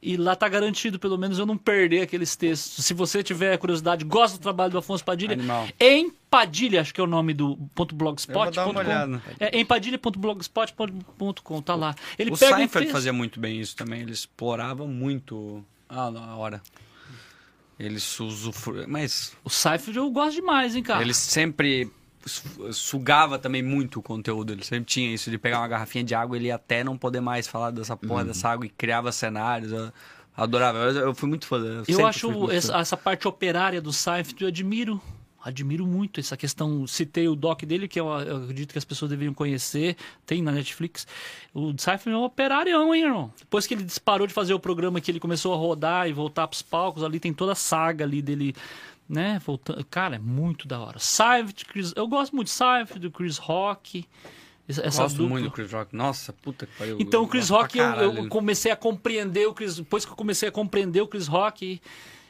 E 0.01 0.17
lá 0.17 0.35
tá 0.35 0.47
garantido, 0.47 0.99
pelo 0.99 1.17
menos, 1.17 1.39
eu 1.39 1.45
não 1.45 1.57
perder 1.57 2.01
aqueles 2.01 2.35
textos. 2.35 2.85
Se 2.85 2.93
você 2.93 3.23
tiver 3.23 3.57
curiosidade, 3.57 4.05
gosta 4.05 4.37
do 4.37 4.41
trabalho 4.41 4.71
do 4.71 4.77
Afonso 4.77 5.03
Padilha, 5.03 5.33
Animal. 5.33 5.67
em 5.79 6.11
Padilha, 6.29 6.81
acho 6.81 6.93
que 6.93 7.01
é 7.01 7.03
o 7.03 7.07
nome 7.07 7.33
do 7.33 7.57
ponto 7.73 7.95
blogspot. 7.95 8.55
Eu 8.57 8.65
vou 8.65 8.73
dar 8.83 9.07
uma. 9.07 9.23
É 9.39 9.59
empadilha.blogspot.com, 9.59 11.61
tá 11.61 11.75
lá. 11.75 11.95
Ele 12.19 12.31
o 12.31 12.37
pega 12.37 12.57
Seinfeld 12.57 12.91
fazia 12.91 13.13
muito 13.13 13.39
bem 13.39 13.59
isso 13.59 13.75
também. 13.75 14.01
Ele 14.01 14.11
explorava 14.11 14.85
muito 14.85 15.65
a, 15.89 16.35
hora. 16.35 16.61
Ele 17.79 17.95
usufruía. 17.95 18.85
Mas 18.87 19.33
O 19.43 19.49
Seinfeld 19.49 19.97
eu 19.97 20.09
gosto 20.11 20.35
demais, 20.35 20.75
hein, 20.75 20.83
cara. 20.83 21.01
ele 21.01 21.13
sempre 21.13 21.89
sugava 22.71 23.37
também 23.37 23.61
muito 23.61 23.99
o 23.99 24.01
conteúdo. 24.01 24.51
Ele 24.53 24.63
sempre 24.63 24.85
tinha 24.85 25.13
isso 25.13 25.29
de 25.29 25.37
pegar 25.37 25.59
uma 25.59 25.67
garrafinha 25.67 26.03
de 26.03 26.15
água 26.15 26.35
e 26.37 26.39
ele 26.41 26.51
até 26.51 26.83
não 26.83 26.97
poder 26.97 27.21
mais 27.21 27.47
falar 27.47 27.71
dessa 27.71 27.95
porra 27.95 28.21
Uhum. 28.21 28.27
dessa 28.27 28.49
água 28.49 28.65
e 28.65 28.69
criava 28.69 29.11
cenários. 29.11 29.71
Eu 29.71 29.91
adorava. 30.35 30.79
Eu, 30.79 30.91
eu 31.07 31.15
fui 31.15 31.29
muito 31.29 31.45
fã. 31.45 31.57
Eu, 31.57 31.83
Eu 31.87 32.07
acho 32.07 32.51
essa, 32.51 32.77
essa 32.77 32.97
parte 32.97 33.27
operária 33.27 33.81
do 33.81 33.93
Seinfeld, 33.93 34.41
eu 34.41 34.47
admiro. 34.47 35.01
Admiro 35.43 35.85
muito 35.85 36.19
essa 36.19 36.35
questão. 36.35 36.87
Citei 36.87 37.27
o 37.27 37.35
doc 37.35 37.61
dele, 37.65 37.87
que 37.87 37.99
eu, 37.99 38.07
eu 38.07 38.37
acredito 38.37 38.71
que 38.71 38.79
as 38.79 38.85
pessoas 38.85 39.11
deveriam 39.11 39.31
conhecer. 39.31 39.95
Tem 40.25 40.41
na 40.41 40.51
Netflix. 40.51 41.05
O 41.53 41.71
Seinfeld 41.77 42.15
é 42.15 42.17
um 42.17 42.23
operário, 42.23 42.93
hein, 42.95 43.03
irmão? 43.03 43.31
Depois 43.37 43.67
que 43.67 43.75
ele 43.75 43.83
disparou 43.83 44.25
de 44.25 44.33
fazer 44.33 44.55
o 44.55 44.59
programa, 44.59 44.99
que 44.99 45.11
ele 45.11 45.19
começou 45.19 45.53
a 45.53 45.57
rodar 45.57 46.09
e 46.09 46.13
voltar 46.13 46.47
pros 46.47 46.63
palcos, 46.63 47.03
ali 47.03 47.19
tem 47.19 47.31
toda 47.31 47.51
a 47.51 47.55
saga 47.55 48.03
ali 48.03 48.23
dele, 48.23 48.55
né? 49.07 49.39
Voltando. 49.45 49.83
Cara, 49.85 50.15
é 50.15 50.19
muito 50.19 50.67
da 50.67 50.79
hora. 50.79 50.99
Seinfeld, 50.99 51.65
Chris, 51.65 51.93
eu 51.95 52.07
gosto 52.07 52.35
muito 52.35 52.47
de 52.47 52.53
Seinfeld, 52.53 52.99
do 52.99 53.11
Chris 53.11 53.37
Rock. 53.37 54.05
Essa 54.67 55.03
Gosto 55.03 55.17
dupla. 55.17 55.29
muito 55.29 55.43
do 55.45 55.51
Chris 55.51 55.71
Rock. 55.71 55.95
Nossa, 55.95 56.33
puta 56.33 56.65
que 56.65 56.75
pariu. 56.75 56.97
Então 56.99 57.23
o 57.23 57.27
Chris 57.27 57.49
Rock, 57.49 57.77
eu, 57.77 57.85
eu 57.85 58.27
comecei 58.29 58.71
a 58.71 58.75
compreender 58.75 59.47
o 59.47 59.53
Chris. 59.53 59.75
Depois 59.75 60.03
que 60.03 60.11
eu 60.11 60.15
comecei 60.15 60.49
a 60.49 60.51
compreender 60.51 61.01
o 61.01 61.07
Chris 61.07 61.27
Rock, 61.27 61.79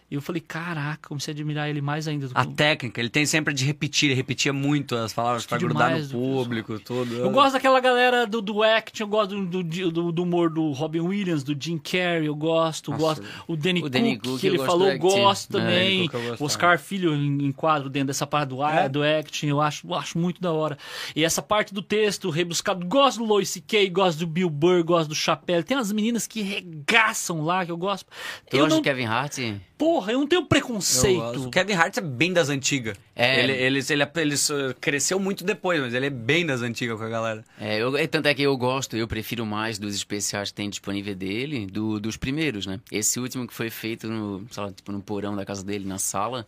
eu 0.10 0.22
falei, 0.22 0.40
caraca, 0.42 1.08
comecei 1.10 1.32
a 1.32 1.36
admirar 1.36 1.70
ele 1.70 1.82
mais 1.82 2.08
ainda. 2.08 2.28
Do 2.28 2.32
A 2.36 2.46
técnica, 2.46 3.02
ele 3.02 3.10
tem 3.10 3.26
sempre 3.26 3.54
de 3.54 3.66
repetir, 3.66 4.10
ele 4.10 4.16
repetia 4.16 4.54
muito 4.54 4.96
as 4.96 5.12
palavras 5.12 5.46
pra 5.46 5.58
grudar 5.58 5.98
no 6.00 6.08
público, 6.10 6.80
tudo. 6.80 7.16
Eu 7.16 7.32
gosto 7.32 7.54
daquela 7.54 7.80
galera 7.80 8.26
do, 8.28 8.42
do 8.42 8.62
act, 8.64 9.02
eu 9.02 9.08
gosto 9.08 9.44
do, 9.46 9.64
do, 9.64 10.12
do- 10.12 10.24
humor 10.24 10.50
do 10.50 10.72
Robin 10.72 11.00
Williams, 11.02 11.44
do 11.44 11.56
Jim 11.60 11.78
Carrey, 11.78 12.28
eu 12.28 12.36
gosto, 12.36 12.92
Nossa, 12.92 13.02
gosto. 13.04 13.24
O 13.48 13.56
Danny, 13.58 13.84
o 13.84 13.90
Danny 13.90 14.16
Cook, 14.18 14.26
Cook, 14.32 14.40
que 14.42 14.48
ele 14.48 14.58
falou, 14.60 14.80
do 14.80 14.86
eu 14.86 14.92
acting. 14.94 15.08
gosto 15.10 15.58
É, 15.58 15.62
também. 15.62 16.08
Gosto 16.08 16.44
Oscar 16.46 16.80
Filho 16.80 17.14
em, 17.16 17.52
quadro 17.52 17.90
dentro 17.90 18.08
dessa 18.08 18.26
parte 18.28 18.50
do, 18.50 18.64
É? 18.64 18.88
do 18.88 19.04
acting, 19.04 19.48
eu 19.48 19.60
acho, 19.62 19.88
eu 19.88 19.96
acho 19.96 20.18
muito 20.18 20.40
da 20.42 20.52
hora. 20.52 20.78
E 21.16 21.24
essa 21.24 21.42
parte 21.42 21.74
do 21.74 21.82
texto 21.82 22.30
rebuscado, 22.30 22.86
gosto 22.86 23.18
do 23.20 23.26
Lois 23.26 23.50
C.K., 23.50 23.90
gosto 23.90 24.20
do 24.20 24.28
Bill 24.28 24.50
Burr, 24.50 24.84
gosto 24.84 25.10
do 25.10 25.16
Chapelle. 25.16 25.64
Tem 25.64 25.76
umas 25.76 25.92
meninas 25.92 26.26
que 26.28 26.42
regaçam 26.42 27.44
lá, 27.44 27.66
que 27.66 27.72
eu 27.72 27.78
gosto. 27.78 28.06
Tu 28.50 28.58
eu 28.58 28.68
não 28.68 28.82
Kevin 28.82 29.06
Hart? 29.06 29.38
Porra, 29.78 30.05
porra, 30.06 30.14
eu 30.14 30.20
não 30.20 30.28
tenho 30.28 30.46
preconceito. 30.46 31.48
O 31.48 31.50
Kevin 31.50 31.74
Hart 31.74 31.98
é 31.98 32.02
bem 32.02 32.32
das 32.32 32.50
antigas. 32.50 32.96
É. 33.16 33.44
Ele, 33.44 33.54
ele, 33.54 33.80
ele, 33.90 34.04
ele 34.18 34.74
cresceu 34.80 35.20
muito 35.20 35.44
depois, 35.44 35.82
mas 35.82 35.94
ele 35.94 36.06
é 36.06 36.10
bem 36.10 36.46
das 36.46 36.62
antigas 36.62 36.98
com 36.98 37.04
a 37.04 37.10
galera. 37.10 37.44
É, 37.60 37.82
eu, 37.82 37.98
é, 37.98 38.06
tanto 38.06 38.28
é 38.28 38.34
que 38.34 38.44
eu 38.44 38.56
gosto, 38.56 38.96
eu 38.96 39.08
prefiro 39.08 39.46
mais 39.46 39.80
dos 39.80 39.96
especiais 39.96 40.50
que 40.50 40.56
tem 40.56 40.70
disponível 40.70 41.16
dele 41.16 41.66
do, 41.66 42.00
dos 42.00 42.18
primeiros, 42.18 42.66
né? 42.66 42.80
Esse 42.92 43.20
último 43.20 43.48
que 43.48 43.54
foi 43.54 43.70
feito 43.70 44.08
no, 44.08 44.46
sei 44.52 44.64
lá, 44.64 44.72
tipo, 44.72 44.92
no 44.92 45.02
porão 45.02 45.36
da 45.36 45.46
casa 45.46 45.64
dele, 45.64 45.86
na 45.86 45.98
sala, 45.98 46.46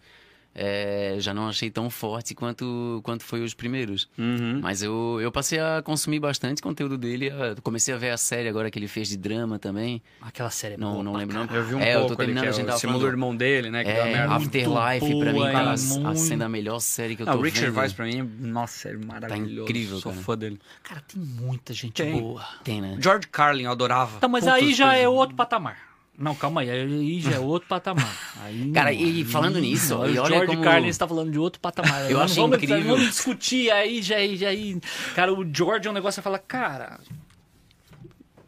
é, 0.59 1.15
já 1.19 1.33
não 1.35 1.47
achei 1.47 1.69
tão 1.69 1.87
forte 1.89 2.33
quanto, 2.33 2.99
quanto 3.03 3.23
foi 3.23 3.43
os 3.43 3.53
primeiros. 3.53 4.09
Uhum. 4.17 4.59
Mas 4.61 4.81
eu, 4.81 5.19
eu 5.21 5.31
passei 5.31 5.59
a 5.59 5.81
consumir 5.83 6.19
bastante 6.19 6.61
conteúdo 6.61 6.97
dele. 6.97 7.27
eu 7.27 7.61
comecei 7.61 7.93
a 7.93 7.97
ver 7.97 8.09
a 8.09 8.17
série 8.17 8.49
agora 8.49 8.71
que 8.71 8.79
ele 8.79 8.87
fez 8.87 9.07
de 9.07 9.17
drama 9.17 9.59
também. 9.59 10.01
Aquela 10.19 10.49
série 10.49 10.73
é 10.73 10.77
Não, 10.77 10.93
boa 10.93 11.03
não 11.03 11.13
lembro 11.13 11.35
não. 11.37 11.55
Eu 11.55 11.63
vi 11.63 11.75
um 11.75 11.79
é, 11.79 11.93
eu 11.95 11.99
pouco 11.99 12.15
tô 12.15 12.21
ali, 12.23 12.33
terminando, 12.33 12.43
que 12.43 12.49
a 12.49 12.51
gente 12.63 12.69
é 12.71 12.73
o 12.73 12.77
simula 12.79 12.97
o 12.97 12.99
falando. 13.01 13.13
irmão 13.13 13.35
dele, 13.35 13.69
né? 13.69 13.83
Que 13.83 13.89
É, 13.91 14.03
merda. 14.03 14.35
Afterlife 14.35 15.19
pra 15.19 15.31
mim, 15.31 15.37
boa, 15.39 15.51
é 15.51 15.55
a- 15.55 15.75
muito- 15.77 16.19
sendo 16.19 16.41
a 16.43 16.49
melhor 16.49 16.79
série 16.79 17.15
que 17.15 17.21
eu 17.21 17.27
tô 17.27 17.33
o 17.37 17.41
Richard 17.41 17.67
vendo. 17.69 17.79
Weiss 17.79 17.93
pra 17.93 18.05
mim, 18.05 18.21
nossa, 18.39 18.89
é 18.89 18.97
maravilhoso. 18.97 19.61
incrível, 19.61 19.99
Sou 19.99 20.11
cara. 20.11 20.23
fã 20.23 20.37
dele. 20.37 20.59
Cara, 20.81 21.01
tem 21.01 21.21
muita 21.21 21.71
gente 21.73 21.93
Tem. 21.93 22.19
boa. 22.19 22.43
Tem, 22.63 22.81
né? 22.81 22.97
George 22.99 23.27
Carlin, 23.27 23.63
eu 23.65 23.71
adorava. 23.71 24.19
Tá, 24.19 24.27
mas 24.27 24.43
Putas 24.43 24.57
aí 24.63 24.73
já 24.73 24.85
coisas. 24.87 25.03
é 25.03 25.07
outro 25.07 25.35
patamar. 25.35 25.77
Não, 26.17 26.33
calma 26.33 26.61
aí. 26.61 26.69
Aí 26.71 27.19
já 27.21 27.33
é 27.33 27.39
outro 27.39 27.67
patamar. 27.69 28.11
Aí 28.43 28.71
Cara, 28.73 28.91
não, 28.91 28.99
e 28.99 29.03
aí 29.03 29.23
falando 29.25 29.59
nisso, 29.59 29.93
não. 29.95 30.09
e 30.09 30.17
o 30.17 30.21
olha 30.23 30.33
George 30.35 30.47
como- 30.47 30.63
Carlin 30.63 30.87
está 30.87 31.07
falando 31.07 31.31
de 31.31 31.37
outro 31.37 31.59
patamar. 31.59 32.09
Eu 32.09 32.17
Não 32.17 32.23
acho 32.23 32.35
vamos, 32.35 32.57
incrível. 32.57 32.83
Vamos 32.95 33.05
discutir 33.09 33.69
aí, 33.69 34.01
já 34.01 34.15
aí, 34.15 34.35
já 34.35 34.49
aí. 34.49 34.81
Cara, 35.15 35.31
o 35.33 35.45
George 35.53 35.87
é 35.87 35.91
um 35.91 35.93
negócio 35.93 36.19
que 36.19 36.23
fala, 36.23 36.39
cara. 36.39 36.99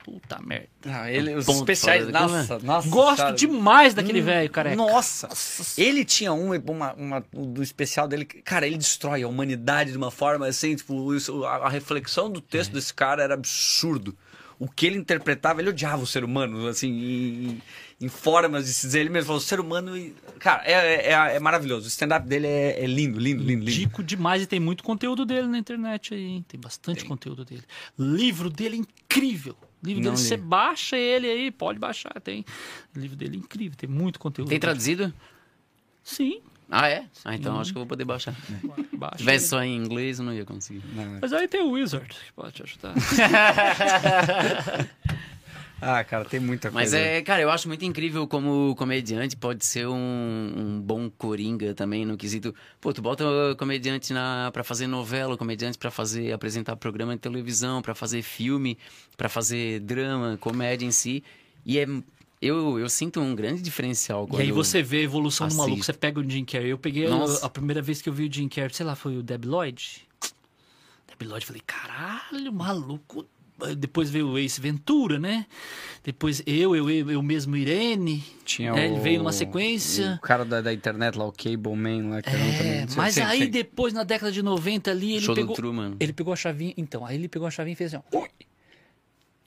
Puta 0.03 0.39
merda. 0.41 0.67
Ah, 0.87 1.11
ele, 1.11 1.35
os 1.35 1.45
Ponto 1.45 1.59
especiais, 1.59 1.99
fora 2.01 2.11
da 2.11 2.19
curva. 2.21 2.37
nossa, 2.37 2.59
nossa. 2.59 2.89
Gosto 2.89 3.17
cara. 3.17 3.31
demais 3.35 3.93
daquele 3.93 4.21
velho, 4.21 4.49
careca. 4.49 4.75
Nossa! 4.75 5.29
Ele 5.77 6.03
tinha 6.03 6.33
um, 6.33 6.55
uma, 6.55 6.93
uma- 6.93 7.23
do 7.31 7.61
especial 7.61 8.07
dele. 8.07 8.25
Cara, 8.25 8.65
ele 8.65 8.77
destrói 8.77 9.21
a 9.21 9.27
humanidade 9.27 9.91
de 9.91 9.97
uma 9.97 10.09
forma 10.09 10.47
assim, 10.47 10.75
tipo, 10.75 11.13
isso- 11.13 11.43
a, 11.45 11.57
a 11.67 11.69
reflexão 11.69 12.31
do 12.31 12.41
texto 12.41 12.71
desse 12.71 12.91
cara 12.93 13.21
era 13.21 13.35
absurdo. 13.35 14.17
O 14.59 14.67
que 14.67 14.85
ele 14.85 14.97
interpretava, 14.97 15.61
ele 15.61 15.69
odiava 15.69 16.03
o 16.03 16.05
ser 16.05 16.21
humano, 16.25 16.67
assim, 16.67 16.89
em, 16.89 17.61
em 18.01 18.09
formas 18.09 18.65
de 18.65 18.73
se 18.73 18.87
dizer. 18.87 18.99
Ele 18.99 19.09
mesmo 19.09 19.27
falou, 19.27 19.39
o 19.39 19.43
ser 19.43 19.57
humano. 19.59 19.97
e- 19.97 20.13
Cara, 20.37 20.63
é, 20.65 21.11
é, 21.13 21.35
é 21.37 21.39
maravilhoso. 21.39 21.85
O 21.85 21.87
stand-up 21.87 22.27
dele 22.27 22.45
é, 22.45 22.83
é 22.83 22.85
lindo, 22.85 23.17
lindo, 23.17 23.41
lindo, 23.41 23.63
lindo. 23.65 23.71
Dico 23.71 24.03
demais 24.03 24.41
e 24.43 24.45
tem 24.45 24.59
muito 24.59 24.83
conteúdo 24.83 25.25
dele 25.25 25.47
na 25.47 25.57
internet 25.57 26.13
aí, 26.13 26.23
hein? 26.25 26.45
Tem 26.45 26.59
bastante 26.59 27.05
conteúdo 27.05 27.45
dele. 27.45 27.63
Livro 27.97 28.49
dele 28.49 28.75
é 28.75 28.79
incrível. 28.79 29.55
Livro 29.81 30.03
Não 30.03 30.11
dele, 30.11 30.21
li. 30.23 30.27
você 30.27 30.35
baixa 30.35 30.97
ele 30.97 31.27
aí, 31.29 31.51
pode 31.51 31.79
baixar, 31.79 32.19
tem. 32.21 32.43
O 32.93 32.99
livro 32.99 33.15
dele 33.15 33.37
é 33.37 33.39
incrível, 33.39 33.77
tem 33.77 33.89
muito 33.89 34.19
conteúdo. 34.19 34.49
Tem 34.49 34.59
traduzido? 34.59 35.13
Sim, 36.03 36.41
Ah, 36.71 36.87
é? 36.87 37.05
Ah, 37.25 37.33
então 37.35 37.59
acho 37.59 37.71
que 37.71 37.77
eu 37.77 37.81
vou 37.81 37.87
poder 37.87 38.05
baixar. 38.05 38.35
baixa. 38.93 39.13
Se 39.17 39.23
tivesse 39.23 39.47
só 39.47 39.63
em 39.63 39.75
inglês, 39.75 40.19
eu 40.19 40.25
não 40.25 40.33
ia 40.33 40.45
conseguir. 40.45 40.83
Mas 41.19 41.33
aí 41.33 41.47
tem 41.47 41.61
o 41.61 41.71
Wizard, 41.71 42.07
que 42.07 42.31
pode 42.33 42.51
te 42.53 42.63
ajudar. 42.63 42.93
Ah, 45.81 46.03
cara, 46.03 46.25
tem 46.25 46.41
muita 46.41 46.69
Mas 46.71 46.91
coisa. 46.91 46.97
é, 46.97 47.21
cara, 47.21 47.41
eu 47.41 47.49
acho 47.49 47.65
muito 47.69 47.85
incrível 47.85 48.27
como 48.27 48.71
o 48.71 48.75
comediante 48.75 49.37
pode 49.37 49.63
ser 49.65 49.87
um, 49.87 50.53
um 50.57 50.81
bom 50.81 51.09
coringa 51.09 51.73
também 51.73 52.03
no 52.05 52.17
quesito. 52.17 52.53
Pô, 52.81 52.91
tu 52.91 53.01
bota 53.01 53.23
o 53.25 53.55
comediante 53.55 54.11
na, 54.11 54.49
pra 54.51 54.61
fazer 54.61 54.87
novela, 54.87 55.35
o 55.35 55.37
comediante 55.37 55.77
pra 55.77 55.89
fazer, 55.89 56.33
apresentar 56.33 56.75
programa 56.75 57.13
de 57.15 57.21
televisão, 57.21 57.81
pra 57.81 57.95
fazer 57.95 58.21
filme, 58.21 58.77
pra 59.15 59.29
fazer 59.29 59.79
drama, 59.79 60.37
comédia 60.41 60.85
em 60.85 60.91
si. 60.91 61.23
E 61.65 61.79
é. 61.79 61.85
Eu, 62.41 62.79
eu 62.79 62.87
sinto 62.89 63.19
um 63.19 63.35
grande 63.35 63.61
diferencial 63.61 64.27
E 64.31 64.41
aí 64.43 64.51
você 64.51 64.81
vê 64.81 64.99
a 64.99 65.01
evolução 65.01 65.47
do 65.47 65.55
maluco, 65.55 65.73
assisto. 65.73 65.91
você 65.91 65.97
pega 65.97 66.21
o 66.21 66.29
Jim 66.29 66.45
Carrey. 66.45 66.69
Eu 66.69 66.77
peguei 66.77 67.05
a, 67.05 67.23
a 67.43 67.49
primeira 67.49 67.81
vez 67.81 68.01
que 68.01 68.07
eu 68.07 68.13
vi 68.13 68.27
o 68.27 68.33
Jim 68.33 68.47
Carrey, 68.47 68.73
sei 68.73 68.85
lá, 68.85 68.95
foi 68.95 69.17
o 69.17 69.23
Deb 69.23 69.43
Lloyd. 69.45 70.07
Deb 71.07 71.27
Lloyd, 71.29 71.45
falei, 71.45 71.61
caralho, 71.65 72.53
maluco. 72.53 73.25
Depois 73.77 74.09
veio 74.09 74.29
o 74.29 74.39
Ace 74.39 74.61
Ventura, 74.61 75.19
né? 75.19 75.45
Depois 76.01 76.41
eu, 76.45 76.73
eu, 76.77 76.89
eu, 76.89 77.11
eu 77.11 77.21
mesmo, 77.21 77.57
Irene. 77.57 78.23
Tinha 78.45 78.69
É, 78.69 78.73
o, 78.73 78.77
ele 78.77 78.99
veio 79.01 79.17
numa 79.19 79.33
sequência. 79.33 80.17
O 80.17 80.21
cara 80.25 80.45
da, 80.45 80.61
da 80.61 80.71
internet 80.73 81.17
lá, 81.17 81.25
o 81.25 81.33
Cable 81.33 81.75
Man 81.75 82.09
lá, 82.09 82.21
que 82.21 82.29
era 82.29 82.37
um 82.39 82.41
É, 82.41 82.79
também. 82.81 82.95
mas 82.95 83.15
Sim, 83.15 83.21
aí 83.23 83.39
sim. 83.43 83.49
depois, 83.49 83.91
na 83.93 84.05
década 84.05 84.31
de 84.31 84.41
90 84.41 84.89
ali, 84.89 85.11
ele 85.15 85.25
Show 85.25 85.35
do 85.35 85.41
pegou... 85.41 85.95
Ele 85.99 86.13
pegou 86.13 86.31
a 86.31 86.37
chavinha... 86.37 86.73
Então, 86.77 87.05
aí 87.05 87.17
ele 87.17 87.27
pegou 87.27 87.45
a 87.49 87.51
chavinha 87.51 87.73
e 87.73 87.75
fez 87.75 87.93
assim, 87.93 88.03
ó. 88.13 88.23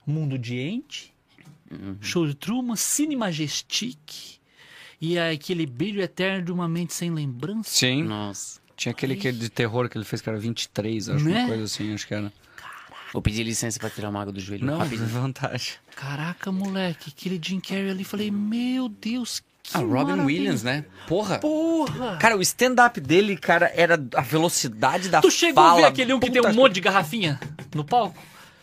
Mundo 0.07 0.39
de 0.39 0.59
Ente, 0.59 1.12
Uhum. 1.73 1.97
Show 2.01 2.27
de 2.27 2.35
Truman, 2.35 2.77
Cine 2.77 3.17
Majestic 3.17 3.99
e 5.01 5.19
aquele 5.19 5.67
brilho 5.67 6.01
eterno 6.03 6.45
de 6.45 6.53
uma 6.53 6.69
mente 6.69 6.93
sem 6.95 7.11
lembrança. 7.11 7.71
Sim. 7.71 8.05
Nossa. 8.05 8.61
Tinha 8.77 8.93
aquele 8.93 9.17
que, 9.17 9.31
de 9.33 9.49
terror 9.49 9.89
que 9.89 9.97
ele 9.97 10.05
fez, 10.05 10.21
que 10.23 10.29
era 10.29 10.39
23, 10.39 11.09
acho, 11.11 11.25
Né? 11.25 11.41
uma 11.41 11.49
coisa 11.49 11.65
assim, 11.65 11.93
acho 11.95 12.07
que 12.07 12.15
era. 12.15 12.33
Vou 13.13 13.21
pedir 13.21 13.43
licença 13.45 13.79
pra 13.79 13.91
tirar 13.91 14.09
a 14.09 14.11
mágoa 14.11 14.33
do 14.33 14.41
joelho. 14.41 14.65
Não, 14.65 14.79
rapidinho. 14.79 15.07
vantagem. 15.09 15.75
Caraca, 15.95 16.51
moleque, 16.51 17.13
aquele 17.17 17.39
Jim 17.43 17.61
Carrey 17.61 17.91
ali, 17.91 18.05
falei, 18.05 18.31
meu 18.31 18.89
Deus, 18.89 19.41
que 19.63 19.77
Ah, 19.77 19.81
Robin 19.81 19.93
maravilha. 20.13 20.25
Williams, 20.25 20.63
né? 20.63 20.85
Porra. 21.07 21.39
Porra! 21.39 22.17
Cara, 22.17 22.37
o 22.37 22.41
stand-up 22.43 22.99
dele, 23.01 23.37
cara, 23.37 23.71
era 23.75 24.03
a 24.17 24.23
velocidade 24.23 25.09
da 25.11 25.21
tu 25.21 25.31
chegou 25.31 25.63
fala. 25.63 25.73
a 25.73 25.81
ver 25.83 25.85
aquele 25.89 26.15
um 26.15 26.19
que 26.21 26.31
tem 26.31 26.41
um 26.45 26.55
monte 26.55 26.73
de 26.75 26.81
garrafinha 26.81 27.39
no 27.75 27.85
palco? 27.85 28.17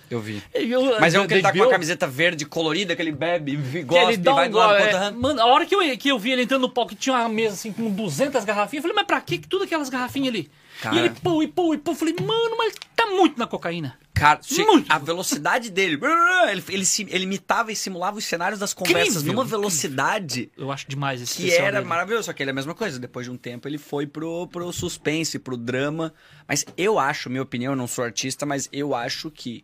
Eu 0.09 0.19
vi. 0.19 0.41
Eu- 0.53 0.99
Mas 0.99 1.13
é 1.13 1.19
um 1.19 1.27
que 1.27 1.33
ele 1.35 1.41
tá 1.41 1.51
com 1.51 1.59
uma 1.59 1.69
camiseta 1.69 2.07
verde 2.07 2.45
colorida, 2.45 2.95
que 2.95 3.01
ele 3.01 3.11
bebe, 3.11 3.53
e 3.53 3.57
Que 3.79 3.83
gosta 3.83 4.03
ele 4.05 4.13
e 4.13 4.17
dá 4.17 4.33
vai 4.33 4.47
um 4.47 4.51
do 4.51 4.57
lado 4.57 4.75
é. 4.75 5.11
Mano, 5.11 5.41
a 5.41 5.45
hora 5.45 5.65
que 5.65 5.75
eu, 5.75 5.97
que 5.97 6.09
eu 6.09 6.17
vi 6.19 6.31
ele 6.31 6.43
entrando 6.43 6.61
no 6.61 6.69
palco, 6.69 6.95
tinha 6.95 7.15
uma 7.15 7.29
mesa 7.29 7.53
assim 7.53 7.71
com 7.71 7.89
200 7.91 8.43
garrafinhas. 8.45 8.83
Eu 8.83 8.89
falei, 8.89 8.95
mas 8.95 9.05
pra 9.07 9.21
que 9.21 9.37
tudo 9.39 9.63
aquelas 9.65 9.89
garrafinhas 9.89 10.29
ali? 10.33 10.49
Cara. 10.81 10.95
E 10.95 10.99
ele 10.99 11.09
pô, 11.09 11.43
e 11.43 11.47
pô, 11.47 11.73
e 11.73 11.77
pô. 11.77 11.91
Eu 11.91 11.95
falei, 11.95 12.15
mano, 12.19 12.55
mas 12.57 12.67
ele 12.73 12.79
tá 12.95 13.05
muito 13.07 13.37
na 13.37 13.45
cocaína. 13.45 13.97
Cara, 14.13 14.41
Muito. 14.65 14.91
a 14.91 14.97
velocidade 14.97 15.69
dele, 15.69 15.97
ele, 16.51 16.61
ele, 16.67 16.85
ele 17.09 17.23
imitava 17.23 17.71
e 17.71 17.75
simulava 17.75 18.17
os 18.17 18.25
cenários 18.25 18.59
das 18.59 18.73
conversas 18.73 19.07
Incrível, 19.07 19.31
numa 19.31 19.43
incrível. 19.43 19.59
velocidade 19.61 20.51
Eu 20.57 20.69
acho 20.73 20.89
demais 20.89 21.21
esse 21.21 21.37
que 21.37 21.51
era 21.53 21.77
dele. 21.77 21.85
maravilhoso. 21.87 22.23
Só 22.25 22.33
que 22.33 22.43
ele 22.43 22.49
é 22.49 22.51
a 22.51 22.55
mesma 22.55 22.75
coisa. 22.75 22.99
Depois 22.99 23.25
de 23.27 23.31
um 23.31 23.37
tempo, 23.37 23.65
ele 23.65 23.77
foi 23.77 24.05
pro, 24.05 24.45
pro 24.47 24.73
suspense, 24.73 25.39
pro 25.39 25.55
drama. 25.55 26.13
Mas 26.45 26.65
eu 26.75 26.99
acho, 26.99 27.29
minha 27.29 27.41
opinião, 27.41 27.71
eu 27.71 27.77
não 27.77 27.87
sou 27.87 28.03
artista, 28.03 28.45
mas 28.45 28.67
eu 28.73 28.93
acho 28.93 29.31
que 29.31 29.63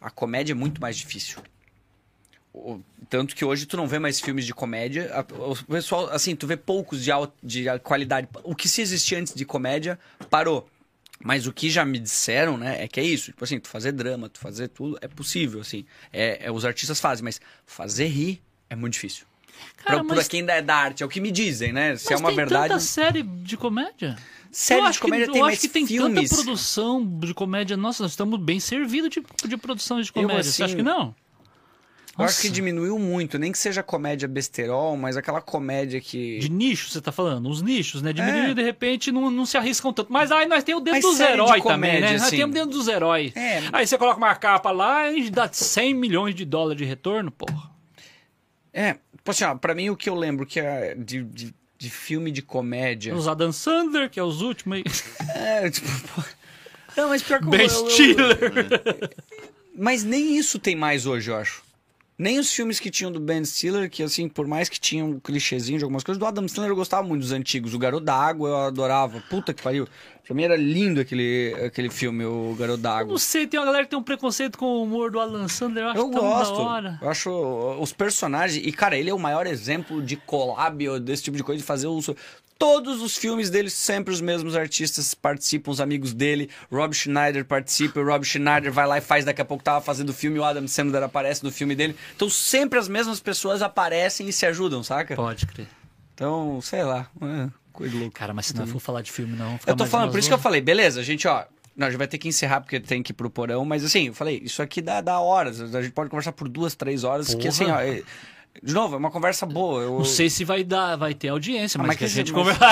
a 0.00 0.10
comédia 0.10 0.52
é 0.52 0.54
muito 0.54 0.80
mais 0.80 0.96
difícil. 0.96 1.38
O- 2.52 2.80
Tanto 3.08 3.36
que 3.36 3.44
hoje 3.44 3.66
tu 3.66 3.76
não 3.76 3.86
vê 3.86 3.98
mais 3.98 4.18
filmes 4.20 4.44
de 4.46 4.52
comédia. 4.54 5.10
A- 5.14 5.20
O 5.50 5.54
pessoal, 5.66 6.08
assim, 6.10 6.34
tu 6.34 6.46
vê 6.46 6.56
poucos 6.56 7.04
de, 7.04 7.10
al- 7.12 7.32
de 7.42 7.64
qualidade. 7.80 8.28
O 8.42 8.54
que 8.54 8.68
se 8.68 8.80
existia 8.80 9.18
antes 9.18 9.34
de 9.34 9.44
comédia 9.44 9.98
parou. 10.30 10.68
Mas 11.22 11.46
o 11.46 11.52
que 11.52 11.70
já 11.70 11.84
me 11.84 11.98
disseram, 11.98 12.58
né, 12.58 12.82
é 12.82 12.88
que 12.88 13.00
é 13.00 13.02
isso. 13.04 13.26
Tipo 13.26 13.44
assim, 13.44 13.58
tu 13.58 13.68
fazer 13.68 13.92
drama, 13.92 14.28
tu 14.28 14.38
fazer 14.38 14.68
tudo, 14.68 14.98
é 15.00 15.08
possível, 15.08 15.60
assim. 15.60 15.84
É, 16.12 16.46
é- 16.46 16.50
os 16.52 16.64
artistas 16.64 17.00
fazem, 17.00 17.24
mas 17.24 17.40
fazer 17.66 18.06
rir 18.06 18.42
é 18.68 18.76
muito 18.76 18.94
difícil. 18.94 19.24
Cara, 19.76 19.98
pra, 19.98 20.04
pra 20.04 20.16
mas- 20.16 20.28
quem 20.28 20.44
é 20.48 20.62
da 20.62 20.76
arte, 20.76 21.02
é 21.02 21.06
o 21.06 21.08
que 21.08 21.20
me 21.20 21.30
dizem, 21.30 21.72
né? 21.72 21.96
Se 21.96 22.08
é 22.08 22.10
Mas 22.12 22.20
uma 22.20 22.28
tem 22.28 22.36
verdade. 22.36 22.68
tanta 22.68 22.80
série 22.80 23.22
de 23.22 23.56
comédia. 23.56 24.16
Série 24.50 24.80
eu 24.86 24.90
de 24.90 24.98
comédia 24.98 25.26
que, 25.26 25.32
tem 25.32 25.40
eu 25.40 25.44
mais 25.44 25.58
acho 25.58 25.60
que 25.66 25.68
tem 25.72 25.86
filmes. 25.86 26.30
tanta 26.30 26.42
produção 26.42 27.04
de 27.20 27.34
comédia. 27.34 27.76
Nossa, 27.76 28.02
nós 28.02 28.12
estamos 28.12 28.40
bem 28.40 28.58
servidos 28.58 29.10
de, 29.10 29.22
de 29.48 29.56
produção 29.56 30.00
de 30.00 30.10
comédia. 30.10 30.42
Você 30.42 30.62
assim, 30.62 30.62
acha 30.64 30.76
que 30.76 30.82
não? 30.82 31.14
Eu 32.18 32.24
acho 32.24 32.40
que 32.40 32.44
Nossa. 32.48 32.54
diminuiu 32.54 32.98
muito, 32.98 33.38
nem 33.38 33.52
que 33.52 33.58
seja 33.58 33.82
comédia 33.82 34.26
besterol, 34.26 34.96
mas 34.96 35.18
aquela 35.18 35.42
comédia 35.42 36.00
que. 36.00 36.38
De 36.38 36.48
nicho, 36.50 36.88
você 36.88 36.98
tá 37.02 37.12
falando? 37.12 37.46
Os 37.50 37.60
nichos, 37.60 38.00
né? 38.00 38.10
Diminuiu 38.14 38.44
É. 38.44 38.50
e 38.52 38.54
de 38.54 38.62
repente 38.62 39.12
não, 39.12 39.30
não 39.30 39.44
se 39.44 39.58
arriscam 39.58 39.92
tanto. 39.92 40.10
Mas 40.10 40.32
aí 40.32 40.46
nós 40.46 40.64
temos 40.64 40.80
o 40.80 40.84
dedo 40.84 40.98
dos 41.02 41.20
heróis 41.20 41.62
também, 41.62 42.00
né? 42.00 42.12
Nós 42.12 42.22
assim. 42.22 42.38
temos 42.38 42.56
o 42.56 42.58
dedo 42.58 42.70
dos 42.70 42.88
heróis. 42.88 43.36
É. 43.36 43.62
Aí 43.70 43.86
você 43.86 43.98
coloca 43.98 44.16
uma 44.16 44.34
capa 44.34 44.70
lá 44.70 45.12
e 45.12 45.28
dá 45.28 45.46
100 45.52 45.92
milhões 45.92 46.34
de 46.34 46.46
dólares 46.46 46.78
de 46.78 46.86
retorno, 46.86 47.30
porra. 47.30 47.70
É, 48.72 48.96
tipo 49.26 49.30
assim, 49.32 49.44
ó, 49.44 49.54
pra 49.56 49.74
mim 49.74 49.90
o 49.90 49.96
que 49.96 50.08
eu 50.08 50.14
lembro 50.14 50.46
que 50.46 50.60
é 50.60 50.94
de, 50.94 51.24
de, 51.24 51.54
de 51.76 51.90
filme 51.90 52.30
de 52.30 52.42
comédia. 52.42 53.14
Os 53.14 53.26
Adam 53.26 53.50
Sandler, 53.50 54.08
que 54.08 54.20
é 54.20 54.22
os 54.22 54.40
últimos 54.40 54.78
aí. 54.78 54.84
É, 55.34 55.68
tipo. 55.70 55.88
pô. 56.14 56.22
Não, 56.96 57.08
mas 57.08 57.22
pior 57.22 57.40
que 57.40 57.46
Ben 57.46 57.68
Stiller. 57.68 59.10
Mas 59.76 60.02
nem 60.02 60.38
isso 60.38 60.58
tem 60.58 60.74
mais 60.74 61.04
hoje, 61.04 61.30
eu 61.30 61.36
acho. 61.36 61.62
Nem 62.18 62.38
os 62.38 62.50
filmes 62.50 62.80
que 62.80 62.90
tinham 62.90 63.12
do 63.12 63.20
Ben 63.20 63.44
Stiller, 63.44 63.90
que 63.90 64.02
assim, 64.02 64.26
por 64.26 64.46
mais 64.46 64.70
que 64.70 64.80
tinham 64.80 65.10
um 65.10 65.20
clichêzinho 65.20 65.78
de 65.78 65.84
algumas 65.84 66.02
coisas, 66.02 66.18
do 66.18 66.24
Adam 66.24 66.48
Sandler 66.48 66.70
eu 66.70 66.76
gostava 66.76 67.06
muito 67.06 67.20
dos 67.20 67.32
antigos. 67.32 67.74
O 67.74 67.78
Garoto 67.78 68.04
d'Água 68.04 68.48
eu 68.48 68.56
adorava. 68.56 69.22
Puta 69.28 69.52
que 69.52 69.62
pariu. 69.62 69.86
Pra 70.26 70.34
mim 70.34 70.42
era 70.42 70.56
lindo 70.56 71.00
aquele, 71.00 71.54
aquele 71.64 71.88
filme, 71.88 72.24
o 72.24 72.54
Garoto 72.58 72.78
Eu 72.78 72.82
d'Água. 72.82 73.10
não 73.12 73.18
sei, 73.18 73.46
tem 73.46 73.60
uma 73.60 73.66
galera 73.66 73.84
que 73.84 73.90
tem 73.90 73.98
um 73.98 74.02
preconceito 74.02 74.58
com 74.58 74.66
o 74.66 74.82
humor 74.82 75.10
do 75.10 75.20
Alan 75.20 75.46
Sandler. 75.46 75.84
Eu 75.84 75.88
acho 75.90 75.98
Eu 76.00 76.10
tão 76.10 76.20
gosto. 76.20 76.56
da 76.56 76.60
hora. 76.62 76.98
Eu 77.00 77.08
acho 77.08 77.30
os 77.80 77.92
personagens. 77.92 78.66
E, 78.66 78.72
cara, 78.72 78.96
ele 78.98 79.08
é 79.08 79.14
o 79.14 79.18
maior 79.20 79.46
exemplo 79.46 80.02
de 80.02 80.16
collab 80.16 80.88
ou 80.88 80.98
desse 80.98 81.22
tipo 81.22 81.36
de 81.36 81.44
coisa, 81.44 81.60
de 81.60 81.64
fazer 81.66 81.86
o. 81.86 82.00
Todos 82.58 83.02
os 83.02 83.18
filmes 83.18 83.50
dele, 83.50 83.68
sempre 83.68 84.14
os 84.14 84.20
mesmos 84.22 84.56
artistas 84.56 85.12
participam, 85.12 85.70
os 85.70 85.80
amigos 85.80 86.14
dele. 86.14 86.48
Rob 86.72 86.92
Schneider 86.94 87.44
participa, 87.44 88.00
o 88.00 88.04
Rob 88.04 88.24
Schneider 88.24 88.72
vai 88.72 88.86
lá 88.86 88.96
e 88.96 89.02
faz. 89.02 89.26
Daqui 89.26 89.42
a 89.42 89.44
pouco 89.44 89.62
tava 89.62 89.82
fazendo 89.84 90.08
o 90.08 90.14
filme, 90.14 90.38
o 90.38 90.44
Adam 90.44 90.66
Sandler 90.66 91.02
aparece 91.02 91.44
no 91.44 91.52
filme 91.52 91.74
dele. 91.76 91.94
Então 92.16 92.30
sempre 92.30 92.78
as 92.78 92.88
mesmas 92.88 93.20
pessoas 93.20 93.60
aparecem 93.60 94.26
e 94.26 94.32
se 94.32 94.46
ajudam, 94.46 94.82
saca? 94.82 95.14
Pode 95.14 95.46
crer. 95.46 95.68
Então, 96.16 96.58
sei 96.62 96.82
lá. 96.82 97.06
É, 97.20 97.48
coisa 97.72 97.94
louca. 97.94 98.18
Cara, 98.18 98.32
mas 98.32 98.46
se 98.46 98.56
não 98.56 98.66
for 98.66 98.80
falar 98.80 99.02
de 99.02 99.12
filme, 99.12 99.36
não. 99.36 99.58
fica 99.58 99.70
Eu 99.70 99.76
tô 99.76 99.84
falando, 99.84 100.10
por 100.10 100.18
isso 100.18 100.28
que 100.28 100.34
eu 100.34 100.38
falei, 100.38 100.60
beleza, 100.62 101.02
gente, 101.02 101.28
ó. 101.28 101.44
Nós 101.76 101.92
já 101.92 101.98
vai 101.98 102.08
ter 102.08 102.16
que 102.16 102.26
encerrar 102.26 102.62
porque 102.62 102.80
tem 102.80 103.02
que 103.02 103.12
ir 103.12 103.14
pro 103.14 103.28
porão, 103.28 103.62
mas 103.66 103.84
assim, 103.84 104.06
eu 104.06 104.14
falei, 104.14 104.40
isso 104.42 104.62
aqui 104.62 104.80
dá, 104.80 105.02
dá 105.02 105.20
horas. 105.20 105.60
A 105.74 105.82
gente 105.82 105.92
pode 105.92 106.08
conversar 106.08 106.32
por 106.32 106.48
duas, 106.48 106.74
três 106.74 107.04
horas, 107.04 107.28
que 107.28 107.36
Porra. 107.36 107.48
assim, 107.50 107.64
ó. 107.70 107.78
é- 107.80 108.02
de 108.62 108.72
novo, 108.72 108.94
é 108.94 108.98
uma 108.98 109.10
conversa 109.10 109.44
boa. 109.44 109.82
Eu, 109.82 109.98
Não 109.98 110.04
sei 110.06 110.30
se 110.30 110.42
vai 110.42 110.64
dar, 110.64 110.96
vai 110.96 111.12
ter 111.12 111.28
audiência, 111.28 111.76
Ah, 111.76 111.82
mas, 111.82 111.88
mas 111.88 111.96
que 111.98 112.04
a 112.06 112.08
que 112.08 112.14
gente 112.14 112.32
mas- 112.32 112.56
conversa. 112.56 112.64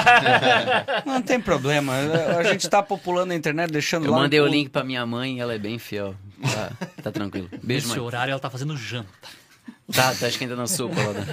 Não 1.04 1.20
tem 1.20 1.38
problema. 1.38 1.92
A 2.38 2.42
gente 2.44 2.66
tá 2.70 2.82
populando 2.82 3.32
a 3.32 3.34
internet, 3.34 3.70
deixando 3.70 4.06
Eu 4.06 4.12
lá. 4.12 4.20
mandei 4.20 4.40
o 4.40 4.46
no- 4.46 4.50
link 4.50 4.70
pra 4.70 4.82
minha 4.82 5.04
mãe 5.04 5.36
e 5.36 5.40
ela 5.40 5.52
é 5.52 5.58
bem 5.58 5.78
fiel. 5.78 6.14
Tá, 6.42 6.72
tá 7.02 7.12
tranquilo. 7.12 7.50
Beijo, 7.62 7.86
Nesse 7.88 7.98
mãe. 7.98 8.06
horário 8.06 8.30
ela 8.32 8.40
tá 8.40 8.48
fazendo 8.48 8.74
janta. 8.74 9.10
Tá, 9.92 10.14
tá 10.14 10.26
esquentando 10.28 10.62
a 10.62 10.66
sopa 10.66 10.94
lá. 10.98 11.26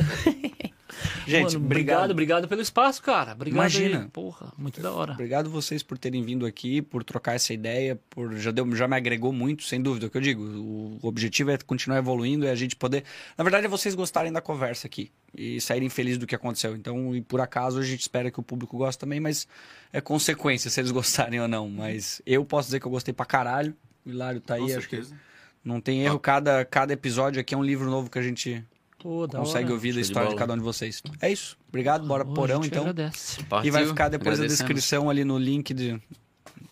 Gente, 1.28 1.54
Mano, 1.54 1.66
obrigado. 1.66 2.12
obrigado 2.12 2.48
pelo 2.48 2.62
espaço, 2.62 3.02
cara. 3.02 3.34
Obrigado 3.34 3.58
Imagina. 3.60 4.02
aí. 4.02 4.08
Porra, 4.10 4.52
muito 4.58 4.82
da 4.82 4.92
hora. 4.92 5.14
Obrigado 5.14 5.50
vocês 5.50 5.84
por 5.84 5.98
terem 5.98 6.24
vindo 6.24 6.46
aqui, 6.46 6.82
por 6.82 7.04
trocar 7.04 7.34
essa 7.36 7.54
ideia, 7.54 8.00
por 8.10 8.36
já 8.36 8.52
deu, 8.52 8.70
já 8.76 8.88
me 8.88 8.96
agregou 8.96 9.32
muito, 9.32 9.64
sem 9.64 9.82
dúvida. 9.82 10.06
É 10.06 10.08
o 10.08 10.10
que 10.10 10.18
eu 10.18 10.22
digo, 10.22 10.44
o 10.44 11.00
objetivo 11.02 11.52
é 11.52 11.58
continuar 11.58 11.98
evoluindo, 11.98 12.46
é 12.46 12.52
a 12.52 12.56
gente 12.56 12.76
poder, 12.76 13.04
na 13.38 13.44
verdade, 13.44 13.66
é 13.66 13.70
vocês 13.70 13.94
gostarem 13.96 14.32
da 14.32 14.42
conversa 14.42 14.88
aqui 14.88 15.12
e 15.38 15.60
saírem 15.62 15.90
felizes 15.90 16.18
do 16.18 16.28
que 16.28 16.36
aconteceu. 16.36 16.76
Então, 16.76 17.16
e 17.16 17.22
por 17.22 17.40
acaso 17.42 17.80
a 17.80 17.84
gente 17.84 18.02
espera 18.02 18.30
que 18.32 18.40
o 18.40 18.44
público 18.44 18.78
goste 18.78 19.00
também, 19.00 19.20
mas 19.20 19.48
é 19.94 20.02
consequência 20.02 20.70
se 20.70 20.80
eles 20.82 20.92
gostarem 20.92 21.40
ou 21.40 21.48
não. 21.48 21.70
Mas 21.70 22.22
eu 22.26 22.44
posso 22.44 22.68
dizer 22.68 22.80
que 22.80 22.86
eu 22.86 22.92
gostei 22.92 23.14
pra 23.14 23.26
caralho. 23.26 23.76
O 24.06 24.10
Hilário 24.10 24.42
tá 24.42 24.56
aí, 24.56 24.62
Com 24.62 24.78
acho 24.78 24.90
que 24.90 24.96
certeza. 24.98 25.16
não 25.64 25.80
tem 25.80 26.04
erro. 26.04 26.20
Cada, 26.20 26.66
cada 26.66 26.92
episódio 26.92 27.40
aqui 27.40 27.54
é 27.54 27.58
um 27.58 27.64
livro 27.64 27.90
novo 27.90 28.10
que 28.10 28.18
a 28.18 28.22
gente 28.22 28.64
Pô, 29.02 29.26
da 29.28 29.40
consegue 29.40 29.66
hora. 29.66 29.74
ouvir 29.74 29.90
da 29.90 29.94
Show 29.94 30.02
de 30.02 30.08
história 30.08 30.30
de 30.30 30.36
bola. 30.36 30.40
cada 30.40 30.54
um 30.54 30.58
de 30.58 30.64
vocês. 30.64 31.02
É 31.22 31.30
isso. 31.32 31.58
Obrigado, 31.70 32.06
bora 32.08 32.24
Pô, 32.24 32.32
a 32.32 32.36
porão 32.36 32.64
então. 32.64 32.82
Agradece. 32.82 33.42
E 33.64 33.72
vai 33.72 33.86
ficar 33.86 34.10
depois 34.10 34.40
a 34.40 34.46
descrição 34.46 35.10
ali 35.10 35.24
no 35.24 35.38
link 35.38 35.74
de, 35.74 36.00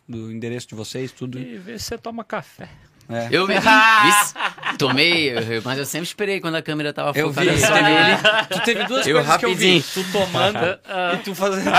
do 0.07 0.31
endereço 0.31 0.67
de 0.67 0.75
vocês, 0.75 1.11
tudo. 1.11 1.39
E 1.39 1.57
vê 1.57 1.77
se 1.79 1.85
você 1.85 1.97
toma 1.97 2.23
café. 2.23 2.69
É. 3.11 3.27
Eu 3.31 3.47
vi, 3.47 3.55
vi- 3.57 4.77
tomei, 4.77 5.31
eu- 5.31 5.61
mas 5.65 5.79
eu 5.79 5.85
sempre 5.85 6.05
esperei 6.05 6.39
quando 6.39 6.55
a 6.55 6.61
câmera 6.61 6.93
tava 6.93 7.17
Eu 7.17 7.31
vi, 7.31 7.33
focada 7.49 7.57
tu 7.57 7.59
só 7.59 7.73
teve, 7.73 7.89
nele. 7.89 8.17
tu 8.51 8.59
teve 8.61 8.83
duas 8.85 9.07
Eu 9.07 9.15
coisas 9.15 9.37
que 9.37 9.45
eu 9.47 9.55
vi. 9.55 9.77
rapidinho. 9.79 10.05
Tu 10.05 10.11
tomando 10.11 10.79
e 11.15 11.17
tu 11.23 11.33
fazendo... 11.33 11.69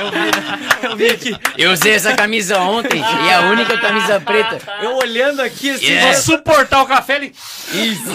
eu 0.00 0.10
vi, 0.10 0.86
eu 0.86 0.96
vi 0.96 1.06
aqui. 1.08 1.36
Eu 1.56 1.72
usei 1.72 1.94
essa 1.94 2.14
camisa 2.14 2.58
ontem 2.60 3.00
e 3.00 3.28
é 3.28 3.34
a 3.36 3.40
única 3.50 3.78
camisa 3.78 4.20
preta. 4.20 4.58
Eu 4.82 4.96
olhando 4.96 5.40
aqui 5.40 5.70
assim... 5.70 5.86
Yeah. 5.86 6.08
Nossa, 6.08 6.22
suportar 6.22 6.82
o 6.82 6.86
café, 6.86 7.16
ele... 7.16 7.34
Isso. 7.72 8.10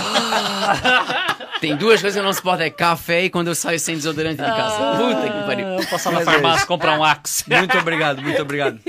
Tem 1.62 1.76
duas 1.76 2.00
coisas 2.00 2.14
que 2.14 2.20
eu 2.20 2.24
não 2.24 2.34
suporto, 2.34 2.62
é 2.62 2.70
café 2.70 3.24
e 3.24 3.30
quando 3.32 3.48
eu 3.48 3.56
saio 3.56 3.80
sem 3.80 3.96
desodorante 3.96 4.36
de 4.36 4.44
casa. 4.48 4.98
Puta 4.98 5.22
que 5.32 5.46
pariu. 5.48 5.68
Eu 5.68 5.78
vou 5.78 5.88
passar 5.88 6.12
na 6.12 6.22
é 6.22 6.26
farmácia 6.26 6.68
comprar 6.68 7.00
um 7.00 7.04
Axe. 7.04 7.44
Muito 7.50 7.76
obrigado, 7.78 8.22
muito 8.22 8.40
obrigado. 8.42 8.80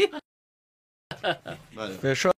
Valeu. 1.74 1.98
Fechou? 2.00 2.35